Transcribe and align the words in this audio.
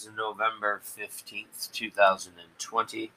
is 0.00 0.08
November 0.16 0.80
15th, 0.82 1.70
2020, 1.72 3.00
and 3.02 3.10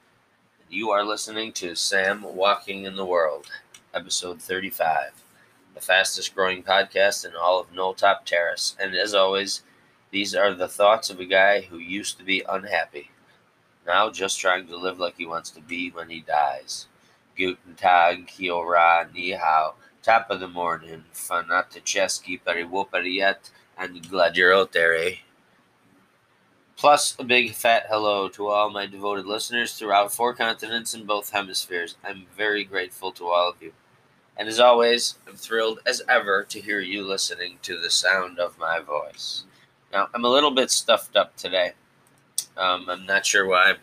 you 0.68 0.90
are 0.90 1.02
listening 1.02 1.50
to 1.50 1.74
Sam 1.74 2.22
Walking 2.22 2.84
in 2.84 2.94
the 2.94 3.06
World, 3.06 3.46
episode 3.94 4.42
35, 4.42 5.12
the 5.74 5.80
fastest 5.80 6.34
growing 6.34 6.62
podcast 6.62 7.24
in 7.24 7.32
all 7.34 7.58
of 7.58 7.72
Knolltop 7.72 8.26
Terrace. 8.26 8.76
And 8.78 8.94
as 8.94 9.14
always, 9.14 9.62
these 10.10 10.34
are 10.34 10.52
the 10.52 10.68
thoughts 10.68 11.08
of 11.08 11.20
a 11.20 11.24
guy 11.24 11.62
who 11.62 11.78
used 11.78 12.18
to 12.18 12.24
be 12.24 12.44
unhappy, 12.46 13.10
now 13.86 14.10
just 14.10 14.38
trying 14.38 14.66
to 14.66 14.76
live 14.76 14.98
like 14.98 15.16
he 15.16 15.24
wants 15.24 15.50
to 15.52 15.62
be 15.62 15.90
when 15.90 16.10
he 16.10 16.20
dies. 16.20 16.86
Guten 17.34 17.76
Tag, 17.76 18.26
Kia 18.26 18.52
ora, 18.52 19.08
Ni 19.14 19.30
Hao, 19.30 19.74
top 20.02 20.26
of 20.28 20.40
the 20.40 20.48
morning, 20.48 21.04
Fanaticheski, 21.14 22.42
Periwoperiet, 22.46 23.50
and 23.78 24.06
glad 24.10 24.36
you're 24.36 24.54
out 24.54 24.72
there, 24.72 24.94
eh? 24.94 25.14
Plus, 26.76 27.16
a 27.18 27.24
big 27.24 27.52
fat 27.54 27.86
hello 27.88 28.28
to 28.28 28.48
all 28.48 28.68
my 28.68 28.84
devoted 28.84 29.26
listeners 29.26 29.74
throughout 29.74 30.12
four 30.12 30.34
continents 30.34 30.92
and 30.92 31.06
both 31.06 31.30
hemispheres. 31.30 31.96
I'm 32.04 32.26
very 32.36 32.64
grateful 32.64 33.12
to 33.12 33.26
all 33.28 33.50
of 33.50 33.62
you. 33.62 33.72
And 34.36 34.48
as 34.48 34.58
always, 34.58 35.14
I'm 35.28 35.36
thrilled 35.36 35.78
as 35.86 36.02
ever 36.08 36.42
to 36.44 36.60
hear 36.60 36.80
you 36.80 37.04
listening 37.04 37.58
to 37.62 37.78
the 37.78 37.90
sound 37.90 38.40
of 38.40 38.58
my 38.58 38.80
voice. 38.80 39.44
Now, 39.92 40.08
I'm 40.12 40.24
a 40.24 40.28
little 40.28 40.50
bit 40.50 40.72
stuffed 40.72 41.16
up 41.16 41.36
today. 41.36 41.72
Um, 42.56 42.88
I'm 42.88 43.06
not 43.06 43.24
sure 43.24 43.46
why. 43.46 43.70
I'm 43.70 43.76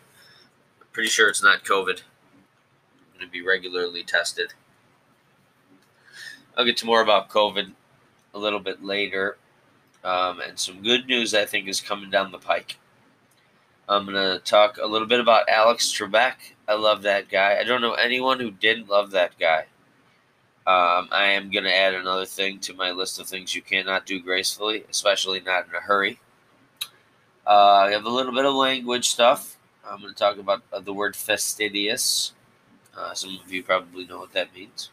pretty 0.92 1.10
sure 1.10 1.30
it's 1.30 1.42
not 1.42 1.64
COVID. 1.64 2.02
I'm 2.02 3.18
going 3.18 3.26
to 3.26 3.32
be 3.32 3.42
regularly 3.42 4.04
tested. 4.04 4.54
I'll 6.58 6.66
get 6.66 6.76
to 6.78 6.86
more 6.86 7.02
about 7.02 7.30
COVID 7.30 7.72
a 8.34 8.38
little 8.38 8.60
bit 8.60 8.84
later. 8.84 9.38
Um, 10.04 10.42
and 10.42 10.60
some 10.60 10.82
good 10.82 11.08
news, 11.08 11.34
I 11.34 11.46
think, 11.46 11.70
is 11.70 11.80
coming 11.80 12.10
down 12.10 12.34
the 12.34 12.38
pike. 12.38 12.76
I'm 13.92 14.06
going 14.06 14.16
to 14.16 14.40
talk 14.40 14.78
a 14.78 14.86
little 14.86 15.08
bit 15.08 15.20
about 15.20 15.50
Alex 15.50 15.92
Trebek. 15.92 16.36
I 16.66 16.76
love 16.76 17.02
that 17.02 17.28
guy. 17.28 17.60
I 17.60 17.66
don't 17.66 17.82
know 17.82 17.94
anyone 17.94 18.40
who 18.40 18.50
didn't 18.50 18.88
love 18.88 19.12
that 19.12 19.38
guy. 19.38 19.66
Um, 20.66 21.10
I 21.12 21.32
am 21.34 21.52
going 21.52 21.66
to 21.66 21.76
add 21.76 21.94
another 21.94 22.26
thing 22.26 22.60
to 22.60 22.74
my 22.74 22.92
list 22.92 23.20
of 23.20 23.28
things 23.28 23.54
you 23.54 23.62
cannot 23.62 24.06
do 24.06 24.22
gracefully, 24.22 24.86
especially 24.90 25.42
not 25.42 25.68
in 25.68 25.76
a 25.76 25.82
hurry. 25.82 26.20
Uh, 27.46 27.84
I 27.88 27.92
have 27.92 28.06
a 28.06 28.10
little 28.10 28.32
bit 28.32 28.46
of 28.46 28.54
language 28.54 29.10
stuff. 29.10 29.58
I'm 29.86 30.00
going 30.00 30.14
to 30.14 30.18
talk 30.18 30.38
about 30.38 30.62
uh, 30.72 30.80
the 30.80 30.94
word 30.94 31.18
fastidious. 31.18 32.32
Uh, 32.96 33.14
some 33.14 33.40
of 33.44 33.52
you 33.52 33.62
probably 33.62 34.06
know 34.06 34.20
what 34.20 34.32
that 34.32 34.56
means. 34.56 34.90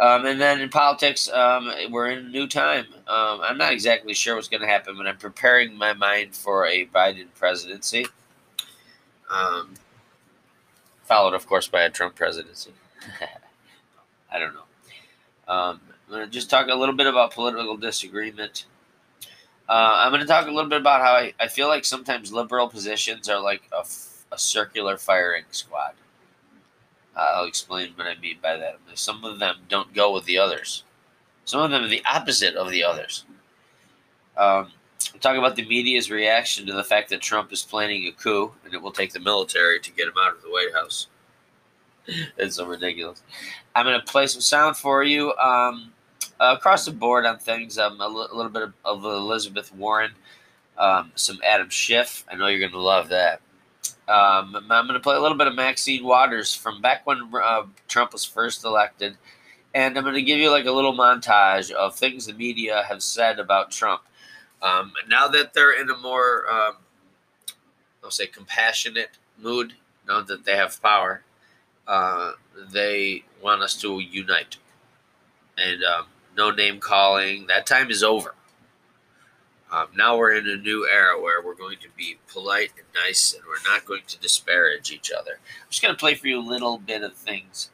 Um, 0.00 0.26
and 0.26 0.40
then 0.40 0.60
in 0.60 0.68
politics, 0.68 1.28
um, 1.28 1.72
we're 1.90 2.10
in 2.10 2.18
a 2.18 2.28
new 2.28 2.46
time. 2.46 2.86
Um, 3.08 3.40
I'm 3.42 3.58
not 3.58 3.72
exactly 3.72 4.14
sure 4.14 4.36
what's 4.36 4.48
going 4.48 4.60
to 4.60 4.66
happen, 4.66 4.96
but 4.96 5.08
I'm 5.08 5.16
preparing 5.16 5.76
my 5.76 5.92
mind 5.92 6.36
for 6.36 6.66
a 6.66 6.86
Biden 6.86 7.26
presidency. 7.34 8.06
Um, 9.28 9.74
followed, 11.02 11.34
of 11.34 11.46
course, 11.46 11.66
by 11.66 11.82
a 11.82 11.90
Trump 11.90 12.14
presidency. 12.14 12.72
I 14.32 14.38
don't 14.38 14.54
know. 14.54 15.52
Um, 15.52 15.80
I'm 16.06 16.14
going 16.14 16.24
to 16.24 16.30
just 16.30 16.48
talk 16.48 16.68
a 16.68 16.74
little 16.74 16.94
bit 16.94 17.06
about 17.06 17.32
political 17.32 17.76
disagreement. 17.76 18.66
Uh, 19.68 19.96
I'm 19.98 20.12
going 20.12 20.20
to 20.22 20.26
talk 20.26 20.46
a 20.46 20.50
little 20.50 20.70
bit 20.70 20.80
about 20.80 21.00
how 21.00 21.12
I, 21.12 21.34
I 21.40 21.48
feel 21.48 21.68
like 21.68 21.84
sometimes 21.84 22.32
liberal 22.32 22.68
positions 22.68 23.28
are 23.28 23.40
like 23.40 23.62
a, 23.72 23.84
a 24.32 24.38
circular 24.38 24.96
firing 24.96 25.44
squad. 25.50 25.94
I'll 27.18 27.46
explain 27.46 27.92
what 27.96 28.06
I 28.06 28.18
mean 28.20 28.38
by 28.40 28.56
that. 28.56 28.78
Some 28.94 29.24
of 29.24 29.38
them 29.38 29.56
don't 29.68 29.92
go 29.92 30.12
with 30.12 30.24
the 30.24 30.38
others. 30.38 30.84
Some 31.44 31.60
of 31.60 31.70
them 31.70 31.84
are 31.84 31.88
the 31.88 32.04
opposite 32.10 32.54
of 32.54 32.70
the 32.70 32.84
others. 32.84 33.24
Um, 34.36 34.72
about 35.24 35.56
the 35.56 35.66
media's 35.66 36.10
reaction 36.10 36.66
to 36.66 36.72
the 36.72 36.84
fact 36.84 37.10
that 37.10 37.20
Trump 37.20 37.52
is 37.52 37.64
planning 37.64 38.06
a 38.06 38.12
coup 38.12 38.52
and 38.64 38.72
it 38.72 38.80
will 38.80 38.92
take 38.92 39.12
the 39.12 39.20
military 39.20 39.80
to 39.80 39.92
get 39.92 40.06
him 40.06 40.14
out 40.20 40.36
of 40.36 40.42
the 40.42 40.50
White 40.50 40.72
House. 40.72 41.08
it's 42.36 42.56
so 42.56 42.66
ridiculous. 42.66 43.22
I'm 43.74 43.84
going 43.84 43.98
to 43.98 44.06
play 44.06 44.26
some 44.26 44.40
sound 44.40 44.76
for 44.76 45.02
you 45.02 45.34
um, 45.34 45.92
across 46.38 46.84
the 46.84 46.92
board 46.92 47.26
on 47.26 47.38
things. 47.38 47.78
Um, 47.78 48.00
a 48.00 48.08
little 48.08 48.48
bit 48.48 48.62
of, 48.62 48.72
of 48.84 49.04
Elizabeth 49.04 49.74
Warren, 49.74 50.12
um, 50.76 51.12
some 51.14 51.38
Adam 51.44 51.68
Schiff. 51.68 52.24
I 52.30 52.36
know 52.36 52.46
you're 52.46 52.60
going 52.60 52.72
to 52.72 52.80
love 52.80 53.08
that. 53.08 53.40
Um, 54.08 54.56
I'm 54.70 54.86
going 54.86 54.94
to 54.94 55.00
play 55.00 55.16
a 55.16 55.20
little 55.20 55.36
bit 55.36 55.46
of 55.46 55.54
Maxine 55.54 56.02
Waters 56.02 56.54
from 56.54 56.80
back 56.80 57.06
when 57.06 57.30
uh, 57.34 57.64
Trump 57.88 58.12
was 58.12 58.24
first 58.24 58.64
elected. 58.64 59.16
And 59.74 59.96
I'm 59.98 60.04
going 60.04 60.14
to 60.14 60.22
give 60.22 60.38
you 60.38 60.50
like 60.50 60.64
a 60.64 60.72
little 60.72 60.94
montage 60.94 61.70
of 61.70 61.94
things 61.94 62.26
the 62.26 62.32
media 62.32 62.84
have 62.88 63.02
said 63.02 63.38
about 63.38 63.70
Trump. 63.70 64.02
Um, 64.62 64.92
now 65.08 65.28
that 65.28 65.52
they're 65.52 65.78
in 65.78 65.90
a 65.90 65.96
more, 65.96 66.50
um, 66.50 66.76
I'll 68.02 68.10
say, 68.10 68.26
compassionate 68.26 69.10
mood, 69.38 69.74
now 70.08 70.22
that 70.22 70.44
they 70.44 70.56
have 70.56 70.80
power, 70.82 71.22
uh, 71.86 72.32
they 72.72 73.24
want 73.42 73.62
us 73.62 73.78
to 73.82 74.00
unite. 74.00 74.56
And 75.58 75.84
um, 75.84 76.06
no 76.36 76.50
name 76.50 76.80
calling. 76.80 77.46
That 77.46 77.66
time 77.66 77.90
is 77.90 78.02
over. 78.02 78.34
Um, 79.70 79.88
now 79.94 80.16
we're 80.16 80.32
in 80.32 80.48
a 80.48 80.56
new 80.56 80.86
era 80.86 81.20
where 81.20 81.42
we're 81.42 81.54
going 81.54 81.78
to 81.82 81.88
be 81.96 82.16
polite 82.32 82.72
and 82.76 82.86
nice, 82.94 83.34
and 83.34 83.42
we're 83.46 83.70
not 83.70 83.84
going 83.84 84.02
to 84.06 84.18
disparage 84.18 84.90
each 84.90 85.12
other. 85.12 85.32
I'm 85.32 85.70
just 85.70 85.82
going 85.82 85.94
to 85.94 85.98
play 85.98 86.14
for 86.14 86.26
you 86.26 86.38
a 86.38 86.40
little 86.40 86.78
bit 86.78 87.02
of 87.02 87.14
things 87.14 87.70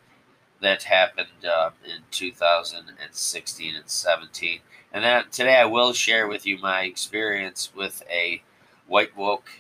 that 0.61 0.85
happened 0.85 1.45
uh, 1.49 1.71
in 1.85 2.03
2016 2.11 3.77
and 3.77 3.89
17, 3.89 4.61
and 4.93 5.05
then 5.05 5.25
today 5.31 5.57
I 5.57 5.67
will 5.67 5.93
share 5.93 6.27
with 6.27 6.45
you 6.47 6.59
my 6.59 6.83
experience 6.83 7.71
with 7.75 8.03
a 8.11 8.43
white 8.89 9.17
woke 9.17 9.51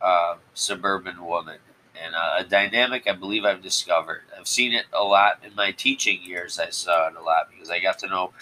uh, 0.00 0.36
suburban 0.54 1.24
woman 1.24 1.58
and 2.02 2.14
uh, 2.14 2.36
a 2.38 2.44
dynamic 2.44 3.06
I 3.06 3.12
believe 3.12 3.44
I've 3.44 3.62
discovered. 3.62 4.22
I've 4.38 4.48
seen 4.48 4.72
it 4.72 4.86
a 4.92 5.02
lot 5.02 5.40
in 5.44 5.54
my 5.54 5.72
teaching 5.72 6.22
years. 6.22 6.58
I 6.58 6.70
saw 6.70 7.08
it 7.08 7.16
a 7.16 7.22
lot 7.22 7.48
because 7.50 7.70
I 7.70 7.80
got 7.80 7.98
to 8.00 8.08
know 8.08 8.32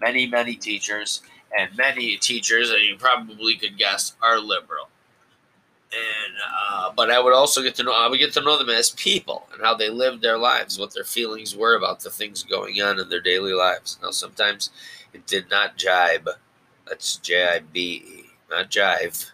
many, 0.00 0.26
many 0.26 0.56
teachers 0.56 1.22
and 1.58 1.76
many 1.76 2.16
teachers, 2.16 2.70
and 2.70 2.82
you 2.82 2.96
probably 2.96 3.56
could 3.56 3.78
guess, 3.78 4.16
are 4.22 4.38
liberal. 4.38 4.88
And 5.92 6.34
uh, 6.60 6.92
but 6.96 7.10
I 7.10 7.20
would 7.20 7.34
also 7.34 7.62
get 7.62 7.76
to 7.76 7.84
know 7.84 7.92
I 7.92 8.08
would 8.08 8.18
get 8.18 8.32
to 8.32 8.40
know 8.40 8.58
them 8.58 8.68
as 8.68 8.90
people 8.90 9.46
and 9.52 9.62
how 9.62 9.74
they 9.74 9.90
lived 9.90 10.22
their 10.22 10.38
lives, 10.38 10.76
what 10.76 10.92
their 10.92 11.04
feelings 11.04 11.54
were 11.54 11.76
about 11.76 12.00
the 12.00 12.10
things 12.10 12.42
going 12.42 12.82
on 12.82 12.98
in 12.98 13.08
their 13.08 13.20
daily 13.20 13.52
lives. 13.52 13.98
Now 14.02 14.10
sometimes 14.10 14.70
it 15.12 15.24
did 15.26 15.48
not 15.50 15.76
jibe. 15.76 16.28
That's 16.88 17.18
J 17.18 17.46
I 17.46 17.60
B 17.60 18.02
E, 18.04 18.24
not 18.50 18.70
jive. 18.70 19.30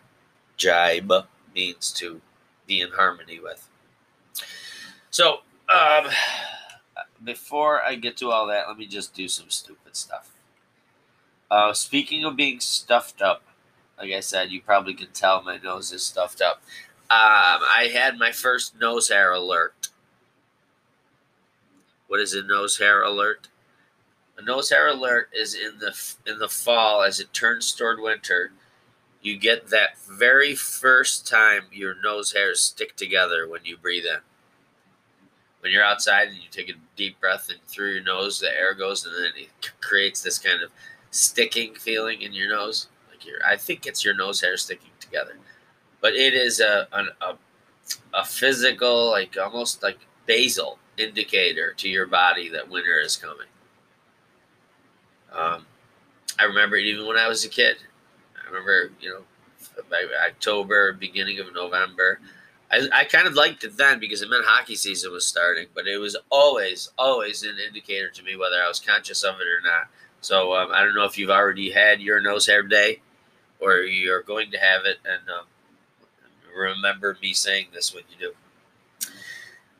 Jibe 0.58 1.26
means 1.54 1.92
to 1.92 2.20
be 2.66 2.82
in 2.82 2.90
harmony 2.90 3.40
with. 3.40 3.66
So 5.10 5.38
um, 5.74 6.10
before 7.24 7.82
I 7.82 7.94
get 7.94 8.18
to 8.18 8.30
all 8.30 8.46
that, 8.48 8.68
let 8.68 8.76
me 8.76 8.86
just 8.86 9.14
do 9.14 9.28
some 9.28 9.48
stupid 9.48 9.96
stuff. 9.96 10.29
Uh, 11.50 11.72
speaking 11.72 12.24
of 12.24 12.36
being 12.36 12.60
stuffed 12.60 13.20
up, 13.20 13.42
like 13.98 14.12
I 14.12 14.20
said, 14.20 14.50
you 14.50 14.62
probably 14.62 14.94
can 14.94 15.08
tell 15.12 15.42
my 15.42 15.58
nose 15.58 15.92
is 15.92 16.04
stuffed 16.04 16.40
up. 16.40 16.62
Um, 17.10 17.66
I 17.66 17.90
had 17.92 18.18
my 18.18 18.30
first 18.30 18.78
nose 18.78 19.08
hair 19.08 19.32
alert. 19.32 19.88
What 22.06 22.20
is 22.20 22.34
a 22.34 22.42
nose 22.42 22.78
hair 22.78 23.02
alert? 23.02 23.48
A 24.38 24.42
nose 24.42 24.70
hair 24.70 24.88
alert 24.88 25.28
is 25.34 25.54
in 25.54 25.78
the 25.80 25.94
in 26.26 26.38
the 26.38 26.48
fall 26.48 27.02
as 27.02 27.20
it 27.20 27.32
turns 27.32 27.72
toward 27.72 28.00
winter. 28.00 28.52
You 29.20 29.36
get 29.36 29.68
that 29.68 29.98
very 29.98 30.54
first 30.54 31.28
time 31.28 31.64
your 31.72 31.94
nose 32.00 32.32
hairs 32.32 32.60
stick 32.60 32.96
together 32.96 33.46
when 33.48 33.64
you 33.64 33.76
breathe 33.76 34.06
in. 34.06 34.20
When 35.60 35.72
you're 35.72 35.84
outside 35.84 36.28
and 36.28 36.36
you 36.38 36.48
take 36.50 36.70
a 36.70 36.78
deep 36.96 37.20
breath 37.20 37.50
and 37.50 37.60
through 37.66 37.92
your 37.92 38.02
nose, 38.02 38.40
the 38.40 38.48
air 38.48 38.72
goes 38.72 39.04
and 39.04 39.14
then 39.14 39.32
it 39.36 39.72
creates 39.80 40.22
this 40.22 40.38
kind 40.38 40.62
of 40.62 40.70
sticking 41.10 41.74
feeling 41.74 42.22
in 42.22 42.32
your 42.32 42.50
nose. 42.50 42.88
Like 43.10 43.26
your, 43.26 43.36
I 43.46 43.56
think 43.56 43.86
it's 43.86 44.04
your 44.04 44.14
nose 44.14 44.40
hair 44.40 44.56
sticking 44.56 44.90
together, 45.00 45.36
but 46.00 46.14
it 46.14 46.34
is 46.34 46.60
a 46.60 46.88
an, 46.92 47.08
a 47.20 47.34
a 48.14 48.24
physical, 48.24 49.10
like 49.10 49.36
almost 49.36 49.82
like 49.82 49.98
basal 50.26 50.78
indicator 50.96 51.72
to 51.74 51.88
your 51.88 52.06
body 52.06 52.48
that 52.50 52.68
winter 52.68 53.00
is 53.00 53.16
coming. 53.16 53.46
Um, 55.32 55.66
I 56.38 56.44
remember 56.44 56.76
it 56.76 56.84
even 56.86 57.06
when 57.06 57.16
I 57.16 57.28
was 57.28 57.44
a 57.44 57.48
kid. 57.48 57.76
I 58.36 58.48
remember, 58.48 58.92
you 59.00 59.10
know, 59.10 59.22
October, 60.26 60.92
beginning 60.92 61.38
of 61.38 61.52
November. 61.54 62.20
I, 62.70 62.88
I 62.92 63.04
kind 63.04 63.26
of 63.26 63.34
liked 63.34 63.64
it 63.64 63.76
then 63.76 63.98
because 63.98 64.22
it 64.22 64.30
meant 64.30 64.44
hockey 64.46 64.76
season 64.76 65.12
was 65.12 65.26
starting, 65.26 65.66
but 65.74 65.86
it 65.86 65.98
was 65.98 66.16
always, 66.30 66.90
always 66.96 67.42
an 67.42 67.56
indicator 67.64 68.10
to 68.10 68.22
me 68.22 68.36
whether 68.36 68.56
I 68.56 68.68
was 68.68 68.80
conscious 68.80 69.22
of 69.22 69.36
it 69.36 69.46
or 69.46 69.60
not. 69.62 69.88
So 70.20 70.54
um, 70.54 70.70
I 70.72 70.84
don't 70.84 70.94
know 70.94 71.04
if 71.04 71.18
you've 71.18 71.30
already 71.30 71.70
had 71.70 72.00
your 72.00 72.20
nose 72.20 72.46
hair 72.46 72.62
day 72.62 73.00
or 73.60 73.78
you're 73.78 74.22
going 74.22 74.50
to 74.50 74.58
have 74.58 74.84
it. 74.84 74.98
And 75.04 75.28
um, 75.30 75.46
remember 76.56 77.16
me 77.22 77.32
saying 77.32 77.68
this 77.72 77.94
when 77.94 78.04
you 78.10 78.28
do. 78.28 78.32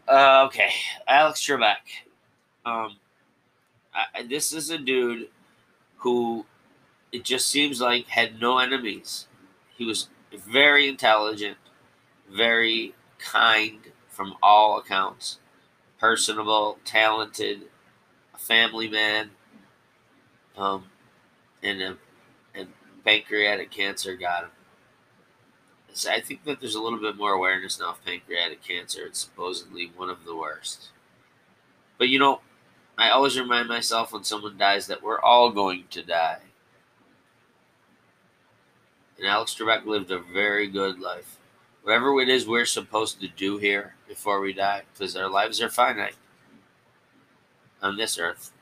Uh, 0.09 0.45
okay, 0.47 0.71
Alex 1.07 1.41
Trebek. 1.47 1.77
Um, 2.65 2.97
I, 3.95 4.23
this 4.23 4.53
is 4.53 4.71
a 4.71 4.79
dude 4.79 5.29
who 5.99 6.47
it 7.13 7.25
just 7.25 7.49
seems 7.49 7.81
like 7.81 8.07
had 8.09 8.41
no 8.41 8.59
enemies. 8.59 9.27
He 9.77 9.85
was 9.85 10.09
very 10.33 10.89
intelligent, 10.89 11.59
very 12.31 12.95
kind 13.19 13.79
from 14.09 14.35
all 14.43 14.79
accounts, 14.79 15.39
personable, 15.99 16.79
talented, 16.85 17.63
a 18.35 18.39
family 18.39 18.89
man, 18.89 19.31
um, 20.57 20.85
and 21.63 21.81
a, 21.83 21.97
and 22.55 22.69
pancreatic 23.05 23.71
cancer 23.71 24.17
got 24.17 24.45
him. 24.45 24.51
So 25.93 26.11
I 26.11 26.21
think 26.21 26.45
that 26.45 26.61
there's 26.61 26.75
a 26.75 26.83
little 26.83 27.01
bit 27.01 27.17
more 27.17 27.33
awareness 27.33 27.81
now 27.81 27.91
of 27.91 28.05
pancreatic 28.05 28.63
cancer. 28.63 29.03
It's 29.07 29.19
supposedly 29.19 29.91
one 29.97 30.09
of 30.09 30.25
the 30.25 30.37
worst. 30.37 30.91
But 31.99 32.09
you 32.09 32.19
know, 32.19 32.41
I 32.97 33.11
always 33.11 33.39
remind 33.39 33.69
myself 33.69 34.13
when 34.13 34.25
someone 34.25 34.57
dies 34.57 34.87
that 34.87 35.03
we're 35.03 35.21
all 35.21 35.51
going 35.51 35.85
to 35.91 36.03
die. 36.03 36.41
And 39.19 39.27
Alex 39.27 39.55
Trebek 39.55 39.85
lived 39.85 40.11
a 40.11 40.19
very 40.19 40.67
good 40.67 40.99
life. 41.01 41.37
Whatever 41.83 42.19
it 42.21 42.29
is 42.29 42.47
we're 42.47 42.67
supposed 42.67 43.21
to 43.21 43.29
do 43.29 43.59
here 43.59 43.95
before 44.07 44.41
we 44.41 44.53
die, 44.53 44.83
because 44.93 45.17
our 45.17 45.31
lives 45.31 45.61
are 45.61 45.69
finite 45.69 46.17
on 47.83 47.97
this 47.97 48.19
earth. 48.19 48.53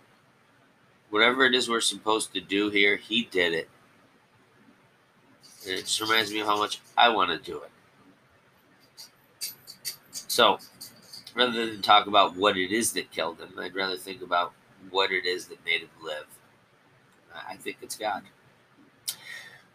Whatever 1.11 1.45
it 1.45 1.55
is 1.55 1.69
we're 1.69 1.81
supposed 1.81 2.35
to 2.35 2.41
do 2.41 2.71
here, 2.71 2.97
he 2.97 3.25
did 3.25 3.55
it. 3.55 3.69
And 5.65 5.79
it 5.79 5.83
just 5.83 6.01
reminds 6.01 6.33
me 6.33 6.41
of 6.41 6.47
how 6.47 6.59
much 6.59 6.81
I 6.97 7.09
want 7.09 7.31
to 7.31 7.39
do 7.39 7.63
it. 7.63 7.71
So, 10.29 10.59
rather 11.35 11.67
than 11.67 11.83
talk 11.83 12.07
about 12.07 12.37
what 12.37 12.57
it 12.57 12.71
is 12.71 12.93
that 12.93 13.11
killed 13.11 13.41
him, 13.41 13.55
I'd 13.59 13.75
rather 13.75 13.97
think 13.97 14.23
about 14.23 14.53
what 14.91 15.11
it 15.11 15.25
is 15.25 15.47
that 15.47 15.65
made 15.65 15.81
him 15.81 15.91
live. 16.03 16.27
I 17.49 17.57
think 17.57 17.79
it's 17.83 17.97
God. 17.97 18.23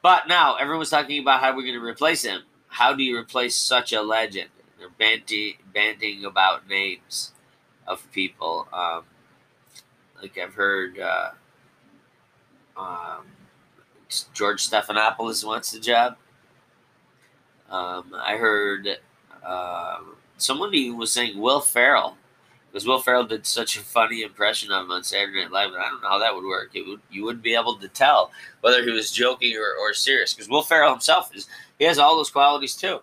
But 0.01 0.27
now 0.27 0.55
everyone's 0.55 0.89
talking 0.89 1.21
about 1.21 1.39
how 1.39 1.55
we're 1.55 1.63
going 1.63 1.79
to 1.79 1.85
replace 1.85 2.23
him. 2.23 2.41
How 2.67 2.93
do 2.93 3.03
you 3.03 3.17
replace 3.17 3.55
such 3.55 3.93
a 3.93 4.01
legend? 4.01 4.49
They're 4.77 4.89
bandy, 4.89 5.59
banding 5.73 6.25
about 6.25 6.67
names 6.67 7.31
of 7.87 8.11
people. 8.11 8.67
Um, 8.73 9.03
like 10.23 10.37
I've 10.37 10.53
heard 10.53 10.97
uh, 10.99 11.31
um, 12.77 13.25
George 14.33 14.67
Stephanopoulos 14.67 15.45
wants 15.45 15.71
the 15.71 15.79
job. 15.79 16.15
Um, 17.69 18.15
I 18.15 18.37
heard 18.37 18.87
uh, 19.45 19.99
someone 20.37 20.71
was 20.97 21.11
saying 21.11 21.37
Will 21.37 21.59
Ferrell 21.59 22.17
because 22.71 22.87
Will 22.87 23.01
Ferrell 23.01 23.25
did 23.25 23.45
such 23.45 23.77
a 23.77 23.81
funny 23.81 24.23
impression 24.23 24.71
of 24.71 24.85
him 24.85 24.91
on 24.91 25.03
Saturday 25.03 25.41
Night 25.41 25.51
Live, 25.51 25.73
and 25.73 25.77
I 25.77 25.89
don't 25.89 26.01
know 26.01 26.09
how 26.09 26.19
that 26.19 26.33
would 26.33 26.45
work. 26.45 26.71
It 26.73 26.87
would 26.87 27.01
you 27.11 27.25
wouldn't 27.25 27.43
be 27.43 27.53
able 27.53 27.75
to 27.75 27.87
tell 27.89 28.31
whether 28.61 28.81
he 28.81 28.91
was 28.91 29.11
joking 29.11 29.57
or, 29.57 29.75
or 29.79 29.93
serious 29.93 30.33
because 30.33 30.49
Will 30.49 30.63
Ferrell 30.63 30.91
himself 30.91 31.35
is 31.35 31.47
he 31.77 31.85
has 31.85 31.99
all 31.99 32.15
those 32.15 32.31
qualities 32.31 32.75
too. 32.75 33.01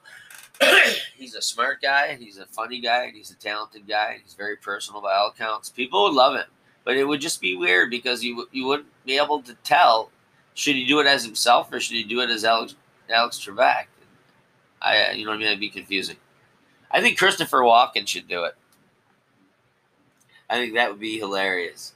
he's 1.16 1.34
a 1.34 1.42
smart 1.42 1.82
guy, 1.82 2.06
and 2.06 2.22
he's 2.22 2.38
a 2.38 2.46
funny 2.46 2.80
guy, 2.80 3.04
and 3.04 3.16
he's 3.16 3.30
a 3.30 3.36
talented 3.36 3.86
guy, 3.86 4.12
and 4.14 4.22
he's 4.22 4.34
very 4.34 4.56
personal 4.56 5.00
by 5.00 5.14
all 5.14 5.28
accounts. 5.28 5.68
People 5.68 6.04
would 6.04 6.14
love 6.14 6.34
him, 6.34 6.46
but 6.84 6.96
it 6.96 7.04
would 7.04 7.20
just 7.20 7.40
be 7.40 7.56
weird 7.56 7.90
because 7.90 8.22
you 8.22 8.48
you 8.52 8.66
wouldn't 8.66 8.88
be 9.04 9.16
able 9.16 9.42
to 9.42 9.54
tell 9.64 10.10
should 10.54 10.76
he 10.76 10.84
do 10.84 11.00
it 11.00 11.06
as 11.06 11.24
himself 11.24 11.72
or 11.72 11.80
should 11.80 11.96
he 11.96 12.04
do 12.04 12.20
it 12.20 12.30
as 12.30 12.44
Alex 12.44 12.74
Alex 13.08 13.38
Trebek. 13.38 13.86
I 14.82 15.12
you 15.12 15.24
know 15.24 15.30
what 15.30 15.36
I 15.36 15.38
mean? 15.38 15.48
It'd 15.48 15.60
be 15.60 15.68
confusing. 15.68 16.16
I 16.90 17.00
think 17.00 17.18
Christopher 17.18 17.60
Walken 17.60 18.06
should 18.06 18.28
do 18.28 18.44
it. 18.44 18.54
I 20.48 20.56
think 20.56 20.74
that 20.74 20.90
would 20.90 21.00
be 21.00 21.18
hilarious. 21.18 21.94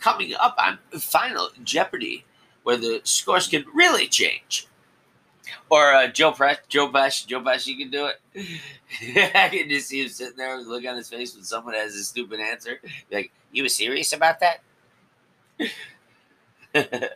Coming 0.00 0.34
up 0.34 0.56
on 0.58 0.78
Final 1.00 1.50
Jeopardy, 1.62 2.24
where 2.62 2.76
the 2.76 3.00
scores 3.04 3.46
can 3.46 3.64
really 3.74 4.08
change. 4.08 4.66
Or 5.70 5.92
uh, 5.92 6.08
Joe 6.08 6.32
Press, 6.32 6.58
Joe 6.68 6.88
Bush, 6.88 7.24
Joe 7.24 7.40
Bush, 7.40 7.66
you 7.66 7.76
can 7.76 7.90
do 7.90 8.06
it. 8.06 8.20
I 9.34 9.48
can 9.48 9.68
just 9.68 9.88
see 9.88 10.02
him 10.02 10.08
sitting 10.08 10.36
there 10.36 10.58
look 10.60 10.84
on 10.86 10.96
his 10.96 11.08
face 11.08 11.34
when 11.34 11.44
someone 11.44 11.74
has 11.74 11.94
a 11.94 12.04
stupid 12.04 12.40
answer. 12.40 12.80
Like, 13.10 13.32
you 13.52 13.62
were 13.62 13.68
serious 13.68 14.12
about 14.12 14.40
that? 14.40 14.62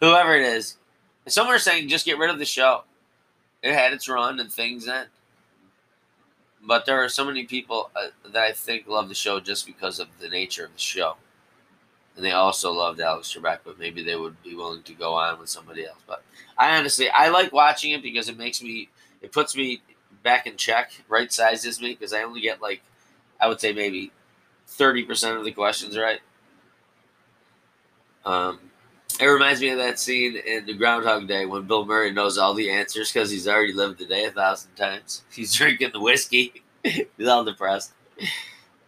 Whoever 0.00 0.36
it 0.36 0.42
is. 0.42 0.76
Some 1.26 1.46
are 1.46 1.58
saying 1.58 1.88
just 1.88 2.04
get 2.04 2.18
rid 2.18 2.30
of 2.30 2.38
the 2.38 2.44
show. 2.44 2.84
It 3.62 3.72
had 3.74 3.92
its 3.92 4.08
run 4.08 4.40
and 4.40 4.52
things 4.52 4.88
end. 4.88 5.08
But 6.64 6.86
there 6.86 7.02
are 7.02 7.08
so 7.08 7.24
many 7.24 7.44
people 7.44 7.90
uh, 7.96 8.08
that 8.32 8.42
I 8.42 8.52
think 8.52 8.86
love 8.86 9.08
the 9.08 9.14
show 9.14 9.40
just 9.40 9.66
because 9.66 9.98
of 9.98 10.08
the 10.20 10.28
nature 10.28 10.64
of 10.64 10.72
the 10.72 10.80
show. 10.80 11.16
And 12.16 12.24
they 12.24 12.32
also 12.32 12.72
loved 12.72 13.00
Alex 13.00 13.34
Trebek, 13.34 13.60
but 13.64 13.78
maybe 13.78 14.02
they 14.02 14.16
would 14.16 14.40
be 14.42 14.54
willing 14.54 14.82
to 14.82 14.92
go 14.92 15.14
on 15.14 15.38
with 15.38 15.48
somebody 15.48 15.86
else. 15.86 15.98
But 16.06 16.22
I 16.58 16.78
honestly, 16.78 17.08
I 17.08 17.28
like 17.28 17.52
watching 17.52 17.92
it 17.92 18.02
because 18.02 18.28
it 18.28 18.36
makes 18.36 18.62
me, 18.62 18.90
it 19.22 19.32
puts 19.32 19.56
me 19.56 19.80
back 20.22 20.46
in 20.46 20.56
check, 20.56 20.92
right 21.08 21.32
sizes 21.32 21.80
me, 21.80 21.94
because 21.94 22.12
I 22.12 22.22
only 22.22 22.40
get 22.40 22.60
like, 22.60 22.82
I 23.40 23.48
would 23.48 23.60
say 23.60 23.72
maybe 23.72 24.12
30% 24.68 25.38
of 25.38 25.44
the 25.44 25.52
questions 25.52 25.96
right. 25.96 26.20
Um, 28.24 28.60
it 29.20 29.26
reminds 29.26 29.60
me 29.60 29.70
of 29.70 29.78
that 29.78 29.98
scene 29.98 30.36
in 30.36 30.66
the 30.66 30.74
Groundhog 30.74 31.28
Day 31.28 31.44
when 31.44 31.66
Bill 31.66 31.84
Murray 31.84 32.12
knows 32.12 32.38
all 32.38 32.54
the 32.54 32.70
answers 32.70 33.12
because 33.12 33.30
he's 33.30 33.48
already 33.48 33.72
lived 33.72 33.98
the 33.98 34.06
day 34.06 34.24
a 34.24 34.30
thousand 34.30 34.74
times. 34.74 35.22
He's 35.32 35.52
drinking 35.52 35.90
the 35.92 36.00
whiskey. 36.00 36.62
he's 36.82 37.28
all 37.28 37.44
depressed. 37.44 37.92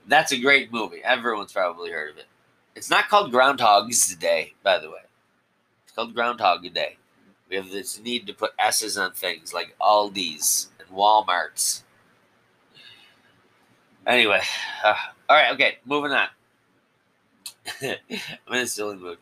That's 0.06 0.32
a 0.32 0.40
great 0.40 0.72
movie. 0.72 1.02
Everyone's 1.04 1.52
probably 1.52 1.90
heard 1.90 2.10
of 2.10 2.18
it. 2.18 2.26
It's 2.74 2.90
not 2.90 3.08
called 3.08 3.30
Groundhog's 3.30 4.14
Day, 4.16 4.54
by 4.62 4.78
the 4.78 4.90
way. 4.90 4.98
It's 5.84 5.92
called 5.92 6.14
Groundhog 6.14 6.72
Day. 6.74 6.96
We 7.48 7.56
have 7.56 7.70
this 7.70 8.00
need 8.00 8.26
to 8.26 8.34
put 8.34 8.52
S's 8.58 8.98
on 8.98 9.12
things 9.12 9.54
like 9.54 9.76
Aldi's 9.80 10.70
and 10.80 10.88
Walmart's. 10.88 11.84
Anyway, 14.06 14.40
uh, 14.84 14.94
all 15.28 15.36
right, 15.36 15.52
okay, 15.54 15.78
moving 15.86 16.12
on. 16.12 16.28
I'm 17.82 17.96
in 18.50 18.58
a 18.58 18.66
silly 18.66 18.96
mood. 18.96 19.18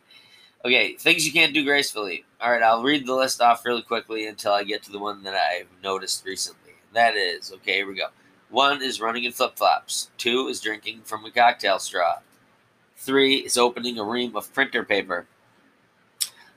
Okay, 0.65 0.95
things 0.95 1.25
you 1.25 1.31
can't 1.31 1.53
do 1.53 1.63
gracefully. 1.63 2.25
All 2.41 2.51
right, 2.51 2.63
I'll 2.63 2.83
read 2.83 3.05
the 3.05 3.13
list 3.13 3.41
off 3.41 3.65
really 3.65 3.81
quickly 3.81 4.27
until 4.27 4.53
I 4.53 4.63
get 4.63 4.81
to 4.83 4.91
the 4.91 4.99
one 4.99 5.23
that 5.23 5.35
I've 5.35 5.67
noticed 5.83 6.25
recently. 6.25 6.71
That 6.93 7.15
is, 7.15 7.51
okay, 7.53 7.75
here 7.75 7.87
we 7.87 7.95
go. 7.95 8.07
One 8.49 8.81
is 8.81 9.01
running 9.01 9.25
in 9.25 9.31
flip 9.31 9.57
flops. 9.57 10.09
Two 10.17 10.47
is 10.47 10.61
drinking 10.61 11.01
from 11.03 11.25
a 11.25 11.31
cocktail 11.31 11.79
straw. 11.79 12.19
Three 13.03 13.39
is 13.39 13.57
opening 13.57 13.99
a 13.99 14.03
ream 14.05 14.33
of 14.37 14.53
printer 14.53 14.81
paper. 14.81 15.25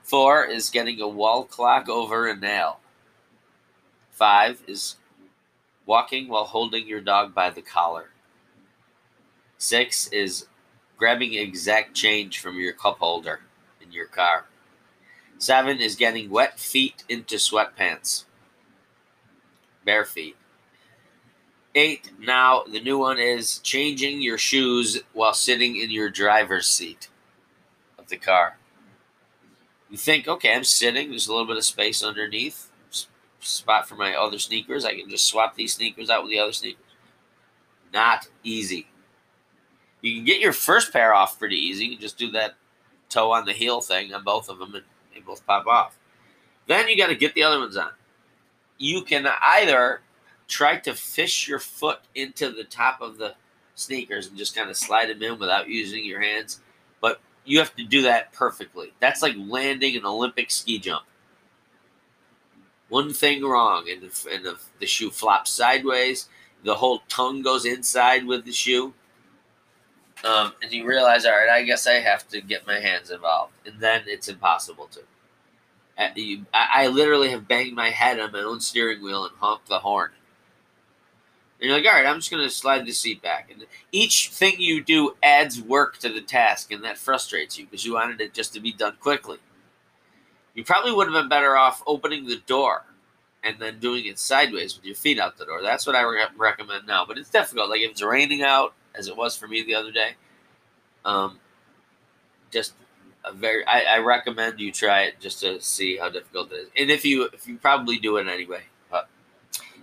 Four 0.05 0.45
is 0.45 0.71
getting 0.71 1.01
a 1.01 1.09
wall 1.09 1.43
clock 1.43 1.89
over 1.89 2.29
a 2.29 2.37
nail. 2.37 2.79
Five 4.13 4.63
is 4.69 4.95
walking 5.87 6.29
while 6.29 6.45
holding 6.45 6.87
your 6.87 7.01
dog 7.01 7.35
by 7.35 7.51
the 7.51 7.63
collar. 7.63 8.11
Six 9.59 10.07
is 10.13 10.47
grabbing 10.97 11.35
exact 11.35 11.95
change 11.95 12.39
from 12.39 12.61
your 12.61 12.75
cup 12.75 12.99
holder 12.99 13.41
in 13.81 13.91
your 13.91 14.07
car. 14.07 14.45
Seven 15.39 15.81
is 15.81 15.97
getting 15.97 16.31
wet 16.31 16.61
feet 16.61 17.03
into 17.09 17.39
sweatpants. 17.39 18.23
Bare 19.85 20.05
feet. 20.05 20.37
Eight, 21.77 22.11
now 22.19 22.63
the 22.63 22.81
new 22.81 22.97
one 22.97 23.19
is 23.19 23.59
changing 23.59 24.23
your 24.23 24.39
shoes 24.39 24.99
while 25.13 25.35
sitting 25.35 25.77
in 25.77 25.91
your 25.91 26.09
driver's 26.09 26.67
seat 26.67 27.11
of 27.99 28.09
the 28.09 28.17
car. 28.17 28.57
You 29.91 29.99
think, 29.99 30.27
okay, 30.27 30.55
I'm 30.55 30.65
sitting, 30.65 31.11
there's 31.11 31.29
a 31.29 31.33
little 31.33 31.47
bit 31.47 31.59
of 31.59 31.65
space 31.65 32.03
underneath, 32.03 32.71
spot 33.41 33.87
for 33.87 33.95
my 33.95 34.15
other 34.15 34.39
sneakers. 34.39 34.87
I 34.87 34.99
can 34.99 35.11
just 35.11 35.27
swap 35.27 35.55
these 35.55 35.75
sneakers 35.75 36.09
out 36.09 36.23
with 36.23 36.31
the 36.31 36.39
other 36.39 36.55
sneakers. 36.55 36.81
Not 37.93 38.27
easy. 38.43 38.87
You 40.01 40.15
can 40.15 40.25
get 40.25 40.41
your 40.41 40.55
first 40.55 40.95
pair 40.95 41.13
off 41.13 41.39
pretty 41.39 41.57
easy. 41.57 41.89
You 41.89 41.99
just 41.99 42.17
do 42.17 42.31
that 42.31 42.55
toe 43.11 43.33
on 43.33 43.45
the 43.45 43.53
heel 43.53 43.83
thing 43.83 44.15
on 44.15 44.25
both 44.25 44.49
of 44.49 44.59
them, 44.59 44.75
and 44.75 44.85
they 45.13 45.21
both 45.21 45.47
pop 45.47 45.67
off. 45.67 45.99
Then 46.69 46.89
you 46.89 46.97
got 46.97 47.09
to 47.09 47.15
get 47.15 47.35
the 47.35 47.43
other 47.43 47.61
ones 47.61 47.77
on. 47.77 47.91
You 48.79 49.03
can 49.03 49.27
either 49.43 50.01
try 50.49 50.77
to 50.79 50.95
fish 50.95 51.49
your 51.49 51.59
foot 51.59 52.01
into 52.15 52.51
the 52.51 52.65
top 52.65 53.01
of 53.01 53.19
the 53.19 53.35
sneakers 53.75 54.29
and 54.29 54.39
just 54.39 54.55
kind 54.55 54.71
of 54.71 54.77
slide 54.77 55.09
them 55.09 55.23
in 55.23 55.39
without 55.39 55.69
using 55.69 56.05
your 56.05 56.21
hands, 56.21 56.61
but 57.01 57.21
you 57.45 57.59
have 57.59 57.75
to 57.77 57.85
do 57.85 58.03
that 58.03 58.33
perfectly. 58.33 58.93
That's 59.01 59.23
like 59.23 59.35
landing 59.37 59.97
an 59.97 60.07
Olympic 60.07 60.51
ski 60.51 60.79
jump. 60.79 61.05
One 62.89 63.13
thing 63.13 63.45
wrong, 63.45 63.89
and 63.91 64.03
the, 64.03 64.31
and 64.33 64.45
the, 64.45 64.59
the 64.79 64.87
shoe 64.87 65.11
flops 65.11 65.51
sideways. 65.51 66.29
The 66.63 66.77
whole 66.77 67.01
tongue 67.09 67.43
goes 67.43 67.65
inside 67.65 68.27
with 68.27 68.45
the 68.45 68.53
shoe 68.53 68.95
um, 70.25 70.53
and 70.63 70.73
you 70.73 70.87
realize, 70.87 71.27
all 71.27 71.33
right, 71.33 71.49
I 71.49 71.63
guess 71.63 71.87
I 71.87 71.95
have 71.95 72.27
to 72.29 72.41
get 72.41 72.67
my 72.67 72.81
hands 72.81 73.11
involved, 73.11 73.53
and 73.67 73.79
then 73.79 74.03
it's 74.07 74.29
impossible 74.29 74.89
to. 74.89 75.01
I, 75.99 76.45
I 76.55 76.87
literally 76.89 77.31
have 77.31 77.49
banged 77.49 77.75
my 77.75 77.91
head 77.91 78.21
on 78.21 78.33
my 78.33 78.41
own 78.41 78.61
steering 78.61 79.03
wheel 79.03 79.25
and 79.25 79.35
honked 79.39 79.69
the 79.69 79.79
horn. 79.79 80.11
And 81.59 81.69
you're 81.69 81.79
like, 81.79 81.87
all 81.87 81.93
right, 81.93 82.07
I'm 82.07 82.17
just 82.17 82.31
going 82.31 82.43
to 82.43 82.51
slide 82.51 82.85
the 82.85 82.93
seat 82.93 83.23
back. 83.23 83.51
And 83.51 83.65
each 83.91 84.29
thing 84.29 84.57
you 84.59 84.83
do 84.83 85.17
adds 85.23 85.61
work 85.61 85.97
to 85.99 86.11
the 86.11 86.21
task, 86.21 86.71
and 86.71 86.85
that 86.85 86.99
frustrates 86.99 87.59
you 87.59 87.65
because 87.65 87.85
you 87.85 87.95
wanted 87.95 88.21
it 88.21 88.35
just 88.35 88.53
to 88.55 88.61
be 88.61 88.73
done 88.73 88.97
quickly. 89.01 89.39
You 90.55 90.65
probably 90.65 90.93
would 90.93 91.07
have 91.07 91.15
been 91.15 91.29
better 91.29 91.57
off 91.57 91.83
opening 91.87 92.27
the 92.27 92.43
door 92.47 92.85
and 93.43 93.59
then 93.59 93.79
doing 93.79 94.07
it 94.07 94.19
sideways 94.19 94.77
with 94.77 94.85
your 94.85 94.95
feet 94.95 95.19
out 95.19 95.39
the 95.39 95.47
door. 95.47 95.63
That's 95.63 95.87
what 95.87 95.97
I 95.97 96.03
re- 96.03 96.27
recommend 96.37 96.87
now. 96.87 97.05
But 97.07 97.17
it's 97.19 97.31
difficult. 97.31 97.71
Like 97.71 97.81
if 97.81 97.93
it's 97.93 98.03
raining 98.03 98.43
out, 98.43 98.75
as 98.95 99.09
it 99.09 99.17
was 99.17 99.37
for 99.37 99.47
me 99.47 99.63
the 99.63 99.75
other 99.75 99.93
day, 99.93 100.15
um, 101.05 101.39
just 102.51 102.75
a 103.25 103.33
very. 103.33 103.65
I, 103.67 103.83
I 103.83 103.99
recommend 103.99 104.59
you 104.59 104.73
try 104.73 105.03
it 105.03 105.21
just 105.21 105.41
to 105.41 105.61
see 105.61 105.97
how 105.97 106.09
difficult 106.09 106.53
it 106.53 106.57
is. 106.57 106.69
And 106.77 106.91
if 106.91 107.05
you 107.05 107.29
if 107.33 107.47
you 107.47 107.59
probably 107.59 107.99
do 107.99 108.17
it 108.17 108.27
anyway, 108.27 108.63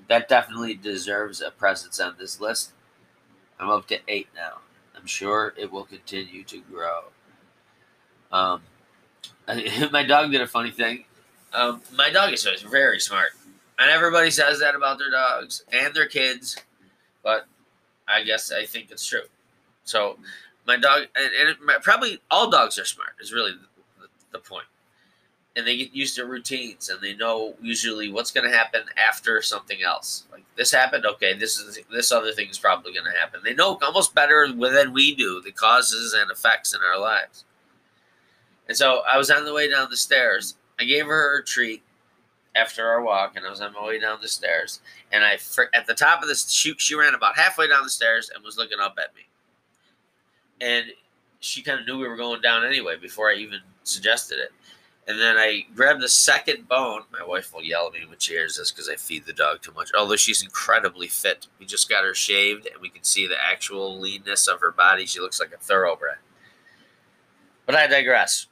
that 0.08 0.28
definitely 0.28 0.76
deserves 0.76 1.42
a 1.42 1.52
presence 1.52 2.00
on 2.00 2.16
this 2.20 2.40
list. 2.40 2.72
I'm 3.60 3.70
up 3.70 3.88
to 3.88 4.00
eight 4.08 4.28
now. 4.36 4.60
I'm 4.96 5.06
sure 5.06 5.54
it 5.58 5.72
will 5.72 5.86
continue 5.86 6.44
to 6.44 6.60
grow. 6.60 7.04
Um, 8.32 8.62
my 9.92 10.04
dog 10.04 10.32
did 10.32 10.42
a 10.42 10.48
funny 10.48 10.72
thing. 10.72 11.06
Um, 11.54 11.82
my 11.96 12.10
dog 12.10 12.34
is 12.34 12.44
very 12.70 13.00
smart, 13.00 13.30
and 13.78 13.90
everybody 13.90 14.32
says 14.32 14.60
that 14.60 14.76
about 14.76 14.98
their 14.98 15.12
dogs 15.12 15.64
and 15.72 15.94
their 15.94 16.08
kids, 16.08 16.58
but 17.22 17.46
I 18.08 18.24
guess 18.24 18.52
I 18.52 18.66
think 18.66 18.90
it's 18.90 19.06
true. 19.06 19.26
So 19.84 20.18
my 20.66 20.78
dog, 20.78 21.04
and, 21.16 21.50
and 21.50 21.58
my, 21.64 21.76
probably 21.82 22.20
all 22.32 22.50
dogs 22.50 22.80
are 22.80 22.86
smart. 22.86 23.12
Is 23.22 23.32
really 23.32 23.52
the, 23.52 24.08
the 24.32 24.40
point 24.40 24.66
and 25.56 25.68
they 25.68 25.78
get 25.78 25.94
used 25.94 26.16
to 26.16 26.26
routines 26.26 26.90
and 26.90 27.00
they 27.02 27.14
know 27.14 27.54
usually 27.62 28.12
what's 28.12 28.32
going 28.32 28.50
to 28.50 28.56
happen 28.56 28.82
after 28.98 29.42
something 29.42 29.84
else. 29.84 30.24
Like 30.32 30.44
this 30.56 30.72
happened, 30.72 31.06
okay, 31.06 31.34
this 31.34 31.60
is 31.60 31.80
this 31.92 32.12
other 32.12 32.32
thing 32.32 32.50
is 32.50 32.58
probably 32.58 32.94
going 32.94 33.06
to 33.06 33.20
happen. 33.20 33.42
They 33.44 33.54
know 33.54 33.78
almost 33.82 34.16
better 34.16 34.48
than 34.52 34.94
we 34.94 35.14
do 35.16 35.42
the 35.42 35.52
causes 35.52 36.14
and 36.14 36.32
effects 36.32 36.74
in 36.74 36.82
our 36.82 37.00
lives. 37.00 37.46
And 38.68 38.78
so 38.78 39.02
I 39.08 39.18
was 39.18 39.30
on 39.30 39.46
the 39.46 39.54
way 39.54 39.70
down 39.70 39.90
the 39.90 39.98
stairs. 39.98 40.56
I 40.80 40.86
gave 40.86 41.06
her 41.06 41.40
a 41.40 41.44
treat 41.44 41.84
after 42.56 42.88
our 42.88 43.02
walk, 43.02 43.36
and 43.36 43.46
I 43.46 43.50
was 43.50 43.62
on 43.62 43.74
my 43.74 43.86
way 43.86 44.00
down 44.00 44.20
the 44.22 44.28
stairs. 44.28 44.80
And 45.12 45.24
I, 45.24 45.38
at 45.74 45.88
the 45.88 45.94
top 45.94 46.22
of 46.22 46.28
this, 46.28 46.50
she, 46.50 46.74
she 46.78 46.96
ran 46.96 47.14
about 47.14 47.36
halfway 47.38 47.68
down 47.68 47.84
the 47.84 47.90
stairs 47.90 48.32
and 48.34 48.44
was 48.44 48.58
looking 48.58 48.80
up 48.80 48.98
at 48.98 49.14
me. 49.16 49.24
And 50.62 50.86
she 51.40 51.62
kind 51.62 51.80
of 51.80 51.86
knew 51.86 51.98
we 51.98 52.08
were 52.08 52.16
going 52.16 52.42
down 52.42 52.66
anyway 52.66 52.96
before 52.96 53.30
I 53.30 53.36
even 53.36 53.60
suggested 53.84 54.40
it. 54.40 54.52
And 55.06 55.20
then 55.20 55.36
I 55.38 55.66
grabbed 55.76 56.02
the 56.02 56.08
second 56.08 56.68
bone. 56.70 57.02
My 57.12 57.26
wife 57.26 57.54
will 57.54 57.64
yell 57.64 57.88
at 57.88 57.94
me 57.94 58.06
when 58.08 58.20
she 58.20 58.34
hears 58.34 58.56
this 58.56 58.72
because 58.72 58.88
I 58.88 58.96
feed 58.96 59.26
the 59.26 59.34
dog 59.34 59.62
too 59.62 59.74
much. 59.74 59.92
Although 59.98 60.16
she's 60.16 60.42
incredibly 60.42 61.08
fit. 61.08 61.48
We 61.60 61.66
just 61.66 61.90
got 61.90 62.06
her 62.06 62.14
shaved 62.14 62.68
and 62.68 62.82
we 62.82 62.90
can 62.90 63.04
see 63.04 63.28
the 63.28 63.36
actual 63.42 64.00
leanness 64.00 64.48
of 64.48 64.62
her 64.62 64.72
body. 64.72 65.06
She 65.06 65.20
looks 65.20 65.42
like 65.42 65.54
a 65.54 65.58
thoroughbred. 65.58 66.20
But 67.66 67.76
I 67.76 67.88
digress. 67.88 68.48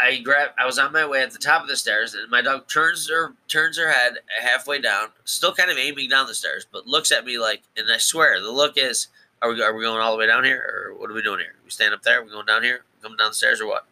I 0.00 0.18
grab 0.18 0.50
I 0.58 0.64
was 0.64 0.78
on 0.78 0.92
my 0.92 1.06
way 1.06 1.22
at 1.22 1.32
the 1.32 1.38
top 1.38 1.62
of 1.62 1.68
the 1.68 1.76
stairs 1.76 2.14
and 2.14 2.30
my 2.30 2.40
dog 2.40 2.68
turns 2.68 3.10
her 3.10 3.34
turns 3.48 3.76
her 3.76 3.90
head 3.90 4.14
halfway 4.40 4.80
down, 4.80 5.08
still 5.24 5.52
kind 5.52 5.70
of 5.70 5.76
aiming 5.76 6.08
down 6.08 6.26
the 6.26 6.34
stairs, 6.34 6.66
but 6.70 6.86
looks 6.86 7.12
at 7.12 7.24
me 7.24 7.38
like 7.38 7.62
and 7.76 7.90
I 7.90 7.98
swear 7.98 8.40
the 8.40 8.50
look 8.50 8.78
is 8.78 9.08
are 9.42 9.52
we, 9.52 9.60
are 9.62 9.74
we 9.74 9.82
going 9.82 10.00
all 10.00 10.12
the 10.12 10.18
way 10.18 10.26
down 10.26 10.44
here 10.44 10.88
or 10.90 10.94
what 10.94 11.10
are 11.10 11.14
we 11.14 11.22
doing 11.22 11.40
here? 11.40 11.54
we 11.64 11.70
stand 11.70 11.92
up 11.92 12.02
there? 12.02 12.20
Are 12.20 12.24
we 12.24 12.30
going 12.30 12.46
down 12.46 12.62
here? 12.62 12.84
Coming 13.02 13.18
down 13.18 13.30
the 13.30 13.34
stairs 13.34 13.60
or 13.60 13.66
what? 13.66 13.86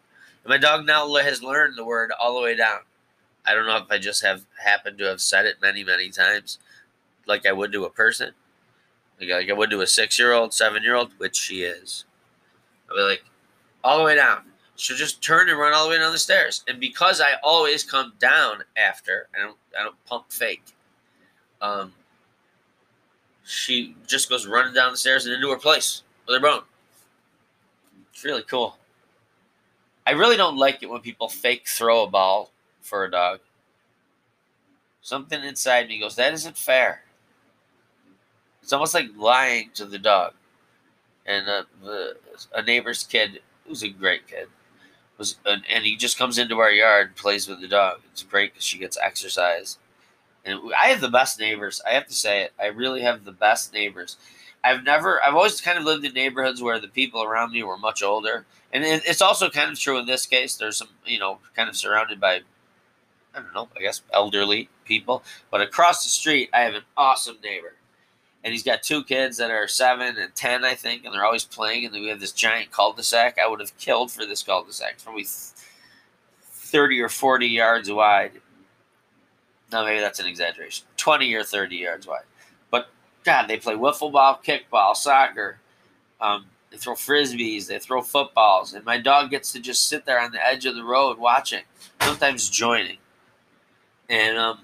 My 0.49 0.57
dog 0.57 0.85
now 0.85 1.07
has 1.13 1.43
learned 1.43 1.77
the 1.77 1.85
word 1.85 2.11
all 2.19 2.33
the 2.33 2.41
way 2.41 2.55
down. 2.55 2.79
I 3.45 3.53
don't 3.53 3.67
know 3.67 3.77
if 3.77 3.91
I 3.91 3.99
just 3.99 4.23
have 4.23 4.45
happened 4.63 4.97
to 4.97 5.05
have 5.05 5.21
said 5.21 5.45
it 5.45 5.61
many, 5.61 5.83
many 5.83 6.09
times, 6.09 6.57
like 7.27 7.45
I 7.45 7.51
would 7.51 7.71
to 7.71 7.85
a 7.85 7.89
person, 7.89 8.33
like, 9.19 9.29
like 9.29 9.49
I 9.49 9.53
would 9.53 9.69
to 9.69 9.81
a 9.81 9.87
six-year-old, 9.87 10.53
seven-year-old, 10.53 11.11
which 11.19 11.35
she 11.35 11.61
is. 11.61 12.05
I'll 12.89 12.97
be 12.97 13.03
like, 13.03 13.23
all 13.83 13.99
the 13.99 14.03
way 14.03 14.15
down. 14.15 14.41
She'll 14.75 14.97
just 14.97 15.21
turn 15.21 15.49
and 15.49 15.59
run 15.59 15.73
all 15.73 15.83
the 15.83 15.91
way 15.91 15.99
down 15.99 16.11
the 16.11 16.17
stairs. 16.17 16.63
And 16.67 16.79
because 16.79 17.21
I 17.21 17.33
always 17.43 17.83
come 17.83 18.13
down 18.17 18.63
after, 18.75 19.27
I 19.35 19.39
don't, 19.39 19.57
I 19.79 19.83
don't 19.83 20.03
pump 20.05 20.31
fake. 20.31 20.63
Um, 21.61 21.93
she 23.45 23.95
just 24.07 24.29
goes 24.29 24.47
running 24.47 24.73
down 24.73 24.91
the 24.91 24.97
stairs 24.97 25.27
and 25.27 25.35
into 25.35 25.51
her 25.51 25.57
place 25.57 26.01
with 26.25 26.35
her 26.35 26.41
bone. 26.41 26.63
It's 28.11 28.23
really 28.23 28.41
cool. 28.41 28.78
I 30.09 30.13
really 30.13 30.37
don't 30.37 30.57
like 30.57 30.81
it 30.81 30.89
when 30.89 31.01
people 31.01 31.29
fake 31.29 31.67
throw 31.67 32.01
a 32.01 32.09
ball 32.09 32.49
for 32.81 33.05
a 33.05 33.11
dog. 33.11 33.41
Something 35.03 35.43
inside 35.43 35.87
me 35.87 35.99
goes, 35.99 36.15
that 36.15 36.33
isn't 36.33 36.57
fair. 36.57 37.03
It's 38.63 38.73
almost 38.73 38.95
like 38.95 39.09
lying 39.15 39.69
to 39.75 39.85
the 39.85 39.99
dog. 39.99 40.33
And 41.27 41.47
uh, 41.47 41.63
the, 41.83 42.17
a 42.55 42.63
neighbor's 42.63 43.03
kid, 43.03 43.41
who's 43.67 43.83
a 43.83 43.89
great 43.89 44.25
kid, 44.25 44.47
was 45.19 45.37
and, 45.45 45.61
and 45.69 45.85
he 45.85 45.95
just 45.95 46.17
comes 46.17 46.39
into 46.39 46.57
our 46.57 46.71
yard 46.71 47.09
and 47.09 47.15
plays 47.15 47.47
with 47.47 47.61
the 47.61 47.67
dog. 47.67 47.99
It's 48.11 48.23
great 48.23 48.53
because 48.53 48.65
she 48.65 48.79
gets 48.79 48.97
exercise. 48.97 49.77
And 50.43 50.59
I 50.75 50.87
have 50.87 51.01
the 51.01 51.09
best 51.09 51.39
neighbors. 51.39 51.83
I 51.87 51.91
have 51.91 52.07
to 52.07 52.15
say 52.15 52.41
it. 52.41 52.53
I 52.59 52.65
really 52.65 53.01
have 53.01 53.25
the 53.25 53.31
best 53.31 53.73
neighbors. 53.73 54.17
I've 54.63 54.83
never, 54.83 55.23
I've 55.23 55.35
always 55.35 55.61
kind 55.61 55.77
of 55.77 55.83
lived 55.83 56.03
in 56.03 56.13
neighborhoods 56.13 56.63
where 56.63 56.79
the 56.79 56.87
people 56.87 57.21
around 57.21 57.51
me 57.51 57.61
were 57.61 57.77
much 57.77 58.01
older 58.01 58.47
and 58.71 58.83
it's 58.83 59.21
also 59.21 59.49
kind 59.49 59.71
of 59.71 59.79
true 59.79 59.97
in 59.97 60.05
this 60.05 60.25
case. 60.25 60.55
There's 60.55 60.77
some, 60.77 60.89
you 61.05 61.19
know, 61.19 61.39
kind 61.55 61.69
of 61.69 61.75
surrounded 61.75 62.19
by, 62.19 62.41
I 63.33 63.39
don't 63.41 63.53
know, 63.53 63.67
I 63.75 63.81
guess 63.81 64.01
elderly 64.13 64.69
people. 64.85 65.23
But 65.49 65.61
across 65.61 66.03
the 66.03 66.09
street, 66.09 66.49
I 66.53 66.61
have 66.61 66.75
an 66.75 66.83
awesome 66.95 67.37
neighbor. 67.43 67.73
And 68.43 68.53
he's 68.53 68.63
got 68.63 68.83
two 68.83 69.03
kids 69.03 69.37
that 69.37 69.51
are 69.51 69.67
seven 69.67 70.17
and 70.17 70.33
10, 70.33 70.63
I 70.63 70.73
think, 70.73 71.03
and 71.03 71.13
they're 71.13 71.25
always 71.25 71.43
playing. 71.43 71.85
And 71.85 71.93
we 71.93 72.07
have 72.07 72.19
this 72.19 72.31
giant 72.31 72.71
cul 72.71 72.93
de 72.93 73.03
sac. 73.03 73.37
I 73.37 73.47
would 73.47 73.59
have 73.59 73.77
killed 73.77 74.11
for 74.11 74.25
this 74.25 74.43
cul 74.43 74.63
de 74.63 74.71
sac. 74.71 74.93
It's 74.93 75.03
probably 75.03 75.25
30 76.43 77.01
or 77.01 77.09
40 77.09 77.47
yards 77.47 77.91
wide. 77.91 78.33
No, 79.71 79.83
maybe 79.83 79.99
that's 79.99 80.19
an 80.19 80.25
exaggeration. 80.25 80.85
20 80.97 81.33
or 81.33 81.43
30 81.43 81.75
yards 81.75 82.07
wide. 82.07 82.23
But, 82.71 82.89
God, 83.23 83.47
they 83.47 83.57
play 83.57 83.75
wiffle 83.75 84.11
ball, 84.11 84.39
kickball, 84.43 84.95
soccer. 84.95 85.59
Um, 86.21 86.45
they 86.71 86.77
throw 86.77 86.93
frisbees, 86.93 87.67
they 87.67 87.79
throw 87.79 88.01
footballs, 88.01 88.73
and 88.73 88.85
my 88.85 88.97
dog 88.97 89.29
gets 89.29 89.51
to 89.53 89.59
just 89.59 89.87
sit 89.87 90.05
there 90.05 90.19
on 90.19 90.31
the 90.31 90.45
edge 90.45 90.65
of 90.65 90.75
the 90.75 90.83
road 90.83 91.17
watching, 91.17 91.63
sometimes 92.01 92.49
joining. 92.49 92.97
And 94.09 94.37
um, 94.37 94.59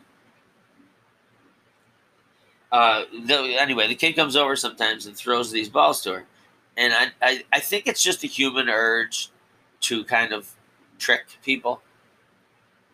uh, 2.71 3.03
the, 3.25 3.57
anyway, 3.59 3.87
the 3.87 3.95
kid 3.95 4.13
comes 4.13 4.35
over 4.35 4.55
sometimes 4.55 5.05
and 5.05 5.15
throws 5.15 5.51
these 5.51 5.69
balls 5.69 6.01
to 6.03 6.13
her, 6.13 6.25
and 6.77 6.93
I, 6.93 7.07
I, 7.21 7.43
I 7.53 7.59
think 7.59 7.87
it's 7.87 8.03
just 8.03 8.23
a 8.23 8.27
human 8.27 8.69
urge 8.69 9.29
to 9.81 10.03
kind 10.05 10.33
of 10.33 10.51
trick 10.97 11.25
people. 11.43 11.81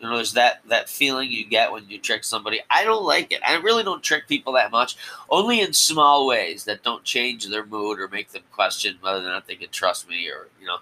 You 0.02 0.08
know, 0.08 0.16
there's 0.16 0.32
that 0.32 0.62
that 0.66 0.88
feeling 0.88 1.30
you 1.30 1.46
get 1.46 1.70
when 1.70 1.88
you 1.88 1.96
trick 1.96 2.24
somebody. 2.24 2.60
I 2.68 2.82
don't 2.82 3.04
like 3.04 3.30
it. 3.30 3.40
I 3.46 3.54
really 3.58 3.84
don't 3.84 4.02
trick 4.02 4.26
people 4.26 4.54
that 4.54 4.72
much. 4.72 4.96
Only 5.30 5.60
in 5.60 5.72
small 5.72 6.26
ways 6.26 6.64
that 6.64 6.82
don't 6.82 7.04
change 7.04 7.46
their 7.46 7.64
mood 7.64 8.00
or 8.00 8.08
make 8.08 8.32
them 8.32 8.42
question 8.50 8.98
whether 9.00 9.20
or 9.20 9.30
not 9.30 9.46
they 9.46 9.54
can 9.54 9.70
trust 9.70 10.08
me 10.08 10.28
or 10.28 10.48
you 10.60 10.66
know. 10.66 10.78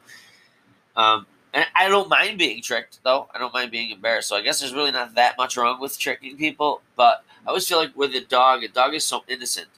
Um, 0.96 1.26
and 1.52 1.66
I 1.76 1.88
don't 1.88 2.08
mind 2.08 2.38
being 2.38 2.62
tricked 2.62 3.00
though. 3.04 3.28
I 3.34 3.38
don't 3.38 3.52
mind 3.52 3.70
being 3.70 3.90
embarrassed. 3.90 4.28
So 4.28 4.36
I 4.36 4.40
guess 4.40 4.60
there's 4.60 4.72
really 4.72 4.90
not 4.90 5.14
that 5.16 5.36
much 5.36 5.54
wrong 5.58 5.82
with 5.82 5.98
tricking 5.98 6.38
people. 6.38 6.80
But 6.96 7.22
I 7.44 7.50
always 7.50 7.68
feel 7.68 7.78
like 7.78 7.94
with 7.94 8.14
a 8.14 8.22
dog, 8.22 8.64
a 8.64 8.68
dog 8.68 8.94
is 8.94 9.04
so 9.04 9.22
innocent, 9.28 9.68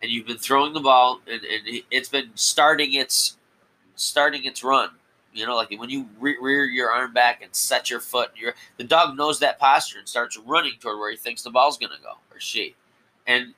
and 0.00 0.10
you've 0.10 0.26
been 0.26 0.38
throwing 0.38 0.72
the 0.72 0.80
ball, 0.80 1.20
and, 1.26 1.42
and 1.44 1.82
it's 1.90 2.08
been 2.08 2.30
starting 2.36 2.94
its 2.94 3.36
starting 3.96 4.44
its 4.44 4.64
run 4.64 4.92
you 5.38 5.46
know, 5.46 5.56
like 5.56 5.70
when 5.78 5.90
you 5.90 6.08
re- 6.18 6.36
rear 6.40 6.64
your 6.64 6.90
arm 6.90 7.12
back 7.12 7.42
and 7.42 7.54
set 7.54 7.90
your 7.90 8.00
foot, 8.00 8.30
your 8.36 8.54
the 8.76 8.84
dog 8.84 9.16
knows 9.16 9.38
that 9.40 9.58
posture 9.58 9.98
and 9.98 10.08
starts 10.08 10.36
running 10.36 10.74
toward 10.80 10.98
where 10.98 11.10
he 11.10 11.16
thinks 11.16 11.42
the 11.42 11.50
ball's 11.50 11.78
going 11.78 11.92
to 11.92 12.02
go, 12.02 12.12
or 12.32 12.40
she. 12.40 12.74
And 13.26 13.54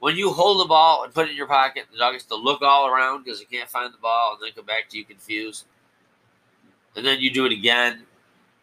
when 0.00 0.16
you 0.16 0.30
hold 0.30 0.60
the 0.60 0.68
ball 0.68 1.04
and 1.04 1.14
put 1.14 1.26
it 1.26 1.30
in 1.30 1.36
your 1.36 1.46
pocket, 1.46 1.84
the 1.92 1.98
dog 1.98 2.14
has 2.14 2.24
to 2.24 2.34
look 2.34 2.62
all 2.62 2.88
around 2.88 3.24
because 3.24 3.38
he 3.38 3.46
can't 3.46 3.68
find 3.68 3.92
the 3.92 3.98
ball, 3.98 4.32
and 4.34 4.42
then 4.42 4.54
come 4.54 4.64
back 4.64 4.88
to 4.90 4.98
you 4.98 5.04
confused. 5.04 5.66
And 6.96 7.06
then 7.06 7.20
you 7.20 7.30
do 7.30 7.46
it 7.46 7.52
again, 7.52 8.02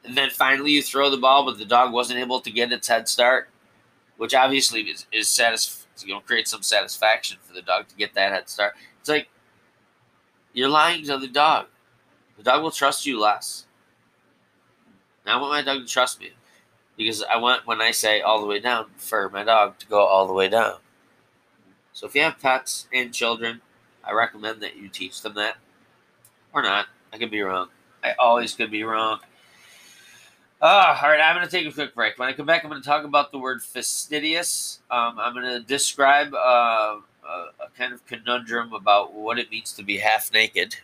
and 0.04 0.18
then 0.18 0.30
finally 0.30 0.72
you 0.72 0.82
throw 0.82 1.10
the 1.10 1.18
ball, 1.18 1.46
but 1.46 1.58
the 1.58 1.66
dog 1.66 1.94
wasn't 1.94 2.20
able 2.20 2.42
to 2.42 2.52
get 2.52 2.72
its 2.72 2.88
head 2.88 3.08
start, 3.08 3.50
which 4.18 4.34
obviously 4.34 4.82
is, 4.82 5.06
is 5.12 5.30
satis- 5.30 5.88
you 6.04 6.14
know 6.14 6.20
create 6.20 6.48
some 6.48 6.62
satisfaction 6.62 7.38
for 7.42 7.54
the 7.54 7.62
dog 7.62 7.88
to 7.88 7.96
get 7.96 8.14
that 8.16 8.32
head 8.32 8.50
start. 8.50 8.74
It's 9.00 9.10
like 9.10 9.30
you're 10.54 10.70
lying 10.70 11.06
to 11.06 11.18
the 11.18 11.28
dog 11.28 11.68
the 12.38 12.44
dog 12.44 12.64
will 12.64 12.72
trust 12.72 13.06
you 13.06 13.20
less. 13.20 13.66
And 15.26 15.34
I 15.34 15.42
want 15.42 15.52
my 15.52 15.62
dog 15.62 15.86
to 15.86 15.92
trust 15.92 16.20
me 16.20 16.32
because 16.96 17.24
I 17.24 17.38
want, 17.38 17.68
when 17.68 17.82
I 17.82 17.92
say 17.92 18.22
all 18.22 18.40
the 18.40 18.48
way 18.48 18.60
down, 18.60 18.88
for 18.98 19.30
my 19.30 19.44
dog 19.44 19.78
to 19.80 19.88
go 19.88 20.00
all 20.00 20.28
the 20.28 20.34
way 20.34 20.48
down. 20.48 20.76
So 21.94 22.08
if 22.08 22.16
you 22.16 22.22
have 22.22 22.40
pets 22.40 22.88
and 22.94 23.14
children, 23.14 23.62
I 24.04 24.14
recommend 24.14 24.62
that 24.62 24.78
you 24.78 24.88
teach 24.88 25.22
them 25.22 25.34
that. 25.36 25.58
Or 26.54 26.62
not. 26.62 26.88
I 27.12 27.18
could 27.18 27.32
be 27.32 27.42
wrong. 27.42 27.70
I 28.04 28.14
always 28.20 28.54
could 28.54 28.72
be 28.72 28.84
wrong. 28.84 29.20
Oh, 30.62 30.68
all 30.68 31.10
right, 31.10 31.20
I'm 31.20 31.36
going 31.36 31.48
to 31.48 31.52
take 31.52 31.68
a 31.68 31.72
quick 31.72 31.94
break. 31.94 32.18
When 32.18 32.28
I 32.28 32.34
come 32.34 32.46
back, 32.46 32.64
I'm 32.64 32.72
going 32.72 32.82
to 32.82 32.88
talk 32.88 33.04
about 33.04 33.32
the 33.32 33.38
word 33.38 33.62
fastidious. 33.62 34.80
Um, 34.90 35.20
I'm 35.20 35.34
going 35.34 35.46
to 35.46 35.60
describe 35.60 36.34
uh, 36.34 36.98
a, 37.28 37.30
a 37.30 37.70
kind 37.78 37.94
of 37.94 38.06
conundrum 38.08 38.74
about 38.74 39.14
what 39.14 39.38
it 39.38 39.52
means 39.52 39.72
to 39.74 39.84
be 39.84 39.98
half 39.98 40.34
naked 40.34 40.78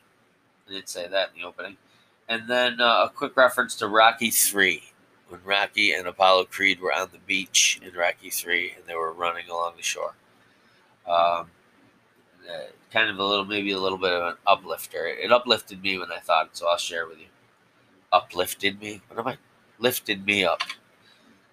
I 0.68 0.74
did 0.74 0.90
say 0.90 1.08
that 1.08 1.30
in 1.36 1.42
the 1.42 1.48
opening. 1.48 1.78
And 2.28 2.48
then 2.48 2.80
uh, 2.80 3.06
a 3.06 3.12
quick 3.14 3.36
reference 3.36 3.76
to 3.76 3.88
Rocky 3.88 4.32
3. 4.32 4.82
when 5.30 5.42
Rocky 5.44 5.94
and 5.94 6.08
Apollo 6.08 6.46
Creed 6.46 6.80
were 6.80 6.94
on 6.94 7.10
the 7.12 7.20
beach 7.20 7.80
in 7.84 7.94
Rocky 7.94 8.30
3 8.30 8.74
and 8.78 8.86
they 8.86 8.96
were 8.96 9.12
running 9.12 9.50
along 9.50 9.74
the 9.78 9.84
shore. 9.84 10.16
Um, 11.06 11.48
uh, 12.50 12.68
kind 12.92 13.10
of 13.10 13.18
a 13.18 13.24
little, 13.24 13.46
maybe 13.46 13.72
a 13.72 13.80
little 13.80 13.98
bit 13.98 14.12
of 14.12 14.24
an 14.24 14.38
uplifter. 14.46 15.08
It 15.08 15.32
uplifted 15.32 15.82
me 15.82 15.98
when 15.98 16.12
I 16.12 16.20
thought 16.20 16.48
it, 16.48 16.58
so 16.58 16.68
I'll 16.68 16.78
share 16.78 17.08
with 17.08 17.20
you. 17.20 17.28
Uplifted 18.12 18.80
me? 18.80 19.02
What 19.08 19.20
am 19.20 19.28
I? 19.28 19.38
Lifted 19.80 20.26
me 20.26 20.46
up. 20.46 20.62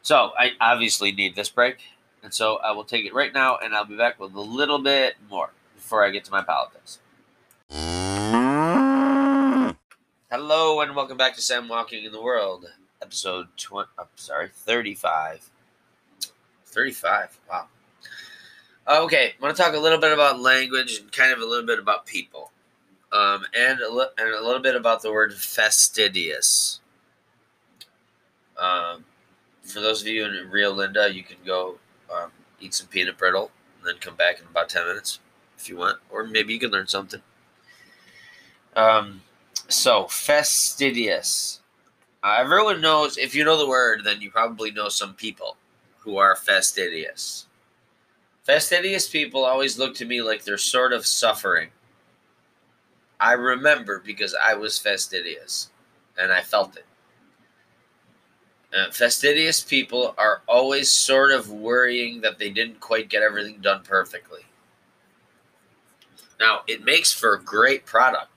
So 0.03 0.33
I 0.39 0.53
obviously 0.61 1.13
need 1.13 1.35
this 1.35 1.49
break, 1.49 1.79
and 2.23 2.33
so 2.33 2.57
I 2.57 2.73
will 2.73 2.85
take 2.85 3.05
it 3.05 3.15
right 3.15 3.33
now, 3.33 3.59
and 3.63 3.75
I'll 3.75 3.85
be 3.85 3.97
back 3.97 4.19
with 4.19 4.35
a 4.35 4.41
little 4.41 4.79
bit 4.79 5.15
more 5.29 5.51
before 5.75 6.05
I 6.05 6.11
get 6.11 6.25
to 6.25 6.31
my 6.31 6.43
politics. 6.43 6.99
Hello, 10.31 10.81
and 10.81 10.95
welcome 10.95 11.17
back 11.17 11.35
to 11.35 11.43
Sam 11.43 11.67
Walking 11.67 12.05
in 12.05 12.13
the 12.13 12.23
World, 12.23 12.65
episode 13.03 13.49
20. 13.57 13.89
I'm 13.99 14.07
sorry, 14.15 14.47
35. 14.49 15.51
35. 16.67 17.41
Wow. 17.51 17.67
Okay, 18.87 19.33
I 19.37 19.43
want 19.43 19.57
to 19.57 19.61
talk 19.61 19.75
a 19.75 19.79
little 19.81 19.99
bit 19.99 20.13
about 20.13 20.39
language 20.39 21.01
and 21.01 21.11
kind 21.11 21.33
of 21.33 21.41
a 21.41 21.45
little 21.45 21.67
bit 21.67 21.81
about 21.81 22.07
people, 22.07 22.53
um, 23.11 23.45
and 23.59 23.81
a 23.81 23.93
li- 23.93 24.07
and 24.19 24.33
a 24.33 24.41
little 24.41 24.63
bit 24.63 24.77
about 24.77 25.03
the 25.03 25.11
word 25.11 25.35
fastidious. 25.35 26.79
Um, 28.57 29.05
for 29.65 29.81
those 29.81 30.01
of 30.01 30.07
you 30.07 30.25
in 30.27 30.49
Rio 30.49 30.71
Linda, 30.71 31.13
you 31.13 31.25
can 31.25 31.39
go 31.45 31.79
um, 32.09 32.31
eat 32.61 32.75
some 32.75 32.87
peanut 32.87 33.19
brittle 33.19 33.51
and 33.79 33.89
then 33.89 34.01
come 34.01 34.15
back 34.15 34.39
in 34.39 34.47
about 34.47 34.69
10 34.69 34.87
minutes 34.87 35.19
if 35.59 35.69
you 35.69 35.77
want, 35.77 35.99
or 36.09 36.23
maybe 36.23 36.53
you 36.53 36.61
can 36.61 36.71
learn 36.71 36.87
something. 36.87 37.21
Um, 38.77 39.23
so, 39.71 40.07
fastidious. 40.07 41.61
Uh, 42.23 42.37
everyone 42.39 42.81
knows, 42.81 43.17
if 43.17 43.35
you 43.35 43.45
know 43.45 43.57
the 43.57 43.69
word, 43.69 44.03
then 44.05 44.21
you 44.21 44.31
probably 44.31 44.71
know 44.71 44.89
some 44.89 45.15
people 45.15 45.57
who 46.01 46.19
are 46.19 46.37
fastidious. 46.37 47.47
Fastidious 48.45 49.09
people 49.09 49.45
always 49.45 49.79
look 49.79 49.95
to 49.95 50.05
me 50.05 50.23
like 50.23 50.45
they're 50.45 50.59
sort 50.59 50.93
of 50.93 51.07
suffering. 51.07 51.71
I 53.21 53.33
remember 53.33 54.03
because 54.05 54.35
I 54.35 54.55
was 54.55 54.79
fastidious 54.79 55.71
and 56.19 56.33
I 56.33 56.41
felt 56.41 56.77
it. 56.77 56.87
Uh, 58.73 58.91
fastidious 58.91 59.61
people 59.63 60.15
are 60.17 60.43
always 60.47 60.91
sort 60.91 61.33
of 61.33 61.51
worrying 61.51 62.21
that 62.21 62.39
they 62.39 62.51
didn't 62.51 62.81
quite 62.81 63.09
get 63.09 63.23
everything 63.23 63.61
done 63.61 63.83
perfectly. 63.83 64.43
Now, 66.39 66.61
it 66.67 66.85
makes 66.85 67.13
for 67.13 67.35
a 67.35 67.43
great 67.43 67.85
product. 67.85 68.30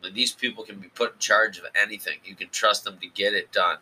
When 0.00 0.14
these 0.14 0.32
people 0.32 0.64
can 0.64 0.78
be 0.78 0.88
put 0.88 1.14
in 1.14 1.18
charge 1.18 1.58
of 1.58 1.64
anything, 1.74 2.18
you 2.24 2.34
can 2.34 2.48
trust 2.50 2.84
them 2.84 2.98
to 3.00 3.08
get 3.08 3.34
it 3.34 3.50
done. 3.52 3.78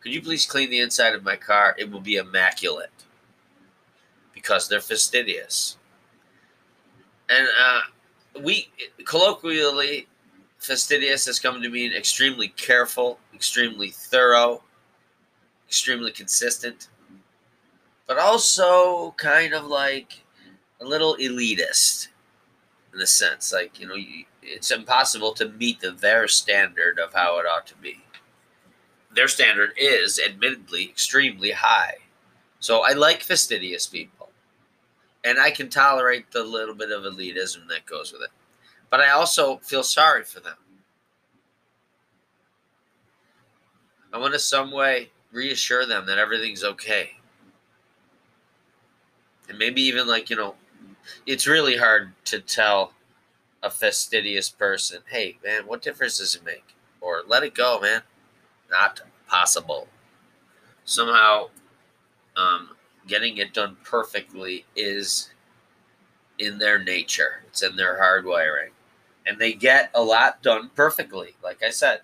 Could 0.00 0.14
you 0.14 0.22
please 0.22 0.46
clean 0.46 0.70
the 0.70 0.80
inside 0.80 1.14
of 1.14 1.22
my 1.22 1.36
car? 1.36 1.76
It 1.78 1.90
will 1.90 2.00
be 2.00 2.16
immaculate 2.16 2.90
because 4.34 4.68
they're 4.68 4.80
fastidious. 4.80 5.76
And 7.28 7.46
uh, 7.60 7.80
we 8.42 8.68
colloquially, 9.04 10.08
fastidious 10.58 11.26
has 11.26 11.38
come 11.38 11.62
to 11.62 11.68
mean 11.68 11.92
extremely 11.92 12.48
careful, 12.48 13.18
extremely 13.34 13.90
thorough, 13.90 14.62
extremely 15.68 16.10
consistent, 16.10 16.88
but 18.06 18.18
also 18.18 19.12
kind 19.12 19.54
of 19.54 19.66
like 19.66 20.22
a 20.80 20.84
little 20.84 21.16
elitist 21.16 22.08
in 22.94 23.00
a 23.00 23.06
sense. 23.06 23.52
Like, 23.52 23.80
you 23.80 23.86
know, 23.86 23.96
it's 24.42 24.70
impossible 24.70 25.32
to 25.34 25.48
meet 25.48 25.80
the, 25.80 25.90
their 25.90 26.28
standard 26.28 26.98
of 26.98 27.14
how 27.14 27.38
it 27.38 27.46
ought 27.46 27.66
to 27.68 27.76
be. 27.76 28.00
Their 29.14 29.28
standard 29.28 29.72
is 29.76 30.18
admittedly 30.18 30.84
extremely 30.84 31.52
high. 31.52 31.96
So 32.60 32.82
I 32.84 32.92
like 32.92 33.22
fastidious 33.22 33.86
people. 33.86 34.30
And 35.24 35.38
I 35.38 35.50
can 35.50 35.68
tolerate 35.68 36.32
the 36.32 36.42
little 36.42 36.74
bit 36.74 36.90
of 36.90 37.02
elitism 37.02 37.68
that 37.68 37.86
goes 37.86 38.12
with 38.12 38.22
it. 38.22 38.30
But 38.90 39.00
I 39.00 39.10
also 39.10 39.58
feel 39.58 39.82
sorry 39.82 40.24
for 40.24 40.40
them. 40.40 40.56
I 44.12 44.18
want 44.18 44.34
to 44.34 44.38
some 44.38 44.70
way 44.70 45.10
reassure 45.32 45.86
them 45.86 46.06
that 46.06 46.18
everything's 46.18 46.64
okay. 46.64 47.12
And 49.48 49.58
maybe 49.58 49.82
even 49.82 50.06
like, 50.06 50.28
you 50.28 50.36
know, 50.36 50.54
it's 51.26 51.46
really 51.46 51.76
hard 51.76 52.12
to 52.26 52.40
tell 52.40 52.92
a 53.62 53.70
fastidious 53.70 54.48
person, 54.48 55.00
hey, 55.10 55.38
man, 55.44 55.66
what 55.66 55.82
difference 55.82 56.18
does 56.18 56.34
it 56.34 56.44
make? 56.44 56.74
Or 57.00 57.22
let 57.26 57.42
it 57.42 57.54
go, 57.54 57.80
man. 57.80 58.02
Not 58.70 59.00
possible. 59.28 59.88
Somehow, 60.84 61.50
um, 62.36 62.70
getting 63.06 63.36
it 63.36 63.54
done 63.54 63.76
perfectly 63.84 64.64
is 64.74 65.30
in 66.38 66.58
their 66.58 66.78
nature, 66.82 67.44
it's 67.46 67.62
in 67.62 67.76
their 67.76 68.00
hardwiring. 68.00 68.70
And 69.26 69.38
they 69.38 69.52
get 69.52 69.90
a 69.94 70.02
lot 70.02 70.42
done 70.42 70.70
perfectly, 70.74 71.36
like 71.42 71.62
I 71.62 71.70
said. 71.70 72.00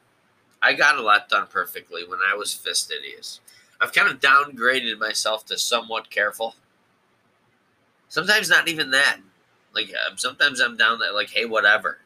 I 0.63 0.75
got 0.75 0.99
a 0.99 1.03
lot 1.03 1.29
done 1.29 1.47
perfectly 1.51 2.07
when 2.07 2.21
I 2.29 2.37
was 2.37 2.55
fastidious. 2.55 3.41
I've 3.81 3.93
kind 3.93 4.09
of 4.09 4.21
downgraded 4.21 4.99
myself 4.99 5.45
to 5.47 5.59
somewhat 5.59 6.11
careful. 6.11 6.55
Sometimes 8.09 8.49
not 8.49 8.69
even 8.69 8.91
that. 8.91 9.19
Like 9.75 9.93
um, 10.09 10.17
sometimes 10.17 10.61
I'm 10.61 10.77
down 10.77 10.99
there 10.99 11.13
like, 11.13 11.31
hey, 11.31 11.45
whatever. 11.45 11.99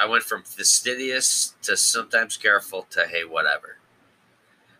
I 0.00 0.06
went 0.06 0.24
from 0.24 0.42
fastidious 0.42 1.54
to 1.62 1.76
sometimes 1.76 2.36
careful 2.36 2.86
to 2.90 3.06
hey, 3.06 3.24
whatever. 3.24 3.78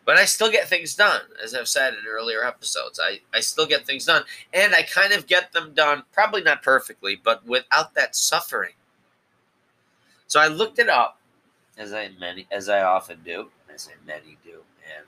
But 0.04 0.16
I 0.16 0.24
still 0.24 0.50
get 0.50 0.68
things 0.68 0.94
done, 0.94 1.22
as 1.42 1.52
I've 1.52 1.68
said 1.68 1.94
in 1.94 2.06
earlier 2.08 2.44
episodes. 2.44 3.00
I, 3.02 3.20
I 3.34 3.40
still 3.40 3.66
get 3.66 3.84
things 3.84 4.04
done. 4.04 4.22
And 4.52 4.72
I 4.72 4.82
kind 4.82 5.12
of 5.12 5.26
get 5.26 5.52
them 5.52 5.74
done, 5.74 6.04
probably 6.12 6.42
not 6.42 6.62
perfectly, 6.62 7.20
but 7.22 7.44
without 7.44 7.94
that 7.94 8.14
suffering. 8.14 8.74
So 10.28 10.40
I 10.40 10.46
looked 10.46 10.78
it 10.78 10.88
up 10.88 11.18
as 11.76 11.92
I 11.92 12.10
many 12.18 12.46
as 12.50 12.68
I 12.68 12.82
often 12.82 13.20
do, 13.24 13.48
as 13.72 13.88
I 13.88 14.06
many 14.06 14.38
do, 14.44 14.62
and 14.96 15.06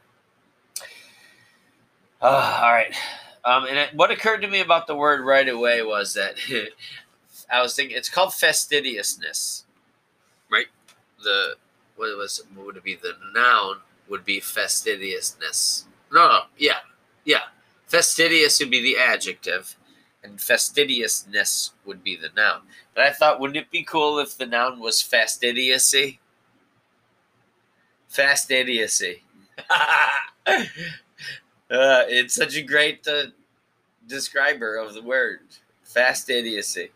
uh, 2.21 2.61
all 2.63 2.73
right. 2.73 2.95
Um, 3.49 3.65
and 3.65 3.79
it, 3.79 3.95
what 3.95 4.11
occurred 4.11 4.43
to 4.43 4.49
me 4.49 4.61
about 4.61 4.87
the 4.87 4.95
word 4.95 5.25
right 5.25 5.49
away 5.49 5.83
was 5.83 6.13
that 6.13 6.35
I 7.51 7.63
was 7.63 7.75
thinking 7.75 7.97
it's 7.97 8.11
called 8.11 8.35
fastidiousness, 8.35 9.65
right? 10.51 10.67
The 11.25 11.55
what 11.97 12.15
was 12.19 12.43
what 12.55 12.67
would 12.67 12.77
it 12.77 12.85
be? 12.85 12.97
The 12.97 13.15
noun 13.35 13.79
would 14.07 14.27
be 14.27 14.39
fastidiousness. 14.39 15.87
No, 16.13 16.29
no, 16.29 16.41
yeah, 16.59 16.81
yeah. 17.25 17.45
Fastidious 17.87 18.61
would 18.61 18.71
be 18.71 18.83
the 18.83 18.99
adjective, 18.99 19.77
and 20.23 20.39
fastidiousness 20.39 21.73
would 21.87 22.05
be 22.05 22.17
the 22.17 22.29
noun. 22.37 22.61
But 22.95 23.05
I 23.05 23.13
thought, 23.13 23.41
wouldn't 23.41 23.57
it 23.57 23.71
be 23.71 23.83
cool 23.83 24.19
if 24.19 24.37
the 24.37 24.45
noun 24.45 24.79
was 24.79 25.03
fastidiousy? 25.03 26.19
Fastidiousy. 28.13 29.21
uh, 29.71 30.65
it's 31.71 32.35
such 32.35 32.55
a 32.55 32.63
great 32.63 33.09
uh, 33.09 33.29
describer 34.09 34.77
of 34.77 34.95
the 34.95 35.03
word. 35.03 35.41
Fastidiocy. 35.87 36.91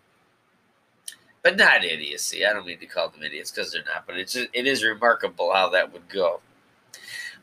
But 1.42 1.56
not 1.56 1.84
idiocy. 1.84 2.46
I 2.46 2.52
don't 2.52 2.66
mean 2.66 2.78
to 2.78 2.86
call 2.86 3.08
them 3.08 3.22
idiots 3.22 3.50
because 3.50 3.72
they're 3.72 3.84
not, 3.84 4.06
but 4.06 4.16
it's 4.16 4.32
just, 4.34 4.48
it 4.52 4.66
is 4.66 4.84
remarkable 4.84 5.52
how 5.52 5.68
that 5.70 5.92
would 5.92 6.08
go. 6.08 6.40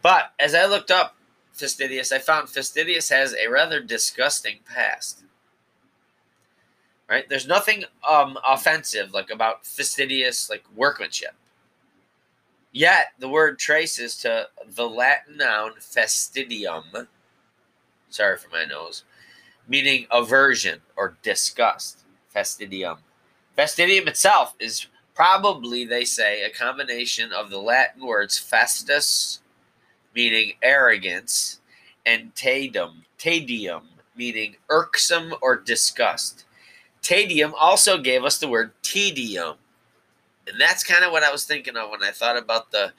But 0.02 0.32
as 0.40 0.56
I 0.56 0.66
looked 0.66 0.92
up 0.92 1.16
fastidious, 1.52 2.12
I 2.12 2.20
found 2.20 2.50
fastidious 2.50 3.10
has 3.10 3.36
a 3.36 3.50
rather 3.50 3.82
disgusting 3.82 4.60
past. 4.66 5.24
Right? 7.10 7.28
There's 7.28 7.48
nothing 7.48 7.84
um, 8.10 8.38
offensive 8.48 9.12
like 9.14 9.32
about 9.32 9.66
fastidious 9.66 10.50
like 10.50 10.64
workmanship. 10.76 11.34
Yet 12.72 13.08
the 13.18 13.28
word 13.28 13.58
traces 13.58 14.16
to 14.18 14.48
the 14.68 14.88
Latin 14.88 15.38
noun 15.38 15.74
fastidium. 15.80 17.08
Sorry 18.10 18.38
for 18.38 18.50
my 18.50 18.64
nose. 18.64 19.04
Meaning 19.70 20.08
aversion 20.12 20.82
or 20.98 21.16
disgust. 21.22 22.00
Fastidium. 22.36 22.98
Fastidium 23.58 24.08
itself 24.08 24.56
is 24.60 24.88
probably, 25.16 25.86
they 25.86 26.06
say, 26.06 26.44
a 26.44 26.50
combination 26.50 27.32
of 27.32 27.50
the 27.50 27.60
Latin 27.60 28.06
words 28.06 28.38
fastus, 28.40 29.40
meaning 30.16 30.54
arrogance, 30.62 31.60
and 32.06 32.34
tedium, 32.36 33.04
tedium, 33.18 33.84
meaning 34.16 34.56
irksome 34.70 35.34
or 35.42 35.56
disgust. 35.56 36.46
Tedium 37.02 37.54
also 37.60 37.98
gave 37.98 38.24
us 38.24 38.38
the 38.38 38.48
word 38.48 38.72
tedium, 38.82 39.56
and 40.48 40.60
that's 40.60 40.84
kind 40.84 41.06
of 41.06 41.12
what 41.12 41.24
I 41.24 41.32
was 41.32 41.46
thinking 41.46 41.78
of 41.78 41.90
when 41.90 42.04
I 42.04 42.12
thought 42.12 42.38
about 42.38 42.72
the 42.72 42.92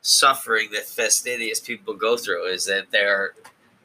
suffering 0.00 0.68
that 0.72 0.84
fastidious 0.84 1.60
people 1.60 1.94
go 1.94 2.16
through 2.16 2.46
is 2.46 2.66
that 2.66 2.90
they're 2.90 3.34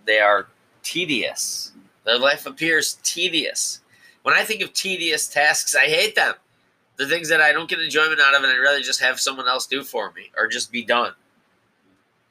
they 0.06 0.20
are 0.20 0.48
tedious. 0.84 1.72
Their 2.10 2.18
life 2.18 2.48
appears 2.48 2.98
tedious. 3.04 3.82
When 4.24 4.34
I 4.34 4.44
think 4.44 4.64
of 4.64 4.74
tedious 4.74 5.28
tasks, 5.28 5.76
I 5.76 5.86
hate 5.86 6.16
them. 6.16 6.34
The 6.96 7.08
things 7.08 7.30
that 7.30 7.40
I 7.40 7.52
don't 7.52 7.70
get 7.70 7.80
enjoyment 7.80 8.20
out 8.20 8.34
of 8.34 8.42
and 8.42 8.52
I'd 8.52 8.58
rather 8.58 8.82
just 8.82 9.00
have 9.02 9.20
someone 9.20 9.48
else 9.48 9.68
do 9.68 9.84
for 9.84 10.12
me 10.14 10.32
or 10.36 10.48
just 10.48 10.72
be 10.72 10.84
done. 10.84 11.14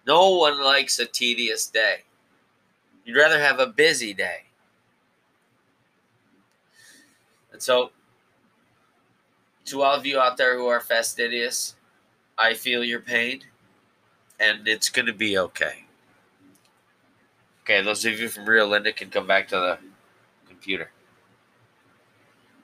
No 0.04 0.30
one 0.30 0.60
likes 0.60 0.98
a 0.98 1.06
tedious 1.06 1.68
day. 1.68 1.98
You'd 3.04 3.16
rather 3.16 3.38
have 3.38 3.60
a 3.60 3.68
busy 3.68 4.12
day. 4.12 4.46
And 7.52 7.62
so, 7.62 7.92
to 9.66 9.82
all 9.82 9.94
of 9.94 10.04
you 10.04 10.18
out 10.18 10.38
there 10.38 10.58
who 10.58 10.66
are 10.66 10.80
fastidious, 10.80 11.76
I 12.36 12.54
feel 12.54 12.82
your 12.82 12.98
pain, 12.98 13.44
and 14.40 14.66
it's 14.66 14.88
going 14.88 15.06
to 15.06 15.12
be 15.12 15.38
okay. 15.38 15.84
Okay, 17.68 17.82
those 17.82 18.02
of 18.06 18.18
you 18.18 18.30
from 18.30 18.48
Rio 18.48 18.66
Linda 18.66 18.94
can 18.94 19.10
come 19.10 19.26
back 19.26 19.46
to 19.48 19.54
the 19.54 19.78
computer. 20.48 20.90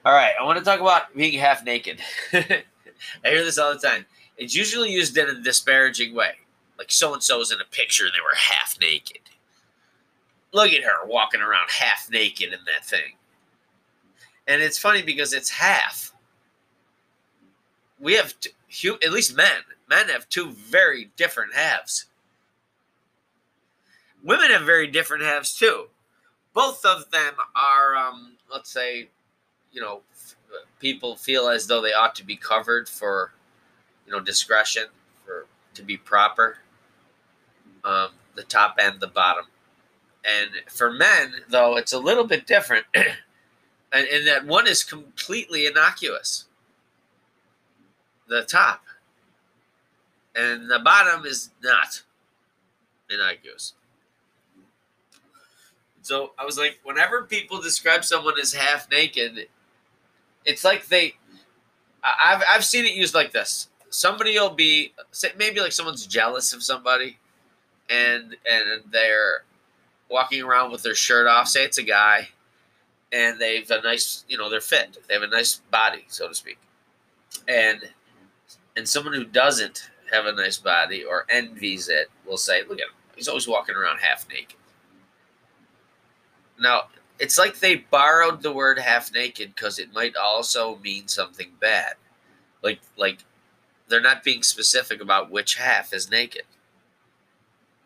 All 0.03 0.15
right, 0.15 0.33
I 0.41 0.45
want 0.45 0.59
to 0.59 0.65
talk 0.65 0.81
about 0.81 1.15
being 1.15 1.39
half 1.39 1.63
naked. 1.63 2.01
I 2.33 2.63
hear 3.23 3.45
this 3.45 3.59
all 3.59 3.75
the 3.75 3.79
time. 3.79 4.07
It's 4.39 4.55
usually 4.55 4.91
used 4.91 5.15
in 5.19 5.29
a 5.29 5.43
disparaging 5.43 6.15
way. 6.15 6.37
Like 6.79 6.91
so 6.91 7.13
and 7.13 7.23
so 7.23 7.41
so's 7.41 7.53
in 7.53 7.61
a 7.61 7.67
picture 7.71 8.05
and 8.05 8.15
they 8.15 8.23
were 8.23 8.35
half 8.35 8.79
naked. 8.81 9.19
Look 10.53 10.73
at 10.73 10.85
her 10.85 11.07
walking 11.07 11.43
around 11.43 11.69
half 11.69 12.09
naked 12.11 12.55
in 12.55 12.61
that 12.65 12.87
thing. 12.87 13.19
And 14.47 14.63
it's 14.63 14.79
funny 14.79 15.03
because 15.03 15.35
it's 15.35 15.51
half. 15.51 16.15
We 18.01 18.15
have, 18.15 18.33
two, 18.71 18.97
at 19.05 19.13
least 19.13 19.37
men, 19.37 19.65
men 19.87 20.09
have 20.09 20.31
two 20.31 20.53
very 20.53 21.11
different 21.19 21.55
halves. 21.55 22.07
Women 24.25 24.51
have 24.51 24.63
very 24.63 24.87
different 24.87 25.23
halves 25.23 25.55
too. 25.55 25.89
Both 26.55 26.85
of 26.85 27.11
them 27.11 27.35
are, 27.55 27.95
um, 27.95 28.37
let's 28.51 28.71
say, 28.71 29.09
you 29.71 29.81
know, 29.81 30.01
people 30.81 31.17
feel 31.17 31.49
as 31.49 31.67
though 31.67 31.83
they 31.83 31.93
ought 31.93 32.15
to 32.15 32.25
be 32.25 32.37
covered 32.37 32.89
for, 32.89 33.33
you 34.07 34.13
know, 34.13 34.21
discretion, 34.21 34.85
for 35.27 35.47
to 35.75 35.83
be 35.83 35.97
proper. 35.97 36.59
Um, 37.85 38.11
the 38.35 38.45
top 38.45 38.77
and 38.81 38.99
the 38.99 39.07
bottom. 39.09 39.45
And 40.25 40.51
for 40.71 40.91
men, 40.91 41.35
though, 41.51 41.77
it's 41.77 41.93
a 41.93 41.99
little 41.99 42.25
bit 42.25 42.47
different. 42.47 42.87
and, 42.95 44.07
and 44.07 44.27
that 44.27 44.47
one 44.47 44.67
is 44.67 44.83
completely 44.83 45.67
innocuous. 45.67 46.47
The 48.29 48.43
top. 48.43 48.83
And 50.35 50.71
the 50.71 50.79
bottom 50.79 51.27
is 51.27 51.51
not 51.63 52.03
innocuous. 53.11 53.75
So 56.05 56.33
I 56.39 56.45
was 56.45 56.59
like, 56.59 56.81
whenever 56.83 57.23
people 57.23 57.63
describe 57.63 58.05
someone 58.05 58.35
as 58.39 58.53
half 58.53 58.91
naked, 58.91 59.49
it's 60.45 60.63
like 60.63 60.87
they. 60.89 61.15
I've 62.03 62.43
I've 62.49 62.65
seen 62.65 62.85
it 62.85 62.93
used 62.93 63.15
like 63.15 63.33
this. 63.33 63.71
Somebody 63.89 64.39
will 64.39 64.51
be 64.51 64.93
maybe 65.39 65.61
like 65.61 65.73
someone's 65.73 66.07
jealous 66.07 66.53
of 66.53 66.63
somebody, 66.63 67.17
and 67.89 68.37
and 68.45 68.83
they're 68.91 69.45
walking 70.11 70.43
around 70.43 70.73
with 70.73 70.83
their 70.83 70.95
shirt 70.95 71.27
off. 71.27 71.49
Say 71.49 71.65
it's 71.65 71.79
a 71.79 71.83
guy, 71.83 72.29
and 73.11 73.41
they've 73.41 73.71
a 73.71 73.81
nice, 73.81 74.27
you 74.29 74.37
know, 74.37 74.51
they're 74.51 74.61
fit. 74.61 74.99
They 75.09 75.15
have 75.15 75.23
a 75.23 75.29
nice 75.29 75.63
body, 75.71 76.05
so 76.09 76.29
to 76.29 76.35
speak. 76.35 76.59
And 77.49 77.81
and 78.77 78.87
someone 78.87 79.15
who 79.15 79.25
doesn't 79.25 79.91
have 80.13 80.27
a 80.27 80.33
nice 80.33 80.59
body 80.59 81.03
or 81.03 81.25
envies 81.31 81.89
it 81.89 82.11
will 82.27 82.37
say, 82.37 82.61
"Look 82.61 82.79
at 82.79 82.89
him. 82.89 82.95
He's 83.17 83.27
always 83.27 83.49
walking 83.49 83.75
around 83.75 84.01
half 84.01 84.29
naked." 84.29 84.57
Now, 86.65 86.85
it's 87.19 87.39
like 87.39 87.61
they 87.61 87.77
borrowed 87.77 88.43
the 88.43 88.53
word 88.53 88.79
half 88.79 89.13
naked 89.13 89.55
because 89.55 89.79
it 89.79 89.93
might 89.93 90.17
also 90.17 90.79
mean 90.83 91.07
something 91.07 91.51
bad. 91.61 91.95
Like 92.63 92.81
like 92.97 93.19
they're 93.89 94.01
not 94.01 94.25
being 94.25 94.43
specific 94.43 95.03
about 95.03 95.31
which 95.31 95.57
half 95.57 95.93
is 95.93 96.11
naked. 96.11 96.45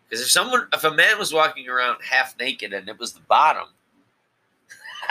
Because 0.09 0.25
if 0.25 0.31
someone 0.31 0.69
if 0.73 0.85
a 0.85 0.95
man 0.95 1.19
was 1.19 1.35
walking 1.35 1.69
around 1.69 1.99
half 2.09 2.39
naked 2.39 2.73
and 2.73 2.89
it 2.89 2.99
was 2.99 3.13
the 3.13 3.21
bottom, 3.21 3.69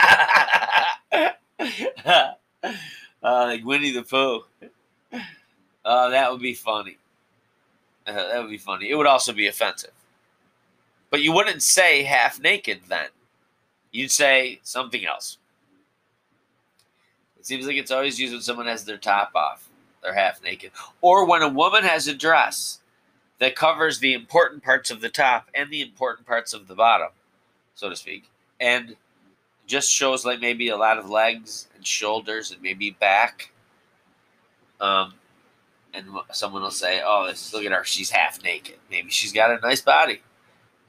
uh, 0.00 1.30
like 3.22 3.64
Winnie 3.64 3.92
the 3.92 4.02
Pooh. 4.02 4.44
Uh, 5.84 6.08
that 6.08 6.32
would 6.32 6.40
be 6.40 6.54
funny. 6.54 6.96
Uh, 8.06 8.14
that 8.14 8.40
would 8.40 8.50
be 8.50 8.58
funny. 8.58 8.90
It 8.90 8.94
would 8.94 9.06
also 9.06 9.32
be 9.32 9.46
offensive. 9.46 9.92
But 11.10 11.22
you 11.22 11.32
wouldn't 11.32 11.62
say 11.62 12.02
half 12.02 12.40
naked 12.40 12.80
then. 12.88 13.08
You'd 13.98 14.12
say 14.12 14.60
something 14.62 15.04
else. 15.04 15.38
It 17.36 17.44
seems 17.44 17.66
like 17.66 17.74
it's 17.74 17.90
always 17.90 18.20
used 18.20 18.32
when 18.32 18.42
someone 18.42 18.66
has 18.66 18.84
their 18.84 18.96
top 18.96 19.32
off, 19.34 19.68
they're 20.04 20.14
half 20.14 20.40
naked. 20.40 20.70
Or 21.00 21.26
when 21.26 21.42
a 21.42 21.48
woman 21.48 21.82
has 21.82 22.06
a 22.06 22.14
dress 22.14 22.78
that 23.40 23.56
covers 23.56 23.98
the 23.98 24.14
important 24.14 24.62
parts 24.62 24.92
of 24.92 25.00
the 25.00 25.08
top 25.08 25.48
and 25.52 25.68
the 25.68 25.82
important 25.82 26.28
parts 26.28 26.54
of 26.54 26.68
the 26.68 26.76
bottom, 26.76 27.08
so 27.74 27.88
to 27.88 27.96
speak. 27.96 28.30
And 28.60 28.94
just 29.66 29.90
shows 29.90 30.24
like 30.24 30.38
maybe 30.38 30.68
a 30.68 30.76
lot 30.76 30.98
of 30.98 31.10
legs 31.10 31.66
and 31.74 31.84
shoulders 31.84 32.52
and 32.52 32.62
maybe 32.62 32.90
back. 32.90 33.50
Um, 34.80 35.14
and 35.92 36.06
someone 36.30 36.62
will 36.62 36.70
say, 36.70 37.02
"Oh, 37.04 37.32
look 37.52 37.64
at 37.64 37.72
her; 37.72 37.82
she's 37.82 38.10
half 38.10 38.44
naked. 38.44 38.76
Maybe 38.92 39.10
she's 39.10 39.32
got 39.32 39.50
a 39.50 39.58
nice 39.60 39.80
body. 39.80 40.22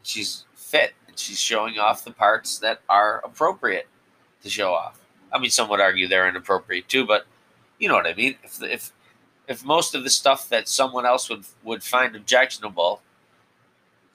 She's 0.03 0.45
fit, 0.53 0.93
and 1.09 1.19
she's 1.19 1.39
showing 1.39 1.79
off 1.79 2.03
the 2.05 2.11
parts 2.11 2.59
that 2.59 2.81
are 2.87 3.21
appropriate 3.25 3.87
to 4.43 4.49
show 4.49 4.73
off." 4.73 4.99
I 5.33 5.39
mean, 5.39 5.51
some 5.51 5.69
would 5.69 5.81
argue 5.81 6.07
they're 6.07 6.29
inappropriate 6.29 6.87
too, 6.87 7.05
but 7.05 7.25
you 7.79 7.87
know 7.87 7.95
what 7.95 8.07
I 8.07 8.13
mean. 8.13 8.35
If 8.43 8.61
if 8.63 8.91
if 9.47 9.65
most 9.65 9.95
of 9.95 10.03
the 10.03 10.09
stuff 10.09 10.49
that 10.49 10.69
someone 10.69 11.05
else 11.05 11.29
would 11.29 11.45
would 11.63 11.83
find 11.83 12.15
objectionable 12.15 13.01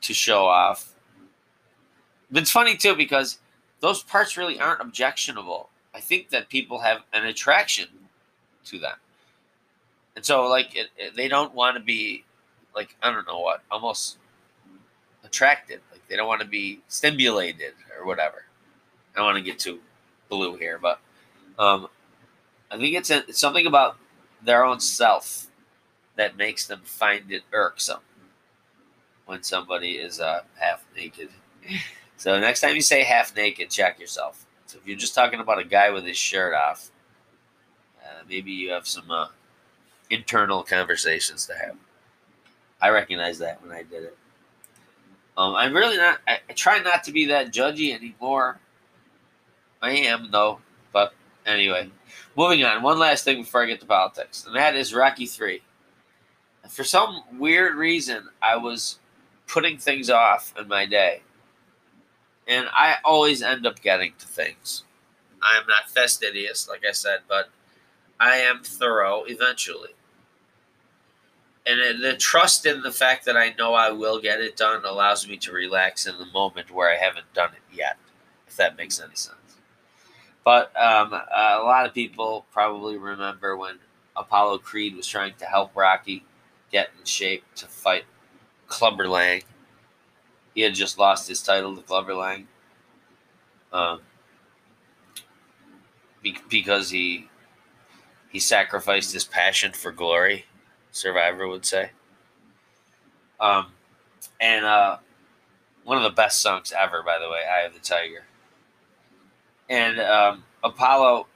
to 0.02 0.14
show 0.14 0.46
off, 0.46 0.94
it's 2.33 2.50
funny 2.50 2.76
too 2.76 2.94
because 2.94 3.38
those 3.80 4.02
parts 4.02 4.37
really 4.37 4.59
aren't 4.59 4.80
objectionable. 4.80 5.68
I 5.94 6.00
think 6.00 6.30
that 6.30 6.48
people 6.48 6.80
have 6.80 7.02
an 7.12 7.26
attraction 7.26 7.88
to 8.64 8.78
them. 8.78 8.96
And 10.16 10.24
so, 10.24 10.46
like, 10.48 10.74
it, 10.74 10.88
it, 10.96 11.14
they 11.16 11.28
don't 11.28 11.54
want 11.54 11.76
to 11.76 11.83
be, 11.83 12.24
like, 12.74 12.96
I 13.02 13.12
don't 13.12 13.26
know 13.26 13.40
what, 13.40 13.62
almost 13.70 14.18
attracted. 15.24 15.80
They 16.08 16.16
don't 16.16 16.28
want 16.28 16.42
to 16.42 16.46
be 16.46 16.80
stimulated 16.88 17.74
or 17.98 18.06
whatever. 18.06 18.44
I 19.14 19.18
don't 19.18 19.26
want 19.26 19.38
to 19.38 19.42
get 19.42 19.58
too 19.58 19.80
blue 20.28 20.56
here, 20.56 20.78
but 20.78 21.00
um, 21.58 21.88
I 22.70 22.76
think 22.78 22.96
it's, 22.96 23.10
a, 23.10 23.18
it's 23.28 23.38
something 23.38 23.66
about 23.66 23.96
their 24.42 24.64
own 24.64 24.80
self 24.80 25.46
that 26.16 26.36
makes 26.36 26.66
them 26.66 26.82
find 26.84 27.30
it 27.30 27.42
irksome 27.52 28.00
when 29.26 29.42
somebody 29.42 29.92
is 29.92 30.20
uh, 30.20 30.42
half 30.58 30.84
naked. 30.96 31.30
So 32.16 32.38
next 32.38 32.60
time 32.60 32.76
you 32.76 32.80
say 32.80 33.02
half 33.02 33.34
naked, 33.36 33.70
check 33.70 33.98
yourself. 33.98 34.46
So 34.66 34.78
if 34.78 34.86
you're 34.86 34.96
just 34.96 35.16
talking 35.16 35.40
about 35.40 35.58
a 35.58 35.64
guy 35.64 35.90
with 35.90 36.06
his 36.06 36.16
shirt 36.16 36.54
off, 36.54 36.90
uh, 38.02 38.22
maybe 38.28 38.52
you 38.52 38.70
have 38.70 38.86
some 38.86 39.10
uh, 39.10 39.26
internal 40.10 40.62
conversations 40.62 41.44
to 41.46 41.54
have. 41.54 41.76
I 42.80 42.90
recognize 42.90 43.38
that 43.38 43.60
when 43.62 43.72
I 43.72 43.82
did 43.82 44.04
it. 44.04 44.18
Um, 45.37 45.55
I'm 45.55 45.75
really 45.75 45.97
not. 45.97 46.20
I, 46.29 46.38
I 46.49 46.53
try 46.55 46.81
not 46.81 47.05
to 47.05 47.12
be 47.12 47.27
that 47.27 47.53
judgy 47.53 47.94
anymore. 47.94 48.61
I 49.83 49.92
am 49.92 50.31
though, 50.31 50.61
but 50.92 51.14
anyway, 51.47 51.90
moving 52.37 52.64
on. 52.64 52.83
One 52.83 52.99
last 52.99 53.25
thing 53.25 53.42
before 53.42 53.62
I 53.62 53.66
get 53.66 53.81
to 53.81 53.87
politics, 53.87 54.47
and 54.47 54.57
that 54.57 54.77
is 54.77 54.94
Rocky 54.94 55.27
Three. 55.27 55.62
For 56.68 56.85
some 56.85 57.23
weird 57.38 57.77
reason, 57.77 58.29
I 58.42 58.57
was 58.57 58.99
putting 59.49 59.79
things 59.79 60.11
off 60.11 60.55
in 60.59 60.68
my 60.68 60.87
day 60.87 61.23
and 62.49 62.68
I 62.73 62.97
always 63.05 63.42
end 63.42 63.66
up 63.66 63.83
getting 63.83 64.14
to 64.20 64.29
things. 64.29 64.85
I 65.42 65.59
am 65.59 65.66
not 65.68 65.90
fastidious, 65.90 66.68
like 66.68 66.83
I 66.88 66.92
said, 66.92 67.20
but 67.29 67.51
I 68.20 68.38
am 68.38 68.62
thorough 68.62 69.25
eventually. 69.27 69.90
And 71.66 72.03
the 72.03 72.14
trust 72.16 72.66
in 72.66 72.83
the 72.83 72.92
fact 72.92 73.24
that 73.24 73.37
I 73.37 73.55
know 73.59 73.72
I 73.72 73.90
will 73.90 74.20
get 74.20 74.40
it 74.40 74.57
done 74.57 74.85
allows 74.85 75.27
me 75.27 75.38
to 75.38 75.53
relax 75.53 76.07
in 76.07 76.18
the 76.18 76.27
moment 76.27 76.70
where 76.70 76.92
I 76.92 76.96
haven't 76.96 77.33
done 77.33 77.53
it 77.53 77.74
yet, 77.74 77.96
if 78.46 78.57
that 78.57 78.77
makes 78.77 79.00
any 79.00 79.14
sense. 79.14 79.38
But 80.44 80.77
um, 80.77 81.14
a 81.14 81.62
lot 81.62 81.87
of 81.87 81.94
people 81.94 82.44
probably 82.53 82.98
remember 82.98 83.57
when 83.57 83.79
Apollo 84.14 84.59
Creed 84.59 84.94
was 84.94 85.09
trying 85.09 85.35
to 85.38 85.46
help 85.46 85.74
Rocky 85.74 86.24
get 86.70 86.90
in 86.98 87.07
shape 87.07 87.44
to 87.57 87.66
fight 87.66 88.05
Clubber 88.68 89.09
Lang 89.09 89.42
he 90.55 90.62
had 90.62 90.74
just 90.74 90.98
lost 90.98 91.29
his 91.29 91.42
title 91.42 91.74
to 91.77 91.83
Clubber 91.83 92.14
Lang. 92.14 92.46
Um, 93.72 94.00
because 96.48 96.90
he 96.90 97.29
he 98.31 98.38
sacrificed 98.38 99.12
his 99.12 99.24
passion 99.24 99.72
for 99.72 99.92
glory, 99.92 100.46
Survivor 100.94 101.48
would 101.48 101.66
say. 101.66 101.90
Um, 103.40 103.68
and 104.40 104.64
uh, 104.64 104.98
one 105.85 105.98
of 105.98 106.04
the 106.04 106.11
best 106.11 106.42
songs 106.42 106.72
ever, 106.78 107.02
by 107.02 107.18
the 107.18 107.28
way, 107.30 107.42
"Eye 107.46 107.66
of 107.66 107.74
the 107.74 107.80
Tiger." 107.80 108.24
And 109.68 110.00
um, 110.00 110.44
Apollo, 110.64 111.26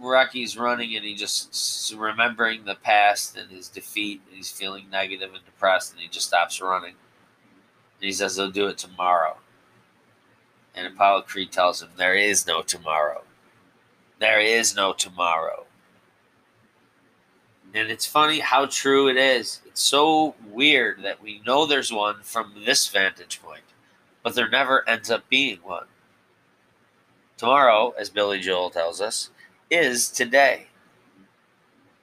Rocky's 0.00 0.56
running, 0.58 0.96
and 0.96 1.04
he 1.04 1.14
just 1.14 1.94
remembering 1.96 2.64
the 2.64 2.76
past 2.76 3.36
and 3.36 3.50
his 3.50 3.68
defeat, 3.68 4.22
and 4.28 4.36
he's 4.36 4.50
feeling 4.50 4.90
negative 4.90 5.34
and 5.34 5.44
depressed, 5.44 5.92
and 5.92 6.00
he 6.00 6.08
just 6.08 6.28
stops 6.28 6.60
running 6.60 6.94
And 7.98 8.06
he 8.06 8.12
says 8.12 8.36
they'll 8.36 8.50
do 8.50 8.68
it 8.68 8.78
tomorrow. 8.78 9.38
And 10.74 10.86
Apollo 10.86 11.22
Creed 11.22 11.52
tells 11.52 11.82
him 11.82 11.90
there 11.96 12.14
is 12.16 12.46
no 12.46 12.62
tomorrow. 12.62 13.24
There 14.20 14.40
is 14.40 14.76
no 14.76 14.92
tomorrow. 14.92 15.66
And 17.74 17.90
it's 17.90 18.06
funny 18.06 18.38
how 18.38 18.66
true 18.66 19.08
it 19.08 19.16
is. 19.16 19.60
It's 19.66 19.82
so 19.82 20.36
weird 20.48 21.02
that 21.02 21.20
we 21.20 21.42
know 21.44 21.66
there's 21.66 21.92
one 21.92 22.22
from 22.22 22.54
this 22.64 22.86
vantage 22.86 23.42
point, 23.42 23.64
but 24.22 24.36
there 24.36 24.48
never 24.48 24.88
ends 24.88 25.10
up 25.10 25.28
being 25.28 25.58
one. 25.58 25.86
Tomorrow, 27.36 27.92
as 27.98 28.10
Billy 28.10 28.38
Joel 28.38 28.70
tells 28.70 29.00
us, 29.00 29.30
is 29.70 30.08
today. 30.08 30.68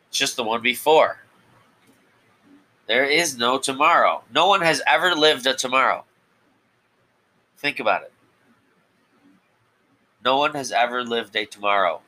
It's 0.09 0.17
just 0.17 0.35
the 0.35 0.43
one 0.43 0.61
before. 0.61 1.19
There 2.87 3.05
is 3.05 3.37
no 3.37 3.57
tomorrow. 3.57 4.23
No 4.33 4.47
one 4.47 4.61
has 4.61 4.81
ever 4.85 5.15
lived 5.15 5.47
a 5.47 5.53
tomorrow. 5.53 6.03
Think 7.57 7.79
about 7.79 8.01
it. 8.03 8.11
No 10.25 10.37
one 10.37 10.53
has 10.53 10.73
ever 10.73 11.05
lived 11.05 11.33
a 11.37 11.45
tomorrow. 11.45 12.01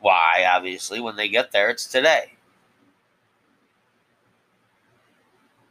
Why? 0.00 0.46
Obviously, 0.48 1.00
when 1.00 1.16
they 1.16 1.28
get 1.28 1.52
there, 1.52 1.68
it's 1.68 1.86
today. 1.86 2.35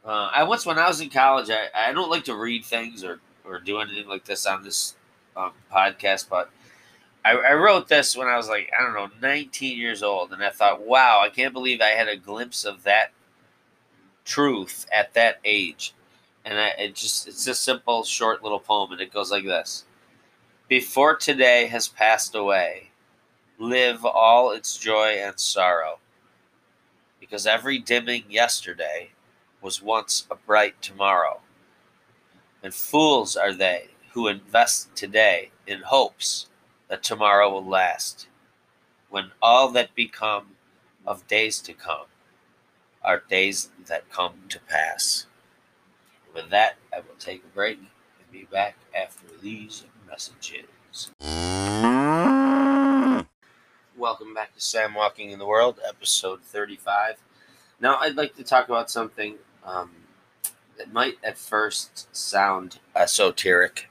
Uh, 0.06 0.30
I 0.32 0.44
once, 0.44 0.64
when 0.64 0.78
I 0.78 0.86
was 0.86 1.00
in 1.00 1.10
college, 1.10 1.50
I, 1.50 1.66
I 1.74 1.92
don't 1.92 2.10
like 2.10 2.24
to 2.24 2.36
read 2.36 2.64
things 2.64 3.02
or, 3.02 3.18
or 3.44 3.58
do 3.58 3.80
anything 3.80 4.08
like 4.08 4.24
this 4.24 4.46
on 4.46 4.62
this 4.62 4.94
um, 5.36 5.50
podcast, 5.72 6.28
but 6.28 6.48
I, 7.24 7.32
I 7.32 7.54
wrote 7.54 7.88
this 7.88 8.16
when 8.16 8.28
I 8.28 8.36
was 8.36 8.48
like, 8.48 8.70
I 8.78 8.84
don't 8.84 8.94
know, 8.94 9.10
19 9.20 9.76
years 9.76 10.04
old. 10.04 10.32
And 10.32 10.44
I 10.44 10.50
thought, 10.50 10.86
wow, 10.86 11.20
I 11.24 11.28
can't 11.28 11.52
believe 11.52 11.80
I 11.80 11.88
had 11.88 12.06
a 12.06 12.16
glimpse 12.16 12.64
of 12.64 12.84
that 12.84 13.10
truth 14.24 14.86
at 14.92 15.12
that 15.14 15.40
age. 15.44 15.92
And 16.44 16.56
I, 16.56 16.68
it 16.78 16.94
just, 16.94 17.26
it's 17.26 17.48
a 17.48 17.54
simple, 17.56 18.04
short 18.04 18.44
little 18.44 18.60
poem. 18.60 18.92
And 18.92 19.00
it 19.00 19.12
goes 19.12 19.32
like 19.32 19.44
this 19.44 19.86
Before 20.68 21.16
today 21.16 21.66
has 21.66 21.88
passed 21.88 22.36
away, 22.36 22.90
live 23.58 24.04
all 24.04 24.52
its 24.52 24.76
joy 24.76 25.16
and 25.20 25.40
sorrow. 25.40 25.98
Because 27.18 27.44
every 27.44 27.80
dimming 27.80 28.22
yesterday 28.28 29.10
was 29.66 29.82
once 29.82 30.28
a 30.30 30.34
bright 30.36 30.80
tomorrow. 30.80 31.40
And 32.62 32.72
fools 32.72 33.34
are 33.34 33.52
they 33.52 33.88
who 34.12 34.28
invest 34.28 34.94
today 34.94 35.50
in 35.66 35.80
hopes 35.80 36.46
that 36.86 37.02
tomorrow 37.02 37.50
will 37.50 37.66
last, 37.66 38.28
when 39.10 39.32
all 39.42 39.72
that 39.72 39.92
become 39.96 40.50
of 41.04 41.26
days 41.26 41.58
to 41.62 41.72
come 41.72 42.06
are 43.02 43.24
days 43.28 43.70
that 43.88 44.08
come 44.08 44.34
to 44.50 44.60
pass. 44.60 45.26
With 46.32 46.48
that, 46.50 46.76
I 46.94 46.98
will 46.98 47.16
take 47.18 47.42
a 47.42 47.52
break 47.52 47.78
and 47.78 48.30
be 48.30 48.44
back 48.44 48.76
after 48.96 49.26
these 49.42 49.82
messages. 50.08 51.10
Welcome 53.98 54.32
back 54.32 54.54
to 54.54 54.60
Sam 54.60 54.94
Walking 54.94 55.32
in 55.32 55.40
the 55.40 55.46
World, 55.46 55.80
episode 55.84 56.42
35. 56.42 57.16
Now, 57.80 57.96
I'd 57.96 58.16
like 58.16 58.36
to 58.36 58.44
talk 58.44 58.68
about 58.68 58.90
something 58.90 59.38
um, 59.66 59.90
that 60.78 60.92
might 60.92 61.18
at 61.22 61.36
first 61.36 62.14
sound 62.16 62.78
esoteric, 62.94 63.88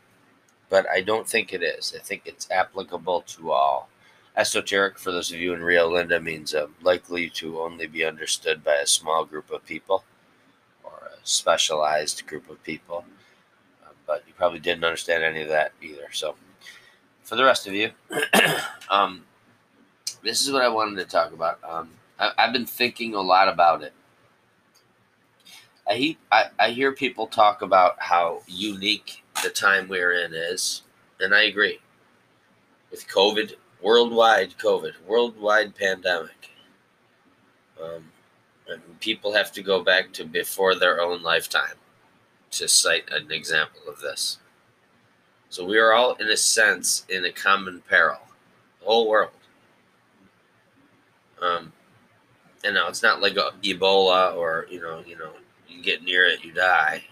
but 0.69 0.89
I 0.89 1.01
don't 1.01 1.27
think 1.27 1.53
it 1.53 1.61
is. 1.61 1.93
I 1.95 2.01
think 2.01 2.23
it's 2.25 2.49
applicable 2.49 3.21
to 3.21 3.51
all. 3.51 3.89
Esoteric, 4.37 4.97
for 4.97 5.11
those 5.11 5.31
of 5.31 5.39
you 5.39 5.53
in 5.53 5.63
Rio 5.63 5.89
Linda, 5.89 6.19
means 6.19 6.53
uh, 6.53 6.67
likely 6.81 7.29
to 7.31 7.61
only 7.61 7.87
be 7.87 8.03
understood 8.03 8.63
by 8.63 8.75
a 8.75 8.87
small 8.87 9.25
group 9.25 9.49
of 9.49 9.65
people 9.65 10.03
or 10.83 11.11
a 11.13 11.17
specialized 11.23 12.25
group 12.27 12.49
of 12.49 12.61
people. 12.63 13.05
Uh, 13.83 13.91
but 14.05 14.23
you 14.27 14.33
probably 14.33 14.59
didn't 14.59 14.83
understand 14.83 15.23
any 15.23 15.41
of 15.41 15.49
that 15.49 15.71
either. 15.81 16.07
So, 16.11 16.35
for 17.23 17.35
the 17.35 17.45
rest 17.45 17.65
of 17.65 17.73
you, 17.73 17.91
um, 18.89 19.23
this 20.21 20.45
is 20.45 20.51
what 20.51 20.61
I 20.61 20.69
wanted 20.69 20.97
to 20.97 21.05
talk 21.05 21.31
about. 21.31 21.59
Um, 21.63 21.91
I, 22.19 22.31
I've 22.37 22.53
been 22.53 22.65
thinking 22.65 23.15
a 23.15 23.21
lot 23.21 23.47
about 23.47 23.83
it 23.83 23.93
I, 25.87 25.95
he, 25.95 26.17
I, 26.31 26.45
I 26.59 26.69
hear 26.71 26.91
people 26.91 27.27
talk 27.27 27.61
about 27.61 27.95
how 27.99 28.41
unique 28.47 29.23
the 29.43 29.49
time 29.49 29.87
we're 29.87 30.13
in 30.13 30.33
is, 30.33 30.81
and 31.19 31.33
I 31.33 31.43
agree. 31.43 31.79
With 32.91 33.07
COVID, 33.07 33.53
worldwide 33.81 34.55
COVID, 34.57 34.93
worldwide 35.07 35.75
pandemic, 35.75 36.49
um, 37.81 38.05
people 38.99 39.33
have 39.33 39.51
to 39.51 39.61
go 39.61 39.83
back 39.83 40.11
to 40.13 40.25
before 40.25 40.75
their 40.75 41.01
own 41.01 41.21
lifetime 41.21 41.75
to 42.51 42.67
cite 42.67 43.09
an 43.11 43.31
example 43.31 43.81
of 43.87 43.99
this. 43.99 44.39
So 45.49 45.65
we 45.65 45.77
are 45.77 45.93
all, 45.93 46.13
in 46.15 46.27
a 46.27 46.37
sense, 46.37 47.05
in 47.09 47.25
a 47.25 47.31
common 47.31 47.83
peril, 47.87 48.19
the 48.79 48.85
whole 48.85 49.07
world. 49.07 49.31
Um, 51.41 51.73
and 52.63 52.73
now 52.73 52.87
it's 52.87 53.03
not 53.03 53.21
like 53.21 53.35
Ebola 53.35 54.35
or 54.35 54.65
you 54.69 54.81
know, 54.81 55.03
you 55.05 55.17
know, 55.17 55.31
you 55.67 55.81
get 55.81 56.03
near 56.03 56.25
it, 56.25 56.43
you 56.43 56.51
die. 56.51 57.03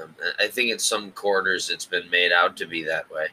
Um, 0.00 0.14
I 0.38 0.46
think 0.46 0.70
in 0.70 0.78
some 0.78 1.10
quarters 1.12 1.70
it's 1.70 1.86
been 1.86 2.08
made 2.10 2.32
out 2.32 2.56
to 2.58 2.66
be 2.66 2.84
that 2.84 3.10
way. 3.10 3.28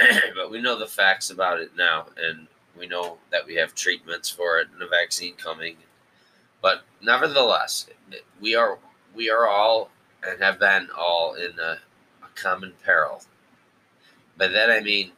but 0.34 0.50
we 0.50 0.60
know 0.60 0.78
the 0.78 0.86
facts 0.86 1.30
about 1.30 1.60
it 1.60 1.70
now, 1.76 2.06
and 2.16 2.46
we 2.78 2.86
know 2.86 3.18
that 3.30 3.46
we 3.46 3.54
have 3.56 3.74
treatments 3.74 4.30
for 4.30 4.58
it 4.58 4.68
and 4.72 4.82
a 4.82 4.88
vaccine 4.88 5.34
coming. 5.34 5.76
But 6.62 6.82
nevertheless, 7.02 7.86
we 8.40 8.54
are 8.54 8.78
we 9.14 9.30
are 9.30 9.46
all 9.46 9.90
and 10.26 10.40
have 10.42 10.58
been 10.58 10.88
all 10.96 11.34
in 11.34 11.58
a, 11.60 11.78
a 12.22 12.28
common 12.34 12.72
peril. 12.84 13.22
By 14.36 14.48
that 14.48 14.70
I 14.70 14.80
mean, 14.80 15.12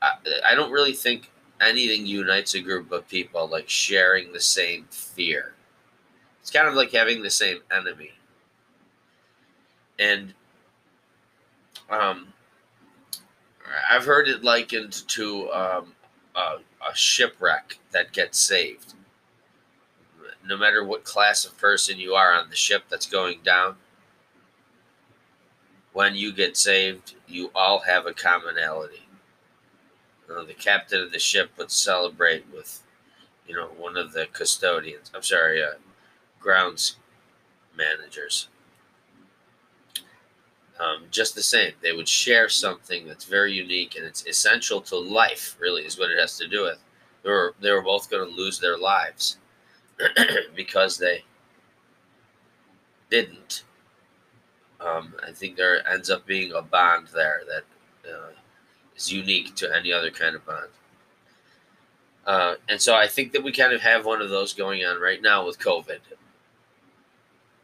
I, 0.00 0.14
I 0.46 0.54
don't 0.54 0.72
really 0.72 0.92
think 0.92 1.30
anything 1.60 2.06
unites 2.06 2.54
a 2.54 2.60
group 2.60 2.92
of 2.92 3.08
people 3.08 3.48
like 3.48 3.68
sharing 3.68 4.32
the 4.32 4.40
same 4.40 4.86
fear 4.90 5.54
it's 6.48 6.56
kind 6.56 6.66
of 6.66 6.72
like 6.72 6.92
having 6.92 7.22
the 7.22 7.28
same 7.28 7.58
enemy. 7.70 8.12
And 9.98 10.32
um, 11.90 12.28
I've 13.90 14.06
heard 14.06 14.28
it 14.28 14.42
likened 14.42 15.06
to 15.08 15.52
um, 15.52 15.92
a, 16.34 16.56
a 16.90 16.94
shipwreck 16.94 17.78
that 17.90 18.14
gets 18.14 18.38
saved. 18.38 18.94
No 20.46 20.56
matter 20.56 20.82
what 20.82 21.04
class 21.04 21.44
of 21.44 21.58
person 21.58 21.98
you 21.98 22.14
are 22.14 22.32
on 22.32 22.48
the 22.48 22.56
ship 22.56 22.84
that's 22.88 23.04
going 23.04 23.40
down, 23.44 23.76
when 25.92 26.14
you 26.14 26.32
get 26.32 26.56
saved, 26.56 27.14
you 27.26 27.50
all 27.54 27.80
have 27.80 28.06
a 28.06 28.14
commonality. 28.14 29.06
You 30.26 30.34
know, 30.34 30.46
the 30.46 30.54
captain 30.54 31.02
of 31.02 31.12
the 31.12 31.18
ship 31.18 31.50
would 31.58 31.70
celebrate 31.70 32.46
with, 32.50 32.82
you 33.46 33.54
know, 33.54 33.66
one 33.66 33.98
of 33.98 34.14
the 34.14 34.28
custodians. 34.32 35.10
I'm 35.14 35.22
sorry, 35.22 35.62
uh, 35.62 35.72
grounds 36.40 36.96
managers. 37.76 38.48
Um, 40.80 41.04
just 41.10 41.34
the 41.34 41.42
same, 41.42 41.72
they 41.82 41.92
would 41.92 42.08
share 42.08 42.48
something 42.48 43.06
that's 43.06 43.24
very 43.24 43.52
unique 43.52 43.96
and 43.96 44.06
it's 44.06 44.24
essential 44.26 44.80
to 44.82 44.96
life. 44.96 45.56
Really, 45.58 45.82
is 45.82 45.98
what 45.98 46.10
it 46.10 46.18
has 46.18 46.38
to 46.38 46.46
do 46.46 46.62
with. 46.62 46.78
They 47.24 47.30
were 47.30 47.54
they 47.60 47.72
were 47.72 47.82
both 47.82 48.08
going 48.08 48.28
to 48.28 48.36
lose 48.36 48.60
their 48.60 48.78
lives 48.78 49.38
because 50.54 50.96
they 50.98 51.24
didn't. 53.10 53.64
Um, 54.80 55.14
I 55.26 55.32
think 55.32 55.56
there 55.56 55.86
ends 55.88 56.10
up 56.10 56.24
being 56.26 56.52
a 56.52 56.62
bond 56.62 57.08
there 57.12 57.40
that 57.48 58.08
uh, 58.08 58.30
is 58.96 59.12
unique 59.12 59.56
to 59.56 59.74
any 59.74 59.92
other 59.92 60.10
kind 60.12 60.36
of 60.36 60.46
bond. 60.46 60.68
Uh, 62.24 62.54
and 62.68 62.80
so 62.80 62.94
I 62.94 63.08
think 63.08 63.32
that 63.32 63.42
we 63.42 63.52
kind 63.52 63.72
of 63.72 63.80
have 63.80 64.04
one 64.04 64.20
of 64.20 64.28
those 64.28 64.52
going 64.52 64.84
on 64.84 65.00
right 65.00 65.20
now 65.20 65.44
with 65.44 65.58
COVID. 65.58 65.98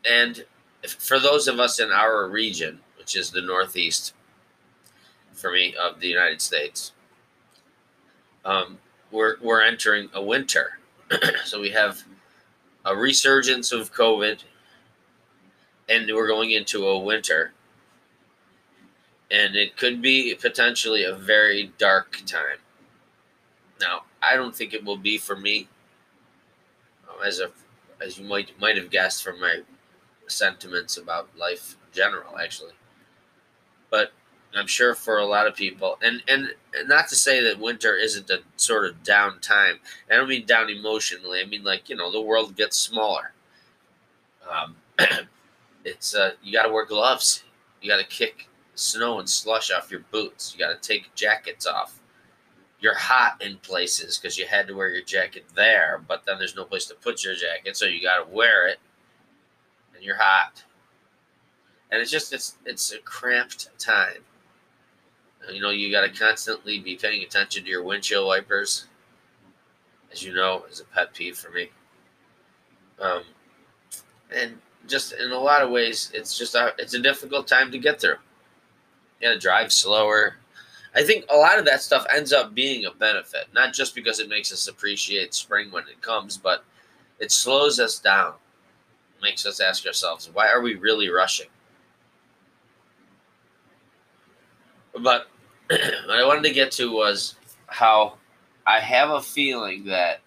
And 0.08 0.44
for 0.86 1.18
those 1.18 1.48
of 1.48 1.58
us 1.58 1.80
in 1.80 1.90
our 1.90 2.28
region, 2.28 2.80
which 2.98 3.16
is 3.16 3.30
the 3.30 3.42
Northeast, 3.42 4.14
for 5.32 5.50
me, 5.50 5.74
of 5.74 6.00
the 6.00 6.08
United 6.08 6.40
States, 6.40 6.92
um, 8.44 8.78
we're, 9.10 9.36
we're 9.40 9.62
entering 9.62 10.08
a 10.12 10.22
winter. 10.22 10.78
so 11.44 11.60
we 11.60 11.70
have 11.70 12.02
a 12.84 12.94
resurgence 12.94 13.72
of 13.72 13.92
COVID, 13.94 14.40
and 15.88 16.10
we're 16.12 16.28
going 16.28 16.50
into 16.50 16.86
a 16.86 16.98
winter. 16.98 17.52
And 19.30 19.56
it 19.56 19.76
could 19.76 20.02
be 20.02 20.34
potentially 20.34 21.04
a 21.04 21.14
very 21.14 21.72
dark 21.78 22.20
time. 22.26 22.58
Now, 23.80 24.02
I 24.22 24.36
don't 24.36 24.54
think 24.54 24.74
it 24.74 24.84
will 24.84 24.96
be 24.96 25.18
for 25.18 25.36
me, 25.36 25.68
as 27.24 27.40
a 27.40 27.50
as 28.04 28.18
you 28.18 28.26
might 28.26 28.58
might 28.60 28.76
have 28.76 28.90
guessed 28.90 29.22
from 29.22 29.40
my 29.40 29.60
sentiments 30.26 30.96
about 30.96 31.28
life 31.36 31.76
in 31.86 31.94
general, 31.94 32.38
actually. 32.38 32.72
But 33.90 34.12
I'm 34.56 34.66
sure 34.66 34.94
for 34.94 35.18
a 35.18 35.26
lot 35.26 35.46
of 35.46 35.54
people, 35.54 35.98
and, 36.02 36.22
and 36.28 36.48
and 36.76 36.88
not 36.88 37.08
to 37.08 37.16
say 37.16 37.42
that 37.42 37.58
winter 37.58 37.96
isn't 37.96 38.30
a 38.30 38.40
sort 38.56 38.86
of 38.86 39.02
down 39.02 39.40
time. 39.40 39.78
I 40.10 40.16
don't 40.16 40.28
mean 40.28 40.46
down 40.46 40.70
emotionally. 40.70 41.40
I 41.40 41.46
mean 41.46 41.64
like 41.64 41.88
you 41.88 41.96
know 41.96 42.10
the 42.10 42.20
world 42.20 42.56
gets 42.56 42.76
smaller. 42.76 43.32
Um, 44.50 44.76
it's 45.84 46.14
uh, 46.14 46.32
you 46.42 46.52
got 46.52 46.64
to 46.64 46.72
wear 46.72 46.86
gloves. 46.86 47.44
You 47.80 47.90
got 47.90 47.98
to 47.98 48.06
kick 48.06 48.48
snow 48.74 49.18
and 49.18 49.28
slush 49.28 49.70
off 49.70 49.90
your 49.90 50.04
boots. 50.10 50.54
You 50.54 50.64
got 50.64 50.80
to 50.80 50.88
take 50.88 51.14
jackets 51.14 51.66
off. 51.66 52.00
You're 52.80 52.96
hot 52.96 53.42
in 53.42 53.56
places 53.58 54.18
because 54.18 54.36
you 54.36 54.46
had 54.46 54.66
to 54.68 54.74
wear 54.74 54.90
your 54.90 55.04
jacket 55.04 55.44
there, 55.54 56.02
but 56.06 56.24
then 56.26 56.38
there's 56.38 56.56
no 56.56 56.64
place 56.64 56.84
to 56.86 56.94
put 56.94 57.24
your 57.24 57.34
jacket, 57.34 57.76
so 57.76 57.86
you 57.86 58.02
got 58.02 58.22
to 58.22 58.30
wear 58.30 58.66
it, 58.66 58.78
and 59.94 60.04
you're 60.04 60.16
hot. 60.18 60.64
And 61.90 62.00
it's 62.00 62.10
just 62.10 62.32
it's 62.32 62.56
it's 62.64 62.92
a 62.92 62.98
cramped 62.98 63.68
time. 63.78 64.24
You 65.52 65.60
know, 65.60 65.70
you 65.70 65.92
got 65.92 66.02
to 66.02 66.08
constantly 66.08 66.80
be 66.80 66.96
paying 66.96 67.22
attention 67.22 67.64
to 67.64 67.70
your 67.70 67.82
windshield 67.82 68.26
wipers. 68.26 68.86
As 70.10 70.22
you 70.22 70.34
know, 70.34 70.64
is 70.70 70.80
a 70.80 70.84
pet 70.84 71.12
peeve 71.12 71.36
for 71.36 71.50
me. 71.50 71.70
Um, 73.00 73.22
and 74.34 74.58
just 74.86 75.12
in 75.12 75.30
a 75.30 75.38
lot 75.38 75.62
of 75.62 75.70
ways, 75.70 76.10
it's 76.14 76.36
just 76.38 76.54
a 76.54 76.74
it's 76.78 76.94
a 76.94 77.00
difficult 77.00 77.46
time 77.46 77.70
to 77.72 77.78
get 77.78 78.00
through. 78.00 78.16
You 79.20 79.28
got 79.28 79.34
to 79.34 79.38
drive 79.38 79.72
slower. 79.72 80.36
I 80.94 81.02
think 81.02 81.24
a 81.28 81.36
lot 81.36 81.58
of 81.58 81.64
that 81.64 81.82
stuff 81.82 82.06
ends 82.14 82.32
up 82.32 82.54
being 82.54 82.84
a 82.84 82.92
benefit, 82.92 83.46
not 83.52 83.72
just 83.72 83.94
because 83.94 84.20
it 84.20 84.28
makes 84.28 84.52
us 84.52 84.68
appreciate 84.68 85.34
spring 85.34 85.72
when 85.72 85.84
it 85.88 86.00
comes, 86.00 86.36
but 86.36 86.64
it 87.18 87.32
slows 87.32 87.80
us 87.80 87.98
down. 87.98 88.34
Makes 89.24 89.44
us 89.44 89.58
ask 89.58 89.84
ourselves, 89.86 90.30
why 90.32 90.48
are 90.48 90.60
we 90.60 90.74
really 90.76 91.08
rushing? 91.08 91.48
But 95.02 95.26
what 95.68 96.10
I 96.10 96.24
wanted 96.24 96.44
to 96.44 96.54
get 96.54 96.70
to 96.72 96.92
was 96.92 97.34
how 97.66 98.18
I 98.66 98.78
have 98.78 99.10
a 99.10 99.20
feeling 99.20 99.86
that 99.86 100.20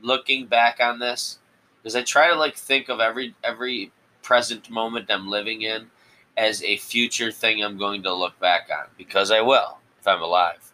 looking 0.00 0.46
back 0.46 0.78
on 0.80 1.00
this, 1.00 1.38
because 1.82 1.96
I 1.96 2.02
try 2.02 2.28
to 2.28 2.34
like 2.34 2.56
think 2.56 2.88
of 2.88 3.00
every 3.00 3.34
every 3.44 3.92
present 4.22 4.70
moment 4.70 5.10
I'm 5.10 5.28
living 5.28 5.62
in 5.62 5.90
as 6.36 6.62
a 6.62 6.76
future 6.76 7.32
thing 7.32 7.62
I'm 7.62 7.76
going 7.76 8.02
to 8.04 8.14
look 8.14 8.38
back 8.38 8.68
on 8.70 8.86
because 8.96 9.30
I 9.30 9.40
will 9.40 9.78
if 10.00 10.06
I'm 10.06 10.22
alive. 10.22 10.72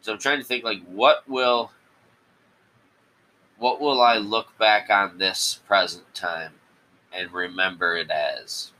So 0.00 0.12
I'm 0.12 0.18
trying 0.18 0.38
to 0.38 0.44
think 0.44 0.64
like 0.64 0.82
what 0.86 1.28
will 1.28 1.70
what 3.58 3.80
will 3.80 4.00
I 4.00 4.16
look 4.16 4.58
back 4.58 4.90
on 4.90 5.18
this 5.18 5.60
present 5.66 6.12
time 6.14 6.52
and 7.14 7.32
remember 7.32 7.96
it 7.96 8.10
as 8.10 8.72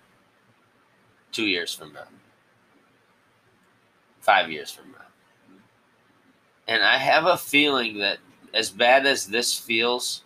2 1.32 1.46
years 1.46 1.74
from 1.74 1.92
now 1.92 2.06
five 4.22 4.50
years 4.50 4.70
from 4.70 4.92
now. 4.92 4.98
And 6.66 6.82
I 6.82 6.96
have 6.96 7.26
a 7.26 7.36
feeling 7.36 7.98
that 7.98 8.18
as 8.54 8.70
bad 8.70 9.04
as 9.04 9.26
this 9.26 9.58
feels, 9.58 10.22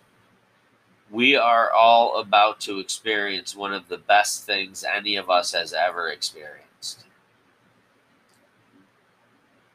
we 1.09 1.35
are 1.35 1.71
all 1.71 2.19
about 2.19 2.59
to 2.61 2.79
experience 2.79 3.55
one 3.55 3.73
of 3.73 3.87
the 3.89 3.97
best 3.97 4.45
things 4.45 4.83
any 4.83 5.15
of 5.15 5.29
us 5.29 5.53
has 5.53 5.73
ever 5.73 6.09
experienced. 6.09 7.05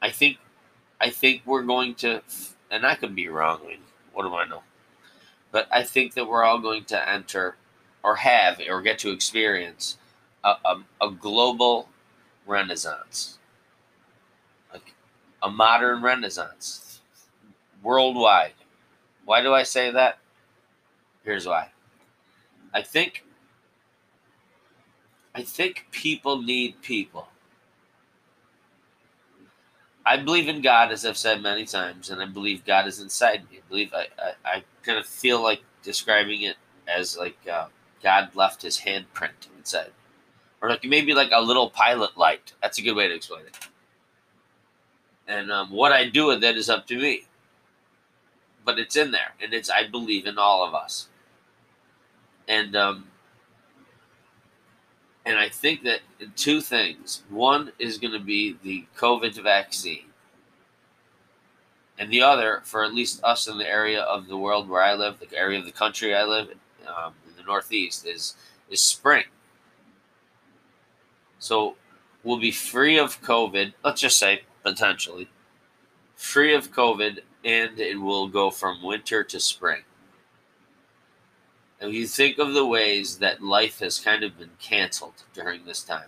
I 0.01 0.11
think 0.11 0.39
I 1.01 1.11
think 1.11 1.43
we're 1.45 1.63
going 1.63 1.95
to 1.97 2.23
and 2.71 2.87
I 2.87 2.95
could 2.95 3.15
be 3.15 3.29
wrong, 3.29 3.61
what 4.13 4.23
do 4.23 4.35
I 4.35 4.47
know? 4.47 4.63
But 5.51 5.67
I 5.71 5.83
think 5.83 6.15
that 6.15 6.29
we're 6.29 6.45
all 6.45 6.59
going 6.59 6.85
to 6.87 7.09
enter 7.09 7.57
or 8.03 8.17
have 8.17 8.61
or 8.69 8.83
get 8.83 8.99
to 9.01 9.11
experience 9.11 9.99
a, 10.45 10.55
a, 10.65 10.83
a 11.01 11.11
global 11.11 11.89
renaissance 12.47 13.39
a 15.43 15.51
modern 15.51 16.03
renaissance 16.03 17.01
worldwide. 17.83 18.53
Why 19.25 19.43
do 19.43 19.53
I 19.53 19.65
say 19.65 19.91
that? 19.91 20.19
Here's 21.25 21.47
why. 21.47 21.71
I 22.73 22.83
think 22.83 23.25
I 25.35 25.43
think 25.43 25.87
people 25.91 26.41
need 26.41 26.81
people. 26.83 27.29
I 30.05 30.17
believe 30.17 30.49
in 30.49 30.63
God, 30.63 30.91
as 30.93 31.07
I've 31.07 31.17
said 31.17 31.43
many 31.43 31.65
times, 31.65 32.11
and 32.11 32.21
I 32.21 32.27
believe 32.27 32.65
God 32.65 32.87
is 32.87 33.01
inside 33.01 33.49
me. 33.51 33.59
I 33.59 33.69
believe 33.69 33.95
I, 33.95 34.09
I, 34.19 34.33
I 34.45 34.65
kind 34.83 34.99
of 34.99 35.07
feel 35.07 35.43
like 35.43 35.63
describing 35.83 36.43
it 36.43 36.57
as 36.89 37.17
like 37.17 37.39
uh, 37.51 37.67
God 38.03 38.35
left 38.35 38.63
his 38.63 38.81
handprint 38.81 39.49
inside. 39.57 39.93
Or 40.61 40.69
like 40.69 40.85
maybe 40.85 41.15
like 41.15 41.31
a 41.33 41.41
little 41.41 41.71
pilot 41.71 42.17
light. 42.17 42.53
That's 42.63 42.79
a 42.79 42.83
good 42.83 42.95
way 42.95 43.09
to 43.09 43.15
explain 43.15 43.47
it. 43.47 43.69
And 45.27 45.51
um, 45.51 45.71
what 45.71 45.93
I 45.93 46.09
do 46.09 46.27
with 46.27 46.43
it 46.43 46.57
is 46.57 46.69
up 46.69 46.87
to 46.89 46.97
me. 46.97 47.27
But 48.65 48.79
it's 48.79 48.97
in 48.97 49.11
there, 49.11 49.35
and 49.43 49.53
it's 49.53 49.71
I 49.71 49.89
believe 49.89 50.27
in 50.27 50.39
all 50.39 50.65
of 50.65 50.73
us. 50.73 51.09
And 52.47 52.77
um, 52.77 53.07
and 55.25 55.39
I 55.39 55.49
think 55.49 55.83
that 55.85 56.01
two 56.37 56.61
things. 56.61 57.23
One 57.29 57.73
is 57.79 57.99
going 57.99 58.13
to 58.13 58.21
be 58.21 58.57
the 58.63 58.87
COVID 58.97 59.41
vaccine, 59.43 60.07
and 61.99 62.11
the 62.11 62.23
other, 62.23 62.63
for 62.65 62.85
at 62.85 62.95
least 62.95 63.23
us 63.23 63.47
in 63.47 63.59
the 63.59 63.69
area 63.69 64.01
of 64.01 64.27
the 64.27 64.37
world 64.37 64.69
where 64.69 64.83
I 64.83 64.95
live, 64.95 65.19
the 65.21 65.37
area 65.37 65.59
of 65.59 65.65
the 65.65 65.73
country 65.73 66.15
I 66.15 66.25
live, 66.25 66.49
um, 66.87 67.15
in 67.22 67.22
the 67.43 67.47
Northeast, 67.51 68.07
is 68.07 68.37
is 68.71 68.83
spring. 68.83 69.25
So 71.39 71.77
we'll 72.23 72.39
be 72.39 72.51
free 72.51 72.99
of 72.99 73.21
COVID. 73.23 73.75
Let's 73.85 74.01
just 74.01 74.19
say 74.19 74.43
potentially, 74.63 75.29
free 76.15 76.55
of 76.55 76.73
COVID, 76.73 77.21
and 77.45 77.79
it 77.79 78.01
will 78.01 78.29
go 78.29 78.51
from 78.51 78.83
winter 78.83 79.25
to 79.25 79.41
spring. 79.41 79.83
And 81.81 81.93
you 81.93 82.07
think 82.07 82.39
of 82.39 82.55
the 82.55 82.65
ways 82.65 83.19
that 83.19 83.43
life 83.43 83.81
has 83.81 83.99
kind 83.99 84.23
of 84.23 84.39
been 84.39 84.53
canceled 84.61 85.25
during 85.35 85.65
this 85.65 85.83
time. 85.83 86.07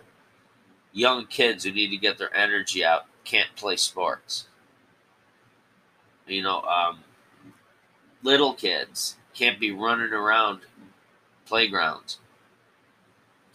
Young 0.93 1.25
kids 1.25 1.65
who 1.65 1.71
need 1.73 1.89
to 1.89 1.97
get 1.97 2.17
their 2.17 2.33
energy 2.33 2.85
out 2.85 3.07
can't 3.25 3.53
play 3.57 3.75
sports. 3.75 4.47
You 6.25 6.43
know, 6.43 6.61
um, 6.61 6.99
little 8.23 8.53
kids 8.53 9.17
can't 9.33 9.59
be 9.59 9.71
running 9.71 10.13
around 10.13 10.61
playgrounds, 11.45 12.19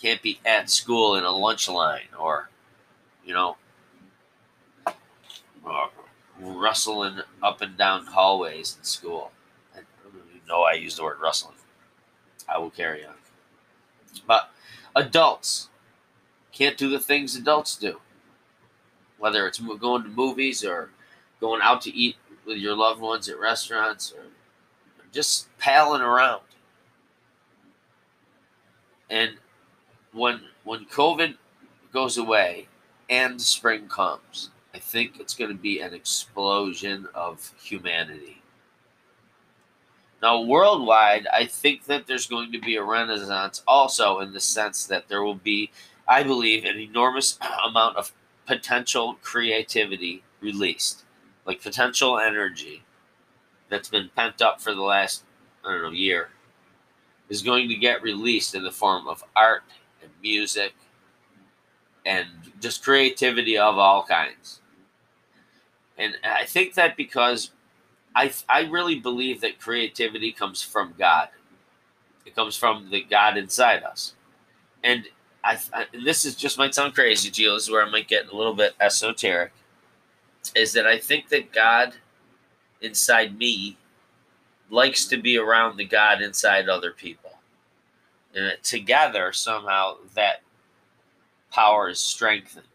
can't 0.00 0.22
be 0.22 0.40
at 0.44 0.70
school 0.70 1.14
in 1.14 1.24
a 1.24 1.30
lunch 1.30 1.68
line, 1.68 2.08
or, 2.18 2.48
you 3.24 3.34
know, 3.34 3.56
uh, 5.66 5.88
rustling 6.40 7.20
up 7.42 7.60
and 7.60 7.76
down 7.76 8.06
hallways 8.06 8.76
in 8.78 8.84
school. 8.84 9.30
I 9.74 9.80
don't 10.02 10.14
even 10.14 10.46
know 10.48 10.62
I 10.62 10.72
used 10.72 10.98
the 10.98 11.02
word 11.02 11.18
rustling. 11.20 11.56
I 12.48 12.58
will 12.58 12.70
carry 12.70 13.04
on. 13.04 13.14
But 14.26 14.50
adults 14.96 15.68
can't 16.52 16.76
do 16.76 16.88
the 16.88 16.98
things 16.98 17.36
adults 17.36 17.76
do. 17.76 18.00
Whether 19.18 19.46
it's 19.46 19.58
going 19.58 20.02
to 20.02 20.08
movies 20.08 20.64
or 20.64 20.90
going 21.40 21.60
out 21.62 21.82
to 21.82 21.94
eat 21.94 22.16
with 22.46 22.56
your 22.56 22.74
loved 22.74 23.00
ones 23.00 23.28
at 23.28 23.38
restaurants 23.38 24.12
or 24.12 24.24
just 25.12 25.48
palling 25.58 26.02
around. 26.02 26.42
And 29.10 29.32
when 30.12 30.40
when 30.64 30.86
COVID 30.86 31.36
goes 31.92 32.16
away 32.16 32.68
and 33.10 33.40
spring 33.42 33.88
comes, 33.88 34.50
I 34.72 34.78
think 34.78 35.18
it's 35.18 35.34
going 35.34 35.50
to 35.50 35.56
be 35.56 35.80
an 35.80 35.92
explosion 35.92 37.08
of 37.14 37.52
humanity. 37.60 38.40
Now, 40.22 40.42
worldwide, 40.42 41.26
I 41.32 41.46
think 41.46 41.86
that 41.86 42.06
there's 42.06 42.26
going 42.26 42.52
to 42.52 42.60
be 42.60 42.76
a 42.76 42.82
renaissance 42.82 43.62
also 43.66 44.20
in 44.20 44.32
the 44.32 44.40
sense 44.40 44.86
that 44.86 45.08
there 45.08 45.22
will 45.22 45.34
be, 45.34 45.70
I 46.06 46.22
believe, 46.22 46.64
an 46.64 46.78
enormous 46.78 47.38
amount 47.66 47.96
of 47.96 48.12
potential 48.46 49.16
creativity 49.22 50.22
released, 50.40 51.04
like 51.46 51.62
potential 51.62 52.18
energy 52.18 52.82
that's 53.70 53.88
been 53.88 54.10
pent 54.14 54.42
up 54.42 54.60
for 54.60 54.74
the 54.74 54.82
last, 54.82 55.24
I 55.64 55.72
don't 55.72 55.82
know, 55.82 55.90
year, 55.90 56.28
is 57.30 57.42
going 57.42 57.68
to 57.68 57.76
get 57.76 58.02
released 58.02 58.54
in 58.54 58.62
the 58.62 58.70
form 58.70 59.08
of 59.08 59.24
art 59.34 59.62
and 60.02 60.10
music 60.20 60.74
and 62.04 62.26
just 62.60 62.82
creativity 62.82 63.56
of 63.56 63.78
all 63.78 64.04
kinds. 64.04 64.60
And 65.96 66.14
I 66.24 66.44
think 66.44 66.74
that 66.74 66.96
because 66.96 67.50
I, 68.14 68.32
I 68.48 68.62
really 68.62 68.98
believe 68.98 69.40
that 69.42 69.60
creativity 69.60 70.32
comes 70.32 70.62
from 70.62 70.94
God. 70.98 71.28
It 72.26 72.34
comes 72.34 72.56
from 72.56 72.90
the 72.90 73.02
God 73.02 73.36
inside 73.36 73.82
us. 73.84 74.14
And 74.82 75.06
I, 75.44 75.58
I 75.72 75.86
and 75.92 76.06
this 76.06 76.24
is 76.24 76.34
just 76.34 76.58
might 76.58 76.74
sound 76.74 76.94
crazy 76.94 77.30
to. 77.30 77.52
This 77.52 77.64
is 77.64 77.70
where 77.70 77.86
I 77.86 77.90
might 77.90 78.08
get 78.08 78.30
a 78.30 78.36
little 78.36 78.54
bit 78.54 78.74
esoteric. 78.80 79.52
Is 80.54 80.72
that 80.72 80.86
I 80.86 80.98
think 80.98 81.28
that 81.28 81.52
God 81.52 81.94
inside 82.80 83.38
me 83.38 83.76
likes 84.70 85.06
to 85.06 85.18
be 85.18 85.38
around 85.38 85.76
the 85.76 85.84
God 85.86 86.22
inside 86.22 86.68
other 86.68 86.92
people. 86.92 87.32
And 88.34 88.56
together, 88.62 89.32
somehow, 89.32 89.96
that 90.14 90.42
power 91.52 91.88
is 91.90 92.00
strengthened. 92.00 92.66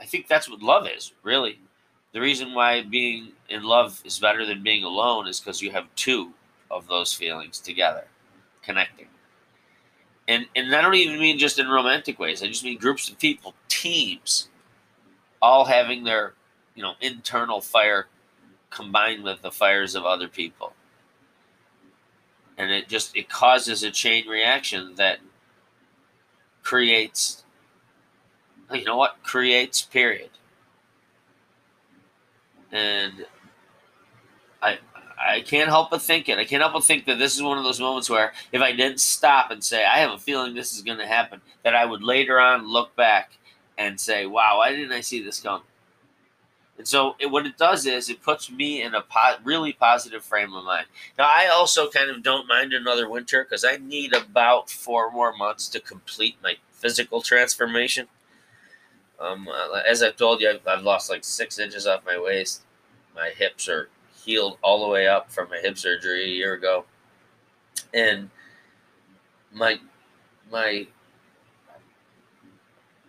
I 0.00 0.06
think 0.06 0.28
that's 0.28 0.50
what 0.50 0.62
love 0.62 0.86
is, 0.88 1.12
really. 1.22 1.60
The 2.12 2.20
reason 2.20 2.54
why 2.54 2.82
being 2.82 3.32
in 3.50 3.62
love 3.64 4.02
is 4.04 4.18
better 4.20 4.46
than 4.46 4.62
being 4.62 4.84
alone 4.84 5.28
is 5.28 5.40
because 5.40 5.62
you 5.62 5.70
have 5.72 5.86
two 5.96 6.32
of 6.70 6.88
those 6.88 7.14
feelings 7.14 7.60
together, 7.60 8.04
connecting. 8.62 9.08
and 10.28 10.46
and 10.56 10.74
I 10.74 10.82
don't 10.82 10.94
even 10.94 11.20
mean 11.20 11.38
just 11.38 11.58
in 11.58 11.68
romantic 11.68 12.18
ways. 12.18 12.42
I 12.42 12.48
just 12.48 12.64
mean 12.64 12.78
groups 12.78 13.08
of 13.10 13.18
people, 13.18 13.54
teams, 13.68 14.48
all 15.42 15.64
having 15.66 16.04
their 16.04 16.34
you 16.74 16.82
know 16.82 16.94
internal 17.00 17.60
fire 17.60 18.08
combined 18.70 19.24
with 19.24 19.42
the 19.42 19.52
fires 19.52 19.94
of 19.96 20.04
other 20.06 20.28
people, 20.28 20.74
and 22.58 22.70
it 22.70 22.88
just 22.88 23.16
it 23.16 23.28
causes 23.28 23.82
a 23.82 23.90
chain 23.90 24.28
reaction 24.28 24.94
that 24.96 25.18
creates. 26.62 27.44
You 28.72 28.84
know 28.84 28.96
what 28.96 29.16
creates 29.22 29.82
period, 29.82 30.30
and 32.72 33.26
I 34.60 34.78
I 35.18 35.40
can't 35.40 35.68
help 35.68 35.90
but 35.90 36.02
think 36.02 36.28
it. 36.28 36.38
I 36.38 36.44
can't 36.44 36.62
help 36.62 36.74
but 36.74 36.84
think 36.84 37.04
that 37.06 37.18
this 37.18 37.36
is 37.36 37.42
one 37.42 37.58
of 37.58 37.64
those 37.64 37.80
moments 37.80 38.10
where 38.10 38.32
if 38.52 38.60
I 38.60 38.72
didn't 38.72 39.00
stop 39.00 39.50
and 39.50 39.62
say, 39.62 39.84
I 39.84 39.98
have 39.98 40.10
a 40.10 40.18
feeling 40.18 40.54
this 40.54 40.74
is 40.74 40.82
going 40.82 40.98
to 40.98 41.06
happen, 41.06 41.40
that 41.62 41.74
I 41.74 41.84
would 41.84 42.02
later 42.02 42.40
on 42.40 42.66
look 42.66 42.94
back 42.96 43.32
and 43.78 44.00
say, 44.00 44.26
wow, 44.26 44.58
why 44.58 44.70
didn't 44.70 44.92
I 44.92 45.00
see 45.00 45.22
this 45.22 45.40
coming? 45.40 45.62
And 46.78 46.86
so 46.86 47.16
it, 47.18 47.30
what 47.30 47.46
it 47.46 47.56
does 47.56 47.86
is 47.86 48.10
it 48.10 48.22
puts 48.22 48.50
me 48.50 48.82
in 48.82 48.94
a 48.94 49.00
po- 49.00 49.36
really 49.44 49.72
positive 49.72 50.22
frame 50.24 50.52
of 50.54 50.64
mind. 50.64 50.86
Now, 51.18 51.28
I 51.34 51.48
also 51.48 51.88
kind 51.88 52.10
of 52.10 52.22
don't 52.22 52.46
mind 52.46 52.72
another 52.72 53.08
winter 53.08 53.44
because 53.44 53.64
I 53.64 53.78
need 53.78 54.12
about 54.12 54.68
four 54.68 55.10
more 55.10 55.34
months 55.34 55.68
to 55.68 55.80
complete 55.80 56.36
my 56.42 56.56
physical 56.72 57.22
transformation. 57.22 58.08
Um, 59.18 59.48
uh, 59.48 59.80
as 59.88 60.02
I've 60.02 60.16
told 60.16 60.40
you, 60.42 60.50
I've, 60.50 60.66
I've 60.66 60.82
lost 60.82 61.08
like 61.08 61.24
six 61.24 61.58
inches 61.58 61.86
off 61.86 62.04
my 62.04 62.18
waist. 62.18 62.62
My 63.14 63.30
hips 63.30 63.68
are 63.68 63.88
healed 64.24 64.58
all 64.62 64.84
the 64.84 64.92
way 64.92 65.06
up 65.06 65.30
from 65.32 65.52
a 65.52 65.58
hip 65.58 65.78
surgery 65.78 66.24
a 66.24 66.28
year 66.28 66.52
ago, 66.52 66.84
and 67.94 68.28
my 69.52 69.80
my 70.52 70.86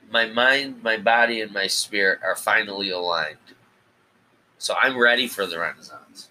my 0.09 0.25
mind, 0.25 0.81
my 0.81 0.97
body, 0.97 1.41
and 1.41 1.53
my 1.53 1.67
spirit 1.67 2.19
are 2.23 2.35
finally 2.35 2.89
aligned. 2.89 3.37
So 4.57 4.75
I'm 4.81 4.97
ready 4.97 5.27
for 5.27 5.45
the 5.45 5.59
Renaissance, 5.59 6.29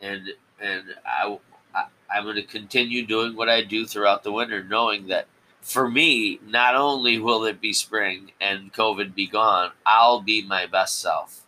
and 0.00 0.28
and 0.60 0.84
I, 1.04 1.38
I 1.74 1.86
I'm 2.14 2.24
going 2.24 2.36
to 2.36 2.42
continue 2.42 3.04
doing 3.04 3.36
what 3.36 3.48
I 3.48 3.62
do 3.62 3.86
throughout 3.86 4.22
the 4.22 4.32
winter, 4.32 4.62
knowing 4.62 5.08
that 5.08 5.26
for 5.60 5.90
me, 5.90 6.38
not 6.46 6.76
only 6.76 7.18
will 7.18 7.44
it 7.44 7.60
be 7.60 7.72
spring 7.72 8.30
and 8.40 8.72
COVID 8.72 9.14
be 9.16 9.26
gone, 9.26 9.72
I'll 9.84 10.20
be 10.20 10.46
my 10.46 10.66
best 10.66 11.00
self, 11.00 11.44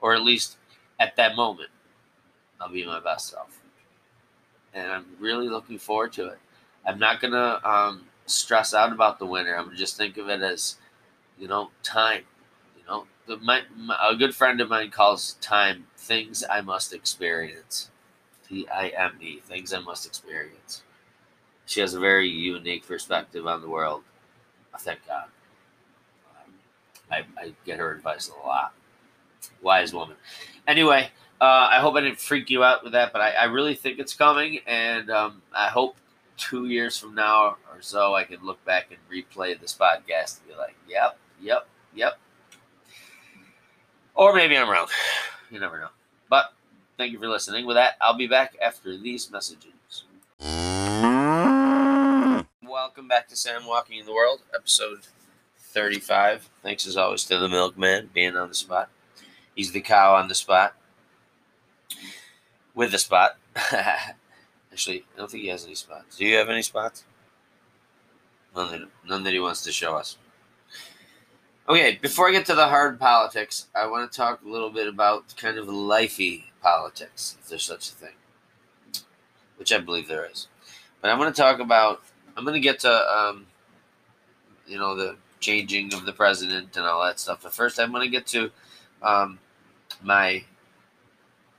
or 0.00 0.14
at 0.14 0.22
least 0.22 0.56
at 0.98 1.16
that 1.16 1.36
moment, 1.36 1.68
I'll 2.58 2.70
be 2.70 2.86
my 2.86 3.00
best 3.00 3.28
self. 3.28 3.60
And 4.72 4.90
I'm 4.90 5.06
really 5.20 5.48
looking 5.48 5.78
forward 5.78 6.12
to 6.14 6.28
it. 6.28 6.38
I'm 6.86 6.98
not 6.98 7.20
going 7.20 7.32
to 7.32 7.68
um, 7.68 8.06
stress 8.24 8.72
out 8.72 8.92
about 8.92 9.18
the 9.18 9.26
winter. 9.26 9.54
I'm 9.54 9.76
just 9.76 9.96
think 9.96 10.16
of 10.16 10.28
it 10.28 10.40
as, 10.40 10.76
you 11.38 11.48
know, 11.48 11.70
time. 11.82 12.22
The, 13.28 13.36
my, 13.36 13.62
my, 13.76 13.96
a 14.10 14.16
good 14.16 14.34
friend 14.34 14.60
of 14.60 14.70
mine 14.70 14.90
calls 14.90 15.34
time 15.40 15.86
things 15.96 16.42
I 16.50 16.62
must 16.62 16.92
experience. 16.92 17.90
T 18.48 18.66
I 18.68 18.88
M 18.88 19.18
E, 19.20 19.40
things 19.40 19.74
I 19.74 19.80
must 19.80 20.06
experience. 20.06 20.82
She 21.66 21.80
has 21.80 21.92
a 21.92 22.00
very 22.00 22.26
unique 22.26 22.88
perspective 22.88 23.46
on 23.46 23.60
the 23.60 23.68
world. 23.68 24.02
I 24.74 24.78
thank 24.78 25.06
God. 25.06 25.26
Um, 26.30 26.54
I, 27.12 27.24
I 27.38 27.52
get 27.66 27.78
her 27.78 27.92
advice 27.92 28.30
a 28.30 28.46
lot. 28.46 28.72
Wise 29.60 29.92
woman. 29.92 30.16
Anyway, 30.66 31.10
uh, 31.40 31.68
I 31.70 31.80
hope 31.80 31.94
I 31.94 32.00
didn't 32.00 32.18
freak 32.18 32.48
you 32.48 32.64
out 32.64 32.82
with 32.82 32.94
that, 32.94 33.12
but 33.12 33.20
I, 33.20 33.32
I 33.32 33.44
really 33.44 33.74
think 33.74 33.98
it's 33.98 34.14
coming, 34.14 34.60
and 34.66 35.10
um, 35.10 35.42
I 35.54 35.68
hope 35.68 35.96
two 36.38 36.66
years 36.66 36.96
from 36.96 37.14
now 37.14 37.56
or 37.70 37.80
so 37.80 38.14
I 38.14 38.24
can 38.24 38.42
look 38.42 38.64
back 38.64 38.90
and 38.90 38.98
replay 39.12 39.60
this 39.60 39.76
podcast 39.78 40.40
and 40.40 40.48
be 40.48 40.54
like, 40.56 40.74
"Yep, 40.88 41.18
yep, 41.42 41.68
yep." 41.94 42.18
Or 44.18 44.34
maybe 44.34 44.58
I'm 44.58 44.68
wrong. 44.68 44.88
You 45.50 45.58
never 45.58 45.80
know. 45.80 45.88
But 46.28 46.52
thank 46.98 47.10
you 47.10 47.18
for 47.18 47.26
listening. 47.26 47.64
With 47.64 47.76
that, 47.76 47.94
I'll 48.02 48.18
be 48.18 48.26
back 48.26 48.54
after 48.62 48.98
these 48.98 49.30
messages. 49.30 50.04
Welcome 52.62 53.08
back 53.08 53.28
to 53.28 53.36
Sam 53.36 53.64
Walking 53.64 53.98
in 53.98 54.04
the 54.04 54.12
World, 54.12 54.42
episode 54.54 55.06
35. 55.58 56.50
Thanks 56.62 56.86
as 56.86 56.98
always 56.98 57.24
to 57.24 57.38
the 57.38 57.48
milkman 57.48 58.10
being 58.12 58.36
on 58.36 58.50
the 58.50 58.54
spot. 58.54 58.90
He's 59.54 59.72
the 59.72 59.80
cow 59.80 60.16
on 60.16 60.28
the 60.28 60.34
spot. 60.34 60.74
With 62.74 62.92
the 62.92 62.98
spot. 62.98 63.38
Actually, 63.72 65.06
I 65.14 65.18
don't 65.18 65.30
think 65.30 65.44
he 65.44 65.48
has 65.48 65.64
any 65.64 65.76
spots. 65.76 66.18
Do 66.18 66.26
you 66.26 66.36
have 66.36 66.50
any 66.50 66.60
spots? 66.60 67.04
None 68.54 68.70
that, 68.70 68.88
none 69.08 69.22
that 69.22 69.32
he 69.32 69.40
wants 69.40 69.62
to 69.62 69.72
show 69.72 69.96
us. 69.96 70.18
Okay, 71.68 71.98
before 72.00 72.30
I 72.30 72.32
get 72.32 72.46
to 72.46 72.54
the 72.54 72.68
hard 72.68 72.98
politics, 72.98 73.66
I 73.74 73.86
want 73.88 74.10
to 74.10 74.16
talk 74.16 74.40
a 74.42 74.48
little 74.48 74.70
bit 74.70 74.88
about 74.88 75.36
kind 75.36 75.58
of 75.58 75.66
lifey 75.66 76.44
politics, 76.62 77.36
if 77.38 77.48
there's 77.50 77.62
such 77.62 77.90
a 77.90 77.92
thing, 77.92 78.14
which 79.58 79.70
I 79.70 79.76
believe 79.76 80.08
there 80.08 80.24
is. 80.24 80.48
But 81.02 81.10
I'm 81.10 81.18
going 81.18 81.30
to 81.30 81.36
talk 81.36 81.60
about. 81.60 82.00
I'm 82.38 82.44
going 82.44 82.54
to 82.54 82.60
get 82.60 82.78
to, 82.80 82.90
um, 82.90 83.46
you 84.66 84.78
know, 84.78 84.96
the 84.96 85.16
changing 85.40 85.92
of 85.92 86.06
the 86.06 86.12
president 86.14 86.74
and 86.78 86.86
all 86.86 87.04
that 87.04 87.20
stuff. 87.20 87.40
But 87.42 87.52
first, 87.52 87.78
I'm 87.78 87.92
going 87.92 88.06
to 88.06 88.10
get 88.10 88.26
to 88.28 88.50
um, 89.02 89.38
my 90.02 90.44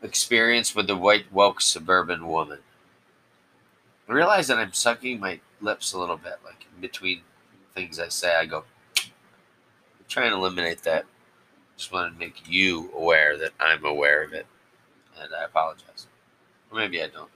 experience 0.02 0.74
with 0.74 0.88
the 0.88 0.98
white 0.98 1.32
woke 1.32 1.62
suburban 1.62 2.28
woman. 2.28 2.60
I 4.08 4.14
realize 4.14 4.48
that 4.48 4.58
I'm 4.58 4.74
sucking 4.74 5.20
my 5.20 5.40
lips 5.62 5.94
a 5.94 6.00
little 6.00 6.18
bit, 6.18 6.38
like 6.44 6.66
between 6.82 7.22
things 7.76 8.00
I 8.00 8.08
say. 8.08 8.36
I 8.36 8.48
go, 8.48 8.64
Trying 10.10 10.32
to 10.32 10.36
eliminate 10.36 10.84
that. 10.84 11.06
Just 11.78 11.94
want 11.94 12.12
to 12.14 12.20
make 12.20 12.44
you 12.46 12.92
aware 12.94 13.38
that 13.38 13.52
I'm 13.60 13.86
aware 13.86 14.24
of 14.24 14.34
it, 14.34 14.46
and 15.22 15.34
I 15.34 15.46
apologize. 15.46 16.08
Or 16.72 16.80
maybe 16.80 17.02
I 17.02 17.08
don't. 17.08 17.30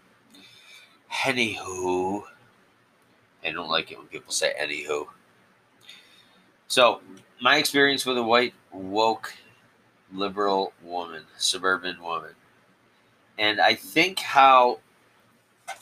Anywho, 1.11 2.23
I 3.45 3.51
don't 3.51 3.69
like 3.69 3.91
it 3.91 3.97
when 3.97 4.07
people 4.07 4.33
say 4.33 4.53
anywho. 4.59 5.07
So, 6.67 7.01
my 7.41 7.57
experience 7.57 8.05
with 8.05 8.17
a 8.17 8.23
white 8.23 8.53
woke 8.71 9.33
liberal 10.11 10.73
woman, 10.83 11.23
suburban 11.37 12.01
woman. 12.01 12.31
And 13.37 13.61
I 13.61 13.75
think 13.75 14.19
how 14.19 14.79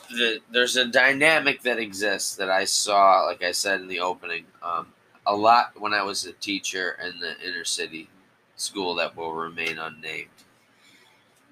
the, 0.10 0.40
there's 0.52 0.76
a 0.78 0.86
dynamic 0.86 1.62
that 1.64 1.80
exists 1.80 2.36
that 2.36 2.50
I 2.50 2.66
saw, 2.66 3.24
like 3.26 3.44
I 3.44 3.52
said 3.52 3.82
in 3.82 3.88
the 3.88 4.00
opening, 4.00 4.46
um, 4.64 4.88
a 5.26 5.36
lot 5.36 5.74
when 5.80 5.94
I 5.94 6.04
was 6.04 6.26
a 6.26 6.34
teacher 6.34 6.98
in 7.04 7.20
the 7.20 7.36
inner 7.48 7.66
city 7.66 8.10
school 8.56 8.96
that 8.96 9.16
will 9.16 9.34
remain 9.34 9.78
unnamed. 9.78 10.30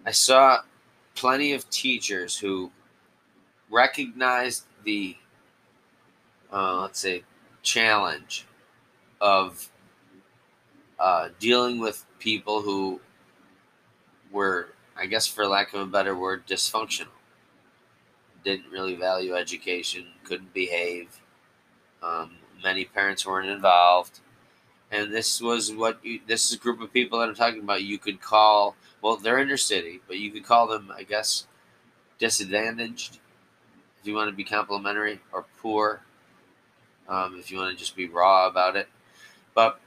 I 0.05 0.11
saw 0.11 0.61
plenty 1.15 1.53
of 1.53 1.69
teachers 1.69 2.37
who 2.37 2.71
recognized 3.69 4.65
the, 4.83 5.17
uh, 6.51 6.81
let's 6.81 6.99
say, 6.99 7.23
challenge 7.61 8.45
of 9.21 9.69
uh, 10.99 11.29
dealing 11.39 11.79
with 11.79 12.05
people 12.19 12.61
who 12.61 12.99
were, 14.31 14.69
I 14.97 15.05
guess, 15.05 15.27
for 15.27 15.45
lack 15.47 15.73
of 15.73 15.81
a 15.81 15.85
better 15.85 16.15
word, 16.15 16.47
dysfunctional. 16.47 17.07
Didn't 18.43 18.71
really 18.71 18.95
value 18.95 19.35
education, 19.35 20.05
couldn't 20.23 20.53
behave. 20.53 21.09
Um, 22.01 22.38
many 22.63 22.85
parents 22.85 23.25
weren't 23.25 23.49
involved. 23.49 24.19
And 24.91 25.13
this 25.13 25.39
was 25.39 25.71
what 25.71 26.03
you, 26.03 26.19
this 26.27 26.47
is 26.47 26.55
a 26.55 26.59
group 26.59 26.81
of 26.81 26.91
people 26.91 27.19
that 27.19 27.29
I'm 27.29 27.35
talking 27.35 27.61
about. 27.61 27.83
You 27.83 27.99
could 27.99 28.21
call, 28.21 28.75
well, 29.01 29.17
they're 29.17 29.37
in 29.37 29.47
inner 29.47 29.57
city, 29.57 30.01
but 30.07 30.17
you 30.17 30.31
could 30.31 30.43
call 30.43 30.67
them, 30.67 30.91
I 30.95 31.03
guess, 31.03 31.45
disadvantaged 32.17 33.19
if 34.01 34.07
you 34.07 34.15
want 34.15 34.29
to 34.29 34.35
be 34.35 34.43
complimentary, 34.43 35.19
or 35.31 35.45
poor 35.61 36.01
um, 37.07 37.35
if 37.37 37.51
you 37.51 37.57
want 37.57 37.71
to 37.71 37.77
just 37.77 37.95
be 37.95 38.07
raw 38.07 38.47
about 38.47 38.75
it. 38.75 38.87
But 39.53 39.79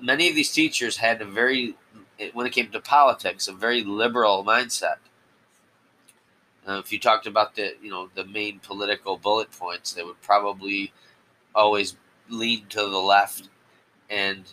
many 0.00 0.28
of 0.28 0.34
these 0.34 0.52
teachers 0.52 0.98
had 0.98 1.22
a 1.22 1.24
very, 1.24 1.74
when 2.34 2.46
it 2.46 2.52
came 2.52 2.70
to 2.70 2.80
politics, 2.80 3.48
a 3.48 3.52
very 3.52 3.82
liberal 3.82 4.44
mindset. 4.44 4.96
Uh, 6.68 6.78
if 6.78 6.92
you 6.92 6.98
talked 6.98 7.26
about 7.26 7.56
the, 7.56 7.74
you 7.82 7.90
know, 7.90 8.10
the 8.14 8.24
main 8.24 8.58
political 8.58 9.16
bullet 9.16 9.50
points, 9.50 9.92
they 9.92 10.02
would 10.02 10.20
probably 10.20 10.92
always 11.54 11.96
lean 12.28 12.66
to 12.68 12.80
the 12.80 12.98
left, 12.98 13.48
and 14.08 14.44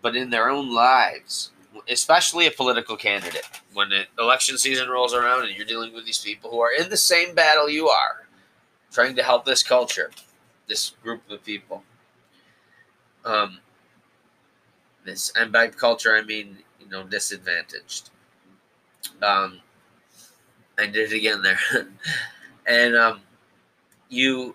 but 0.00 0.16
in 0.16 0.30
their 0.30 0.48
own 0.48 0.74
lives, 0.74 1.52
especially 1.88 2.46
a 2.46 2.50
political 2.50 2.96
candidate, 2.96 3.46
when 3.72 3.88
the 3.88 4.04
election 4.18 4.58
season 4.58 4.88
rolls 4.88 5.14
around 5.14 5.44
and 5.44 5.56
you're 5.56 5.66
dealing 5.66 5.94
with 5.94 6.04
these 6.04 6.18
people 6.18 6.50
who 6.50 6.60
are 6.60 6.72
in 6.72 6.88
the 6.88 6.96
same 6.96 7.34
battle 7.34 7.68
you 7.68 7.88
are, 7.88 8.26
trying 8.90 9.16
to 9.16 9.22
help 9.22 9.44
this 9.44 9.62
culture, 9.62 10.10
this 10.68 10.90
group 11.02 11.22
of 11.30 11.44
people. 11.44 11.82
Um, 13.24 13.58
this 15.04 15.32
and 15.36 15.52
by 15.52 15.68
culture 15.68 16.16
I 16.16 16.22
mean 16.22 16.58
you 16.80 16.88
know 16.88 17.04
disadvantaged. 17.04 18.10
Um, 19.22 19.60
I 20.78 20.86
did 20.86 21.12
it 21.12 21.16
again 21.16 21.42
there, 21.42 21.58
and 22.66 22.96
um, 22.96 23.20
you 24.08 24.54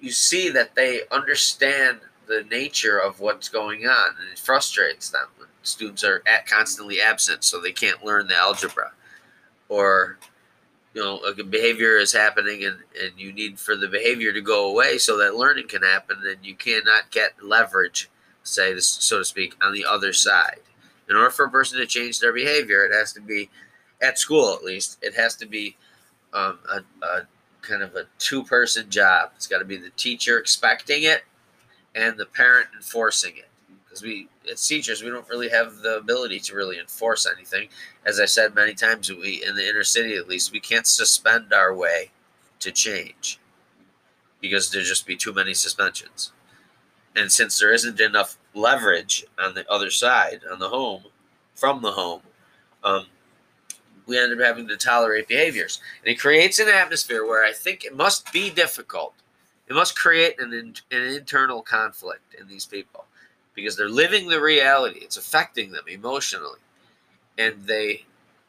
you 0.00 0.10
see 0.10 0.48
that 0.50 0.74
they 0.74 1.02
understand 1.10 2.00
the 2.26 2.44
nature 2.50 2.98
of 2.98 3.20
what's 3.20 3.48
going 3.48 3.86
on, 3.86 4.14
and 4.20 4.30
it 4.32 4.38
frustrates 4.38 5.10
them 5.10 5.28
students 5.66 6.04
are 6.04 6.22
at 6.26 6.46
constantly 6.46 7.00
absent, 7.00 7.44
so 7.44 7.60
they 7.60 7.72
can't 7.72 8.04
learn 8.04 8.28
the 8.28 8.36
algebra, 8.36 8.92
or 9.68 10.18
you 10.94 11.02
know 11.02 11.18
a 11.18 11.44
behavior 11.44 11.96
is 11.98 12.12
happening 12.12 12.64
and, 12.64 12.76
and 13.02 13.12
you 13.18 13.32
need 13.32 13.58
for 13.58 13.76
the 13.76 13.88
behavior 13.88 14.32
to 14.32 14.40
go 14.40 14.70
away 14.70 14.96
so 14.96 15.18
that 15.18 15.34
learning 15.34 15.68
can 15.68 15.82
happen 15.82 16.16
and 16.26 16.38
you 16.42 16.54
cannot 16.54 17.10
get 17.10 17.32
leverage 17.42 18.08
say 18.42 18.72
this 18.72 18.88
so 18.88 19.18
to 19.18 19.24
speak 19.24 19.54
on 19.62 19.74
the 19.74 19.84
other 19.84 20.12
side. 20.12 20.60
In 21.08 21.14
order 21.14 21.30
for 21.30 21.44
a 21.44 21.50
person 21.50 21.78
to 21.78 21.86
change 21.86 22.18
their 22.18 22.32
behavior 22.32 22.82
it 22.84 22.94
has 22.94 23.12
to 23.12 23.20
be 23.20 23.50
at 24.00 24.18
school 24.18 24.54
at 24.54 24.64
least 24.64 24.96
it 25.02 25.14
has 25.14 25.36
to 25.36 25.46
be 25.46 25.76
um, 26.32 26.58
a, 26.72 26.82
a 27.04 27.26
kind 27.66 27.82
of 27.82 27.94
a 27.94 28.06
two 28.18 28.44
person 28.44 28.88
job. 28.90 29.30
It's 29.36 29.46
got 29.46 29.58
to 29.58 29.64
be 29.64 29.76
the 29.76 29.90
teacher 29.90 30.38
expecting 30.38 31.02
it 31.02 31.24
and 31.94 32.16
the 32.16 32.26
parent 32.26 32.68
enforcing 32.74 33.36
it. 33.36 33.48
Because 33.84 34.02
we 34.02 34.28
as 34.50 34.66
teachers 34.66 35.02
we 35.02 35.10
don't 35.10 35.28
really 35.28 35.48
have 35.48 35.78
the 35.78 35.96
ability 35.96 36.38
to 36.40 36.54
really 36.54 36.78
enforce 36.78 37.26
anything. 37.26 37.68
As 38.04 38.20
i 38.20 38.24
said 38.24 38.54
many 38.54 38.74
times 38.74 39.10
we 39.10 39.44
in 39.44 39.56
the 39.56 39.68
inner 39.68 39.84
city 39.84 40.14
at 40.14 40.28
least 40.28 40.52
we 40.52 40.60
can't 40.60 40.86
suspend 40.86 41.52
our 41.52 41.74
way 41.74 42.10
to 42.60 42.70
change 42.70 43.38
because 44.40 44.70
there'd 44.70 44.84
just 44.84 45.06
be 45.06 45.16
too 45.16 45.32
many 45.32 45.54
suspensions. 45.54 46.32
And 47.14 47.32
since 47.32 47.58
there 47.58 47.72
isn't 47.72 48.00
enough 48.00 48.36
leverage 48.54 49.24
on 49.38 49.54
the 49.54 49.70
other 49.70 49.90
side 49.90 50.40
on 50.50 50.58
the 50.58 50.68
home 50.68 51.04
from 51.54 51.82
the 51.82 51.92
home 51.92 52.22
um, 52.84 53.06
we 54.06 54.18
end 54.18 54.32
up 54.32 54.44
having 54.44 54.68
to 54.68 54.76
tolerate 54.76 55.28
behaviors 55.28 55.80
and 56.02 56.12
it 56.12 56.18
creates 56.18 56.58
an 56.58 56.68
atmosphere 56.68 57.24
where 57.24 57.44
i 57.44 57.52
think 57.52 57.84
it 57.84 57.96
must 57.96 58.32
be 58.32 58.50
difficult 58.50 59.14
it 59.68 59.74
must 59.74 59.98
create 59.98 60.40
an, 60.40 60.52
an 60.52 61.02
internal 61.02 61.60
conflict 61.60 62.34
in 62.38 62.46
these 62.46 62.66
people 62.66 63.04
because 63.54 63.76
they're 63.76 63.88
living 63.88 64.28
the 64.28 64.40
reality. 64.40 65.00
It's 65.02 65.16
affecting 65.16 65.72
them 65.72 65.84
emotionally 65.88 66.60
and 67.36 67.64
they 67.64 68.04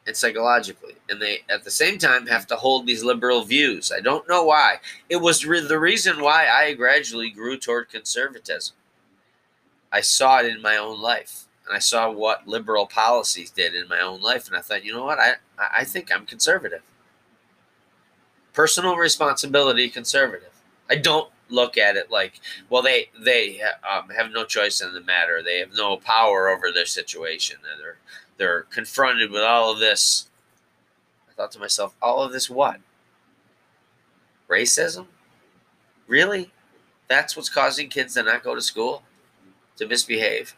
and 0.06 0.16
psychologically. 0.16 0.94
And 1.08 1.20
they 1.20 1.40
at 1.50 1.64
the 1.64 1.70
same 1.70 1.98
time 1.98 2.26
have 2.28 2.46
to 2.46 2.56
hold 2.56 2.86
these 2.86 3.02
liberal 3.02 3.42
views. 3.42 3.90
I 3.94 4.00
don't 4.00 4.28
know 4.28 4.44
why. 4.44 4.76
It 5.08 5.16
was 5.16 5.44
re- 5.44 5.60
the 5.60 5.78
reason 5.78 6.22
why 6.22 6.48
I 6.48 6.74
gradually 6.74 7.30
grew 7.30 7.58
toward 7.58 7.90
conservatism. 7.90 8.76
I 9.92 10.00
saw 10.02 10.38
it 10.38 10.46
in 10.46 10.62
my 10.62 10.76
own 10.76 11.00
life. 11.00 11.44
And 11.66 11.76
I 11.76 11.80
saw 11.80 12.10
what 12.10 12.48
liberal 12.48 12.86
policies 12.86 13.50
did 13.50 13.74
in 13.74 13.88
my 13.88 14.00
own 14.00 14.22
life. 14.22 14.46
And 14.46 14.56
I 14.56 14.60
thought, 14.60 14.84
you 14.84 14.94
know 14.94 15.04
what? 15.04 15.18
I, 15.18 15.34
I 15.58 15.84
think 15.84 16.12
I'm 16.12 16.26
conservative. 16.26 16.82
Personal 18.52 18.96
responsibility, 18.96 19.88
conservative. 19.88 20.50
I 20.90 20.96
don't 20.96 21.30
look 21.48 21.78
at 21.78 21.96
it 21.96 22.10
like, 22.10 22.40
well, 22.68 22.82
they 22.82 23.10
they 23.18 23.60
um, 23.62 24.10
have 24.10 24.30
no 24.32 24.44
choice 24.44 24.80
in 24.80 24.92
the 24.92 25.00
matter. 25.00 25.42
They 25.42 25.58
have 25.58 25.74
no 25.74 25.96
power 25.96 26.48
over 26.48 26.70
their 26.72 26.86
situation, 26.86 27.58
they're 27.62 27.98
they're 28.36 28.62
confronted 28.62 29.30
with 29.30 29.42
all 29.42 29.72
of 29.72 29.78
this. 29.78 30.28
I 31.28 31.32
thought 31.34 31.52
to 31.52 31.58
myself, 31.58 31.94
all 32.00 32.22
of 32.22 32.32
this 32.32 32.48
what? 32.48 32.80
Racism? 34.48 35.06
Really? 36.06 36.52
That's 37.08 37.36
what's 37.36 37.48
causing 37.48 37.88
kids 37.88 38.14
to 38.14 38.22
not 38.22 38.42
go 38.42 38.54
to 38.54 38.62
school, 38.62 39.02
to 39.76 39.86
misbehave. 39.86 40.56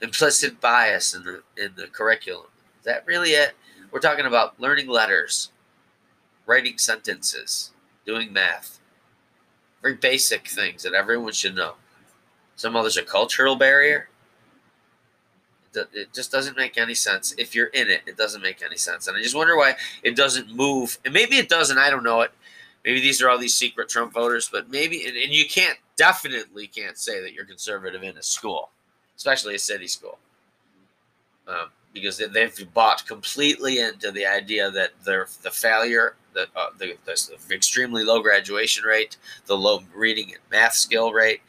Implicit 0.00 0.60
bias 0.60 1.14
in 1.14 1.24
the 1.24 1.42
in 1.56 1.72
the 1.76 1.86
curriculum. 1.86 2.46
That 2.86 3.06
really 3.06 3.32
it? 3.32 3.52
We're 3.90 4.00
talking 4.00 4.24
about 4.24 4.58
learning 4.58 4.88
letters, 4.88 5.50
writing 6.46 6.78
sentences, 6.78 7.72
doing 8.06 8.32
math 8.32 8.76
very 9.86 9.94
basic 9.94 10.48
things 10.48 10.82
that 10.82 10.94
everyone 10.94 11.32
should 11.32 11.54
know. 11.54 11.74
Somehow 12.56 12.82
there's 12.82 12.96
a 12.96 13.04
cultural 13.04 13.54
barrier. 13.54 14.08
It 15.74 16.12
just 16.12 16.32
doesn't 16.32 16.56
make 16.56 16.76
any 16.76 16.94
sense. 16.94 17.32
If 17.38 17.54
you're 17.54 17.68
in 17.68 17.88
it, 17.88 18.00
it 18.04 18.16
doesn't 18.16 18.42
make 18.42 18.64
any 18.64 18.78
sense. 18.78 19.06
And 19.06 19.16
I 19.16 19.22
just 19.22 19.36
wonder 19.36 19.56
why 19.56 19.76
it 20.02 20.16
doesn't 20.16 20.52
move. 20.52 20.98
And 21.04 21.14
maybe 21.14 21.36
it 21.36 21.48
doesn't. 21.48 21.78
I 21.78 21.88
don't 21.88 22.02
know 22.02 22.22
it. 22.22 22.32
Maybe 22.84 23.00
these 23.00 23.22
are 23.22 23.30
all 23.30 23.38
these 23.38 23.54
secret 23.54 23.88
Trump 23.88 24.12
voters, 24.12 24.48
but 24.50 24.68
maybe, 24.70 25.06
and, 25.06 25.16
and 25.16 25.32
you 25.32 25.46
can't, 25.48 25.78
definitely 25.96 26.66
can't 26.66 26.98
say 26.98 27.20
that 27.20 27.32
you're 27.32 27.44
conservative 27.44 28.02
in 28.02 28.18
a 28.18 28.22
school, 28.22 28.70
especially 29.16 29.54
a 29.54 29.58
city 29.58 29.86
school. 29.86 30.18
Um, 31.46 31.68
because 31.96 32.18
they've 32.18 32.74
bought 32.74 33.06
completely 33.06 33.80
into 33.80 34.10
the 34.10 34.26
idea 34.26 34.70
that 34.70 34.90
the 35.02 35.50
failure 35.50 36.14
the, 36.34 36.46
uh, 36.54 36.66
the, 36.78 36.94
the, 37.06 37.54
extremely 37.54 38.04
low 38.04 38.20
graduation 38.20 38.84
rate, 38.84 39.16
the 39.46 39.56
low 39.56 39.82
reading 39.94 40.26
and 40.26 40.42
math 40.52 40.74
skill 40.74 41.10
rate, 41.10 41.40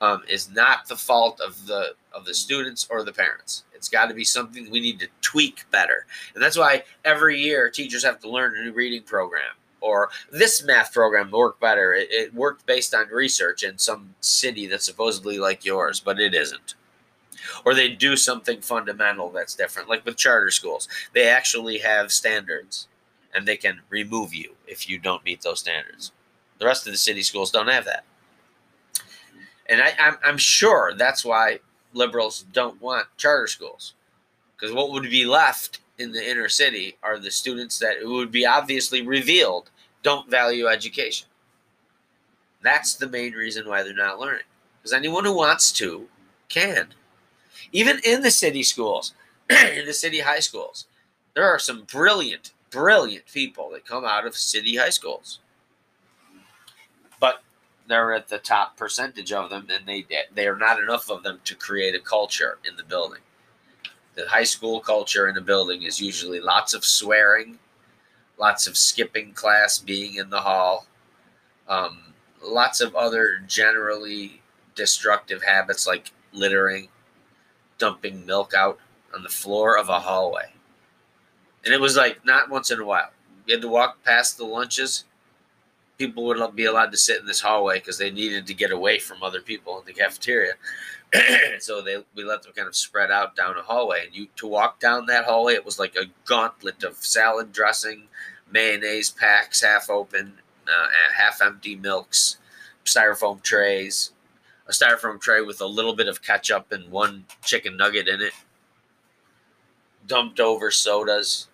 um, 0.00 0.22
is 0.28 0.48
not 0.52 0.86
the 0.86 0.94
fault 0.94 1.40
of 1.40 1.66
the 1.66 1.94
of 2.14 2.24
the 2.24 2.32
students 2.32 2.86
or 2.88 3.02
the 3.02 3.12
parents. 3.12 3.64
It's 3.74 3.88
got 3.88 4.06
to 4.06 4.14
be 4.14 4.24
something 4.24 4.70
we 4.70 4.80
need 4.80 5.00
to 5.00 5.08
tweak 5.20 5.64
better, 5.72 6.06
and 6.34 6.42
that's 6.42 6.56
why 6.56 6.84
every 7.04 7.40
year 7.40 7.68
teachers 7.70 8.04
have 8.04 8.20
to 8.20 8.30
learn 8.30 8.56
a 8.56 8.64
new 8.64 8.72
reading 8.72 9.02
program 9.02 9.54
or 9.80 10.10
this 10.30 10.64
math 10.64 10.92
program 10.92 11.30
worked 11.30 11.60
better. 11.60 11.92
It, 11.92 12.08
it 12.10 12.34
worked 12.34 12.66
based 12.66 12.94
on 12.94 13.08
research 13.08 13.64
in 13.64 13.78
some 13.78 14.14
city 14.20 14.66
that's 14.66 14.84
supposedly 14.84 15.38
like 15.38 15.64
yours, 15.64 15.98
but 15.98 16.20
it 16.20 16.34
isn't 16.34 16.74
or 17.64 17.74
they 17.74 17.88
do 17.88 18.16
something 18.16 18.60
fundamental 18.60 19.30
that's 19.30 19.54
different. 19.54 19.88
Like 19.88 20.04
with 20.04 20.16
charter 20.16 20.50
schools, 20.50 20.88
they 21.12 21.28
actually 21.28 21.78
have 21.78 22.12
standards 22.12 22.88
and 23.34 23.46
they 23.46 23.56
can 23.56 23.80
remove 23.90 24.34
you 24.34 24.54
if 24.66 24.88
you 24.88 24.98
don't 24.98 25.24
meet 25.24 25.42
those 25.42 25.60
standards. 25.60 26.12
The 26.58 26.66
rest 26.66 26.86
of 26.86 26.92
the 26.92 26.98
city 26.98 27.22
schools 27.22 27.50
don't 27.50 27.68
have 27.68 27.84
that. 27.84 28.04
And 29.68 29.82
I, 29.82 29.92
I'm, 29.98 30.16
I'm 30.24 30.38
sure 30.38 30.94
that's 30.96 31.24
why 31.24 31.60
liberals 31.92 32.44
don't 32.52 32.80
want 32.80 33.08
charter 33.16 33.46
schools. 33.46 33.94
Because 34.56 34.74
what 34.74 34.90
would 34.92 35.10
be 35.10 35.26
left 35.26 35.80
in 35.98 36.12
the 36.12 36.30
inner 36.30 36.48
city 36.48 36.96
are 37.02 37.18
the 37.18 37.30
students 37.30 37.78
that 37.78 37.96
it 38.00 38.06
would 38.06 38.30
be 38.30 38.46
obviously 38.46 39.02
revealed 39.02 39.70
don't 40.02 40.30
value 40.30 40.66
education. 40.66 41.28
That's 42.62 42.94
the 42.94 43.08
main 43.08 43.32
reason 43.32 43.68
why 43.68 43.82
they're 43.82 43.94
not 43.94 44.18
learning. 44.18 44.44
Because 44.78 44.92
anyone 44.92 45.24
who 45.24 45.36
wants 45.36 45.72
to 45.72 46.08
can. 46.48 46.88
Even 47.72 48.00
in 48.04 48.22
the 48.22 48.30
city 48.30 48.62
schools, 48.62 49.14
in 49.50 49.86
the 49.86 49.94
city 49.94 50.20
high 50.20 50.40
schools, 50.40 50.86
there 51.34 51.44
are 51.44 51.58
some 51.58 51.82
brilliant 51.82 52.52
brilliant 52.70 53.26
people 53.32 53.70
that 53.70 53.86
come 53.86 54.04
out 54.04 54.26
of 54.26 54.36
city 54.36 54.76
high 54.76 54.90
schools. 54.90 55.38
But 57.20 57.42
they're 57.88 58.12
at 58.12 58.28
the 58.28 58.38
top 58.38 58.76
percentage 58.76 59.32
of 59.32 59.50
them, 59.50 59.68
and 59.70 59.86
they 59.86 60.04
they 60.34 60.46
are 60.46 60.56
not 60.56 60.80
enough 60.80 61.10
of 61.10 61.22
them 61.22 61.40
to 61.44 61.54
create 61.54 61.94
a 61.94 62.00
culture 62.00 62.58
in 62.68 62.76
the 62.76 62.84
building. 62.84 63.20
The 64.14 64.28
high 64.28 64.44
school 64.44 64.80
culture 64.80 65.28
in 65.28 65.36
a 65.36 65.42
building 65.42 65.82
is 65.82 66.00
usually 66.00 66.40
lots 66.40 66.74
of 66.74 66.84
swearing, 66.84 67.58
lots 68.38 68.66
of 68.66 68.76
skipping 68.76 69.32
class, 69.32 69.78
being 69.78 70.14
in 70.14 70.30
the 70.30 70.40
hall, 70.40 70.86
um, 71.68 72.14
lots 72.42 72.80
of 72.80 72.94
other 72.94 73.42
generally 73.46 74.40
destructive 74.74 75.42
habits 75.42 75.86
like 75.86 76.12
littering, 76.32 76.88
dumping 77.78 78.26
milk 78.26 78.54
out 78.54 78.78
on 79.14 79.22
the 79.22 79.28
floor 79.28 79.76
of 79.78 79.88
a 79.88 80.00
hallway. 80.00 80.52
And 81.64 81.74
it 81.74 81.80
was 81.80 81.96
like 81.96 82.24
not 82.24 82.48
once 82.48 82.70
in 82.70 82.80
a 82.80 82.84
while. 82.84 83.10
You 83.46 83.54
had 83.54 83.62
to 83.62 83.68
walk 83.68 84.02
past 84.04 84.38
the 84.38 84.44
lunches. 84.44 85.04
People 85.98 86.24
would 86.24 86.54
be 86.54 86.64
allowed 86.64 86.92
to 86.92 86.98
sit 86.98 87.20
in 87.20 87.26
this 87.26 87.40
hallway 87.40 87.78
because 87.78 87.98
they 87.98 88.10
needed 88.10 88.46
to 88.46 88.54
get 88.54 88.70
away 88.70 88.98
from 88.98 89.22
other 89.22 89.40
people 89.40 89.78
in 89.78 89.86
the 89.86 89.92
cafeteria. 89.92 90.54
so 91.58 91.80
they 91.80 92.04
we 92.14 92.24
let 92.24 92.42
them 92.42 92.52
kind 92.54 92.68
of 92.68 92.76
spread 92.76 93.10
out 93.10 93.36
down 93.36 93.56
a 93.56 93.62
hallway. 93.62 94.06
And 94.06 94.14
you 94.14 94.28
to 94.36 94.46
walk 94.46 94.80
down 94.80 95.06
that 95.06 95.24
hallway, 95.24 95.54
it 95.54 95.64
was 95.64 95.78
like 95.78 95.96
a 95.96 96.10
gauntlet 96.24 96.82
of 96.84 96.96
salad 96.96 97.52
dressing, 97.52 98.04
mayonnaise 98.50 99.10
packs 99.10 99.62
half 99.62 99.88
open, 99.88 100.34
uh, 100.68 100.88
half 101.16 101.40
empty 101.40 101.76
milks, 101.76 102.38
styrofoam 102.84 103.42
trays, 103.42 104.12
a 104.68 104.72
styrofoam 104.72 105.20
tray 105.20 105.40
with 105.40 105.60
a 105.60 105.66
little 105.66 105.94
bit 105.94 106.08
of 106.08 106.22
ketchup 106.22 106.72
and 106.72 106.90
one 106.90 107.24
chicken 107.44 107.76
nugget 107.76 108.08
in 108.08 108.20
it, 108.20 108.32
dumped 110.06 110.40
over 110.40 110.70
sodas, 110.70 111.48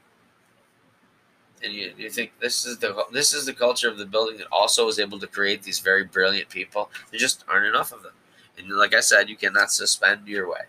and 1.63 1.73
you, 1.73 1.93
you 1.97 2.11
think 2.11 2.33
this 2.41 2.65
is 2.65 2.79
the 2.79 3.05
this 3.13 3.33
is 3.33 3.47
the 3.47 3.53
culture 3.53 3.89
of 3.89 3.99
the 3.99 4.07
building 4.07 4.39
that 4.39 4.49
also 4.51 4.89
is 4.89 4.99
able 4.99 5.19
to 5.19 5.27
create 5.27 5.63
these 5.63 5.79
very 5.79 6.05
brilliant 6.05 6.49
people. 6.49 6.91
There 7.11 7.21
just 7.21 7.45
aren't 7.49 7.67
enough 7.67 7.93
of 7.93 8.03
them, 8.03 8.13
and 8.59 8.69
like 8.71 8.95
I 8.95 9.01
said, 9.01 9.29
you 9.29 9.37
cannot 9.37 9.71
suspend 9.71 10.27
your 10.27 10.49
way 10.49 10.63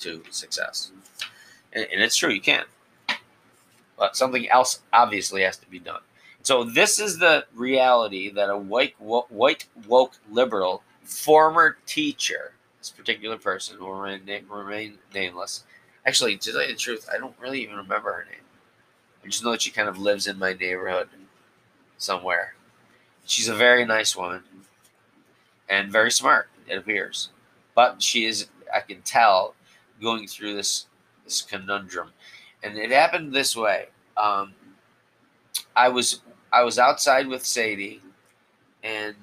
to 0.00 0.22
success, 0.30 0.92
and, 1.72 1.86
and 1.92 2.02
it's 2.02 2.16
true 2.16 2.30
you 2.30 2.40
can, 2.40 2.64
but 3.98 4.16
something 4.16 4.48
else 4.48 4.80
obviously 4.92 5.42
has 5.42 5.58
to 5.58 5.66
be 5.68 5.78
done. 5.78 6.00
So 6.42 6.64
this 6.64 7.00
is 7.00 7.18
the 7.18 7.44
reality 7.54 8.30
that 8.30 8.48
a 8.48 8.56
white 8.56 8.94
white 8.98 9.66
woke 9.86 10.16
liberal 10.30 10.82
former 11.06 11.78
teacher, 11.86 12.52
this 12.78 12.90
particular 12.90 13.38
person 13.38 13.80
will 13.80 13.94
remain, 13.94 14.46
remain 14.48 14.98
nameless. 15.14 15.64
Actually, 16.04 16.36
to 16.36 16.52
tell 16.52 16.62
you 16.62 16.68
the 16.68 16.74
truth, 16.74 17.08
I 17.12 17.18
don't 17.18 17.38
really 17.40 17.62
even 17.62 17.76
remember 17.76 18.12
her 18.12 18.24
name. 18.24 18.44
I 19.24 19.28
just 19.28 19.44
know 19.44 19.52
that 19.52 19.62
she 19.62 19.70
kind 19.70 19.88
of 19.88 19.98
lives 19.98 20.26
in 20.26 20.38
my 20.38 20.52
neighborhood 20.52 21.08
somewhere. 21.98 22.54
she's 23.24 23.48
a 23.48 23.54
very 23.54 23.84
nice 23.84 24.14
woman 24.16 24.42
and 25.68 25.90
very 25.90 26.10
smart, 26.10 26.48
it 26.68 26.78
appears. 26.78 27.30
But 27.74 28.02
she 28.02 28.24
is, 28.24 28.48
I 28.74 28.80
can 28.80 29.02
tell, 29.02 29.54
going 30.00 30.26
through 30.28 30.54
this 30.54 30.86
this 31.24 31.42
conundrum, 31.42 32.12
and 32.62 32.76
it 32.78 32.90
happened 32.90 33.32
this 33.32 33.56
way. 33.56 33.86
Um, 34.16 34.54
I 35.74 35.88
was 35.88 36.22
I 36.52 36.62
was 36.62 36.78
outside 36.78 37.26
with 37.26 37.44
Sadie, 37.44 38.00
and 38.82 39.16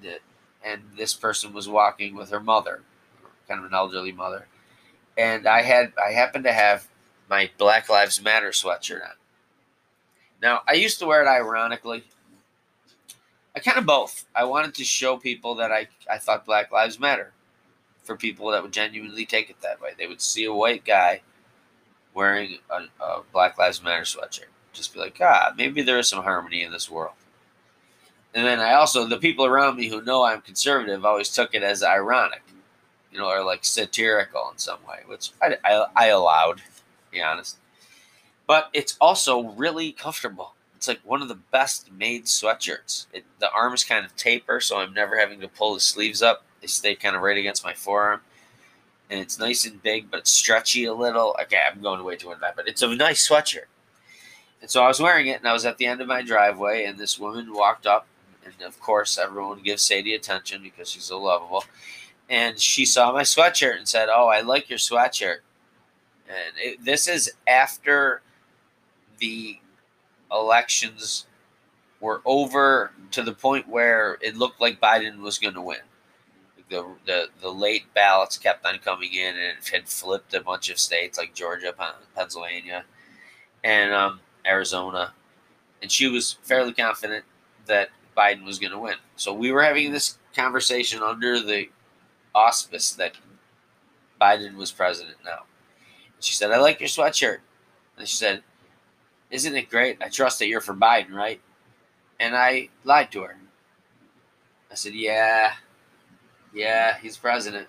and 0.63 0.81
this 0.97 1.13
person 1.13 1.53
was 1.53 1.67
walking 1.67 2.15
with 2.15 2.29
her 2.29 2.39
mother, 2.39 2.81
kind 3.47 3.59
of 3.59 3.65
an 3.65 3.73
elderly 3.73 4.11
mother, 4.11 4.47
and 5.17 5.47
I 5.47 5.61
had 5.61 5.93
I 6.03 6.11
happened 6.11 6.43
to 6.45 6.53
have 6.53 6.87
my 7.29 7.49
Black 7.57 7.89
Lives 7.89 8.21
Matter 8.21 8.49
sweatshirt 8.49 9.03
on. 9.03 9.15
Now 10.41 10.61
I 10.67 10.73
used 10.73 10.99
to 10.99 11.05
wear 11.05 11.23
it 11.23 11.27
ironically. 11.27 12.03
I 13.55 13.59
kind 13.59 13.77
of 13.77 13.85
both. 13.85 14.25
I 14.35 14.45
wanted 14.45 14.73
to 14.75 14.83
show 14.83 15.17
people 15.17 15.55
that 15.55 15.71
I 15.71 15.87
I 16.11 16.17
thought 16.17 16.45
Black 16.45 16.71
Lives 16.71 16.99
Matter, 16.99 17.33
for 18.03 18.15
people 18.15 18.51
that 18.51 18.63
would 18.63 18.73
genuinely 18.73 19.25
take 19.25 19.49
it 19.49 19.61
that 19.61 19.81
way. 19.81 19.91
They 19.97 20.07
would 20.07 20.21
see 20.21 20.45
a 20.45 20.53
white 20.53 20.85
guy 20.85 21.21
wearing 22.13 22.57
a, 22.69 23.03
a 23.03 23.21
Black 23.31 23.57
Lives 23.57 23.81
Matter 23.81 24.03
sweatshirt, 24.03 24.51
just 24.71 24.93
be 24.93 24.99
like, 24.99 25.17
ah, 25.21 25.53
maybe 25.57 25.81
there 25.81 25.99
is 25.99 26.07
some 26.09 26.23
harmony 26.23 26.63
in 26.63 26.71
this 26.71 26.89
world. 26.89 27.15
And 28.33 28.45
then 28.45 28.59
I 28.59 28.73
also, 28.73 29.05
the 29.05 29.17
people 29.17 29.45
around 29.45 29.77
me 29.77 29.87
who 29.87 30.01
know 30.01 30.23
I'm 30.23 30.41
conservative 30.41 31.05
always 31.05 31.29
took 31.29 31.53
it 31.53 31.61
as 31.61 31.83
ironic, 31.83 32.41
you 33.11 33.19
know, 33.19 33.29
or 33.29 33.43
like 33.43 33.63
satirical 33.63 34.49
in 34.51 34.57
some 34.57 34.79
way, 34.87 35.01
which 35.05 35.31
I, 35.41 35.57
I, 35.63 35.85
I 35.95 36.07
allowed, 36.07 36.57
to 36.57 36.63
be 37.11 37.21
honest. 37.21 37.57
But 38.47 38.69
it's 38.73 38.97
also 38.99 39.49
really 39.49 39.91
comfortable. 39.91 40.53
It's 40.75 40.87
like 40.87 41.01
one 41.03 41.21
of 41.21 41.27
the 41.27 41.35
best 41.35 41.91
made 41.91 42.25
sweatshirts. 42.25 43.05
It, 43.13 43.23
the 43.39 43.51
arms 43.51 43.83
kind 43.83 44.03
of 44.03 44.15
taper, 44.15 44.59
so 44.59 44.79
I'm 44.79 44.93
never 44.93 45.17
having 45.17 45.39
to 45.41 45.47
pull 45.47 45.75
the 45.75 45.79
sleeves 45.79 46.21
up. 46.21 46.43
They 46.59 46.67
stay 46.67 46.95
kind 46.95 47.15
of 47.15 47.21
right 47.21 47.37
against 47.37 47.63
my 47.63 47.73
forearm. 47.73 48.21
And 49.09 49.19
it's 49.19 49.37
nice 49.37 49.65
and 49.65 49.81
big, 49.81 50.09
but 50.09 50.27
stretchy 50.27 50.85
a 50.85 50.93
little. 50.93 51.35
Okay, 51.41 51.59
I'm 51.71 51.81
going 51.81 52.03
way 52.03 52.15
too 52.15 52.29
into 52.29 52.41
that, 52.41 52.55
but 52.55 52.67
it's 52.67 52.81
a 52.81 52.93
nice 52.95 53.27
sweatshirt. 53.27 53.67
And 54.59 54.69
so 54.71 54.83
I 54.83 54.87
was 54.87 54.99
wearing 54.99 55.27
it, 55.27 55.39
and 55.39 55.47
I 55.47 55.53
was 55.53 55.65
at 55.65 55.77
the 55.77 55.85
end 55.85 56.01
of 56.01 56.07
my 56.07 56.21
driveway, 56.23 56.85
and 56.85 56.97
this 56.97 57.19
woman 57.19 57.53
walked 57.53 57.85
up 57.85 58.07
and 58.45 58.61
of 58.65 58.79
course, 58.79 59.17
everyone 59.17 59.61
gives 59.61 59.83
Sadie 59.83 60.13
attention 60.13 60.61
because 60.61 60.89
she's 60.89 61.03
so 61.03 61.21
lovable. 61.21 61.63
And 62.29 62.59
she 62.59 62.85
saw 62.85 63.11
my 63.11 63.23
sweatshirt 63.23 63.77
and 63.77 63.87
said, 63.87 64.09
"Oh, 64.11 64.27
I 64.27 64.41
like 64.41 64.69
your 64.69 64.79
sweatshirt." 64.79 65.39
And 66.27 66.55
it, 66.57 66.83
this 66.83 67.07
is 67.07 67.31
after 67.47 68.21
the 69.19 69.59
elections 70.31 71.27
were 71.99 72.21
over 72.25 72.91
to 73.11 73.23
the 73.23 73.33
point 73.33 73.67
where 73.67 74.17
it 74.21 74.35
looked 74.35 74.59
like 74.59 74.81
Biden 74.81 75.19
was 75.19 75.37
going 75.39 75.53
to 75.53 75.61
win. 75.61 75.77
The, 76.69 76.85
the, 77.05 77.27
the 77.39 77.49
late 77.49 77.93
ballots 77.93 78.37
kept 78.37 78.65
on 78.65 78.79
coming 78.79 79.13
in 79.13 79.35
and 79.35 79.57
it 79.57 79.69
had 79.71 79.87
flipped 79.87 80.33
a 80.33 80.41
bunch 80.41 80.69
of 80.69 80.79
states 80.79 81.17
like 81.17 81.33
Georgia, 81.33 81.73
Pennsylvania, 82.15 82.83
and 83.63 83.93
um, 83.93 84.19
Arizona. 84.45 85.13
And 85.81 85.91
she 85.91 86.07
was 86.07 86.37
fairly 86.43 86.73
confident 86.73 87.25
that 87.67 87.89
Biden 88.15 88.43
was 88.43 88.59
going 88.59 88.71
to 88.71 88.79
win. 88.79 88.95
So 89.15 89.33
we 89.33 89.51
were 89.51 89.63
having 89.63 89.91
this 89.91 90.17
conversation 90.35 91.01
under 91.01 91.39
the 91.39 91.69
auspice 92.33 92.93
that 92.93 93.13
Biden 94.19 94.55
was 94.55 94.71
president 94.71 95.17
now. 95.23 95.43
She 96.19 96.33
said, 96.33 96.51
I 96.51 96.57
like 96.57 96.79
your 96.79 96.89
sweatshirt. 96.89 97.39
And 97.97 98.07
she 98.07 98.15
said, 98.15 98.43
Isn't 99.29 99.55
it 99.55 99.69
great? 99.69 99.97
I 100.01 100.09
trust 100.09 100.39
that 100.39 100.47
you're 100.47 100.61
for 100.61 100.73
Biden, 100.73 101.11
right? 101.11 101.41
And 102.19 102.35
I 102.35 102.69
lied 102.83 103.11
to 103.11 103.23
her. 103.23 103.35
I 104.71 104.75
said, 104.75 104.93
Yeah, 104.93 105.53
yeah, 106.53 106.97
he's 107.01 107.17
president. 107.17 107.67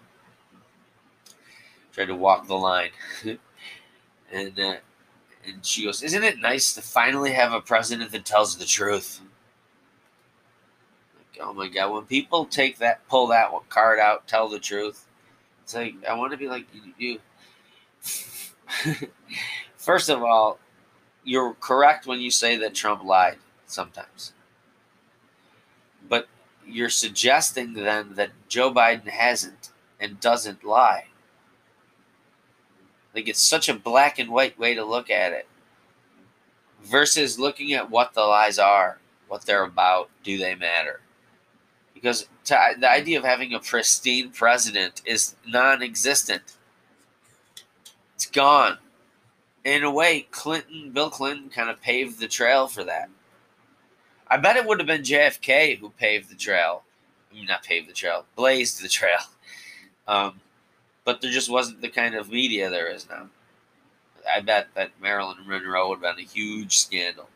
Tried 1.92 2.06
to 2.06 2.14
walk 2.14 2.46
the 2.46 2.54
line. 2.54 2.90
and, 4.32 4.60
uh, 4.60 4.76
and 5.46 5.64
she 5.64 5.84
goes, 5.84 6.02
Isn't 6.02 6.24
it 6.24 6.38
nice 6.38 6.74
to 6.74 6.82
finally 6.82 7.32
have 7.32 7.52
a 7.52 7.60
president 7.60 8.12
that 8.12 8.24
tells 8.24 8.56
the 8.56 8.64
truth? 8.64 9.20
Oh 11.40 11.52
my 11.52 11.68
god, 11.68 11.92
when 11.92 12.04
people 12.04 12.44
take 12.46 12.78
that, 12.78 13.06
pull 13.08 13.26
that 13.28 13.50
card 13.68 13.98
out, 13.98 14.26
tell 14.26 14.48
the 14.48 14.58
truth, 14.58 15.06
it's 15.62 15.74
like 15.74 15.94
I 16.08 16.14
want 16.14 16.32
to 16.32 16.38
be 16.38 16.48
like 16.48 16.66
you. 16.98 17.18
First 19.76 20.08
of 20.08 20.22
all, 20.22 20.58
you're 21.24 21.54
correct 21.54 22.06
when 22.06 22.20
you 22.20 22.30
say 22.30 22.56
that 22.56 22.74
Trump 22.74 23.04
lied 23.04 23.38
sometimes, 23.66 24.32
but 26.08 26.28
you're 26.66 26.90
suggesting 26.90 27.74
then 27.74 28.14
that 28.14 28.30
Joe 28.48 28.72
Biden 28.72 29.08
hasn't 29.08 29.70
and 30.00 30.20
doesn't 30.20 30.64
lie. 30.64 31.06
Like 33.14 33.28
it's 33.28 33.42
such 33.42 33.68
a 33.68 33.74
black 33.74 34.18
and 34.18 34.30
white 34.30 34.58
way 34.58 34.74
to 34.74 34.84
look 34.84 35.08
at 35.08 35.32
it 35.32 35.46
versus 36.82 37.38
looking 37.38 37.72
at 37.72 37.90
what 37.90 38.14
the 38.14 38.22
lies 38.22 38.58
are, 38.58 38.98
what 39.28 39.46
they're 39.46 39.64
about, 39.64 40.10
do 40.22 40.36
they 40.36 40.54
matter? 40.54 41.00
Because 42.04 42.28
to, 42.44 42.58
the 42.78 42.90
idea 42.90 43.18
of 43.18 43.24
having 43.24 43.54
a 43.54 43.58
pristine 43.58 44.28
president 44.28 45.00
is 45.06 45.36
non-existent. 45.48 46.42
It's 48.14 48.26
gone. 48.26 48.76
In 49.64 49.82
a 49.82 49.90
way, 49.90 50.26
Clinton, 50.30 50.90
Bill 50.90 51.08
Clinton, 51.08 51.48
kind 51.48 51.70
of 51.70 51.80
paved 51.80 52.20
the 52.20 52.28
trail 52.28 52.68
for 52.68 52.84
that. 52.84 53.08
I 54.28 54.36
bet 54.36 54.56
it 54.56 54.66
would 54.66 54.80
have 54.80 54.86
been 54.86 55.00
JFK 55.00 55.78
who 55.78 55.88
paved 55.98 56.30
the 56.30 56.34
trail. 56.34 56.82
I 57.30 57.36
mean, 57.36 57.46
not 57.46 57.62
paved 57.62 57.88
the 57.88 57.94
trail, 57.94 58.26
blazed 58.36 58.84
the 58.84 58.88
trail. 58.88 59.18
Um, 60.06 60.38
but 61.06 61.22
there 61.22 61.30
just 61.30 61.50
wasn't 61.50 61.80
the 61.80 61.88
kind 61.88 62.14
of 62.14 62.28
media 62.28 62.68
there 62.68 62.92
is 62.92 63.08
now. 63.08 63.30
I 64.30 64.40
bet 64.40 64.66
that 64.74 64.90
Marilyn 65.00 65.38
Monroe 65.46 65.88
would 65.88 66.02
have 66.02 66.16
been 66.16 66.22
a 66.22 66.28
huge 66.28 66.76
scandal. 66.76 67.26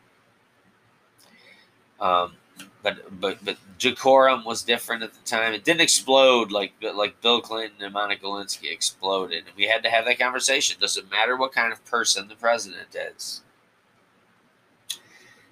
Um, 1.99 2.33
but 2.81 3.19
but 3.19 3.43
but 3.43 3.57
decorum 3.77 4.45
was 4.45 4.63
different 4.63 5.03
at 5.03 5.13
the 5.13 5.23
time. 5.23 5.53
It 5.53 5.63
didn't 5.63 5.81
explode 5.81 6.51
like 6.51 6.73
like 6.81 7.21
Bill 7.21 7.41
Clinton 7.41 7.83
and 7.83 7.93
Monica 7.93 8.25
Lewinsky 8.25 8.71
exploded. 8.71 9.45
We 9.57 9.65
had 9.65 9.83
to 9.83 9.89
have 9.89 10.05
that 10.05 10.19
conversation. 10.19 10.79
Does 10.79 10.97
it 10.97 11.11
matter 11.11 11.35
what 11.35 11.51
kind 11.51 11.73
of 11.73 11.83
person 11.85 12.27
the 12.27 12.35
president 12.35 12.95
is? 12.95 13.41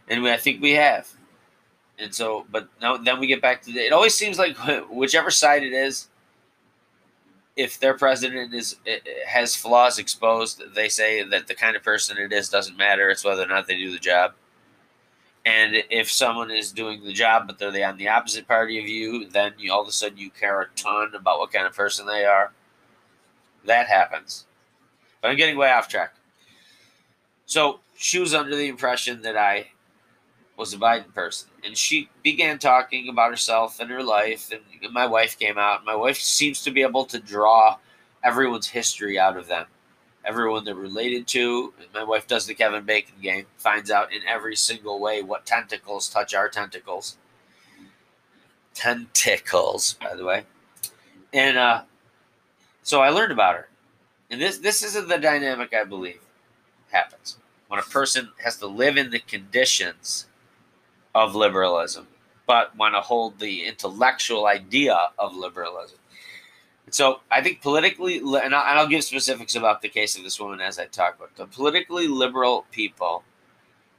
And 0.07 0.23
we, 0.23 0.31
I 0.31 0.37
think 0.37 0.61
we 0.61 0.71
have. 0.73 1.09
And 1.99 2.13
so, 2.13 2.45
but 2.49 2.69
now 2.81 2.97
then 2.97 3.19
we 3.19 3.27
get 3.27 3.41
back 3.41 3.61
to 3.63 3.71
the, 3.71 3.79
it. 3.79 3.93
Always 3.93 4.15
seems 4.15 4.37
like 4.37 4.57
whichever 4.89 5.31
side 5.31 5.63
it 5.63 5.73
is, 5.73 6.07
if 7.57 7.79
their 7.79 7.95
president 7.95 8.53
is 8.53 8.77
has 9.25 9.55
flaws 9.55 9.97
exposed, 9.97 10.61
they 10.75 10.87
say 10.87 11.23
that 11.23 11.47
the 11.47 11.55
kind 11.55 11.75
of 11.75 11.83
person 11.83 12.17
it 12.17 12.31
is 12.31 12.49
doesn't 12.49 12.77
matter. 12.77 13.09
It's 13.09 13.25
whether 13.25 13.43
or 13.43 13.47
not 13.47 13.67
they 13.67 13.77
do 13.77 13.91
the 13.91 13.97
job. 13.97 14.33
And 15.47 15.77
if 15.89 16.11
someone 16.11 16.51
is 16.51 16.73
doing 16.73 17.05
the 17.05 17.13
job, 17.13 17.47
but 17.47 17.57
they're 17.57 17.87
on 17.87 17.97
the 17.97 18.09
opposite 18.09 18.49
party 18.49 18.79
of 18.79 18.85
you, 18.85 19.29
then 19.29 19.53
you, 19.57 19.71
all 19.71 19.81
of 19.81 19.87
a 19.87 19.93
sudden 19.93 20.17
you 20.17 20.29
care 20.29 20.59
a 20.59 20.67
ton 20.75 21.15
about 21.15 21.39
what 21.39 21.53
kind 21.53 21.65
of 21.65 21.73
person 21.73 22.05
they 22.05 22.25
are. 22.25 22.51
That 23.63 23.87
happens. 23.87 24.45
But 25.21 25.29
I'm 25.29 25.37
getting 25.37 25.57
way 25.57 25.71
off 25.71 25.87
track. 25.87 26.15
So 27.45 27.79
she 27.95 28.19
was 28.19 28.33
under 28.33 28.57
the 28.57 28.67
impression 28.67 29.21
that 29.21 29.37
I 29.37 29.67
was 30.57 30.73
a 30.73 30.77
Biden 30.77 31.13
person. 31.13 31.47
And 31.63 31.77
she 31.77 32.09
began 32.23 32.59
talking 32.59 33.07
about 33.07 33.29
herself 33.29 33.79
and 33.79 33.89
her 33.89 34.03
life. 34.03 34.51
And 34.51 34.91
my 34.91 35.07
wife 35.07 35.39
came 35.39 35.57
out. 35.57 35.85
My 35.85 35.95
wife 35.95 36.17
seems 36.17 36.61
to 36.63 36.71
be 36.71 36.81
able 36.81 37.05
to 37.05 37.19
draw 37.19 37.77
everyone's 38.21 38.67
history 38.67 39.17
out 39.17 39.37
of 39.37 39.47
them 39.47 39.67
everyone 40.27 40.65
they're 40.65 40.75
related 40.75 41.25
to. 41.27 41.73
My 41.93 42.03
wife 42.03 42.27
does 42.27 42.45
the 42.45 42.53
Kevin 42.53 42.83
Bacon 42.83 43.15
game, 43.21 43.45
finds 43.57 43.89
out 43.89 44.13
in 44.13 44.21
every 44.27 44.55
single 44.55 44.99
way 44.99 45.21
what 45.21 45.45
tentacles 45.45 46.09
touch 46.09 46.33
our 46.33 46.49
tentacles. 46.49 47.17
Tentacles, 48.73 49.93
by 49.93 50.15
the 50.15 50.25
way. 50.25 50.43
And 51.33 51.57
uh, 51.57 51.83
so 52.83 53.01
I 53.01 53.09
learned 53.09 53.31
about 53.31 53.55
her. 53.55 53.69
And 54.29 54.41
this 54.41 54.57
this 54.57 54.83
is 54.83 54.93
the 54.93 55.17
dynamic 55.17 55.73
I 55.73 55.85
believe 55.85 56.19
happens 56.91 57.37
when 57.67 57.79
a 57.79 57.83
person 57.83 58.29
has 58.43 58.57
to 58.57 58.67
live 58.67 58.97
in 58.97 59.09
the 59.09 59.19
conditions 59.19 60.27
of 61.15 61.35
liberalism, 61.35 62.07
but 62.45 62.75
want 62.75 62.95
to 62.95 63.01
hold 63.01 63.39
the 63.39 63.65
intellectual 63.65 64.45
idea 64.45 65.09
of 65.17 65.35
liberalism. 65.35 65.97
So 66.89 67.19
I 67.29 67.41
think 67.41 67.61
politically, 67.61 68.19
and 68.19 68.55
I'll, 68.55 68.87
give 68.87 69.03
specifics 69.03 69.55
about 69.55 69.81
the 69.81 69.89
case 69.89 70.17
of 70.17 70.23
this 70.23 70.39
woman 70.39 70.61
as 70.61 70.79
I 70.79 70.85
talk 70.85 71.17
about 71.17 71.35
the 71.35 71.45
politically 71.45 72.07
liberal 72.07 72.65
people 72.71 73.23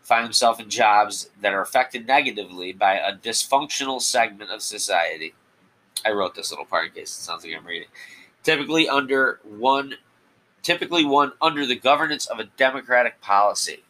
find 0.00 0.24
themselves 0.24 0.58
in 0.58 0.70
jobs 0.70 1.28
that 1.42 1.52
are 1.52 1.60
affected 1.60 2.06
negatively 2.06 2.72
by 2.72 2.94
a 2.94 3.14
dysfunctional 3.14 4.00
segment 4.00 4.50
of 4.50 4.62
society. 4.62 5.34
I 6.06 6.12
wrote 6.12 6.34
this 6.34 6.50
little 6.50 6.64
part 6.64 6.86
in 6.86 6.92
case 6.92 7.10
it 7.10 7.20
sounds 7.20 7.44
like 7.44 7.54
I'm 7.54 7.66
reading. 7.66 7.88
Typically 8.42 8.88
under 8.88 9.40
one, 9.44 9.94
typically 10.62 11.04
one 11.04 11.32
under 11.42 11.66
the 11.66 11.76
governance 11.76 12.24
of 12.24 12.38
a 12.38 12.44
democratic 12.44 13.20
policy. 13.20 13.82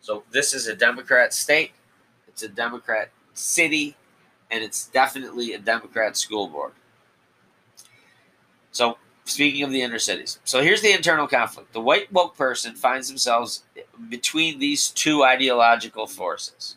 So 0.00 0.22
this 0.30 0.54
is 0.54 0.66
a 0.66 0.74
Democrat 0.74 1.34
state. 1.34 1.72
It's 2.28 2.42
a 2.42 2.48
Democrat 2.48 3.10
city 3.34 3.96
and 4.50 4.64
it's 4.64 4.86
definitely 4.86 5.52
a 5.52 5.58
Democrat 5.58 6.16
school 6.16 6.48
board. 6.48 6.72
So, 8.74 8.98
speaking 9.24 9.62
of 9.62 9.70
the 9.70 9.82
inner 9.82 10.00
cities, 10.00 10.40
so 10.44 10.60
here's 10.60 10.82
the 10.82 10.92
internal 10.92 11.28
conflict. 11.28 11.72
The 11.72 11.80
white 11.80 12.12
woke 12.12 12.36
person 12.36 12.74
finds 12.74 13.08
themselves 13.08 13.62
between 14.08 14.58
these 14.58 14.90
two 14.90 15.22
ideological 15.22 16.08
forces. 16.08 16.76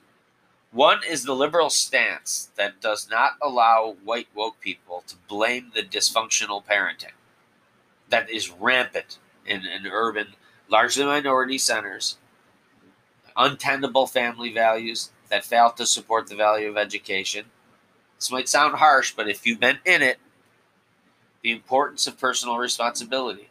One 0.71 0.99
is 1.09 1.23
the 1.23 1.33
liberal 1.33 1.71
stance 1.71 2.51
that 2.55 2.81
does 2.81 3.09
not 3.09 3.31
allow 3.41 3.95
white 4.03 4.27
woke 4.35 4.59
people 4.61 5.03
to 5.07 5.15
blame 5.27 5.71
the 5.73 5.81
dysfunctional 5.81 6.63
parenting 6.63 7.15
that 8.09 8.29
is 8.29 8.51
rampant 8.51 9.17
in, 9.43 9.65
in 9.65 9.87
urban, 9.87 10.35
largely 10.69 11.03
minority 11.03 11.57
centers, 11.57 12.17
untenable 13.35 14.05
family 14.05 14.53
values 14.53 15.11
that 15.29 15.43
fail 15.43 15.71
to 15.71 15.85
support 15.87 16.27
the 16.27 16.35
value 16.35 16.69
of 16.69 16.77
education. 16.77 17.45
This 18.19 18.31
might 18.31 18.47
sound 18.47 18.75
harsh, 18.75 19.13
but 19.15 19.27
if 19.27 19.47
you've 19.47 19.59
been 19.59 19.79
in 19.83 20.03
it, 20.03 20.19
the 21.41 21.51
importance 21.51 22.07
of 22.07 22.19
personal 22.19 22.57
responsibility. 22.57 23.49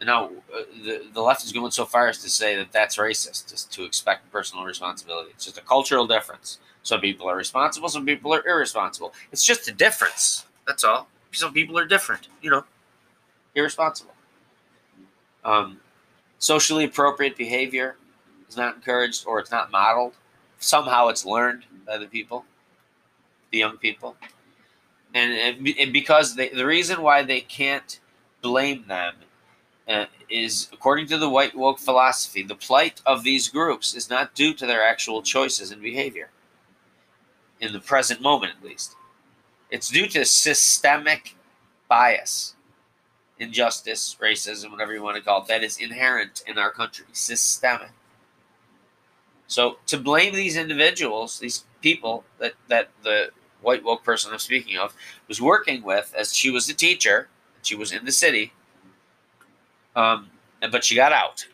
And 0.00 0.08
now, 0.08 0.26
uh, 0.26 0.62
the, 0.82 1.02
the 1.12 1.20
left 1.20 1.44
is 1.44 1.52
going 1.52 1.70
so 1.70 1.84
far 1.84 2.08
as 2.08 2.18
to 2.18 2.28
say 2.28 2.56
that 2.56 2.72
that's 2.72 2.96
racist, 2.96 3.50
just 3.50 3.72
to 3.72 3.84
expect 3.84 4.30
personal 4.30 4.64
responsibility. 4.64 5.30
It's 5.30 5.44
just 5.44 5.58
a 5.58 5.62
cultural 5.62 6.06
difference. 6.06 6.58
Some 6.82 7.00
people 7.00 7.28
are 7.28 7.36
responsible, 7.36 7.88
some 7.88 8.04
people 8.04 8.34
are 8.34 8.46
irresponsible. 8.46 9.14
It's 9.32 9.44
just 9.44 9.68
a 9.68 9.72
difference. 9.72 10.44
That's 10.66 10.84
all. 10.84 11.08
Some 11.32 11.52
people 11.52 11.78
are 11.78 11.86
different, 11.86 12.28
you 12.42 12.50
know, 12.50 12.64
irresponsible. 13.54 14.12
Um, 15.44 15.80
socially 16.38 16.84
appropriate 16.84 17.36
behavior 17.36 17.96
is 18.48 18.56
not 18.56 18.76
encouraged 18.76 19.24
or 19.26 19.38
it's 19.38 19.50
not 19.50 19.70
modeled. 19.70 20.14
Somehow 20.58 21.08
it's 21.08 21.24
learned 21.24 21.64
by 21.86 21.98
the 21.98 22.06
people, 22.06 22.44
the 23.50 23.58
young 23.58 23.76
people. 23.76 24.16
And, 25.14 25.68
and 25.78 25.92
because 25.92 26.34
they, 26.34 26.48
the 26.48 26.66
reason 26.66 27.00
why 27.00 27.22
they 27.22 27.40
can't 27.40 28.00
blame 28.42 28.84
them 28.88 29.14
uh, 29.86 30.06
is, 30.28 30.68
according 30.72 31.06
to 31.06 31.18
the 31.18 31.28
white 31.28 31.54
woke 31.54 31.78
philosophy, 31.78 32.42
the 32.42 32.56
plight 32.56 33.00
of 33.06 33.22
these 33.22 33.48
groups 33.48 33.94
is 33.94 34.10
not 34.10 34.34
due 34.34 34.52
to 34.54 34.66
their 34.66 34.84
actual 34.84 35.22
choices 35.22 35.70
and 35.70 35.80
behavior, 35.80 36.30
in 37.60 37.72
the 37.72 37.80
present 37.80 38.20
moment 38.20 38.52
at 38.58 38.64
least. 38.64 38.96
It's 39.70 39.88
due 39.88 40.08
to 40.08 40.24
systemic 40.24 41.36
bias, 41.88 42.54
injustice, 43.38 44.16
racism, 44.20 44.72
whatever 44.72 44.92
you 44.92 45.02
want 45.02 45.16
to 45.16 45.22
call 45.22 45.42
it, 45.42 45.48
that 45.48 45.62
is 45.62 45.78
inherent 45.78 46.42
in 46.46 46.58
our 46.58 46.72
country. 46.72 47.06
Systemic. 47.12 47.90
So 49.46 49.78
to 49.86 49.98
blame 49.98 50.34
these 50.34 50.56
individuals, 50.56 51.38
these 51.38 51.64
people 51.80 52.24
that, 52.38 52.54
that 52.68 52.90
the 53.02 53.30
white 53.64 53.82
woke 53.82 54.04
person 54.04 54.32
I'm 54.32 54.38
speaking 54.38 54.78
of 54.78 54.94
was 55.28 55.40
working 55.40 55.82
with 55.82 56.14
as 56.16 56.34
she 56.34 56.50
was 56.50 56.68
a 56.68 56.74
teacher, 56.74 57.28
she 57.62 57.74
was 57.74 57.92
in 57.92 58.04
the 58.04 58.12
city, 58.12 58.52
um, 59.96 60.30
but 60.70 60.84
she 60.84 60.94
got 60.94 61.12
out. 61.12 61.46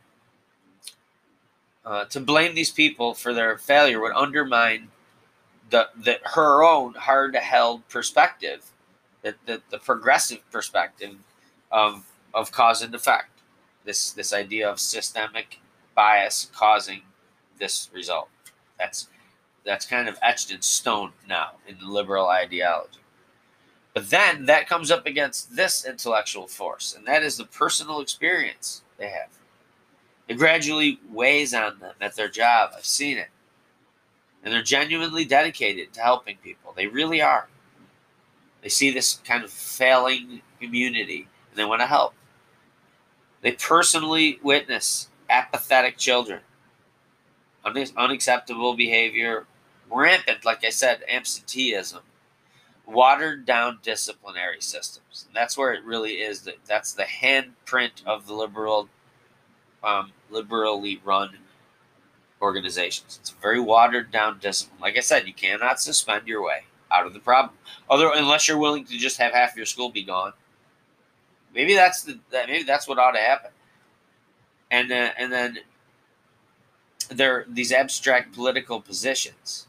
Uh, 1.85 2.05
to 2.05 2.21
blame 2.21 2.55
these 2.55 2.71
people 2.71 3.15
for 3.15 3.33
their 3.33 3.57
failure 3.57 4.01
would 4.01 4.13
undermine 4.13 4.89
the, 5.71 5.89
the 5.97 6.19
her 6.25 6.63
own 6.63 6.95
hard 6.95 7.35
held 7.35 7.89
perspective, 7.89 8.71
the, 9.23 9.35
the, 9.47 9.63
the 9.71 9.79
progressive 9.79 10.49
perspective 10.51 11.17
of 11.71 12.05
of 12.35 12.53
cause 12.53 12.83
and 12.83 12.95
effect. 12.95 13.31
This 13.85 14.13
this 14.13 14.33
idea 14.33 14.69
of 14.69 14.79
systemic 14.79 15.59
bias 15.95 16.51
causing 16.55 17.03
this 17.59 17.89
result. 17.95 18.29
That's 18.79 19.09
that's 19.71 19.87
kind 19.87 20.09
of 20.09 20.19
etched 20.21 20.51
in 20.51 20.61
stone 20.63 21.13
now 21.29 21.53
in 21.69 21.79
the 21.79 21.87
liberal 21.87 22.27
ideology. 22.27 22.99
But 23.95 24.11
then 24.11 24.47
that 24.47 24.69
comes 24.69 24.91
up 24.91 25.07
against 25.07 25.55
this 25.55 25.87
intellectual 25.87 26.49
force, 26.49 26.93
and 26.93 27.07
that 27.07 27.23
is 27.23 27.37
the 27.37 27.45
personal 27.45 28.01
experience 28.01 28.83
they 28.99 29.11
have. 29.11 29.29
It 30.27 30.39
gradually 30.39 30.99
weighs 31.09 31.55
on 31.55 31.79
them 31.79 31.95
at 32.01 32.17
their 32.17 32.29
job. 32.29 32.71
I've 32.77 32.85
seen 32.85 33.17
it. 33.17 33.29
And 34.43 34.53
they're 34.53 34.61
genuinely 34.61 35.25
dedicated 35.25 35.93
to 35.93 36.01
helping 36.01 36.39
people. 36.39 36.73
They 36.75 36.89
really 36.89 37.23
are. 37.23 37.47
They 38.63 38.71
see 38.71 38.91
this 38.91 39.21
kind 39.25 39.45
of 39.45 39.53
failing 39.53 40.43
community 40.61 41.29
and 41.49 41.57
they 41.57 41.65
want 41.65 41.81
to 41.81 41.87
help. 41.87 42.15
They 43.41 43.53
personally 43.53 44.41
witness 44.43 45.11
apathetic 45.29 45.97
children, 45.97 46.41
unacceptable 47.65 48.75
behavior, 48.75 49.47
rampant, 49.91 50.45
like 50.45 50.65
I 50.65 50.71
said, 50.71 51.03
absenteeism, 51.09 52.03
watered 52.87 53.45
down 53.45 53.79
disciplinary 53.83 54.61
systems. 54.61 55.25
And 55.27 55.37
that's 55.37 55.57
where 55.57 55.73
it 55.73 55.85
really 55.85 56.15
is. 56.15 56.43
That 56.43 56.57
that's 56.67 56.93
the 56.93 57.05
handprint 57.05 58.05
of 58.07 58.27
the 58.27 58.35
liberal, 58.35 58.89
um, 59.83 60.13
liberally 60.31 61.01
run 61.05 61.39
organizations. 62.41 63.19
It's 63.21 63.31
a 63.31 63.41
very 63.41 63.61
watered 63.61 64.11
down 64.11 64.39
discipline. 64.39 64.81
Like 64.81 64.97
I 64.97 65.01
said, 65.01 65.27
you 65.27 65.35
cannot 65.35 65.81
suspend 65.81 66.27
your 66.27 66.43
way 66.43 66.65
out 66.93 67.07
of 67.07 67.13
the 67.13 67.21
problem, 67.21 67.55
other 67.89 68.11
unless 68.15 68.49
you're 68.49 68.59
willing 68.59 68.85
to 68.85 68.99
just 68.99 69.19
have 69.19 69.33
half 69.33 69.57
your 69.57 69.67
school 69.67 69.91
be 69.91 70.03
gone. 70.03 70.33
Maybe 71.55 71.75
that's 71.75 72.03
the 72.03 72.19
that 72.31 72.49
maybe 72.49 72.65
that's 72.65 72.89
what 72.89 72.99
ought 72.99 73.13
to 73.13 73.21
happen. 73.21 73.51
And 74.71 74.91
uh, 74.91 75.11
and 75.19 75.33
then 75.33 75.59
there 77.11 77.45
these 77.49 77.73
abstract 77.73 78.33
political 78.35 78.81
positions 78.81 79.67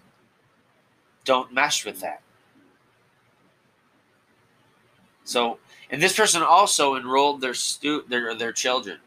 don't 1.25 1.53
mesh 1.53 1.85
with 1.85 2.01
that. 2.01 2.21
So, 5.23 5.59
and 5.89 6.01
this 6.01 6.15
person 6.15 6.41
also 6.41 6.95
enrolled 6.95 7.41
their 7.41 7.53
stu- 7.53 8.05
their 8.07 8.35
their 8.35 8.51
children, 8.51 8.99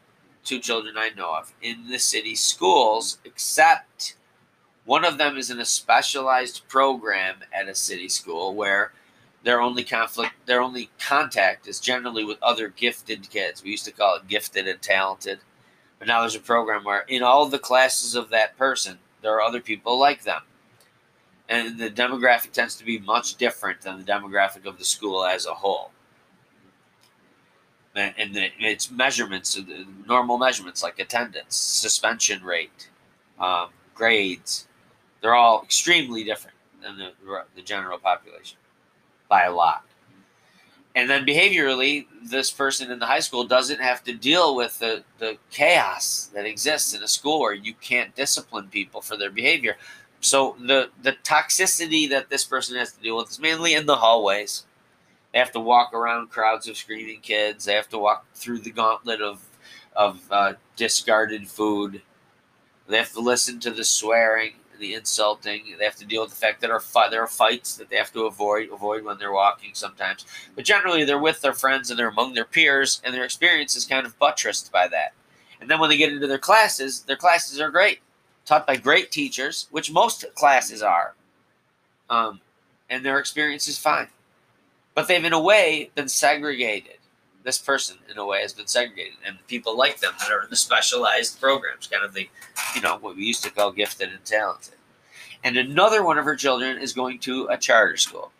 two 0.43 0.59
children 0.59 0.95
I 0.97 1.09
know 1.09 1.35
of, 1.35 1.53
in 1.61 1.87
the 1.89 1.99
city 1.99 2.35
schools, 2.35 3.19
except 3.25 4.15
one 4.85 5.03
of 5.03 5.17
them 5.17 5.37
is 5.37 5.49
in 5.49 5.59
a 5.59 5.65
specialized 5.65 6.67
program 6.67 7.37
at 7.53 7.67
a 7.67 7.75
city 7.75 8.07
school 8.07 8.53
where 8.53 8.91
their 9.43 9.61
only 9.61 9.83
conflict, 9.83 10.33
their 10.45 10.61
only 10.61 10.89
contact 10.99 11.67
is 11.67 11.79
generally 11.79 12.23
with 12.23 12.41
other 12.41 12.69
gifted 12.69 13.29
kids. 13.29 13.63
We 13.63 13.71
used 13.71 13.85
to 13.85 13.91
call 13.91 14.15
it 14.15 14.27
gifted 14.27 14.67
and 14.67 14.81
talented. 14.81 15.39
But 15.99 16.07
now 16.07 16.21
there's 16.21 16.35
a 16.35 16.39
program 16.39 16.83
where 16.83 17.01
in 17.01 17.23
all 17.23 17.47
the 17.47 17.59
classes 17.59 18.15
of 18.15 18.29
that 18.29 18.57
person, 18.57 18.99
there 19.21 19.33
are 19.33 19.41
other 19.41 19.61
people 19.61 19.99
like 19.99 20.23
them 20.23 20.41
and 21.47 21.77
the 21.77 21.89
demographic 21.89 22.51
tends 22.51 22.75
to 22.75 22.85
be 22.85 22.99
much 22.99 23.35
different 23.35 23.81
than 23.81 23.97
the 23.97 24.03
demographic 24.03 24.65
of 24.65 24.77
the 24.79 24.85
school 24.85 25.23
as 25.23 25.45
a 25.45 25.53
whole. 25.53 25.91
And, 27.95 28.35
its 28.59 28.91
measurements, 28.91 29.57
normal 30.05 30.37
measurements 30.37 30.83
like 30.83 30.99
attendance, 30.99 31.55
suspension 31.55 32.43
rate, 32.43 32.89
um, 33.39 33.69
grades, 33.93 34.67
they're 35.21 35.33
all 35.33 35.63
extremely 35.63 36.25
different 36.25 36.57
than 36.83 36.97
the, 36.97 37.11
the 37.55 37.61
general 37.61 37.97
population 37.97 38.57
by 39.29 39.43
a 39.43 39.53
lot. 39.53 39.85
And 40.95 41.09
then 41.09 41.25
behaviorally, 41.25 42.05
this 42.23 42.49
person 42.51 42.89
in 42.89 42.99
the 42.99 43.05
high 43.05 43.19
school 43.19 43.43
doesn't 43.43 43.81
have 43.81 44.01
to 44.05 44.13
deal 44.13 44.55
with 44.55 44.79
the, 44.79 45.03
the 45.19 45.37
chaos 45.51 46.29
that 46.33 46.45
exists 46.45 46.93
in 46.93 47.03
a 47.03 47.07
school 47.07 47.41
where 47.41 47.53
you 47.53 47.73
can't 47.81 48.15
discipline 48.15 48.67
people 48.69 49.01
for 49.01 49.17
their 49.17 49.29
behavior. 49.29 49.75
So 50.21 50.55
the 50.59 50.89
the 51.01 51.13
toxicity 51.13 52.09
that 52.09 52.29
this 52.29 52.45
person 52.45 52.77
has 52.77 52.93
to 52.93 53.01
deal 53.01 53.17
with 53.17 53.29
is 53.29 53.39
mainly 53.39 53.73
in 53.73 53.85
the 53.85 53.97
hallways. 53.97 54.65
They 55.31 55.39
have 55.39 55.51
to 55.51 55.59
walk 55.59 55.93
around 55.93 56.29
crowds 56.29 56.67
of 56.67 56.77
screaming 56.77 57.21
kids. 57.21 57.65
They 57.65 57.73
have 57.73 57.89
to 57.89 57.99
walk 57.99 58.25
through 58.33 58.59
the 58.59 58.71
gauntlet 58.71 59.21
of 59.21 59.43
of 59.95 60.21
uh, 60.31 60.53
discarded 60.75 61.47
food. 61.47 62.01
They 62.87 62.97
have 62.97 63.13
to 63.13 63.19
listen 63.19 63.59
to 63.61 63.71
the 63.71 63.83
swearing, 63.83 64.53
the 64.79 64.93
insulting. 64.93 65.75
They 65.77 65.85
have 65.85 65.95
to 65.97 66.05
deal 66.05 66.21
with 66.21 66.31
the 66.31 66.37
fact 66.37 66.61
that 66.61 66.71
are 66.71 66.81
there 67.09 67.23
are 67.23 67.27
fights 67.27 67.75
that 67.77 67.89
they 67.89 67.95
have 67.97 68.13
to 68.13 68.23
avoid 68.25 68.69
avoid 68.71 69.03
when 69.03 69.17
they're 69.17 69.31
walking 69.31 69.71
sometimes. 69.73 70.25
But 70.55 70.65
generally, 70.65 71.03
they're 71.03 71.19
with 71.19 71.41
their 71.41 71.53
friends 71.53 71.89
and 71.89 71.99
they're 71.99 72.09
among 72.09 72.33
their 72.33 72.45
peers, 72.45 73.01
and 73.03 73.13
their 73.13 73.25
experience 73.25 73.75
is 73.75 73.85
kind 73.85 74.05
of 74.05 74.17
buttressed 74.17 74.71
by 74.71 74.87
that. 74.87 75.13
And 75.61 75.69
then 75.69 75.79
when 75.79 75.89
they 75.89 75.97
get 75.97 76.11
into 76.11 76.27
their 76.27 76.37
classes, 76.37 77.01
their 77.01 77.15
classes 77.15 77.59
are 77.59 77.69
great 77.69 77.99
taught 78.45 78.67
by 78.67 78.75
great 78.75 79.11
teachers, 79.11 79.67
which 79.71 79.91
most 79.91 80.23
classes 80.35 80.81
are, 80.81 81.15
um, 82.09 82.39
and 82.89 83.03
their 83.03 83.19
experience 83.19 83.67
is 83.67 83.77
fine. 83.77 84.07
But 84.93 85.07
they've, 85.07 85.23
in 85.23 85.33
a 85.33 85.41
way, 85.41 85.89
been 85.95 86.07
segregated. 86.07 86.97
This 87.43 87.57
person, 87.57 87.97
in 88.09 88.17
a 88.17 88.25
way, 88.25 88.41
has 88.41 88.53
been 88.53 88.67
segregated, 88.67 89.17
and 89.25 89.37
the 89.37 89.43
people 89.43 89.77
like 89.77 89.99
them 89.99 90.13
that 90.19 90.31
are 90.31 90.43
in 90.43 90.49
the 90.49 90.55
specialized 90.55 91.39
programs, 91.39 91.87
kind 91.87 92.03
of 92.03 92.13
the, 92.13 92.29
you 92.75 92.81
know, 92.81 92.97
what 92.97 93.15
we 93.15 93.25
used 93.25 93.43
to 93.43 93.51
call 93.51 93.71
gifted 93.71 94.09
and 94.09 94.23
talented. 94.23 94.75
And 95.43 95.57
another 95.57 96.03
one 96.03 96.17
of 96.17 96.25
her 96.25 96.35
children 96.35 96.79
is 96.79 96.93
going 96.93 97.19
to 97.19 97.47
a 97.47 97.57
charter 97.57 97.97
school. 97.97 98.31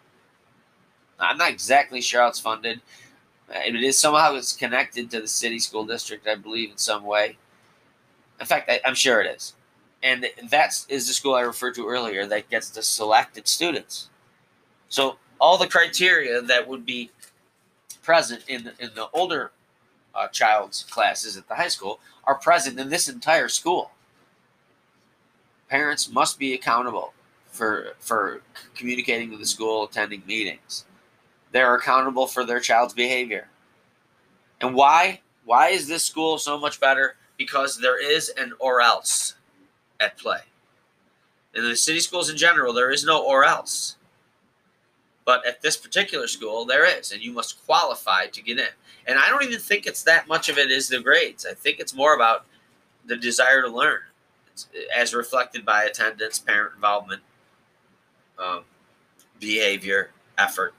Now, 1.19 1.27
I'm 1.29 1.37
not 1.37 1.51
exactly 1.51 2.01
sure 2.01 2.21
how 2.21 2.29
it's 2.29 2.39
funded. 2.39 2.81
It 3.49 3.75
is 3.75 3.97
somehow 3.97 4.33
it's 4.35 4.55
connected 4.55 5.11
to 5.11 5.21
the 5.21 5.27
city 5.27 5.59
school 5.59 5.85
district, 5.85 6.27
I 6.27 6.33
believe, 6.33 6.71
in 6.71 6.77
some 6.77 7.03
way. 7.03 7.37
In 8.39 8.45
fact, 8.47 8.69
I, 8.69 8.81
I'm 8.85 8.95
sure 8.95 9.21
it 9.21 9.35
is 9.35 9.53
and 10.05 10.27
that's 10.49 10.85
the 10.85 10.99
school 10.99 11.33
I 11.33 11.41
referred 11.41 11.73
to 11.75 11.87
earlier 11.87 12.27
that 12.27 12.49
gets 12.49 12.69
the 12.69 12.83
selected 12.83 13.47
students. 13.47 14.09
So 14.87 15.17
all 15.41 15.57
the 15.57 15.67
criteria 15.67 16.41
that 16.43 16.67
would 16.67 16.85
be 16.85 17.09
present 18.03 18.43
in 18.47 18.65
the, 18.65 18.73
in 18.79 18.91
the 18.93 19.09
older 19.13 19.51
uh, 20.13 20.27
child's 20.27 20.83
classes 20.83 21.35
at 21.35 21.47
the 21.47 21.55
high 21.55 21.69
school 21.69 21.99
are 22.23 22.35
present 22.35 22.79
in 22.79 22.89
this 22.89 23.09
entire 23.09 23.49
school. 23.49 23.91
Parents 25.69 26.11
must 26.11 26.37
be 26.37 26.53
accountable 26.53 27.13
for 27.47 27.95
for 27.97 28.41
communicating 28.75 29.31
with 29.31 29.39
the 29.39 29.45
school, 29.47 29.85
attending 29.85 30.21
meetings. 30.27 30.85
They're 31.51 31.73
accountable 31.73 32.27
for 32.27 32.45
their 32.45 32.59
child's 32.59 32.93
behavior. 32.93 33.47
And 34.61 34.75
why? 34.75 35.21
Why 35.45 35.69
is 35.69 35.87
this 35.87 36.03
school 36.03 36.37
so 36.37 36.59
much 36.59 36.79
better? 36.79 37.15
Because 37.37 37.79
there 37.79 37.99
is 37.99 38.29
an 38.37 38.53
or 38.59 38.81
else 38.81 39.35
at 39.99 40.17
play. 40.17 40.39
In 41.53 41.63
the 41.63 41.75
city 41.75 41.99
schools 41.99 42.29
in 42.29 42.37
general, 42.37 42.73
there 42.73 42.91
is 42.91 43.05
no 43.05 43.23
or 43.23 43.45
else. 43.45 43.95
But 45.25 45.45
at 45.45 45.61
this 45.61 45.77
particular 45.77 46.27
school, 46.27 46.65
there 46.65 46.85
is, 46.85 47.11
and 47.11 47.21
you 47.21 47.31
must 47.31 47.65
qualify 47.65 48.27
to 48.27 48.41
get 48.43 48.59
in. 48.59 48.67
And 49.07 49.17
I 49.17 49.29
don't 49.29 49.43
even 49.43 49.59
think 49.59 49.87
it's 49.87 50.03
that 50.03 50.27
much 50.27 50.49
of 50.49 50.57
it 50.57 50.69
is 50.69 50.87
the 50.87 50.99
grades. 50.99 51.45
I 51.45 51.53
think 51.53 51.79
it's 51.79 51.93
more 51.93 52.15
about 52.15 52.45
the 53.05 53.15
desire 53.15 53.61
to 53.61 53.69
learn, 53.69 54.01
as 54.95 55.13
reflected 55.13 55.65
by 55.65 55.83
attendance, 55.83 56.39
parent 56.39 56.73
involvement, 56.75 57.21
um, 58.37 58.63
behavior, 59.39 60.11
effort. 60.37 60.73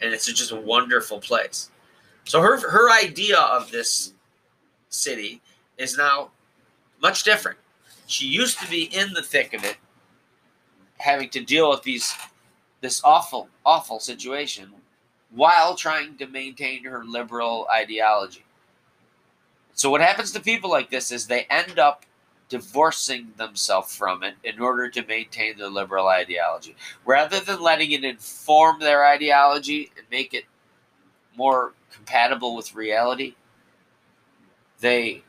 And 0.00 0.12
it's 0.12 0.26
just 0.26 0.52
a 0.52 0.56
wonderful 0.56 1.20
place. 1.20 1.70
So 2.24 2.40
her 2.40 2.58
her 2.70 2.90
idea 2.90 3.38
of 3.38 3.70
this 3.70 4.12
city 4.88 5.40
is 5.78 5.96
now 5.96 6.30
much 7.02 7.24
different. 7.24 7.58
She 8.06 8.26
used 8.26 8.58
to 8.60 8.68
be 8.68 8.84
in 8.84 9.12
the 9.12 9.22
thick 9.22 9.54
of 9.54 9.64
it, 9.64 9.76
having 10.98 11.28
to 11.30 11.40
deal 11.40 11.70
with 11.70 11.82
these 11.82 12.14
this 12.80 13.02
awful, 13.04 13.48
awful 13.64 14.00
situation 14.00 14.70
while 15.30 15.74
trying 15.74 16.16
to 16.16 16.26
maintain 16.26 16.84
her 16.84 17.04
liberal 17.04 17.66
ideology. 17.70 18.44
So 19.74 19.90
what 19.90 20.00
happens 20.00 20.32
to 20.32 20.40
people 20.40 20.70
like 20.70 20.90
this 20.90 21.12
is 21.12 21.26
they 21.26 21.44
end 21.50 21.78
up 21.78 22.04
divorcing 22.48 23.32
themselves 23.36 23.94
from 23.94 24.22
it 24.22 24.34
in 24.42 24.60
order 24.60 24.88
to 24.90 25.06
maintain 25.06 25.56
their 25.56 25.68
liberal 25.68 26.08
ideology. 26.08 26.74
Rather 27.04 27.38
than 27.40 27.62
letting 27.62 27.92
it 27.92 28.04
inform 28.04 28.80
their 28.80 29.06
ideology 29.06 29.92
and 29.96 30.04
make 30.10 30.34
it 30.34 30.44
more 31.36 31.74
compatible 31.92 32.56
with 32.56 32.74
reality, 32.74 33.36
they 34.80 35.22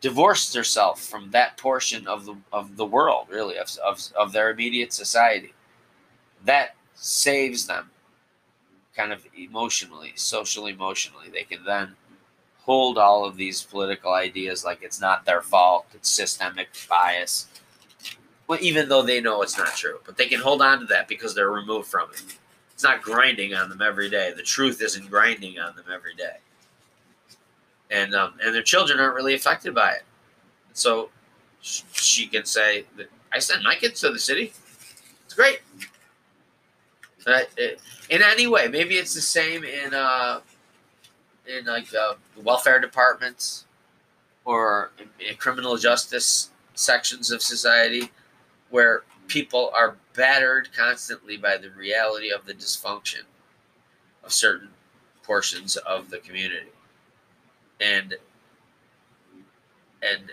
divorced 0.00 0.52
themselves 0.52 1.06
from 1.06 1.30
that 1.30 1.56
portion 1.56 2.06
of 2.06 2.24
the 2.24 2.36
of 2.52 2.76
the 2.76 2.86
world, 2.86 3.26
really, 3.30 3.58
of, 3.58 3.76
of, 3.84 4.00
of 4.16 4.32
their 4.32 4.50
immediate 4.50 4.92
society. 4.92 5.52
That 6.44 6.74
saves 6.94 7.66
them 7.66 7.90
kind 8.96 9.12
of 9.12 9.26
emotionally, 9.36 10.12
social 10.16 10.66
emotionally. 10.66 11.28
They 11.30 11.44
can 11.44 11.64
then 11.64 11.94
hold 12.62 12.98
all 12.98 13.24
of 13.24 13.36
these 13.36 13.62
political 13.62 14.12
ideas 14.12 14.64
like 14.64 14.82
it's 14.82 15.00
not 15.00 15.24
their 15.24 15.42
fault, 15.42 15.86
it's 15.94 16.10
systemic 16.10 16.68
bias. 16.88 17.46
Well, 18.46 18.58
even 18.60 18.88
though 18.88 19.02
they 19.02 19.20
know 19.20 19.42
it's 19.42 19.56
not 19.56 19.76
true, 19.76 20.00
but 20.04 20.16
they 20.16 20.26
can 20.26 20.40
hold 20.40 20.60
on 20.60 20.80
to 20.80 20.86
that 20.86 21.08
because 21.08 21.34
they're 21.34 21.50
removed 21.50 21.88
from 21.88 22.10
it. 22.10 22.36
It's 22.72 22.82
not 22.82 23.02
grinding 23.02 23.54
on 23.54 23.68
them 23.68 23.82
every 23.82 24.10
day. 24.10 24.32
The 24.34 24.42
truth 24.42 24.82
isn't 24.82 25.10
grinding 25.10 25.58
on 25.58 25.76
them 25.76 25.86
every 25.92 26.14
day, 26.14 26.38
and 27.90 28.14
um, 28.14 28.34
and 28.42 28.54
their 28.54 28.62
children 28.62 28.98
aren't 29.00 29.14
really 29.14 29.34
affected 29.34 29.74
by 29.74 29.92
it. 29.92 30.04
So 30.72 31.10
she 31.60 32.26
can 32.26 32.44
say 32.44 32.84
that 32.96 33.08
I 33.32 33.38
send 33.38 33.62
my 33.62 33.74
kids 33.74 34.00
to 34.00 34.10
the 34.10 34.18
city. 34.18 34.52
It's 35.24 35.34
great. 35.34 35.60
Uh, 37.26 37.40
in 38.08 38.22
any 38.22 38.46
way, 38.46 38.68
maybe 38.68 38.94
it's 38.94 39.14
the 39.14 39.20
same 39.20 39.64
in 39.64 39.92
uh, 39.92 40.40
in 41.46 41.66
like 41.66 41.92
uh, 41.94 42.14
welfare 42.42 42.80
departments 42.80 43.66
or 44.44 44.92
in, 44.98 45.28
in 45.28 45.36
criminal 45.36 45.76
justice 45.76 46.50
sections 46.74 47.30
of 47.30 47.42
society 47.42 48.10
where 48.70 49.02
people 49.26 49.70
are 49.76 49.96
battered 50.14 50.68
constantly 50.76 51.36
by 51.36 51.56
the 51.56 51.70
reality 51.70 52.32
of 52.32 52.46
the 52.46 52.54
dysfunction 52.54 53.22
of 54.24 54.32
certain 54.32 54.68
portions 55.22 55.76
of 55.76 56.08
the 56.10 56.18
community 56.18 56.70
and 57.80 58.16
and 60.02 60.32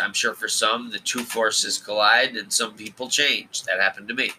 i'm 0.00 0.12
sure 0.12 0.34
for 0.34 0.48
some 0.48 0.90
the 0.90 0.98
two 0.98 1.20
forces 1.20 1.78
collide 1.78 2.36
and 2.36 2.52
some 2.52 2.74
people 2.74 3.08
change 3.08 3.62
that 3.64 3.78
happened 3.78 4.08
to 4.08 4.14
me 4.14 4.32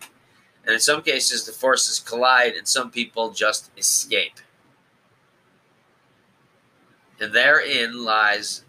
and 0.67 0.73
in 0.73 0.81
some 0.81 1.01
cases, 1.01 1.45
the 1.45 1.53
forces 1.53 2.01
collide 2.01 2.53
and 2.53 2.67
some 2.67 2.91
people 2.91 3.31
just 3.31 3.71
escape. 3.77 4.41
And 7.21 7.31
therein 7.33 8.03
lies 8.03 8.65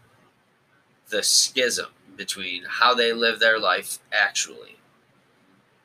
the 1.09 1.25
schism 1.25 1.89
between 2.17 2.63
how 2.69 2.95
they 2.95 3.13
live 3.13 3.41
their 3.41 3.59
life 3.59 3.99
actually, 4.13 4.77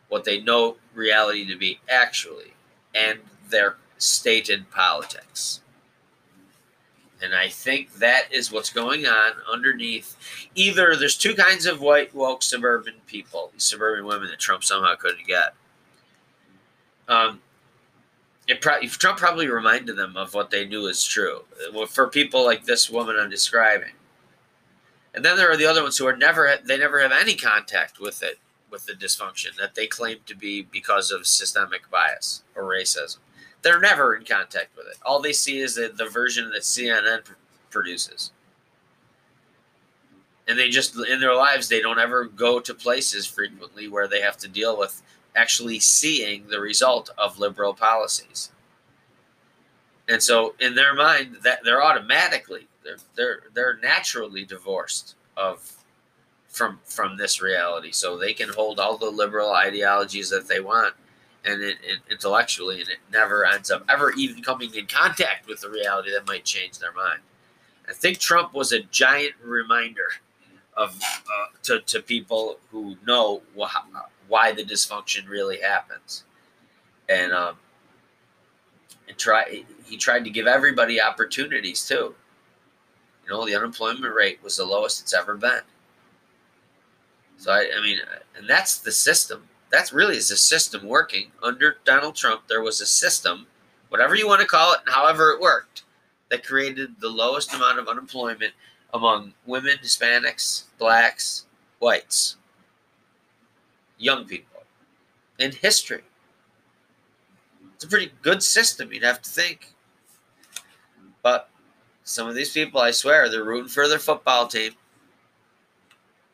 what 0.07 0.23
they 0.23 0.39
know 0.39 0.77
reality 0.93 1.47
to 1.47 1.57
be 1.57 1.79
actually, 1.89 2.53
and 2.93 3.19
their 3.49 3.77
stated 3.97 4.69
politics. 4.69 5.61
And 7.24 7.34
I 7.34 7.47
think 7.47 7.93
that 7.95 8.24
is 8.32 8.51
what's 8.51 8.69
going 8.69 9.05
on 9.05 9.34
underneath. 9.51 10.17
Either 10.55 10.95
there's 10.95 11.17
two 11.17 11.34
kinds 11.34 11.65
of 11.65 11.80
white 11.80 12.13
woke 12.13 12.43
suburban 12.43 12.95
people, 13.07 13.49
these 13.53 13.63
suburban 13.63 14.05
women 14.05 14.28
that 14.28 14.39
Trump 14.39 14.63
somehow 14.63 14.95
couldn't 14.95 15.26
get 15.26 15.55
um, 17.07 17.41
it 18.47 18.61
pro- 18.61 18.82
Trump 18.82 19.17
probably 19.17 19.47
reminded 19.47 19.95
them 19.95 20.17
of 20.17 20.34
what 20.34 20.51
they 20.51 20.65
knew 20.65 20.88
is 20.88 21.03
true 21.03 21.43
for 21.89 22.07
people 22.07 22.45
like 22.45 22.65
this 22.65 22.89
woman 22.89 23.15
I'm 23.19 23.30
describing. 23.30 23.93
And 25.13 25.24
then 25.24 25.38
there 25.38 25.51
are 25.51 25.57
the 25.57 25.65
other 25.65 25.84
ones 25.84 25.97
who 25.97 26.07
are 26.07 26.17
never 26.17 26.55
they 26.63 26.78
never 26.78 26.99
have 27.01 27.11
any 27.11 27.36
contact 27.36 27.99
with 27.99 28.24
it 28.24 28.39
with 28.69 28.86
the 28.86 28.93
dysfunction 28.93 29.55
that 29.59 29.76
they 29.76 29.86
claim 29.86 30.17
to 30.26 30.36
be 30.36 30.63
because 30.63 31.11
of 31.11 31.28
systemic 31.28 31.89
bias 31.91 32.43
or 32.55 32.63
racism. 32.63 33.19
They're 33.64 33.80
never 33.80 34.16
in 34.16 34.26
contact 34.26 34.76
with 34.78 34.88
it. 34.88 34.97
All 35.05 35.22
they 35.22 35.34
see 35.34 35.59
is 35.59 35.76
the, 35.76 35.91
the 35.95 36.07
version 36.07 36.49
that 36.51 36.61
CNN 36.61 37.24
pr- 37.24 37.34
produces. 37.70 38.32
And 40.47 40.59
they 40.59 40.70
just 40.70 40.95
in 40.97 41.22
their 41.22 41.36
lives 41.36 41.70
they 41.70 41.82
don't 41.82 41.99
ever 41.99 42.26
go 42.26 42.59
to 42.59 42.74
places 42.74 43.26
frequently 43.26 43.88
where 43.88 44.07
they 44.07 44.20
have 44.20 44.38
to 44.38 44.49
deal 44.49 44.78
with 44.78 45.01
actually 45.36 45.80
seeing 45.80 46.47
the 46.47 46.59
result 46.59 47.09
of 47.18 47.39
liberal 47.39 47.74
policies. 47.74 48.51
And 50.09 50.22
so 50.22 50.53
in 50.59 50.76
their 50.76 50.93
mind 50.93 51.38
that 51.43 51.59
they're 51.64 51.82
automatically 51.82 52.68
they're 52.84 52.97
they're 53.16 53.39
they're 53.53 53.78
naturally 53.78 54.43
divorced 54.43 55.16
of 55.38 55.72
from 56.49 56.80
from 56.84 57.16
this 57.16 57.41
reality 57.41 57.91
so 57.91 58.18
they 58.18 58.34
can 58.34 58.49
hold 58.49 58.80
all 58.80 58.97
the 58.97 59.09
liberal 59.09 59.53
ideologies 59.53 60.30
that 60.30 60.49
they 60.49 60.59
want 60.59 60.93
and 61.46 61.62
it, 61.62 61.78
intellectually 62.10 62.80
and 62.80 62.89
it 62.89 63.00
never 63.12 63.46
ends 63.46 63.70
up 63.70 63.84
ever 63.89 64.12
even 64.14 64.41
coming 64.41 64.74
in 64.76 64.86
contact 64.86 65.48
with 65.48 65.62
the 65.62 65.70
reality 65.70 66.12
that 66.12 66.26
might 66.28 66.46
change 66.46 66.80
their 66.80 66.94
mind 66.94 67.20
i 67.88 67.94
think 67.94 68.20
trump 68.20 68.54
was 68.54 68.72
a 68.72 68.82
giant 68.84 69.34
reminder 69.44 70.08
of 70.76 71.00
uh, 71.04 71.46
to, 71.64 71.82
to 71.82 72.02
people 72.02 72.58
who 72.72 72.96
know 73.06 73.41
why 74.28 74.52
the 74.52 74.64
dysfunction 74.64 75.28
really 75.28 75.60
happens. 75.60 76.24
And 77.10 77.34
um, 77.34 77.58
and 79.08 79.18
try 79.18 79.64
he 79.86 79.98
tried 79.98 80.24
to 80.24 80.30
give 80.30 80.48
everybody 80.48 81.02
opportunities 81.02 81.86
too. 81.86 82.16
You 83.26 83.30
know, 83.30 83.46
the 83.46 83.56
unemployment 83.56 84.14
rate 84.14 84.39
was 84.41 84.58
the 84.58 84.66
lowest 84.66 85.02
it's 85.02 85.14
ever 85.14 85.36
been. 85.36 85.62
So 87.38 87.52
I, 87.52 87.70
I 87.78 87.82
mean, 87.82 88.00
and 88.38 88.50
that's 88.50 88.78
the 88.78 88.91
system. 88.91 89.44
That's 89.74 89.91
really 89.91 90.17
is 90.17 90.30
a 90.30 90.38
system 90.38 90.88
working 90.88 91.32
under 91.41 91.78
Donald 91.84 92.15
Trump. 92.15 92.43
There 92.47 92.61
was 92.61 92.80
a 92.80 92.86
system, 92.86 93.47
whatever 93.89 94.13
you 94.13 94.28
want 94.28 94.39
to 94.41 94.45
call 94.45 94.71
it, 94.74 94.82
and 94.86 94.93
however 94.93 95.32
it 95.32 95.41
worked, 95.41 95.82
that 96.30 96.45
created 96.45 96.99
the 96.99 97.09
lowest 97.09 97.51
amount 97.55 97.80
of 97.80 97.88
unemployment 97.88 98.53
among 98.93 99.34
women, 99.47 99.78
Hispanics, 99.82 100.65
blacks, 100.78 101.47
whites 101.80 102.38
young 103.97 104.26
people 104.26 104.61
in 105.39 105.51
history. 105.51 106.03
It's 107.74 107.84
a 107.84 107.88
pretty 107.88 108.11
good 108.21 108.43
system, 108.43 108.93
you'd 108.93 109.01
have 109.01 109.24
to 109.24 109.30
think. 109.30 109.74
But 111.24 111.49
some 112.03 112.28
of 112.28 112.36
these 112.36 112.51
people, 112.51 112.80
I 112.80 112.91
swear, 112.91 113.28
they're 113.28 113.43
rooting 113.43 113.69
for 113.69 113.88
their 113.88 113.97
football 113.97 114.45
team. 114.45 114.74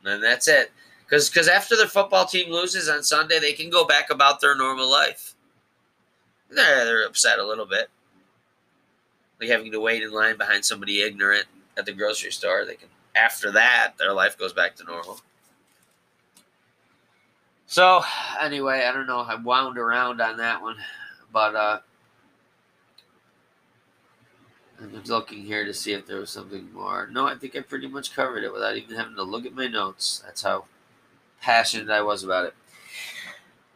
And 0.03 0.21
that's 0.21 0.49
it. 0.49 0.73
Because 1.09 1.29
because 1.29 1.47
after 1.47 1.75
their 1.75 1.87
football 1.87 2.25
team 2.25 2.51
loses 2.51 2.87
on 2.87 3.03
Sunday, 3.03 3.39
they 3.39 3.53
can 3.53 3.69
go 3.69 3.85
back 3.85 4.11
about 4.11 4.41
their 4.41 4.55
normal 4.55 4.89
life. 4.89 5.33
They're, 6.51 6.85
they're 6.85 7.05
upset 7.05 7.39
a 7.39 7.45
little 7.45 7.65
bit. 7.65 7.89
Like 9.39 9.49
having 9.49 9.71
to 9.71 9.79
wait 9.79 10.03
in 10.03 10.11
line 10.11 10.37
behind 10.37 10.65
somebody 10.65 11.01
ignorant 11.01 11.45
at 11.77 11.85
the 11.85 11.93
grocery 11.93 12.31
store. 12.31 12.65
They 12.65 12.75
can 12.75 12.89
after 13.15 13.51
that, 13.51 13.93
their 13.97 14.13
life 14.13 14.37
goes 14.37 14.53
back 14.53 14.75
to 14.75 14.83
normal. 14.83 15.19
So 17.65 18.01
anyway, 18.39 18.85
I 18.85 18.91
don't 18.91 19.07
know. 19.07 19.19
I 19.19 19.35
wound 19.35 19.77
around 19.77 20.21
on 20.21 20.37
that 20.37 20.61
one, 20.61 20.77
but 21.31 21.55
uh, 21.55 21.79
I'm 24.79 25.03
looking 25.05 25.43
here 25.43 25.65
to 25.65 25.73
see 25.73 25.93
if 25.93 26.05
there 26.05 26.19
was 26.19 26.29
something 26.29 26.71
more. 26.71 27.09
No, 27.11 27.25
I 27.27 27.35
think 27.35 27.55
I 27.55 27.61
pretty 27.61 27.87
much 27.87 28.15
covered 28.15 28.43
it 28.43 28.53
without 28.53 28.77
even 28.77 28.95
having 28.95 29.15
to 29.15 29.23
look 29.23 29.45
at 29.45 29.53
my 29.53 29.67
notes. 29.67 30.21
That's 30.25 30.43
how 30.43 30.65
passionate 31.41 31.89
I 31.89 32.01
was 32.01 32.23
about 32.23 32.45
it. 32.45 32.53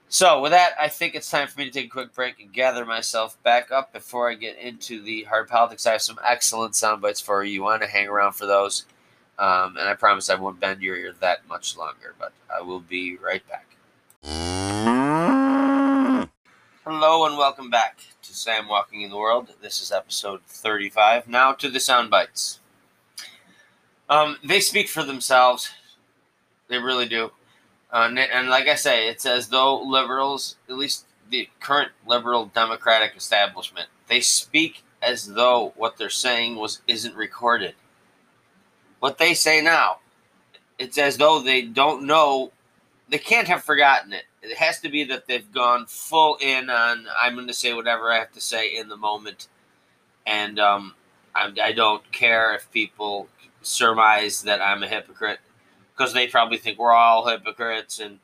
So, 0.09 0.41
with 0.41 0.51
that, 0.51 0.74
I 0.80 0.89
think 0.89 1.16
it's 1.16 1.32
time 1.32 1.47
for 1.47 1.59
me 1.59 1.66
to 1.66 1.72
take 1.72 1.88
a 1.88 1.89
quick 1.89 2.14
break 2.14 2.39
and 2.39 2.53
gather 2.53 2.86
myself 2.86 3.41
back 3.41 3.72
up 3.72 3.91
before 3.91 4.30
I 4.30 4.36
get 4.36 4.59
into 4.59 5.01
the 5.01 5.24
hard 5.24 5.47
politics. 5.47 5.88
I 5.88 5.93
have 5.93 6.03
some 6.03 6.20
excellent 6.24 6.76
sound 6.76 7.01
bites 7.01 7.20
for 7.20 7.43
you. 7.43 7.53
You 7.53 7.64
want 7.64 7.82
to 7.82 7.88
hang 7.88 8.07
around 8.07 8.34
for 8.34 8.45
those. 8.45 8.86
Um, 9.39 9.76
and 9.78 9.89
I 9.89 9.95
promise 9.95 10.30
I 10.30 10.36
won't 10.36 10.59
bend 10.59 10.84
your 10.84 10.95
ear 10.95 11.16
that 11.20 11.47
much 11.47 11.76
longer, 11.76 12.14
but 12.20 12.32
I 12.55 12.61
will 12.61 12.80
be 12.80 13.18
right 13.18 13.41
back. 13.49 13.66
Hello 16.86 17.26
and 17.26 17.38
welcome 17.38 17.72
back 17.72 17.99
to 18.22 18.34
Sam 18.36 18.68
Walking 18.68 19.01
in 19.01 19.09
the 19.09 19.18
World. 19.18 19.53
This 19.61 19.82
is 19.82 19.91
episode 19.91 20.41
35. 20.43 21.28
Now 21.28 21.53
to 21.53 21.70
the 21.70 21.80
sound 21.80 22.11
bites. 22.11 22.59
Um, 24.07 24.38
they 24.43 24.59
speak 24.59 24.89
for 24.89 25.03
themselves. 25.03 25.72
They 26.68 26.78
really 26.78 27.07
do. 27.07 27.32
Uh, 27.94 28.10
and, 28.18 28.50
like 28.50 28.68
I 28.68 28.74
say, 28.74 29.08
it's 29.08 29.26
as 29.26 29.50
though 29.50 29.80
liberals, 29.80 30.56
at 30.68 30.76
least 30.76 31.06
the 31.30 31.48
current 31.60 31.91
liberal 32.08 32.48
democratic 32.48 33.16
establishment, 33.16 33.88
they 34.08 34.20
speak 34.20 34.84
as 35.04 35.28
though 35.28 35.74
what 35.76 35.98
they're 35.98 36.10
saying 36.10 36.56
was 36.56 36.82
isn't 36.88 37.16
recorded. 37.16 37.76
What 39.00 39.20
they 39.20 39.36
say 39.36 39.62
now, 39.62 39.98
it's 40.80 40.98
as 40.98 41.18
though 41.18 41.39
they 41.39 41.62
don't 41.62 42.08
know. 42.08 42.52
They 43.10 43.20
can't 43.20 43.48
have 43.48 43.64
forgotten 43.64 44.12
it. 44.12 44.24
It 44.41 44.58
has 44.58 44.80
to 44.80 44.89
be 44.89 45.04
that 45.04 45.28
they've 45.28 45.52
gone 45.54 45.86
full 45.86 46.38
in 46.41 46.72
on. 46.72 47.06
I'm 47.22 47.36
going 47.36 47.48
to 47.48 47.54
say 47.54 47.74
whatever 47.74 48.12
I 48.12 48.18
have 48.18 48.32
to 48.32 48.41
say 48.41 48.76
in 48.76 48.89
the 48.89 48.98
moment, 48.98 49.50
and 50.26 50.58
um, 50.58 50.96
I, 51.36 51.52
I 51.62 51.74
don't 51.74 52.12
care 52.12 52.56
if 52.56 52.72
people 52.72 53.28
surmise 53.62 54.41
that 54.44 54.62
I'm 54.62 54.82
a 54.82 54.88
hypocrite 54.88 55.39
because 55.96 56.14
they 56.14 56.28
probably 56.28 56.58
think 56.58 56.80
we're 56.80 56.91
all 56.91 57.28
hypocrites. 57.28 58.00
And 58.00 58.20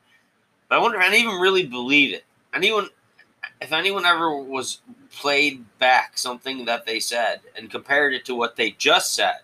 but 0.68 0.76
I 0.76 0.82
wonder 0.82 0.98
if 0.98 1.04
of 1.04 1.24
them 1.24 1.40
really 1.40 1.66
believe 1.66 2.14
it. 2.14 2.24
Anyone, 2.54 2.88
if 3.60 3.72
anyone 3.72 4.04
ever 4.04 4.36
was 4.36 4.80
played 5.10 5.64
back 5.78 6.18
something 6.18 6.64
that 6.64 6.86
they 6.86 7.00
said 7.00 7.40
and 7.56 7.70
compared 7.70 8.14
it 8.14 8.24
to 8.26 8.34
what 8.34 8.56
they 8.56 8.70
just 8.72 9.14
said, 9.14 9.40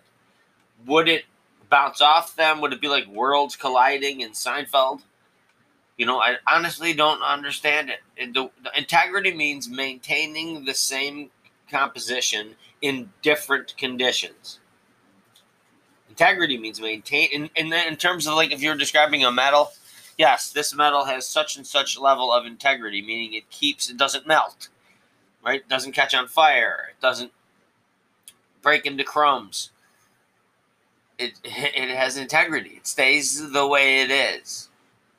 would 0.85 1.07
it 1.07 1.25
bounce 1.69 2.01
off 2.01 2.35
them? 2.35 2.61
Would 2.61 2.73
it 2.73 2.81
be 2.81 2.87
like 2.87 3.07
worlds 3.07 3.55
colliding 3.55 4.21
in 4.21 4.31
Seinfeld? 4.31 5.01
You 5.97 6.05
know, 6.05 6.19
I 6.19 6.35
honestly 6.47 6.93
don't 6.93 7.23
understand 7.23 7.89
it. 7.89 7.99
it 8.15 8.33
the, 8.33 8.51
the 8.63 8.77
integrity 8.77 9.33
means 9.33 9.67
maintaining 9.67 10.63
the 10.65 10.75
same 10.75 11.31
composition 11.69 12.55
in 12.81 13.09
different 13.23 13.75
conditions 13.77 14.59
integrity 16.17 16.57
means 16.57 16.81
maintain 16.81 17.29
in, 17.31 17.49
in, 17.55 17.71
in 17.71 17.95
terms 17.95 18.25
of 18.25 18.33
like 18.33 18.51
if 18.51 18.59
you're 18.59 18.75
describing 18.75 19.23
a 19.23 19.31
metal 19.31 19.69
yes 20.17 20.51
this 20.51 20.73
metal 20.73 21.05
has 21.05 21.27
such 21.27 21.57
and 21.57 21.67
such 21.67 21.99
level 21.99 22.33
of 22.33 22.47
integrity 22.47 23.03
meaning 23.03 23.33
it 23.33 23.47
keeps 23.51 23.87
it 23.87 23.97
doesn't 23.97 24.25
melt 24.25 24.69
right? 25.45 25.61
It 25.61 25.69
doesn't 25.69 25.91
catch 25.91 26.15
on 26.15 26.27
fire 26.27 26.87
it 26.89 26.99
doesn't 26.99 27.31
break 28.63 28.85
into 28.87 29.03
crumbs. 29.03 29.69
It, 31.19 31.33
it 31.43 31.95
has 31.95 32.17
integrity 32.17 32.71
it 32.77 32.87
stays 32.87 33.51
the 33.51 33.67
way 33.67 34.01
it 34.01 34.09
is 34.09 34.69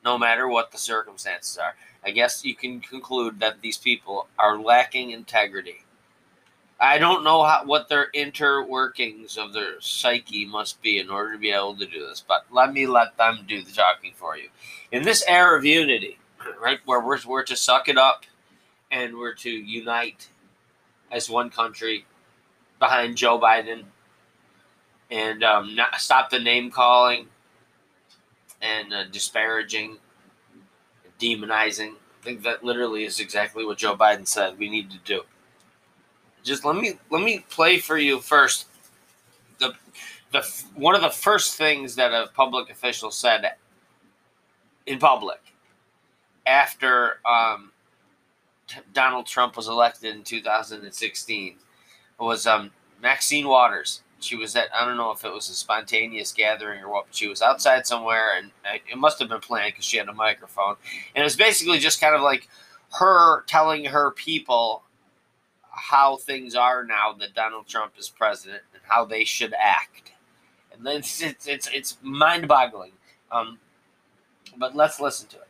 no 0.03 0.17
matter 0.17 0.49
what 0.49 0.73
the 0.73 0.77
circumstances 0.77 1.57
are. 1.57 1.75
I 2.03 2.11
guess 2.11 2.43
you 2.43 2.55
can 2.55 2.81
conclude 2.81 3.39
that 3.39 3.61
these 3.61 3.77
people 3.77 4.27
are 4.37 4.59
lacking 4.59 5.11
integrity 5.11 5.83
I 6.81 6.97
don't 6.97 7.25
know 7.25 7.43
how, 7.43 7.65
what 7.65 7.89
their 7.89 8.09
interworkings 8.15 9.37
of 9.37 9.51
their 9.51 9.81
psyche 9.81 10.45
must 10.45 10.81
be 10.81 10.97
in 10.97 11.09
order 11.09 11.33
to 11.33 11.37
be 11.37 11.51
able 11.51 11.75
to 11.75 11.85
do 11.85 12.07
this, 12.07 12.23
but 12.25 12.45
let 12.51 12.71
me 12.71 12.87
let 12.87 13.17
them 13.17 13.43
do 13.47 13.61
the 13.61 13.71
talking 13.71 14.13
for 14.15 14.37
you. 14.37 14.47
In 14.91 15.03
this 15.03 15.23
era 15.27 15.57
of 15.57 15.65
unity, 15.65 16.19
right, 16.61 16.79
where 16.85 17.01
we're, 17.01 17.19
we're 17.27 17.43
to 17.43 17.57
suck 17.57 17.89
it 17.89 17.97
up 17.97 18.23
and 18.89 19.17
we're 19.17 19.33
to 19.35 19.49
unite 19.49 20.29
as 21.11 21.29
one 21.29 21.49
country 21.49 22.05
behind 22.79 23.17
Joe 23.17 23.37
Biden 23.37 23.83
and 25.11 25.43
um, 25.43 25.75
not, 25.75 25.99
stop 25.99 26.29
the 26.29 26.39
name 26.39 26.71
calling 26.71 27.27
and 28.61 28.93
uh, 28.93 29.03
disparaging, 29.05 29.97
demonizing. 31.19 31.95
I 32.21 32.23
think 32.23 32.43
that 32.43 32.63
literally 32.63 33.03
is 33.03 33.19
exactly 33.19 33.65
what 33.65 33.79
Joe 33.79 33.97
Biden 33.97 34.25
said 34.25 34.57
we 34.57 34.69
need 34.69 34.91
to 34.91 34.97
do 34.99 35.23
just 36.43 36.65
let 36.65 36.75
me 36.75 36.93
let 37.09 37.23
me 37.23 37.45
play 37.49 37.79
for 37.79 37.97
you 37.97 38.19
first 38.19 38.67
the 39.59 39.73
the 40.31 40.41
one 40.75 40.95
of 40.95 41.01
the 41.01 41.09
first 41.09 41.55
things 41.55 41.95
that 41.95 42.11
a 42.11 42.29
public 42.33 42.69
official 42.69 43.11
said 43.11 43.53
in 44.85 44.99
public 44.99 45.39
after 46.45 47.19
um, 47.29 47.71
Donald 48.93 49.25
Trump 49.25 49.55
was 49.55 49.67
elected 49.67 50.15
in 50.15 50.23
2016 50.23 51.55
was 52.19 52.47
um, 52.47 52.71
Maxine 53.01 53.47
Waters. 53.47 54.01
She 54.19 54.35
was 54.35 54.55
at 54.55 54.67
I 54.75 54.85
don't 54.85 54.97
know 54.97 55.11
if 55.11 55.23
it 55.23 55.31
was 55.31 55.49
a 55.49 55.53
spontaneous 55.53 56.33
gathering 56.33 56.83
or 56.83 56.89
what, 56.89 57.05
but 57.07 57.15
she 57.15 57.27
was 57.27 57.41
outside 57.41 57.87
somewhere, 57.87 58.37
and 58.37 58.51
it 58.65 58.97
must 58.97 59.17
have 59.19 59.29
been 59.29 59.39
planned 59.39 59.73
because 59.73 59.85
she 59.85 59.97
had 59.97 60.09
a 60.09 60.13
microphone, 60.13 60.75
and 61.15 61.21
it 61.21 61.23
was 61.23 61.37
basically 61.37 61.79
just 61.79 62.01
kind 62.01 62.13
of 62.13 62.21
like 62.21 62.49
her 62.99 63.43
telling 63.43 63.85
her 63.85 64.11
people 64.11 64.83
how 65.79 66.17
things 66.17 66.55
are 66.55 66.83
now 66.83 67.13
that 67.19 67.33
Donald 67.33 67.67
Trump 67.67 67.93
is 67.97 68.09
president 68.09 68.63
and 68.73 68.81
how 68.87 69.05
they 69.05 69.23
should 69.23 69.53
act. 69.53 70.11
And 70.71 70.85
then 70.85 70.97
it's 70.97 71.21
it's 71.21 71.47
it's, 71.47 71.69
it's 71.73 71.97
mind 72.01 72.47
boggling. 72.47 72.93
Um, 73.31 73.59
but 74.57 74.75
let's 74.75 74.99
listen 74.99 75.27
to 75.29 75.37
it. 75.37 75.48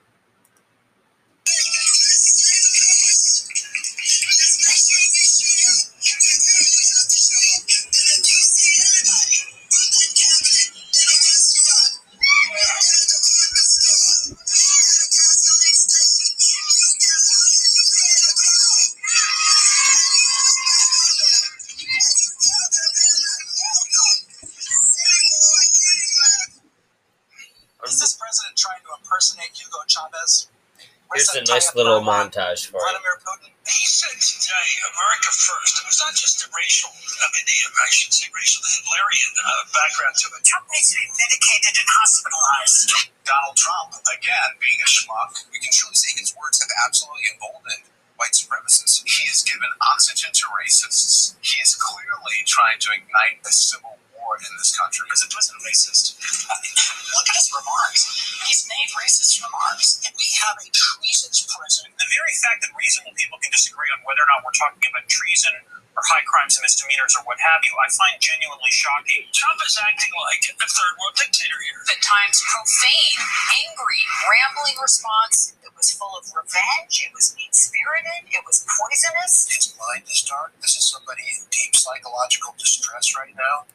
Here's 31.30 31.46
a 31.46 31.54
nice 31.54 31.70
little 31.78 32.02
montage 32.02 32.66
for 32.66 32.82
you. 32.82 32.90
Vladimir 32.90 33.22
Putin. 33.22 33.54
He 33.70 33.86
said 33.86 34.18
today, 34.18 34.70
America 34.90 35.30
first. 35.30 35.78
It 35.78 35.86
was 35.86 36.02
not 36.02 36.18
just 36.18 36.42
the 36.42 36.50
racial, 36.58 36.90
I 36.90 37.28
mean, 37.38 37.46
the, 37.46 37.58
I 37.70 37.90
should 37.94 38.10
say 38.10 38.26
racial, 38.34 38.66
the 38.66 38.72
Hitlerian 38.82 39.34
uh, 39.38 39.70
background 39.70 40.18
to 40.26 40.28
it. 40.34 40.42
Trump 40.42 40.66
needs 40.74 40.90
to 40.90 40.98
be 40.98 41.06
medicated 41.06 41.78
and 41.78 41.90
hospitalized. 42.02 43.14
Donald 43.30 43.58
Trump, 43.62 43.94
again, 44.10 44.50
being 44.58 44.82
a 44.82 44.90
schmuck, 44.90 45.46
we 45.54 45.62
can 45.62 45.70
truly 45.70 45.94
say 45.94 46.18
his 46.18 46.34
words 46.34 46.58
have 46.66 46.74
absolutely 46.82 47.30
emboldened 47.38 47.86
white 48.18 48.34
supremacists. 48.34 49.06
He 49.06 49.30
has 49.30 49.46
given 49.46 49.70
oxygen 49.86 50.34
to 50.34 50.46
racists. 50.50 51.38
He 51.46 51.62
is 51.62 51.78
clearly 51.78 52.42
trying 52.50 52.82
to 52.82 52.90
ignite 52.98 53.46
a 53.46 53.54
civil 53.54 54.02
war 54.40 54.48
in 54.48 54.56
this 54.58 54.72
country. 54.72 55.04
Is 55.12 55.20
the 55.20 55.32
president 55.32 55.60
racist? 55.68 56.16
Look 57.16 57.28
at 57.28 57.36
his 57.36 57.52
remarks. 57.52 58.02
He's 58.48 58.64
made 58.72 58.90
racist 58.96 59.44
remarks. 59.44 60.00
And 60.06 60.16
we 60.16 60.28
have 60.40 60.56
a 60.64 60.68
treasonous 60.72 61.44
president. 61.44 62.00
The 62.00 62.08
very 62.08 62.34
fact 62.40 62.64
that 62.64 62.72
reasonable 62.72 63.16
people 63.20 63.38
can 63.44 63.52
disagree 63.52 63.90
on 63.92 64.00
whether 64.08 64.24
or 64.24 64.30
not 64.32 64.46
we're 64.48 64.56
talking 64.56 64.80
about 64.88 65.10
treason 65.12 65.52
or 65.98 66.04
high 66.08 66.24
crimes 66.24 66.56
and 66.56 66.64
misdemeanors 66.64 67.18
or 67.18 67.26
what 67.28 67.42
have 67.42 67.60
you, 67.66 67.74
I 67.76 67.90
find 67.92 68.16
genuinely 68.24 68.72
shocking. 68.72 69.28
Trump 69.36 69.60
is 69.66 69.76
acting 69.76 70.14
like 70.24 70.48
a 70.48 70.68
third 70.70 70.94
world 70.96 71.18
dictator 71.18 71.60
here. 71.66 71.82
At 71.92 72.00
times, 72.00 72.40
profane, 72.46 73.20
angry, 73.68 74.02
rambling 74.30 74.78
response. 74.80 75.58
It 75.66 75.74
was 75.76 75.92
full 75.92 76.14
of 76.16 76.30
revenge. 76.32 77.04
It 77.04 77.12
was 77.12 77.36
mean 77.36 77.52
spirited. 77.52 78.32
It 78.32 78.46
was 78.48 78.64
poisonous. 78.64 79.50
His 79.50 79.76
mind 79.76 80.08
is 80.08 80.24
dark. 80.24 80.56
This 80.62 80.78
is 80.78 80.88
somebody 80.88 81.26
in 81.26 81.50
deep 81.52 81.76
psychological 81.76 82.56
distress 82.56 83.18
right 83.18 83.36
now. 83.36 83.68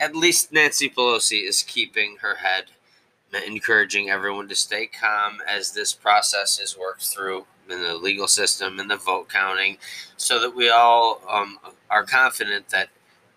At 0.00 0.16
least 0.16 0.50
Nancy 0.50 0.88
Pelosi 0.88 1.46
is 1.46 1.62
keeping 1.62 2.16
her 2.22 2.36
head, 2.36 2.70
encouraging 3.46 4.08
everyone 4.08 4.48
to 4.48 4.56
stay 4.56 4.86
calm 4.86 5.42
as 5.46 5.72
this 5.72 5.92
process 5.92 6.58
is 6.58 6.76
worked 6.76 7.02
through 7.02 7.44
in 7.68 7.82
the 7.82 7.94
legal 7.94 8.26
system 8.26 8.80
and 8.80 8.90
the 8.90 8.96
vote 8.96 9.28
counting, 9.28 9.76
so 10.16 10.40
that 10.40 10.56
we 10.56 10.70
all 10.70 11.20
um, 11.28 11.58
are 11.90 12.04
confident 12.04 12.70
that 12.70 12.88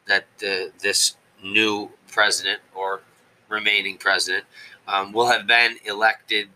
that 0.08 0.26
the, 0.40 0.72
this 0.82 1.18
new 1.44 1.90
president 2.10 2.62
or 2.74 3.02
remaining 3.50 3.98
president 3.98 4.46
um, 4.88 5.12
will 5.12 5.28
have 5.28 5.46
been 5.46 5.78
elected 5.86 6.50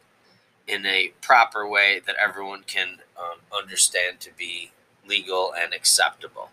in 0.67 0.85
a 0.85 1.11
proper 1.21 1.67
way 1.67 2.01
that 2.05 2.15
everyone 2.21 2.63
can 2.65 2.99
um, 3.17 3.39
understand 3.57 4.19
to 4.21 4.29
be 4.37 4.71
legal 5.07 5.53
and 5.53 5.73
acceptable. 5.73 6.49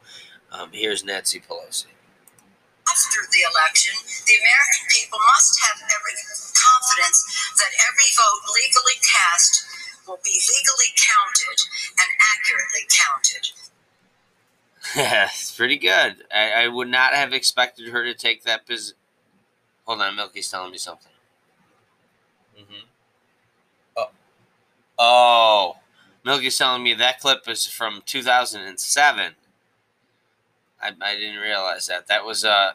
Um, 0.53 0.71
here's 0.73 1.05
Nancy 1.05 1.41
Pelosi. 1.41 1.87
After 2.85 3.21
the 3.33 3.43
election, 3.49 3.97
the 4.29 4.37
American 4.37 4.85
people 4.93 5.19
must 5.35 5.57
have 5.65 5.81
every 5.89 6.15
confidence 6.53 7.25
that 7.57 7.73
every 7.89 8.11
vote 8.13 8.43
legally 8.53 8.99
cast 9.01 9.65
will 10.07 10.21
be 10.25 10.37
legally 10.37 10.93
counted 11.01 11.59
and 11.97 12.11
accurately 12.21 12.85
counted. 12.93 13.45
it's 15.33 15.57
pretty 15.57 15.79
good. 15.79 16.25
I, 16.33 16.65
I, 16.65 16.69
would 16.69 16.89
not 16.89 17.15
have 17.15 17.33
expected 17.33 17.89
her 17.89 18.05
to 18.05 18.15
take 18.15 18.45
that 18.45 18.67
position. 18.67 18.99
Hold 19.87 20.03
on, 20.03 20.17
Milky's 20.17 20.51
telling 20.51 20.73
me 20.73 20.79
something. 20.79 21.13
Mm-hmm. 22.59 22.87
Oh. 23.97 24.11
oh, 24.99 25.77
Milky's 26.25 26.59
telling 26.59 26.83
me 26.83 26.95
that 26.95 27.21
clip 27.21 27.49
is 27.49 27.67
from 27.67 28.03
2007. 28.05 29.35
I, 30.85 30.93
I 31.01 31.17
didn't 31.17 31.41
realize 31.41 31.87
that. 31.87 32.07
That 32.07 32.25
was 32.25 32.45
uh, 32.45 32.73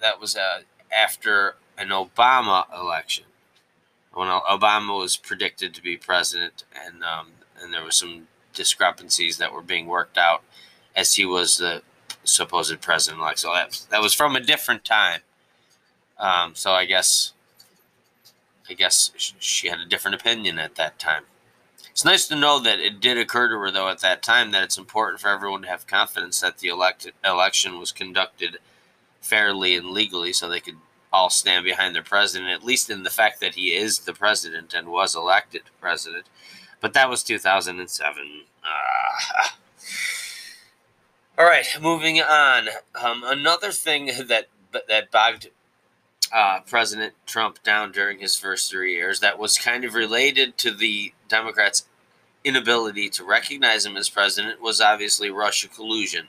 that 0.00 0.20
was 0.20 0.36
uh, 0.36 0.60
after 0.96 1.56
an 1.78 1.88
Obama 1.88 2.66
election 2.78 3.24
when 4.12 4.28
Obama 4.28 4.98
was 4.98 5.16
predicted 5.16 5.74
to 5.74 5.82
be 5.82 5.96
president, 5.96 6.64
and 6.74 7.02
um, 7.02 7.28
and 7.60 7.72
there 7.72 7.82
were 7.82 7.90
some 7.90 8.28
discrepancies 8.52 9.38
that 9.38 9.52
were 9.52 9.62
being 9.62 9.86
worked 9.86 10.18
out 10.18 10.42
as 10.94 11.14
he 11.14 11.24
was 11.24 11.58
the 11.58 11.82
supposed 12.24 12.80
president 12.80 13.22
elect. 13.22 13.38
So 13.38 13.52
that, 13.52 13.86
that 13.90 14.02
was 14.02 14.12
from 14.12 14.36
a 14.36 14.40
different 14.40 14.84
time. 14.84 15.20
Um, 16.18 16.54
so 16.54 16.72
I 16.72 16.84
guess 16.84 17.32
I 18.68 18.74
guess 18.74 19.10
she 19.38 19.68
had 19.68 19.80
a 19.80 19.86
different 19.86 20.20
opinion 20.20 20.58
at 20.58 20.74
that 20.76 20.98
time. 20.98 21.24
It's 21.90 22.04
nice 22.04 22.26
to 22.28 22.36
know 22.36 22.60
that 22.60 22.78
it 22.78 23.00
did 23.00 23.18
occur 23.18 23.48
to 23.48 23.58
her, 23.58 23.70
though, 23.70 23.88
at 23.88 24.00
that 24.00 24.22
time, 24.22 24.52
that 24.52 24.62
it's 24.62 24.78
important 24.78 25.20
for 25.20 25.28
everyone 25.28 25.62
to 25.62 25.68
have 25.68 25.86
confidence 25.86 26.40
that 26.40 26.58
the 26.58 26.68
elected 26.68 27.14
election 27.24 27.78
was 27.78 27.92
conducted 27.92 28.58
fairly 29.20 29.74
and 29.74 29.90
legally, 29.90 30.32
so 30.32 30.48
they 30.48 30.60
could 30.60 30.76
all 31.12 31.30
stand 31.30 31.64
behind 31.64 31.94
their 31.94 32.02
president, 32.02 32.50
at 32.50 32.64
least 32.64 32.88
in 32.88 33.02
the 33.02 33.10
fact 33.10 33.40
that 33.40 33.54
he 33.56 33.74
is 33.74 34.00
the 34.00 34.12
president 34.12 34.72
and 34.72 34.88
was 34.88 35.14
elected 35.14 35.62
president. 35.80 36.26
But 36.80 36.94
that 36.94 37.10
was 37.10 37.22
2007. 37.22 38.42
Uh, 38.62 39.48
all 41.38 41.44
right, 41.44 41.66
moving 41.80 42.20
on. 42.20 42.68
Um, 42.94 43.22
another 43.24 43.72
thing 43.72 44.10
that 44.28 44.48
that 44.88 45.10
bogged 45.10 45.50
uh, 46.32 46.60
President 46.66 47.14
Trump 47.26 47.62
down 47.62 47.92
during 47.92 48.18
his 48.18 48.36
first 48.36 48.70
three 48.70 48.94
years 48.94 49.20
that 49.20 49.38
was 49.38 49.58
kind 49.58 49.84
of 49.84 49.94
related 49.94 50.56
to 50.58 50.70
the 50.70 51.12
Democrats' 51.28 51.86
inability 52.44 53.08
to 53.10 53.24
recognize 53.24 53.84
him 53.84 53.96
as 53.96 54.08
president 54.08 54.60
was 54.60 54.80
obviously 54.80 55.30
Russia 55.30 55.68
collusion. 55.68 56.28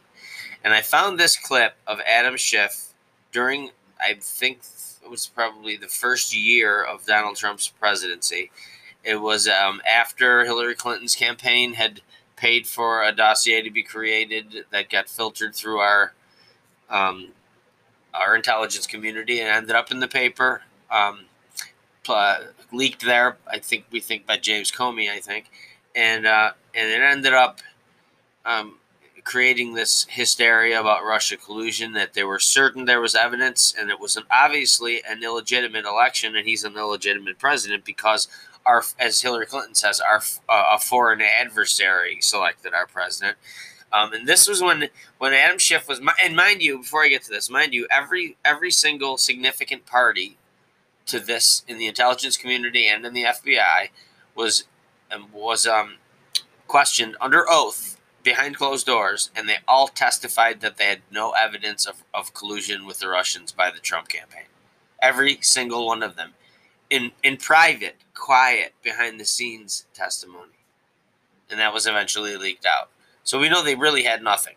And 0.64 0.74
I 0.74 0.82
found 0.82 1.20
this 1.20 1.38
clip 1.38 1.76
of 1.88 2.00
Adam 2.06 2.38
Schiff 2.38 2.94
during 3.32 3.72
I 4.04 4.16
think 4.20 4.62
it 5.04 5.10
was 5.10 5.28
probably 5.28 5.78
the 5.78 5.88
first 5.88 6.36
year 6.36 6.84
of 6.84 7.06
Donald 7.06 7.38
Trump's 7.38 7.68
presidency. 7.68 8.52
It 9.04 9.22
was 9.22 9.48
um, 9.48 9.82
after 9.90 10.44
Hillary 10.44 10.76
Clinton's 10.76 11.16
campaign 11.16 11.74
had 11.74 12.02
paid 12.36 12.66
for 12.66 13.04
a 13.04 13.12
dossier 13.12 13.62
to 13.62 13.70
be 13.70 13.84
created 13.84 14.66
that 14.72 14.90
got 14.90 15.08
filtered 15.08 15.56
through 15.56 15.80
our 15.80 16.14
um, 16.90 17.30
our 18.14 18.36
intelligence 18.36 18.88
community 18.88 19.40
and 19.40 19.50
ended 19.50 19.76
up 19.76 19.92
in 19.92 20.00
the 20.00 20.08
paper, 20.08 20.62
um, 20.90 21.26
leaked 22.72 23.06
there. 23.06 23.38
I 23.48 23.60
think 23.60 23.86
we 23.92 24.00
think 24.00 24.26
by 24.26 24.38
James 24.38 24.72
Comey, 24.72 25.10
I 25.10 25.20
think, 25.20 25.50
and 25.96 26.26
uh, 26.26 26.52
and 26.74 26.90
it 26.90 27.02
ended 27.02 27.34
up 27.34 27.62
um, 28.46 28.78
creating 29.24 29.74
this 29.74 30.06
hysteria 30.10 30.80
about 30.80 31.06
Russia 31.06 31.38
collusion 31.38 31.94
that 31.94 32.14
they 32.14 32.24
were 32.24 32.40
certain 32.40 32.86
there 32.86 33.02
was 33.02 33.16
evidence 33.16 33.74
and 33.78 33.90
it 33.90 34.00
was 34.00 34.18
an, 34.18 34.24
obviously 34.32 35.02
an 35.08 35.24
illegitimate 35.24 35.86
election 35.86 36.36
and 36.36 36.48
he's 36.48 36.64
an 36.64 36.76
illegitimate 36.76 37.38
president 37.38 37.86
because 37.86 38.28
our 38.66 38.84
as 39.00 39.22
Hillary 39.22 39.46
Clinton 39.46 39.76
says 39.76 40.00
our 40.00 40.22
uh, 40.50 40.76
a 40.76 40.80
foreign 40.80 41.22
adversary 41.22 42.18
selected 42.22 42.74
our 42.74 42.88
president. 42.88 43.38
Um, 43.94 44.14
and 44.14 44.28
this 44.28 44.48
was 44.48 44.62
when 44.62 44.90
when 45.18 45.34
Adam 45.34 45.58
Schiff 45.58 45.88
was 45.88 46.02
and 46.24 46.36
mind 46.36 46.62
you 46.62 46.80
before 46.80 47.04
I 47.04 47.10
get 47.10 47.24
to 47.24 47.30
this 47.30 47.50
mind 47.50 47.74
you 47.74 47.88
every 47.92 48.38
every 48.46 48.72
single 48.72 49.18
significant 49.18 49.86
party 49.86 50.38
to 51.08 51.20
this 51.20 51.64
in 51.68 51.78
the 51.78 51.88
intelligence 51.88 52.38
community 52.38 52.88
and 52.88 53.06
in 53.06 53.14
the 53.14 53.24
FBI 53.24 53.90
was 54.34 54.64
um, 55.12 55.28
was 55.34 55.68
um, 55.68 55.96
questioned 56.68 57.18
under 57.20 57.44
oath 57.50 57.98
behind 58.24 58.58
closed 58.58 58.86
doors, 58.86 59.30
and 59.36 59.48
they 59.48 59.58
all 59.68 59.88
testified 59.88 60.62
that 60.62 60.78
they 60.78 60.86
had 60.86 61.02
no 61.12 61.32
evidence 61.32 61.86
of, 61.86 62.04
of 62.14 62.34
collusion 62.34 62.86
with 62.86 63.00
the 63.00 63.08
Russians 63.08 63.52
by 63.52 63.72
the 63.72 63.80
Trump 63.80 64.08
campaign. 64.08 64.46
Every 65.02 65.40
single 65.42 65.88
one 65.88 66.04
of 66.04 66.16
them. 66.16 66.34
In, 66.90 67.12
in 67.24 67.38
private, 67.38 67.96
quiet, 68.14 68.74
behind 68.84 69.20
the 69.20 69.26
scenes 69.26 69.86
testimony. 69.94 70.60
And 71.50 71.60
that 71.60 71.74
was 71.74 71.88
eventually 71.88 72.36
leaked 72.36 72.66
out. 72.66 72.90
So 73.32 73.40
we 73.40 73.48
know 73.48 73.64
they 73.64 73.76
really 73.76 74.04
had 74.04 74.22
nothing. 74.22 74.56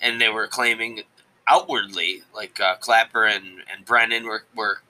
And 0.00 0.18
they 0.18 0.30
were 0.30 0.46
claiming 0.46 1.02
outwardly, 1.46 2.22
like 2.34 2.58
uh, 2.58 2.76
Clapper 2.76 3.26
and, 3.26 3.58
and 3.70 3.84
Brennan 3.84 4.24
were, 4.24 4.44
were, 4.56 4.80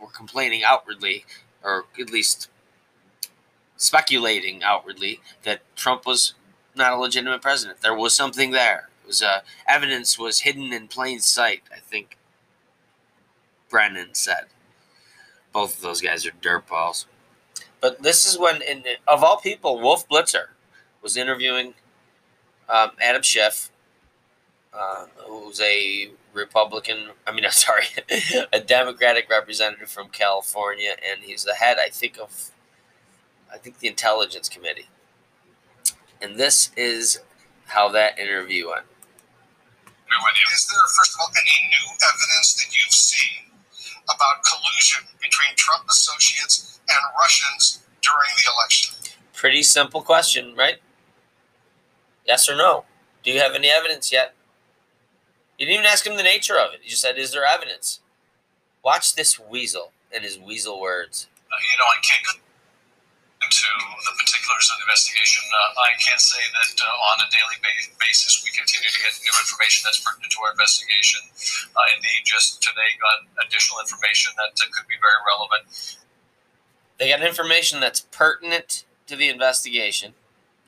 were 0.00 0.12
complaining 0.14 0.62
outwardly, 0.62 1.24
or 1.64 1.86
at 1.98 2.08
least 2.08 2.48
speculating 3.76 4.62
outwardly 4.62 5.22
that 5.42 5.62
Trump 5.74 6.06
was 6.06 6.34
not 6.76 6.92
a 6.92 6.96
legitimate 6.96 7.42
president. 7.42 7.80
There 7.80 7.96
was 7.96 8.14
something 8.14 8.52
there. 8.52 8.90
It 9.02 9.08
was 9.08 9.20
uh, 9.20 9.40
evidence 9.66 10.16
was 10.16 10.42
hidden 10.42 10.72
in 10.72 10.86
plain 10.86 11.18
sight. 11.18 11.62
I 11.74 11.80
think 11.80 12.16
Brennan 13.68 14.14
said. 14.14 14.44
Both 15.52 15.78
of 15.78 15.82
those 15.82 16.00
guys 16.00 16.24
are 16.24 16.30
dirtballs. 16.30 17.06
But 17.80 18.04
this 18.04 18.24
is 18.24 18.38
when, 18.38 18.62
in, 18.62 18.84
of 19.08 19.24
all 19.24 19.38
people, 19.38 19.80
Wolf 19.80 20.08
Blitzer 20.08 20.50
was 21.02 21.16
interviewing 21.16 21.74
um, 22.68 22.90
Adam 23.00 23.22
Schiff, 23.22 23.70
uh, 24.72 25.06
who's 25.26 25.60
a 25.60 26.10
Republican, 26.32 27.08
I 27.26 27.32
mean, 27.32 27.44
I'm 27.46 27.50
sorry, 27.50 27.84
a 28.52 28.60
Democratic 28.60 29.28
representative 29.28 29.90
from 29.90 30.08
California, 30.08 30.92
and 31.10 31.24
he's 31.24 31.44
the 31.44 31.54
head, 31.54 31.76
I 31.84 31.88
think, 31.88 32.18
of 32.18 32.50
I 33.52 33.58
think 33.58 33.80
the 33.80 33.88
Intelligence 33.88 34.48
Committee. 34.48 34.88
And 36.22 36.36
this 36.36 36.70
is 36.76 37.20
how 37.66 37.88
that 37.90 38.18
interview 38.18 38.68
went. 38.68 38.86
Is 40.52 40.66
there, 40.66 40.78
first 40.96 41.14
of 41.14 41.20
all, 41.20 41.30
any 41.30 41.68
new 41.68 41.90
evidence 41.94 42.54
that 42.54 42.76
you've 42.76 42.92
seen 42.92 43.50
about 44.04 44.42
collusion 44.42 45.06
between 45.22 45.56
Trump 45.56 45.84
associates 45.88 46.80
and 46.88 46.98
Russians 47.18 47.84
during 48.02 48.30
the 48.36 48.50
election? 48.54 48.96
Pretty 49.34 49.62
simple 49.62 50.02
question, 50.02 50.54
right? 50.56 50.78
Yes 52.30 52.46
or 52.46 52.54
no? 52.54 52.86
Do 53.26 53.34
you 53.34 53.42
have 53.42 53.58
any 53.58 53.66
evidence 53.66 54.14
yet? 54.14 54.38
You 55.58 55.66
didn't 55.66 55.82
even 55.82 55.90
ask 55.90 56.06
him 56.06 56.14
the 56.14 56.22
nature 56.22 56.54
of 56.54 56.70
it. 56.70 56.78
You 56.78 56.94
just 56.94 57.02
said, 57.02 57.18
Is 57.18 57.34
there 57.34 57.42
evidence? 57.42 57.98
Watch 58.86 59.18
this 59.18 59.34
weasel 59.34 59.90
and 60.14 60.22
his 60.22 60.38
weasel 60.38 60.78
words. 60.78 61.26
Uh, 61.50 61.58
you 61.58 61.74
know, 61.82 61.90
I 61.90 61.98
can't 62.06 62.22
go 62.22 62.38
into 63.42 63.66
the 63.66 64.14
particulars 64.14 64.70
of 64.70 64.78
the 64.78 64.86
investigation. 64.86 65.42
Uh, 65.50 65.82
I 65.82 65.98
can't 65.98 66.22
say 66.22 66.38
that 66.38 66.70
uh, 66.78 67.08
on 67.10 67.18
a 67.18 67.26
daily 67.34 67.58
ba- 67.66 67.98
basis, 67.98 68.46
we 68.46 68.54
continue 68.54 68.86
to 68.86 69.00
get 69.02 69.10
new 69.26 69.34
information 69.34 69.82
that's 69.90 69.98
pertinent 69.98 70.30
to 70.30 70.38
our 70.46 70.54
investigation. 70.54 71.26
Uh, 71.74 71.98
indeed, 71.98 72.22
just 72.22 72.62
today 72.62 72.94
got 73.02 73.26
additional 73.42 73.82
information 73.82 74.38
that 74.38 74.54
uh, 74.54 74.70
could 74.70 74.86
be 74.86 75.02
very 75.02 75.18
relevant. 75.26 75.66
They 77.02 77.10
got 77.10 77.26
information 77.26 77.82
that's 77.82 78.06
pertinent 78.14 78.86
to 79.10 79.18
the 79.18 79.26
investigation. 79.26 80.14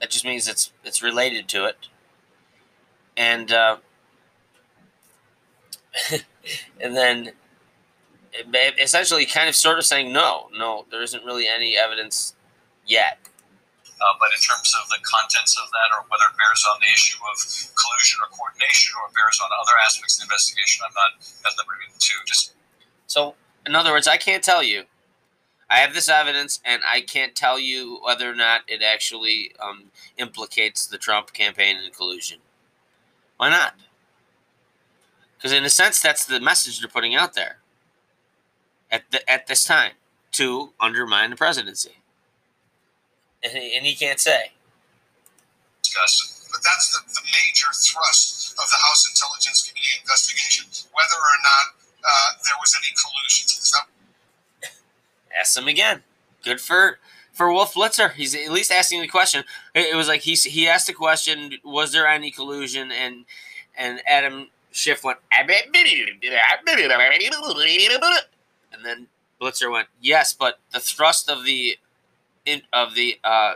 That 0.03 0.11
just 0.11 0.25
means 0.25 0.49
it's 0.49 0.73
it's 0.83 1.01
related 1.01 1.47
to 1.51 1.65
it, 1.65 1.87
and 3.17 3.53
uh, 3.53 3.77
and 6.81 6.97
then 6.97 7.31
essentially 8.81 9.25
kind 9.27 9.49
of 9.49 9.55
sort 9.55 9.79
of 9.79 9.85
saying 9.85 10.13
no, 10.13 10.51
no, 10.59 10.87
there 10.91 11.03
isn't 11.03 11.25
really 11.25 11.47
any 11.47 11.77
evidence 11.79 12.35
yet. 12.85 13.19
Uh, 13.87 14.15
but 14.19 14.31
in 14.35 14.43
terms 14.43 14.75
of 14.83 14.89
the 14.89 14.99
contents 15.07 15.57
of 15.63 15.71
that, 15.71 15.95
or 15.95 16.03
whether 16.11 16.27
it 16.27 16.37
bears 16.37 16.67
on 16.67 16.81
the 16.81 16.91
issue 16.91 17.23
of 17.23 17.39
collusion 17.79 18.19
or 18.27 18.29
coordination, 18.35 18.99
or 18.99 19.07
bears 19.15 19.39
on 19.39 19.49
other 19.55 19.79
aspects 19.87 20.19
of 20.19 20.27
the 20.27 20.35
investigation, 20.35 20.83
I'm 20.83 20.95
not 20.99 21.23
at 21.47 21.55
liberty 21.55 21.87
to 21.97 22.15
just. 22.27 22.55
So, 23.07 23.37
in 23.65 23.77
other 23.77 23.93
words, 23.93 24.09
I 24.09 24.17
can't 24.17 24.43
tell 24.43 24.65
you. 24.65 24.83
I 25.73 25.79
have 25.79 25.95
this 25.95 26.11
evidence, 26.11 26.61
and 26.67 26.83
I 26.89 27.01
can't 27.01 27.35
tell 27.35 27.59
you 27.59 28.01
whether 28.05 28.31
or 28.31 28.37
not 28.37 28.63
it 28.69 28.83
actually 28.83 29.53
um, 29.63 29.85
implicates 30.19 30.87
the 30.87 30.99
Trump 30.99 31.33
campaign 31.33 31.77
in 31.79 31.91
collusion. 31.93 32.41
Why 33.39 33.51
not? 33.51 33.75
Because 35.37 35.53
in 35.53 35.65
a 35.65 35.71
sense, 35.71 36.01
that's 36.01 36.27
the 36.27 36.41
message 36.41 36.81
they're 36.81 36.91
putting 36.91 37.15
out 37.17 37.35
there 37.35 37.59
at 38.91 39.11
the, 39.13 39.29
at 39.31 39.47
this 39.49 39.65
time. 39.65 39.93
to 40.33 40.73
undermine 40.81 41.31
the 41.31 41.37
presidency. 41.37 41.99
And 43.45 43.53
he, 43.53 43.77
and 43.77 43.87
he 43.87 43.95
can't 43.95 44.21
say. 44.21 44.53
discussed. 45.83 46.49
But 46.53 46.61
that's 46.65 46.93
the, 46.93 47.01
the 47.13 47.25
major 47.25 47.69
thrust 47.73 48.53
of 48.57 48.67
the 48.69 48.81
House 48.89 49.09
Intelligence 49.09 49.69
Committee 49.69 50.01
investigation, 50.01 50.69
whether 50.93 51.19
or 51.21 51.39
not 51.45 51.67
uh, 52.05 52.31
there 52.45 52.57
was 52.61 52.73
any 52.81 52.93
collusion. 52.97 53.45
Is 53.49 53.73
that 53.77 53.92
Ask 55.39 55.57
him 55.59 55.69
again. 55.69 56.03
Good 56.45 56.61
for 56.61 56.99
for 57.33 57.53
Wolf 57.53 57.75
Blitzer. 57.75 58.13
He's 58.13 58.35
at 58.35 58.51
least 58.51 58.71
asking 58.73 59.01
the 59.01 59.09
question. 59.09 59.45
It, 59.75 59.95
it 59.95 59.97
was 59.97 60.09
like 60.09 60.23
he 60.23 60.35
he 60.35 60.69
asked 60.69 60.87
the 60.87 60.93
question: 60.93 61.53
Was 61.65 61.93
there 61.93 62.07
any 62.07 62.31
collusion? 62.31 62.91
And 62.91 63.25
and 63.77 64.03
Adam 64.07 64.49
Schiff 64.71 65.05
went, 65.05 65.19
and 68.73 68.85
then 68.85 69.07
Blitzer 69.41 69.71
went, 69.71 69.89
yes, 70.01 70.33
but 70.33 70.61
the 70.73 70.81
thrust 70.81 71.29
of 71.29 71.45
the 71.45 71.77
in, 72.45 72.63
of 72.73 72.95
the 72.95 73.19
uh, 73.25 73.55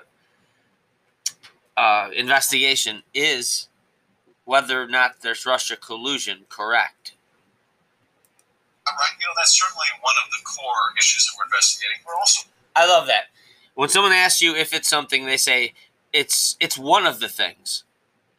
uh, 1.76 2.10
investigation 2.14 3.02
is 3.14 3.68
whether 4.44 4.82
or 4.82 4.88
not 4.88 5.22
there's 5.22 5.46
Russia 5.46 5.76
collusion. 5.76 6.44
Correct. 6.48 7.12
Right? 8.94 9.14
You 9.20 9.26
know, 9.26 9.32
that's 9.36 9.58
certainly 9.58 9.86
one 10.00 10.14
of 10.24 10.30
the 10.30 10.44
core 10.44 10.94
issues 10.98 11.26
that 11.26 11.32
we're 11.38 11.46
investigating. 11.46 11.98
We're 12.06 12.14
also 12.14 12.48
I 12.76 12.86
love 12.86 13.06
that. 13.08 13.26
When 13.74 13.88
someone 13.88 14.12
asks 14.12 14.42
you 14.42 14.54
if 14.54 14.72
it's 14.72 14.88
something, 14.88 15.26
they 15.26 15.36
say 15.36 15.74
it's 16.12 16.56
it's 16.60 16.78
one 16.78 17.06
of 17.06 17.20
the 17.20 17.28
things. 17.28 17.84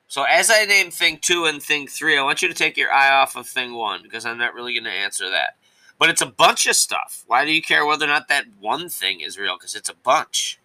So 0.07 0.24
as 0.24 0.49
I 0.49 0.65
name 0.65 0.90
thing 0.90 1.19
two 1.22 1.45
and 1.45 1.61
thing 1.61 1.88
three, 1.88 2.18
I 2.18 2.24
want 2.24 2.41
you 2.41 2.48
to 2.48 2.53
take 2.53 2.78
your 2.78 2.91
eye 2.91 3.11
off 3.11 3.36
of 3.36 3.48
thing 3.48 3.74
one 3.76 4.02
because 4.03 4.26
I'm 4.26 4.38
not 4.38 4.53
really 4.53 4.74
going 4.74 4.86
to 4.86 4.90
answer 4.90 5.30
that. 5.30 5.57
But 5.99 6.10
it's 6.10 6.22
a 6.22 6.28
bunch 6.28 6.68
of 6.68 6.76
stuff. 6.76 7.24
Why 7.28 7.44
do 7.44 7.52
you 7.52 7.61
care 7.61 7.86
whether 7.86 8.06
or 8.06 8.10
not 8.10 8.28
that 8.30 8.45
one 8.60 8.88
thing 8.88 9.19
is 9.22 9.38
real? 9.38 9.57
Because 9.57 9.76
it's 9.76 9.90
a 9.90 9.95
bunch. 9.95 10.60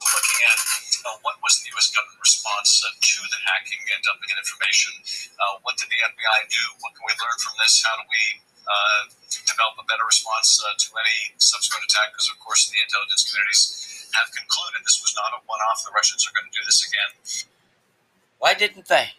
looking 0.00 0.40
at 0.46 0.89
uh, 1.06 1.16
what 1.22 1.40
was 1.40 1.60
the 1.60 1.72
U.S. 1.76 1.92
government 1.92 2.20
response 2.20 2.84
uh, 2.84 2.92
to 2.92 3.18
the 3.28 3.40
hacking 3.48 3.80
and 3.94 4.00
dumping 4.04 4.30
of 4.32 4.38
information. 4.40 4.92
Uh, 5.36 5.60
what 5.64 5.76
did 5.80 5.88
the 5.88 6.00
FBI 6.00 6.38
do? 6.48 6.64
What 6.84 6.92
can 6.96 7.04
we 7.04 7.14
learn 7.16 7.38
from 7.40 7.54
this? 7.60 7.80
How 7.84 7.96
do 7.96 8.04
we 8.04 8.24
uh, 8.68 9.02
develop 9.48 9.80
a 9.80 9.86
better 9.88 10.04
response 10.04 10.60
uh, 10.60 10.76
to 10.76 10.88
any 11.00 11.36
subsequent 11.40 11.88
attack? 11.88 12.12
Because, 12.12 12.28
of 12.32 12.38
course, 12.40 12.68
the 12.68 12.80
intelligence 12.80 13.24
communities 13.28 13.62
have 14.12 14.28
concluded 14.34 14.84
this 14.84 15.00
was 15.00 15.14
not 15.16 15.32
a 15.36 15.40
one-off. 15.46 15.84
The 15.86 15.94
Russians 15.94 16.26
are 16.26 16.34
going 16.34 16.48
to 16.50 16.54
do 16.54 16.64
this 16.66 16.80
again. 16.84 17.10
Why 18.38 18.54
didn't 18.54 18.88
they? 18.88 19.16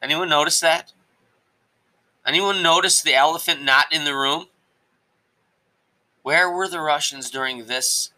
Anyone 0.00 0.28
notice 0.28 0.60
that? 0.60 0.92
Anyone 2.26 2.62
notice 2.62 3.02
the 3.02 3.14
elephant 3.14 3.62
not 3.62 3.92
in 3.92 4.04
the 4.04 4.14
room? 4.14 4.46
Where 6.22 6.50
were 6.50 6.68
the 6.68 6.80
Russians 6.80 7.30
during 7.30 7.66
this 7.66 8.10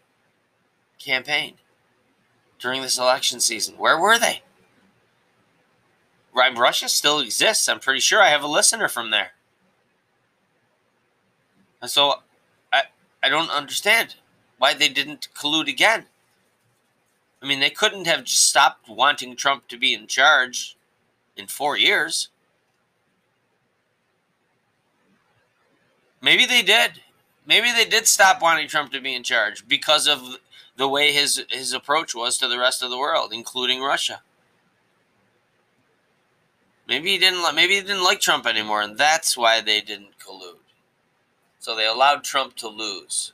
campaign? 0.99 1.55
During 2.65 2.81
this 2.81 2.97
election 2.97 3.41
season? 3.41 3.77
Where 3.77 3.99
were 3.99 4.17
they? 4.17 4.41
Russia 6.33 6.89
still 6.89 7.19
exists. 7.19 7.69
I'm 7.69 7.79
pretty 7.79 7.99
sure 7.99 8.19
I 8.19 8.29
have 8.29 8.41
a 8.41 8.47
listener 8.47 8.87
from 8.87 9.11
there. 9.11 9.33
And 11.79 11.91
so 11.91 12.23
I 12.73 12.85
I 13.21 13.29
don't 13.29 13.51
understand 13.51 14.15
why 14.57 14.73
they 14.73 14.89
didn't 14.89 15.27
collude 15.35 15.67
again. 15.67 16.05
I 17.39 17.45
mean, 17.45 17.59
they 17.59 17.69
couldn't 17.69 18.07
have 18.07 18.23
just 18.23 18.49
stopped 18.49 18.89
wanting 18.89 19.35
Trump 19.35 19.67
to 19.67 19.77
be 19.77 19.93
in 19.93 20.07
charge 20.07 20.75
in 21.37 21.45
four 21.45 21.77
years. 21.77 22.29
Maybe 26.19 26.47
they 26.47 26.63
did. 26.63 27.03
Maybe 27.45 27.71
they 27.71 27.85
did 27.85 28.07
stop 28.07 28.41
wanting 28.41 28.67
Trump 28.67 28.91
to 28.93 28.99
be 28.99 29.13
in 29.13 29.21
charge 29.21 29.67
because 29.67 30.07
of 30.07 30.39
the 30.77 30.87
way 30.87 31.11
his 31.13 31.43
his 31.49 31.73
approach 31.73 32.13
was 32.15 32.37
to 32.37 32.47
the 32.47 32.59
rest 32.59 32.83
of 32.83 32.89
the 32.89 32.97
world, 32.97 33.31
including 33.33 33.81
Russia. 33.81 34.21
Maybe 36.87 37.11
he 37.11 37.17
didn't. 37.17 37.43
li- 37.43 37.53
Maybe 37.55 37.75
he 37.75 37.81
didn't 37.81 38.03
like 38.03 38.19
Trump 38.19 38.45
anymore, 38.45 38.81
and 38.81 38.97
that's 38.97 39.35
why 39.37 39.61
they 39.61 39.81
didn't 39.81 40.19
collude. 40.19 40.61
So 41.59 41.75
they 41.75 41.87
allowed 41.87 42.23
Trump 42.23 42.55
to 42.57 42.67
lose. 42.67 43.33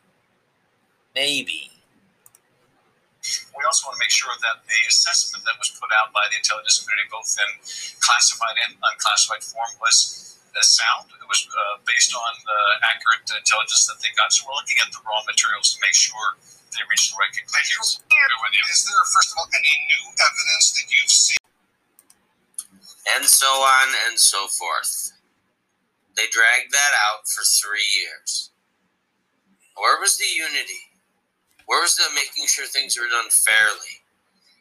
Maybe. 1.16 1.72
We 3.54 3.62
also 3.70 3.86
want 3.86 4.00
to 4.00 4.02
make 4.02 4.10
sure 4.10 4.34
that 4.42 4.66
the 4.66 4.80
assessment 4.90 5.46
that 5.46 5.54
was 5.62 5.70
put 5.78 5.94
out 5.94 6.10
by 6.10 6.26
the 6.34 6.42
intelligence 6.42 6.82
community, 6.82 7.06
both 7.12 7.30
in 7.38 7.50
classified 8.02 8.58
and 8.66 8.74
unclassified 8.82 9.44
form, 9.46 9.70
was 9.78 10.40
uh, 10.58 10.62
sound. 10.66 11.12
It 11.14 11.28
was 11.30 11.46
uh, 11.54 11.78
based 11.86 12.16
on 12.18 12.32
the 12.48 12.60
accurate 12.82 13.28
intelligence 13.30 13.86
that 13.92 14.02
they 14.02 14.10
got. 14.18 14.34
So 14.34 14.48
we're 14.50 14.58
looking 14.58 14.80
at 14.82 14.90
the 14.90 15.04
raw 15.06 15.22
materials 15.30 15.76
to 15.76 15.78
make 15.86 15.94
sure 15.94 16.40
the 16.72 17.16
right 17.20 17.34
conclusions. 17.36 18.00
Is 18.72 18.86
there, 18.86 19.06
first 19.12 19.32
of 19.32 19.38
all, 19.40 19.48
any 19.52 19.76
new 19.92 20.04
evidence 20.16 20.72
that 20.74 20.88
you've 20.88 21.12
seen? 21.12 21.38
and 23.16 23.26
so 23.26 23.48
on 23.48 23.88
and 24.08 24.20
so 24.20 24.48
forth. 24.48 25.12
They 26.16 26.28
dragged 26.32 26.72
that 26.72 26.94
out 27.10 27.28
for 27.28 27.44
three 27.44 27.86
years. 27.98 28.52
Where 29.76 30.00
was 30.00 30.18
the 30.18 30.28
unity? 30.28 30.92
Where 31.66 31.82
was 31.82 31.96
the 31.96 32.06
making 32.14 32.48
sure 32.48 32.68
things 32.68 32.98
were 33.00 33.10
done 33.10 33.32
fairly? 33.32 34.04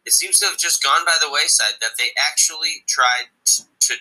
It 0.06 0.12
seems 0.12 0.38
to 0.40 0.46
have 0.46 0.58
just 0.58 0.82
gone 0.82 1.04
by 1.04 1.16
the 1.20 1.30
wayside 1.30 1.76
that 1.80 1.98
they 1.98 2.10
actually 2.30 2.86
tried 2.88 3.28
t- 3.44 3.64
to 3.64 3.94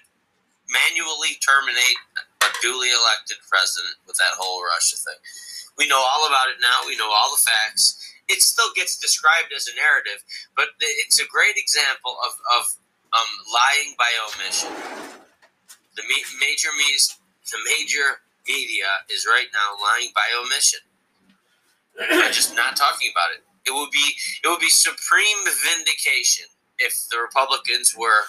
manually 0.69 1.36
terminate 1.44 1.99
a 2.41 2.49
duly 2.61 2.90
elected 2.90 3.38
president 3.49 3.98
with 4.07 4.15
that 4.18 4.38
whole 4.38 4.64
Russia 4.64 4.95
thing. 4.95 5.19
We 5.77 5.88
know 5.90 5.99
all 5.99 6.27
about 6.27 6.49
it 6.49 6.61
now. 6.61 6.88
We 6.88 6.95
know 6.95 7.10
all 7.11 7.36
the 7.36 7.44
facts. 7.44 7.99
It 8.30 8.42
still 8.44 8.72
gets 8.76 8.98
described 8.98 9.54
as 9.56 9.68
a 9.68 9.76
narrative, 9.76 10.24
but 10.56 10.70
it's 10.80 11.20
a 11.20 11.28
great 11.28 11.58
example 11.58 12.18
of, 12.26 12.34
of 12.60 12.66
um, 13.14 13.30
lying 13.52 13.96
by 13.98 14.10
omission. 14.30 14.70
The 15.96 16.04
me- 16.04 16.26
major 16.40 16.70
me's, 16.78 17.18
the 17.52 17.58
major 17.66 18.22
media 18.48 18.86
is 19.10 19.26
right 19.28 19.48
now 19.54 19.76
lying 19.82 20.12
by 20.16 20.26
omission. 20.40 20.80
They're 21.98 22.32
just 22.32 22.56
not 22.56 22.76
talking 22.78 23.12
about 23.12 23.36
it. 23.36 23.44
It 23.68 23.74
would 23.76 23.92
be 23.92 24.16
it 24.44 24.48
would 24.48 24.60
be 24.62 24.70
supreme 24.70 25.38
vindication 25.46 26.46
if 26.80 27.08
the 27.12 27.20
Republicans 27.20 27.96
were 27.98 28.24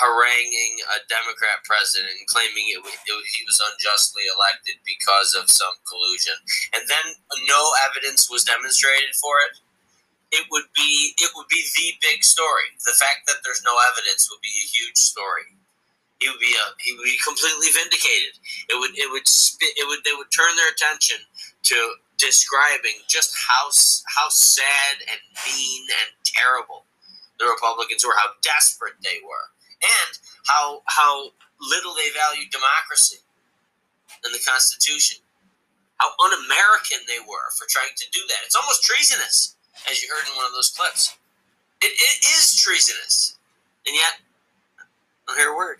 haranguing 0.00 0.80
a 0.96 0.98
Democrat 1.12 1.60
president 1.68 2.12
and 2.16 2.26
claiming 2.28 2.72
it, 2.72 2.80
it, 2.80 3.18
he 3.36 3.42
was 3.44 3.60
unjustly 3.60 4.24
elected 4.28 4.80
because 4.88 5.36
of 5.36 5.50
some 5.52 5.76
collusion, 5.84 6.36
and 6.72 6.88
then 6.88 7.06
no 7.44 7.62
evidence 7.88 8.30
was 8.32 8.44
demonstrated 8.44 9.12
for 9.20 9.36
it 9.44 9.60
it 10.34 10.46
would 10.50 10.66
be 10.74 11.14
it 11.18 11.30
would 11.36 11.46
be 11.48 11.62
the 11.62 11.94
big 12.02 12.24
story. 12.24 12.74
The 12.84 12.98
fact 12.98 13.26
that 13.30 13.38
there's 13.46 13.62
no 13.64 13.74
evidence 13.92 14.26
would 14.30 14.42
be 14.42 14.50
a 14.50 14.66
huge 14.66 14.98
story. 14.98 15.46
He 16.18 16.28
would 16.28 16.42
be 16.42 16.54
a, 16.58 16.66
he 16.82 16.90
would 16.98 17.06
be 17.06 17.18
completely 17.22 17.70
vindicated. 17.70 18.34
It 18.66 18.76
would 18.78 18.98
it 18.98 19.10
would 19.10 19.28
spit, 19.28 19.78
it 19.78 19.86
would 19.86 20.02
they 20.02 20.16
would 20.18 20.34
turn 20.34 20.56
their 20.58 20.70
attention 20.70 21.22
to 21.70 21.76
describing 22.18 22.98
just 23.06 23.30
how 23.38 23.70
how 24.10 24.28
sad 24.30 25.06
and 25.06 25.20
mean 25.46 25.82
and 26.02 26.10
terrible 26.26 26.86
the 27.38 27.46
Republicans 27.46 28.06
were, 28.06 28.14
how 28.18 28.30
desperate 28.42 28.94
they 29.02 29.18
were, 29.26 29.46
and 29.84 30.12
how 30.46 30.82
how 30.88 31.30
little 31.60 31.94
they 31.94 32.10
valued 32.16 32.50
democracy 32.50 33.20
and 34.24 34.34
the 34.34 34.40
Constitution. 34.42 35.18
How 36.00 36.10
un-American 36.26 37.06
they 37.06 37.20
were 37.20 37.48
for 37.56 37.66
trying 37.70 37.94
to 37.96 38.06
do 38.10 38.20
that. 38.28 38.38
It's 38.44 38.56
almost 38.56 38.82
treasonous 38.82 39.54
as 39.90 40.02
you 40.02 40.08
heard 40.10 40.26
in 40.26 40.36
one 40.36 40.44
of 40.46 40.52
those 40.52 40.70
clips. 40.70 41.16
It, 41.80 41.92
it 41.92 42.18
is 42.36 42.56
treasonous. 42.60 43.38
And 43.86 43.94
yet, 43.94 44.14
I 44.80 44.84
don't 45.28 45.38
hear 45.38 45.52
a 45.52 45.56
word. 45.56 45.78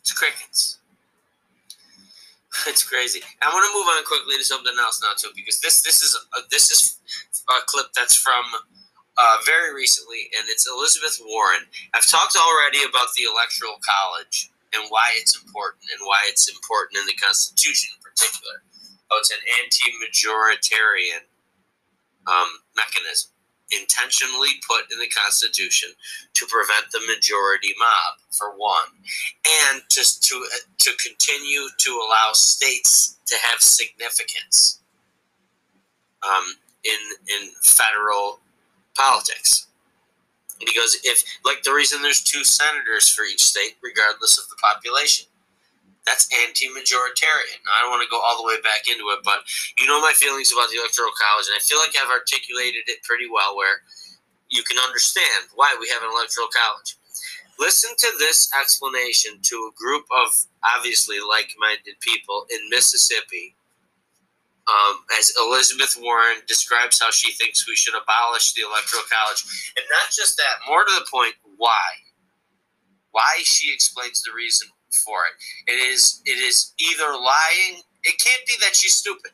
It's 0.00 0.12
crickets. 0.12 0.78
It's 2.66 2.82
crazy. 2.82 3.20
I 3.42 3.52
want 3.52 3.64
to 3.70 3.78
move 3.78 3.86
on 3.86 4.04
quickly 4.04 4.36
to 4.38 4.44
something 4.44 4.72
else 4.80 5.00
now 5.02 5.12
too, 5.16 5.30
because 5.36 5.60
this 5.60 5.82
this 5.82 6.02
is 6.02 6.18
a, 6.36 6.40
this 6.50 6.70
is 6.70 6.98
a 7.48 7.60
clip 7.66 7.86
that's 7.94 8.16
from 8.16 8.44
uh, 9.18 9.36
very 9.44 9.74
recently, 9.74 10.28
and 10.38 10.48
it's 10.48 10.68
Elizabeth 10.68 11.20
Warren. 11.24 11.64
I've 11.94 12.06
talked 12.06 12.36
already 12.36 12.84
about 12.88 13.08
the 13.16 13.24
Electoral 13.24 13.80
College 13.80 14.50
and 14.74 14.84
why 14.90 15.06
it's 15.16 15.34
important, 15.36 15.88
and 15.90 16.04
why 16.04 16.20
it's 16.28 16.48
important 16.48 17.00
in 17.00 17.06
the 17.06 17.16
Constitution 17.16 17.96
in 17.96 18.00
particular. 18.02 18.62
Oh, 19.10 19.18
it's 19.18 19.30
an 19.30 19.44
anti-majoritarian 19.62 21.24
um, 22.26 22.48
mechanism 22.76 23.30
intentionally 23.72 24.50
put 24.68 24.90
in 24.92 24.98
the 24.98 25.08
Constitution 25.08 25.90
to 26.34 26.46
prevent 26.46 26.90
the 26.92 27.00
majority 27.06 27.74
mob, 27.78 28.20
for 28.30 28.50
one, 28.56 29.02
and 29.72 29.82
just 29.90 30.22
to 30.24 30.44
to 30.78 30.90
continue 31.02 31.66
to 31.78 31.90
allow 31.90 32.32
states 32.32 33.18
to 33.26 33.34
have 33.50 33.60
significance 33.60 34.80
um, 36.22 36.44
in 36.84 37.00
in 37.28 37.50
federal 37.62 38.40
politics. 38.96 39.68
Goes, 40.74 40.96
if 41.04 41.24
like 41.44 41.62
the 41.62 41.72
reason 41.72 42.00
there's 42.00 42.22
two 42.22 42.44
senators 42.44 43.08
for 43.08 43.24
each 43.24 43.44
state, 43.44 43.76
regardless 43.82 44.38
of 44.38 44.48
the 44.48 44.56
population. 44.56 45.26
That's 46.06 46.30
anti-majoritarian. 46.46 47.60
I 47.66 47.82
don't 47.82 47.90
want 47.90 48.06
to 48.06 48.14
go 48.14 48.22
all 48.22 48.38
the 48.38 48.46
way 48.46 48.62
back 48.62 48.86
into 48.86 49.10
it, 49.10 49.26
but 49.26 49.42
you 49.74 49.90
know 49.90 50.00
my 50.00 50.14
feelings 50.14 50.52
about 50.52 50.70
the 50.70 50.78
electoral 50.78 51.10
college, 51.18 51.50
and 51.50 51.58
I 51.58 51.64
feel 51.64 51.82
like 51.82 51.98
I've 51.98 52.14
articulated 52.14 52.86
it 52.86 53.02
pretty 53.02 53.26
well. 53.26 53.56
Where 53.56 53.82
you 54.48 54.62
can 54.62 54.78
understand 54.78 55.50
why 55.58 55.74
we 55.80 55.90
have 55.90 56.06
an 56.06 56.14
electoral 56.14 56.46
college. 56.54 56.94
Listen 57.58 57.90
to 57.98 58.10
this 58.20 58.52
explanation 58.54 59.42
to 59.42 59.56
a 59.66 59.74
group 59.74 60.04
of 60.12 60.30
obviously 60.62 61.18
like-minded 61.18 61.98
people 62.00 62.46
in 62.54 62.70
Mississippi 62.70 63.55
um, 64.66 65.04
as 65.18 65.32
Elizabeth 65.38 65.96
Warren 66.00 66.42
describes 66.46 66.98
how 67.00 67.10
she 67.10 67.32
thinks 67.32 67.68
we 67.68 67.76
should 67.76 67.94
abolish 67.94 68.52
the 68.52 68.62
Electoral 68.62 69.04
College. 69.10 69.72
And 69.76 69.86
not 69.90 70.10
just 70.10 70.36
that, 70.36 70.66
more 70.68 70.84
to 70.84 70.92
the 70.98 71.06
point, 71.10 71.34
why? 71.56 72.02
Why 73.12 73.42
she 73.44 73.72
explains 73.72 74.22
the 74.22 74.32
reason 74.34 74.68
for 75.04 75.18
it. 75.30 75.70
It 75.72 75.78
is 75.78 76.20
it 76.24 76.38
is 76.38 76.72
either 76.78 77.12
lying. 77.12 77.82
It 78.04 78.18
can't 78.18 78.42
be 78.46 78.54
that 78.60 78.76
she's 78.76 78.94
stupid. 78.94 79.32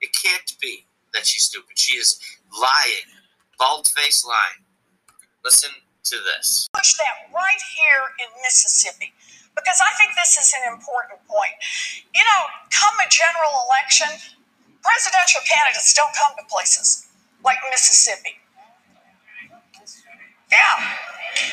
It 0.00 0.10
can't 0.12 0.52
be 0.60 0.86
that 1.14 1.26
she's 1.26 1.44
stupid. 1.44 1.78
She 1.78 1.96
is 1.96 2.18
lying, 2.52 3.08
bald 3.58 3.88
faced 3.88 4.26
lying. 4.26 4.64
Listen 5.44 5.70
to 6.04 6.16
this. 6.16 6.68
Push 6.74 6.94
that 6.98 7.32
right 7.34 7.62
here 7.76 8.04
in 8.20 8.28
Mississippi 8.42 9.12
because 9.54 9.80
I 9.82 9.90
think 9.98 10.14
this 10.14 10.38
is 10.38 10.54
an 10.54 10.72
important 10.72 11.18
point. 11.26 11.54
You 12.14 12.22
know, 12.22 12.42
come 12.70 12.94
a 13.02 13.08
general 13.10 13.52
election, 13.66 14.37
presidential 14.82 15.42
candidates 15.46 15.94
don't 15.94 16.12
come 16.14 16.34
to 16.38 16.44
places 16.48 17.06
like 17.44 17.58
Mississippi. 17.70 18.38
Yeah. 20.50 20.76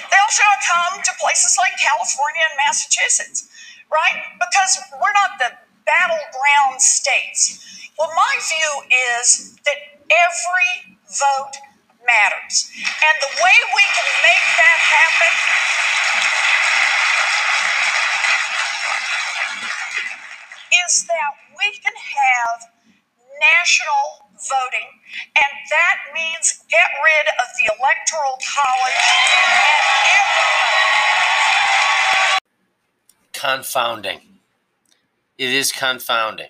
They 0.10 0.18
also 0.24 0.44
come 0.66 1.02
to 1.04 1.12
places 1.22 1.58
like 1.60 1.74
California 1.78 2.42
and 2.50 2.56
Massachusetts, 2.58 3.48
right? 3.92 4.18
Because 4.40 4.80
we're 4.98 5.14
not 5.14 5.38
the 5.38 5.52
battleground 5.86 6.82
states. 6.82 7.62
Well, 8.00 8.10
my 8.10 8.34
view 8.42 8.72
is 9.22 9.56
that 9.66 9.78
every 10.10 10.98
vote 11.06 11.56
matters. 12.06 12.72
And 12.76 13.16
the 13.22 13.32
way 13.38 13.58
we 13.74 13.86
can 13.94 14.10
make 14.26 14.46
that 14.58 14.80
happen 14.82 15.34
is 20.86 21.06
that 21.06 21.32
we 21.58 21.68
can 21.82 21.94
have 21.94 22.75
national 23.40 24.30
voting, 24.36 24.90
and 25.36 25.52
that 25.70 25.98
means 26.14 26.64
get 26.70 26.90
rid 27.02 27.28
of 27.40 27.48
the 27.58 27.72
electoral 27.80 28.38
college 28.42 29.06
Confounding. 33.34 34.22
It 35.38 35.50
is 35.50 35.72
confounding. 35.72 36.50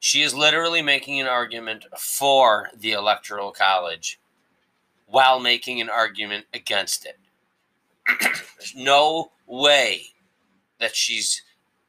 She 0.00 0.22
is 0.22 0.34
literally 0.34 0.82
making 0.82 1.20
an 1.20 1.26
argument 1.26 1.86
for 1.96 2.68
the 2.76 2.92
electoral 2.92 3.52
college 3.52 4.18
while 5.06 5.38
making 5.38 5.80
an 5.80 5.88
argument 5.88 6.46
against 6.52 7.06
it. 7.06 7.18
There's 8.20 8.74
no 8.74 9.30
way 9.46 10.06
that 10.78 10.96
she's 10.96 11.42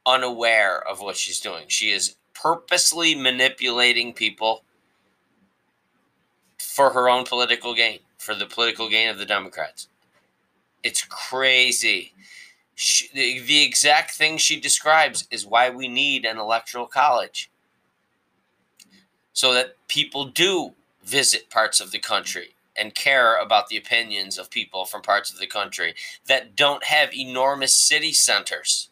unaware 0.06 0.82
of 0.88 1.02
what 1.02 1.18
she's 1.18 1.40
doing. 1.40 1.66
She 1.68 1.92
is 1.92 2.16
purposely 2.42 3.16
manipulating 3.16 4.14
people 4.14 4.64
for 6.58 6.92
her 6.92 7.10
own 7.10 7.26
political 7.26 7.74
gain, 7.74 8.00
for 8.18 8.34
the 8.34 8.46
political 8.46 8.90
gain 8.90 9.10
of 9.10 9.18
the 9.18 9.26
Democrats. 9.26 9.88
It's 10.84 11.04
crazy. 11.04 12.14
She, 12.76 13.10
the, 13.14 13.40
the 13.42 13.64
exact 13.64 14.12
thing 14.12 14.38
she 14.38 14.60
describes 14.60 15.28
is 15.30 15.46
why 15.46 15.70
we 15.70 15.88
need 15.88 16.26
an 16.26 16.38
electoral 16.38 16.88
college. 16.88 17.50
So 19.34 19.54
that 19.54 19.76
people 19.88 20.26
do 20.26 20.74
visit 21.04 21.50
parts 21.50 21.80
of 21.80 21.92
the 21.92 22.00
country 22.00 22.56
and 22.78 22.96
care 22.96 23.40
about 23.40 23.68
the 23.68 23.78
opinions 23.78 24.38
of 24.38 24.50
people 24.50 24.86
from 24.86 25.02
parts 25.02 25.32
of 25.32 25.40
the 25.40 25.48
country 25.48 25.94
that 26.28 26.56
don't 26.56 26.86
have 26.86 27.14
enormous 27.14 27.76
city 27.76 28.14
centers 28.14 28.91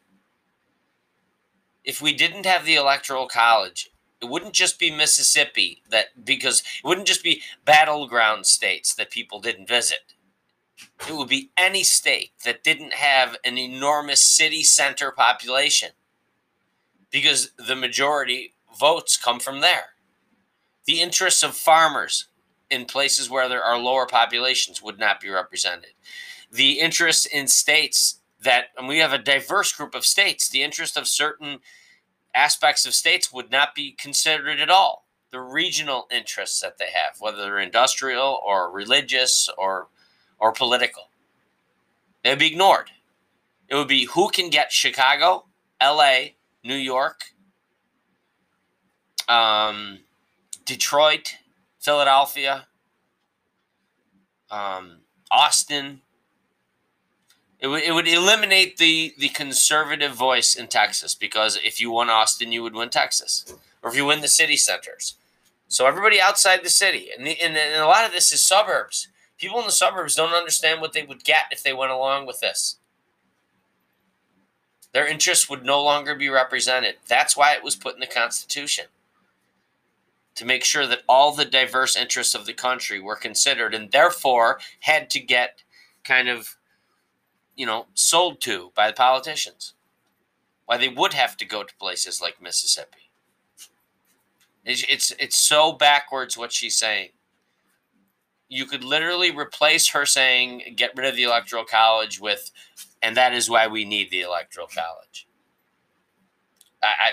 if 1.83 2.01
we 2.01 2.13
didn't 2.13 2.45
have 2.45 2.65
the 2.65 2.75
electoral 2.75 3.27
college, 3.27 3.89
it 4.21 4.25
wouldn't 4.25 4.53
just 4.53 4.79
be 4.79 4.91
Mississippi 4.91 5.81
that 5.89 6.25
because 6.25 6.59
it 6.59 6.87
wouldn't 6.87 7.07
just 7.07 7.23
be 7.23 7.41
battleground 7.65 8.45
states 8.45 8.93
that 8.95 9.11
people 9.11 9.39
didn't 9.39 9.67
visit. 9.67 10.13
It 11.07 11.15
would 11.15 11.29
be 11.29 11.51
any 11.57 11.83
state 11.83 12.31
that 12.45 12.63
didn't 12.63 12.93
have 12.93 13.37
an 13.45 13.57
enormous 13.57 14.21
city 14.21 14.63
center 14.63 15.11
population 15.11 15.91
because 17.11 17.51
the 17.57 17.75
majority 17.75 18.53
votes 18.77 19.17
come 19.17 19.39
from 19.39 19.61
there. 19.61 19.89
The 20.85 21.01
interests 21.01 21.43
of 21.43 21.55
farmers 21.55 22.27
in 22.69 22.85
places 22.85 23.29
where 23.29 23.49
there 23.49 23.63
are 23.63 23.77
lower 23.77 24.05
populations 24.05 24.81
would 24.81 24.99
not 24.99 25.19
be 25.19 25.29
represented. 25.29 25.91
The 26.51 26.79
interests 26.79 27.25
in 27.25 27.47
states 27.47 28.18
that, 28.43 28.65
and 28.77 28.87
we 28.87 28.99
have 28.99 29.13
a 29.13 29.17
diverse 29.17 29.71
group 29.73 29.95
of 29.95 30.05
states, 30.05 30.49
the 30.49 30.63
interest 30.63 30.97
of 30.97 31.07
certain 31.07 31.59
aspects 32.35 32.85
of 32.85 32.93
states 32.93 33.33
would 33.33 33.51
not 33.51 33.75
be 33.75 33.91
considered 33.91 34.59
at 34.59 34.69
all. 34.69 35.05
The 35.31 35.39
regional 35.39 36.07
interests 36.11 36.59
that 36.61 36.77
they 36.77 36.85
have, 36.93 37.19
whether 37.19 37.37
they're 37.37 37.59
industrial 37.59 38.41
or 38.45 38.71
religious 38.71 39.49
or 39.57 39.87
or 40.39 40.53
political, 40.53 41.09
they 42.23 42.31
would 42.31 42.39
be 42.39 42.47
ignored. 42.47 42.91
It 43.67 43.75
would 43.75 43.87
be 43.87 44.05
who 44.05 44.29
can 44.29 44.49
get 44.49 44.71
Chicago, 44.71 45.45
L.A., 45.79 46.35
New 46.63 46.75
York, 46.75 47.33
um, 49.27 49.99
Detroit, 50.65 51.35
Philadelphia, 51.79 52.67
um, 54.49 54.99
Austin, 55.29 56.01
it 57.59 57.67
would, 57.67 57.83
it 57.83 57.93
would 57.93 58.07
eliminate 58.07 58.77
the, 58.77 59.13
the 59.17 59.29
conservative 59.29 60.13
voice 60.13 60.55
in 60.55 60.67
Texas 60.67 61.13
because 61.13 61.59
if 61.63 61.81
you 61.81 61.91
won 61.91 62.09
Austin, 62.09 62.51
you 62.51 62.63
would 62.63 62.73
win 62.73 62.89
Texas, 62.89 63.53
or 63.83 63.89
if 63.89 63.97
you 63.97 64.05
win 64.05 64.21
the 64.21 64.27
city 64.27 64.55
centers. 64.55 65.15
So 65.67 65.85
everybody 65.85 66.19
outside 66.21 66.63
the 66.63 66.69
city, 66.69 67.09
and, 67.15 67.27
the, 67.27 67.39
and, 67.41 67.55
and 67.55 67.81
a 67.81 67.87
lot 67.87 68.05
of 68.05 68.11
this 68.11 68.31
is 68.31 68.41
suburbs. 68.41 69.09
People 69.37 69.59
in 69.59 69.65
the 69.65 69.71
suburbs 69.71 70.15
don't 70.15 70.33
understand 70.33 70.81
what 70.81 70.93
they 70.93 71.03
would 71.03 71.23
get 71.23 71.45
if 71.51 71.61
they 71.61 71.73
went 71.73 71.91
along 71.91 72.25
with 72.25 72.39
this. 72.39 72.77
Their 74.91 75.07
interests 75.07 75.49
would 75.49 75.63
no 75.63 75.83
longer 75.83 76.15
be 76.15 76.29
represented. 76.29 76.95
That's 77.07 77.37
why 77.37 77.53
it 77.53 77.63
was 77.63 77.75
put 77.75 77.93
in 77.93 77.99
the 77.99 78.07
Constitution 78.07 78.85
to 80.35 80.45
make 80.45 80.63
sure 80.63 80.87
that 80.87 81.03
all 81.07 81.33
the 81.33 81.45
diverse 81.45 81.95
interests 81.95 82.33
of 82.33 82.45
the 82.45 82.53
country 82.53 82.99
were 82.99 83.15
considered 83.15 83.75
and 83.75 83.91
therefore 83.91 84.59
had 84.79 85.09
to 85.09 85.19
get 85.19 85.63
kind 86.03 86.29
of 86.29 86.55
you 87.59 87.65
know, 87.65 87.87
sold 87.93 88.39
to 88.39 88.71
by 88.73 88.87
the 88.87 88.93
politicians. 88.93 89.73
Why 90.65 90.77
they 90.77 90.87
would 90.87 91.13
have 91.13 91.35
to 91.35 91.45
go 91.45 91.63
to 91.63 91.75
places 91.75 92.21
like 92.21 92.41
Mississippi. 92.41 93.09
It's, 94.63 94.85
it's, 94.87 95.11
it's 95.19 95.35
so 95.35 95.73
backwards 95.73 96.37
what 96.37 96.53
she's 96.53 96.77
saying. 96.77 97.09
You 98.47 98.65
could 98.65 98.85
literally 98.85 99.29
replace 99.29 99.89
her 99.89 100.05
saying, 100.05 100.73
get 100.77 100.95
rid 100.95 101.05
of 101.05 101.17
the 101.17 101.23
Electoral 101.23 101.65
College 101.65 102.21
with, 102.21 102.49
and 103.01 103.17
that 103.17 103.33
is 103.33 103.49
why 103.49 103.67
we 103.67 103.83
need 103.83 104.09
the 104.09 104.21
Electoral 104.21 104.67
College. 104.67 105.27
I, 106.81 107.11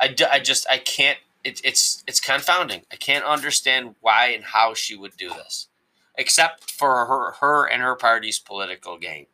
I, 0.00 0.06
I, 0.06 0.14
I 0.32 0.40
just, 0.40 0.66
I 0.70 0.78
can't, 0.78 1.18
it, 1.44 1.60
it's, 1.62 2.02
it's 2.06 2.20
confounding. 2.20 2.84
I 2.90 2.96
can't 2.96 3.24
understand 3.26 3.96
why 4.00 4.28
and 4.28 4.44
how 4.44 4.72
she 4.72 4.96
would 4.96 5.18
do 5.18 5.28
this, 5.28 5.68
except 6.16 6.70
for 6.70 7.04
her, 7.04 7.32
her 7.40 7.68
and 7.68 7.82
her 7.82 7.96
party's 7.96 8.38
political 8.38 8.96
gain. 8.96 9.26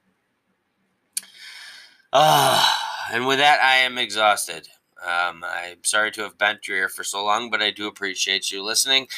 Ah, 2.12 3.08
and 3.12 3.26
with 3.26 3.38
that, 3.38 3.62
I 3.62 3.76
am 3.76 3.98
exhausted. 3.98 4.68
Um, 5.02 5.44
I'm 5.44 5.82
sorry 5.84 6.10
to 6.12 6.22
have 6.22 6.38
bent 6.38 6.68
your 6.68 6.76
ear 6.76 6.88
for 6.88 7.04
so 7.04 7.24
long, 7.24 7.50
but 7.50 7.62
I 7.62 7.70
do 7.70 7.86
appreciate 7.86 8.50
you 8.50 8.62
listening. 8.62 9.08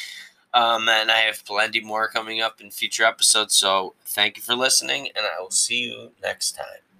Um, 0.53 0.89
and 0.89 1.11
I 1.11 1.19
have 1.19 1.45
plenty 1.45 1.81
more 1.81 2.09
coming 2.09 2.41
up 2.41 2.61
in 2.61 2.71
future 2.71 3.05
episodes. 3.05 3.55
So 3.55 3.95
thank 4.05 4.37
you 4.37 4.43
for 4.43 4.55
listening, 4.55 5.09
and 5.15 5.25
I 5.25 5.41
will 5.41 5.51
see 5.51 5.83
you 5.83 6.11
next 6.23 6.53
time. 6.53 6.92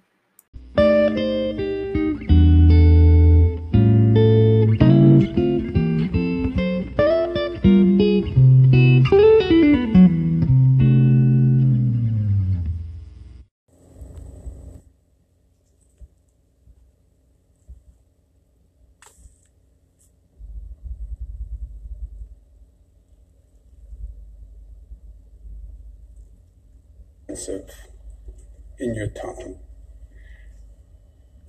In 28.78 28.94
your 28.94 29.08
tone. 29.08 29.58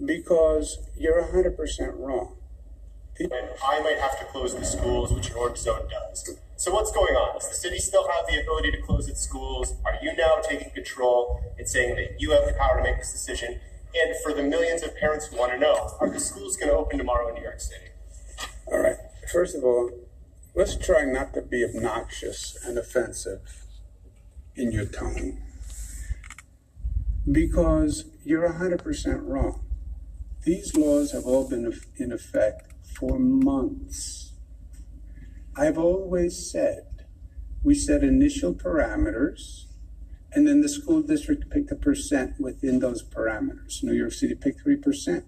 Because 0.04 0.80
you're 0.98 1.22
100% 1.22 1.98
wrong. 1.98 2.36
And 3.18 3.32
I 3.66 3.80
might 3.82 3.98
have 3.98 4.20
to 4.20 4.26
close 4.26 4.54
the 4.56 4.66
schools, 4.66 5.14
which 5.14 5.30
your 5.30 5.56
zone 5.56 5.88
does. 5.90 6.38
So 6.58 6.74
what's 6.74 6.92
going 6.92 7.16
on? 7.16 7.36
Does 7.36 7.48
the 7.50 7.56
city 7.56 7.80
still 7.80 8.08
have 8.10 8.28
the 8.28 8.42
ability 8.42 8.72
to 8.72 8.82
close 8.82 9.08
its 9.08 9.22
schools? 9.22 9.74
Are 9.86 9.96
you 10.02 10.14
now 10.16 10.40
taking 10.42 10.70
control 10.72 11.42
and 11.58 11.68
saying 11.68 11.96
that 11.96 12.20
you 12.20 12.32
have 12.32 12.46
the 12.46 12.54
power 12.54 12.78
to 12.78 12.84
make 12.84 12.98
this 12.98 13.12
decision? 13.12 13.60
And 13.96 14.16
for 14.22 14.34
the 14.34 14.44
millions 14.44 14.84
of 14.84 14.96
parents 14.98 15.28
who 15.28 15.38
want 15.38 15.54
to 15.54 15.60
know, 15.60 15.96
are 16.02 16.10
the 16.10 16.20
schools 16.20 16.58
going 16.58 16.70
to 16.70 16.76
open 16.76 16.98
tomorrow 16.98 17.30
in 17.30 17.36
New 17.36 17.42
York 17.44 17.62
City? 17.62 17.86
All 18.68 18.80
right. 18.80 18.98
First 19.32 19.56
of 19.56 19.64
all, 19.64 19.92
let's 20.54 20.76
try 20.76 21.06
not 21.06 21.34
to 21.36 21.42
be 21.42 21.64
obnoxious 21.64 22.58
and 22.66 22.78
offensive 22.78 23.66
in 24.56 24.72
your 24.72 24.86
tone. 24.86 25.42
Because 27.30 28.06
you're 28.24 28.48
100% 28.48 29.28
wrong. 29.28 29.66
These 30.44 30.76
laws 30.76 31.12
have 31.12 31.26
all 31.26 31.50
been 31.50 31.74
in 31.98 32.12
effect 32.12 32.72
for 32.98 33.18
months. 33.18 34.34
I've 35.56 35.78
always 35.78 36.52
said 36.52 36.86
we 37.64 37.74
set 37.74 38.04
initial 38.04 38.54
parameters 38.54 39.66
and 40.34 40.46
then 40.46 40.62
the 40.62 40.70
school 40.70 41.02
district 41.02 41.50
picked 41.50 41.72
a 41.72 41.76
percent 41.76 42.34
within 42.40 42.80
those 42.80 43.02
parameters. 43.02 43.82
New 43.82 43.94
York 43.94 44.12
City 44.12 44.36
picked 44.36 44.66
3%. 44.66 45.24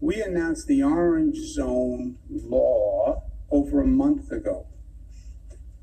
We 0.00 0.22
announced 0.22 0.68
the 0.68 0.84
orange 0.84 1.36
zone 1.36 2.16
law 2.30 3.24
over 3.50 3.82
a 3.82 3.86
month 3.86 4.30
ago. 4.30 4.66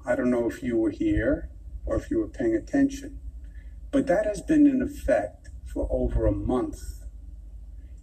I 0.06 0.15
don't 0.15 0.32
know 0.32 0.49
if 0.49 0.64
you 0.64 0.77
were 0.77 0.91
here 0.91 1.49
or 1.86 1.98
if 1.98 2.10
you 2.10 2.19
were 2.19 2.27
paying 2.27 2.56
attention, 2.56 3.19
but 3.96 4.08
that 4.08 4.26
has 4.26 4.42
been 4.42 4.68
in 4.68 4.82
effect 4.82 5.48
for 5.66 5.88
over 5.90 6.26
a 6.26 6.32
month. 6.34 7.06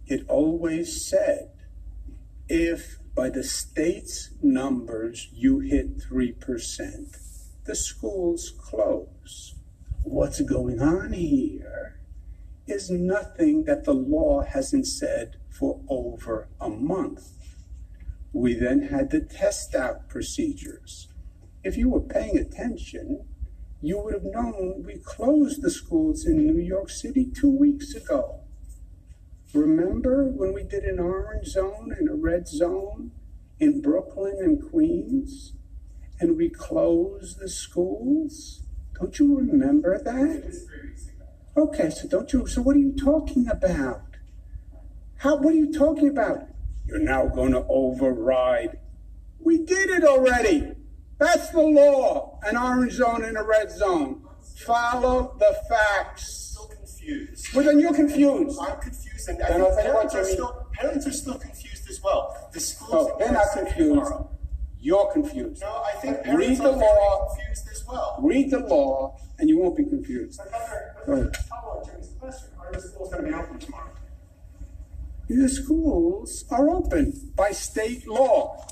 It 0.07 0.25
always 0.27 1.05
said 1.05 1.51
if 2.49 2.97
by 3.13 3.29
the 3.29 3.43
state's 3.43 4.31
numbers 4.41 5.29
you 5.31 5.59
hit 5.59 5.99
3%, 5.99 7.15
the 7.65 7.75
schools 7.75 8.53
close. 8.57 9.53
What's 10.01 10.41
going 10.41 10.81
on 10.81 11.13
here 11.13 11.99
is 12.65 12.89
nothing 12.89 13.65
that 13.65 13.83
the 13.83 13.93
law 13.93 14.41
hasn't 14.41 14.87
said 14.87 15.35
for 15.47 15.79
over 15.87 16.47
a 16.59 16.69
month. 16.69 17.33
We 18.31 18.55
then 18.55 18.87
had 18.87 19.11
the 19.11 19.21
test 19.21 19.75
out 19.75 20.09
procedures. 20.09 21.07
If 21.63 21.77
you 21.77 21.87
were 21.87 22.01
paying 22.01 22.39
attention, 22.39 23.27
you 23.83 23.99
would 23.99 24.13
have 24.13 24.23
known 24.23 24.81
we 24.85 24.95
closed 24.95 25.61
the 25.61 25.69
schools 25.69 26.25
in 26.25 26.37
New 26.37 26.57
York 26.57 26.89
City 26.89 27.25
two 27.25 27.51
weeks 27.51 27.93
ago. 27.93 28.39
Remember 29.53 30.23
when 30.23 30.53
we 30.53 30.63
did 30.63 30.85
an 30.85 30.99
orange 30.99 31.47
zone 31.47 31.93
and 31.99 32.09
a 32.09 32.13
red 32.13 32.47
zone 32.47 33.11
in 33.59 33.81
Brooklyn 33.81 34.37
and 34.39 34.71
Queens? 34.71 35.51
And 36.17 36.37
we 36.37 36.49
closed 36.49 37.39
the 37.39 37.49
schools? 37.49 38.61
Don't 38.97 39.19
you 39.19 39.37
remember 39.37 40.01
that? 40.01 40.65
Okay, 41.57 41.89
so 41.89 42.07
don't 42.07 42.31
you, 42.31 42.47
so 42.47 42.61
what 42.61 42.77
are 42.77 42.79
you 42.79 42.95
talking 42.95 43.49
about? 43.49 44.03
How, 45.17 45.35
what 45.35 45.53
are 45.53 45.57
you 45.57 45.73
talking 45.73 46.07
about? 46.07 46.47
You're 46.87 46.99
now 46.99 47.27
going 47.27 47.51
to 47.51 47.65
override. 47.67 48.79
We 49.39 49.57
did 49.57 49.89
it 49.89 50.05
already. 50.05 50.71
That's 51.19 51.49
the 51.51 51.61
law. 51.61 52.39
An 52.43 52.57
orange 52.57 52.93
zone 52.93 53.23
and 53.23 53.37
a 53.37 53.43
red 53.43 53.71
zone. 53.71 54.21
Follow 54.65 55.35
the 55.39 55.55
facts. 55.69 56.51
Still 56.51 56.67
confused. 56.67 57.53
Well, 57.55 57.65
then 57.65 57.79
you're 57.79 57.93
confused. 57.93 58.59
I'm 58.61 58.79
confused, 58.79 59.29
and 59.29 59.41
I 59.41 59.49
Then 59.49 59.61
think 59.61 59.75
parents 59.81 60.15
are 60.15 60.25
still 60.25 60.67
parents 60.73 61.07
are 61.07 61.11
still 61.11 61.37
confused 61.39 61.89
as 61.89 62.01
well. 62.03 62.49
The 62.53 62.59
schools 62.59 63.09
oh, 63.13 63.15
they're 63.19 63.31
not 63.31 63.47
confused. 63.53 63.77
tomorrow. 63.89 64.29
You're 64.79 65.11
confused. 65.13 65.61
No, 65.61 65.81
I 65.85 65.93
think 65.99 66.17
Read 66.17 66.25
parents 66.25 66.59
the 66.59 66.69
are 66.71 66.77
very 66.77 66.91
law. 66.91 67.27
confused 67.35 67.67
as 67.71 67.85
well. 67.87 68.17
Read 68.21 68.51
the 68.51 68.59
law, 68.59 69.17
and 69.39 69.49
you 69.49 69.57
won't 69.59 69.77
be 69.77 69.85
confused. 69.85 70.39
But 70.43 70.51
Governor, 70.51 70.95
Go 71.05 71.13
ahead. 71.13 71.37
follow 71.37 71.79
up 71.79 71.85
Jimmy's 71.89 72.09
question. 72.19 72.49
Are 72.59 72.71
the 72.73 72.81
schools 72.81 73.09
going 73.11 73.23
to 73.23 73.29
be 73.29 73.35
open 73.35 73.59
tomorrow? 73.59 73.89
The 75.29 75.49
schools 75.49 76.45
are 76.51 76.69
open 76.69 77.31
by 77.35 77.51
state 77.51 78.05
law. 78.07 78.65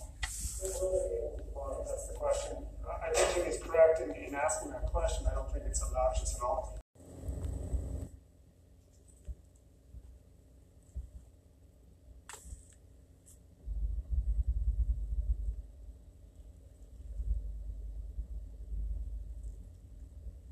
That's 2.23 2.43
the 2.43 2.55
question. 2.55 2.65
Uh, 2.85 2.89
I 2.89 3.09
I 3.09 3.13
think 3.13 3.35
Jimmy's 3.35 3.61
correct 3.61 4.01
in, 4.01 4.11
in 4.11 4.35
asking 4.35 4.71
that 4.71 4.85
question. 4.85 5.27
I 5.29 5.33
don't 5.33 5.51
think 5.51 5.65
it's 5.65 5.81
obnoxious 5.83 6.35
at 6.35 6.41
all. 6.43 6.81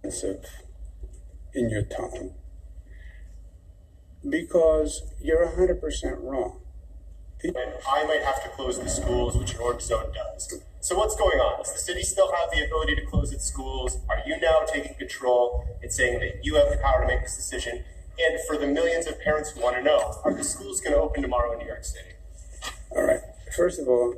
offensive 0.09 0.43
in 1.53 1.69
your 1.69 1.83
tone 1.83 2.33
because 4.27 5.03
you're 5.21 5.45
100% 5.45 6.23
wrong. 6.23 6.59
I 7.43 8.03
might 8.05 8.21
have 8.23 8.43
to 8.43 8.49
close 8.49 8.79
the 8.79 8.89
schools, 8.89 9.37
which 9.37 9.53
your 9.53 9.61
orange 9.61 9.83
zone 9.83 10.11
does. 10.13 10.61
So 10.81 10.97
what's 10.97 11.15
going 11.15 11.39
on? 11.39 11.59
Does 11.59 11.73
the 11.73 11.79
city 11.79 12.03
still 12.03 12.31
have 12.31 12.51
the 12.51 12.65
ability 12.65 12.95
to 12.95 13.05
close 13.05 13.33
its 13.33 13.45
schools? 13.45 13.97
Are 14.09 14.19
you 14.25 14.39
now 14.39 14.61
taking 14.65 14.93
control 14.95 15.65
and 15.81 15.91
saying 15.91 16.19
that 16.19 16.45
you 16.45 16.55
have 16.55 16.69
the 16.69 16.77
power 16.77 17.01
to 17.01 17.07
make 17.07 17.21
this 17.21 17.35
decision? 17.35 17.83
And 18.17 18.39
for 18.47 18.57
the 18.57 18.67
millions 18.67 19.05
of 19.05 19.19
parents 19.19 19.51
who 19.51 19.61
want 19.61 19.75
to 19.75 19.83
know, 19.83 20.15
are 20.23 20.33
the 20.33 20.43
schools 20.43 20.79
going 20.79 20.93
to 20.93 21.01
open 21.01 21.21
tomorrow 21.21 21.51
in 21.53 21.59
New 21.59 21.65
York 21.65 21.83
City? 21.83 22.09
All 22.91 23.03
right. 23.03 23.19
First 23.55 23.79
of 23.79 23.87
all, 23.87 24.15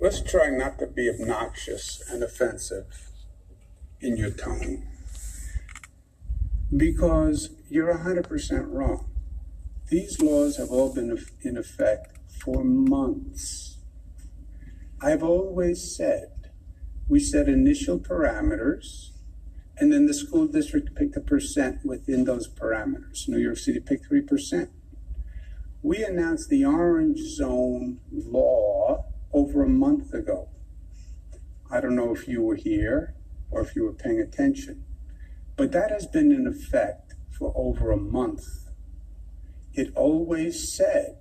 let's 0.00 0.20
try 0.22 0.48
not 0.48 0.78
to 0.78 0.86
be 0.86 1.10
obnoxious 1.10 2.02
and 2.10 2.22
offensive 2.22 3.10
in 4.00 4.16
your 4.16 4.30
tone 4.30 4.86
because 6.74 7.50
you're 7.68 7.92
100% 7.92 8.72
wrong. 8.72 9.10
These 9.88 10.22
laws 10.22 10.56
have 10.56 10.70
all 10.70 10.94
been 10.94 11.18
in 11.42 11.56
effect 11.56 12.16
for 12.42 12.64
months. 12.64 13.69
I've 15.02 15.22
always 15.22 15.96
said 15.96 16.50
we 17.08 17.20
set 17.20 17.48
initial 17.48 17.98
parameters 17.98 19.10
and 19.78 19.90
then 19.90 20.04
the 20.04 20.12
school 20.12 20.46
district 20.46 20.94
picked 20.94 21.16
a 21.16 21.20
percent 21.20 21.86
within 21.86 22.24
those 22.24 22.46
parameters. 22.46 23.26
New 23.26 23.38
York 23.38 23.56
City 23.56 23.80
picked 23.80 24.10
3%. 24.10 24.68
We 25.82 26.04
announced 26.04 26.50
the 26.50 26.66
orange 26.66 27.18
zone 27.18 28.00
law 28.12 29.06
over 29.32 29.62
a 29.62 29.68
month 29.68 30.12
ago. 30.12 30.48
I 31.70 31.80
don't 31.80 31.96
know 31.96 32.14
if 32.14 32.28
you 32.28 32.42
were 32.42 32.56
here 32.56 33.14
or 33.50 33.62
if 33.62 33.74
you 33.74 33.84
were 33.84 33.94
paying 33.94 34.20
attention, 34.20 34.84
but 35.56 35.72
that 35.72 35.90
has 35.90 36.06
been 36.06 36.30
in 36.30 36.46
effect 36.46 37.14
for 37.30 37.54
over 37.56 37.90
a 37.90 37.96
month. 37.96 38.44
It 39.72 39.92
always 39.96 40.70
said 40.70 41.16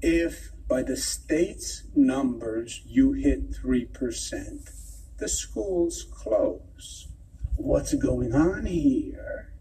if 0.00 0.52
by 0.68 0.82
the 0.82 0.96
state's 0.96 1.84
numbers 1.94 2.82
you 2.86 3.12
hit 3.12 3.52
3%, 3.52 4.70
the 5.18 5.28
schools 5.28 6.04
close. 6.10 7.08
What's 7.56 7.94
going 7.94 8.34
on 8.34 8.66
here 8.66 9.52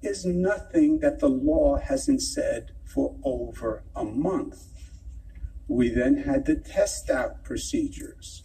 is 0.00 0.24
nothing 0.24 1.00
that 1.00 1.18
the 1.18 1.28
law 1.28 1.76
hasn't 1.76 2.22
said 2.22 2.72
for 2.84 3.16
over 3.22 3.84
a 3.94 4.04
month. 4.04 4.64
We 5.66 5.90
then 5.90 6.22
had 6.22 6.46
the 6.46 6.56
test 6.56 7.10
out 7.10 7.44
procedures. 7.44 8.42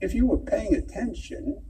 If 0.00 0.14
you 0.14 0.26
were 0.26 0.38
paying 0.38 0.74
attention, 0.74 1.62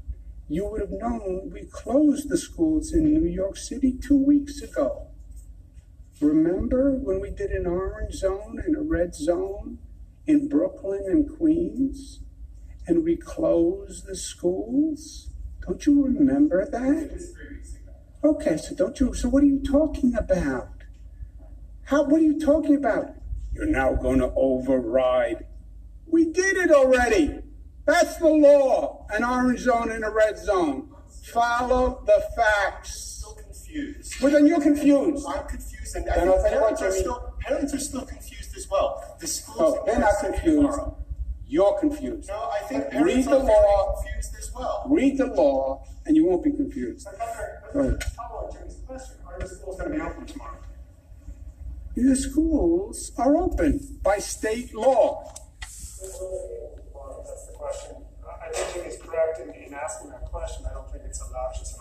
you 0.49 0.67
would 0.67 0.83
have 0.83 0.91
known 0.91 1.51
we 1.53 1.65
closed 1.65 2.29
the 2.29 2.37
schools 2.37 2.93
in 2.93 3.05
New 3.05 3.29
York 3.29 3.57
City 3.57 3.97
two 4.01 4.19
weeks 4.19 4.61
ago. 4.61 5.10
Remember 6.21 6.93
when 6.93 7.21
we 7.21 7.31
did 7.31 7.51
an 7.51 7.67
orange 7.67 8.15
zone 8.15 8.63
and 8.65 8.77
a 8.77 8.83
red 8.83 9.15
zone 9.15 9.79
in 10.27 10.49
Brooklyn 10.49 11.05
and 11.07 11.37
Queens? 11.37 12.21
And 12.87 13.05
we 13.05 13.17
closed 13.17 14.07
the 14.07 14.17
schools? 14.17 15.31
Don't 15.67 15.87
you 15.87 16.05
remember 16.05 16.67
that? 16.67 17.21
Okay, 18.23 18.57
so 18.59 18.75
don't 18.75 19.01
you, 19.01 19.15
so 19.15 19.29
what 19.31 19.43
are 19.43 19.47
you 19.47 19.63
talking 19.63 20.15
about? 20.15 20.69
How, 21.85 22.05
what 22.05 22.21
are 22.21 22.25
you 22.25 22.39
talking 22.39 22.77
about? 22.77 23.15
You're 23.55 23.67
now 23.67 23.95
going 23.95 24.19
to 24.19 24.33
override. 24.37 25.47
We 26.07 26.27
did 26.27 26.57
it 26.57 26.71
already. 26.71 27.39
That's 27.87 28.19
the 28.19 28.29
law. 28.29 29.07
An 29.11 29.25
orange 29.25 29.61
zone 29.61 29.91
and 29.91 30.05
a 30.05 30.11
red 30.11 30.39
zone. 30.39 30.91
Follow 31.33 32.03
the 32.05 32.23
facts. 32.37 33.21
Still 33.21 33.35
confused. 33.35 34.21
Well, 34.21 34.33
then 34.33 34.47
you're 34.47 34.61
confused. 34.61 35.27
I'm 35.27 35.47
confused, 35.47 35.80
and 35.95 36.09
I 36.11 36.15
I'll 36.27 36.43
think 36.43 36.53
tell 36.55 36.61
what, 36.63 36.79
parents 36.79 36.83
are 36.83 36.91
Jimmy. 36.91 37.01
still 37.01 37.35
parents 37.41 37.75
are 37.75 37.79
still 37.79 38.07
confused 38.07 38.57
as 38.57 38.69
well. 38.71 39.17
The 39.21 39.27
schools. 39.27 39.59
Oh, 39.61 39.81
in 39.81 39.87
they're 39.87 39.99
not 40.01 40.15
confused. 40.21 40.45
tomorrow. 40.57 40.97
You're 41.47 41.79
confused. 41.81 42.29
No, 42.29 42.49
I 42.53 42.61
think 42.69 42.85
Read 42.85 42.93
parents 42.93 43.27
the 43.27 43.37
are 43.41 43.45
very 43.45 43.59
law. 43.67 43.95
confused 44.03 44.35
as 44.39 44.53
well. 44.55 44.85
Read 44.89 45.19
the 45.19 45.27
law, 45.27 45.85
and 46.07 46.17
you 46.17 46.25
won't 46.27 46.45
be 46.45 46.53
confused. 46.53 47.07
But 47.11 47.19
Governor, 47.19 47.63
Go 47.73 47.81
ahead. 47.81 48.05
follow 48.15 48.47
up 48.47 48.53
Jimmy's 48.57 48.77
question. 48.87 49.17
Are 49.27 49.39
the 49.41 49.49
schools 49.49 49.77
going 49.79 49.91
to 49.91 49.97
be 49.97 50.03
open 50.03 50.27
tomorrow? 50.27 50.57
The 51.97 52.15
schools 52.17 53.11
are 53.19 53.37
open 53.37 53.99
by 54.03 54.19
state 54.19 54.73
law. 54.75 55.25
Well, 56.95 57.25
that's 57.27 57.47
the 57.47 57.53
question. 57.59 57.97
I 58.25 58.47
I 58.49 58.53
think 58.53 58.75
Jimmy's 58.75 59.03
correct 59.03 59.41
in, 59.41 59.51
in 59.67 59.75
asking 59.75 60.11
that 60.11 60.25
question. 60.27 60.67
I 60.71 60.73
don't 60.75 60.89
think 60.91 61.03
it's 61.05 61.21
obnoxious 61.21 61.77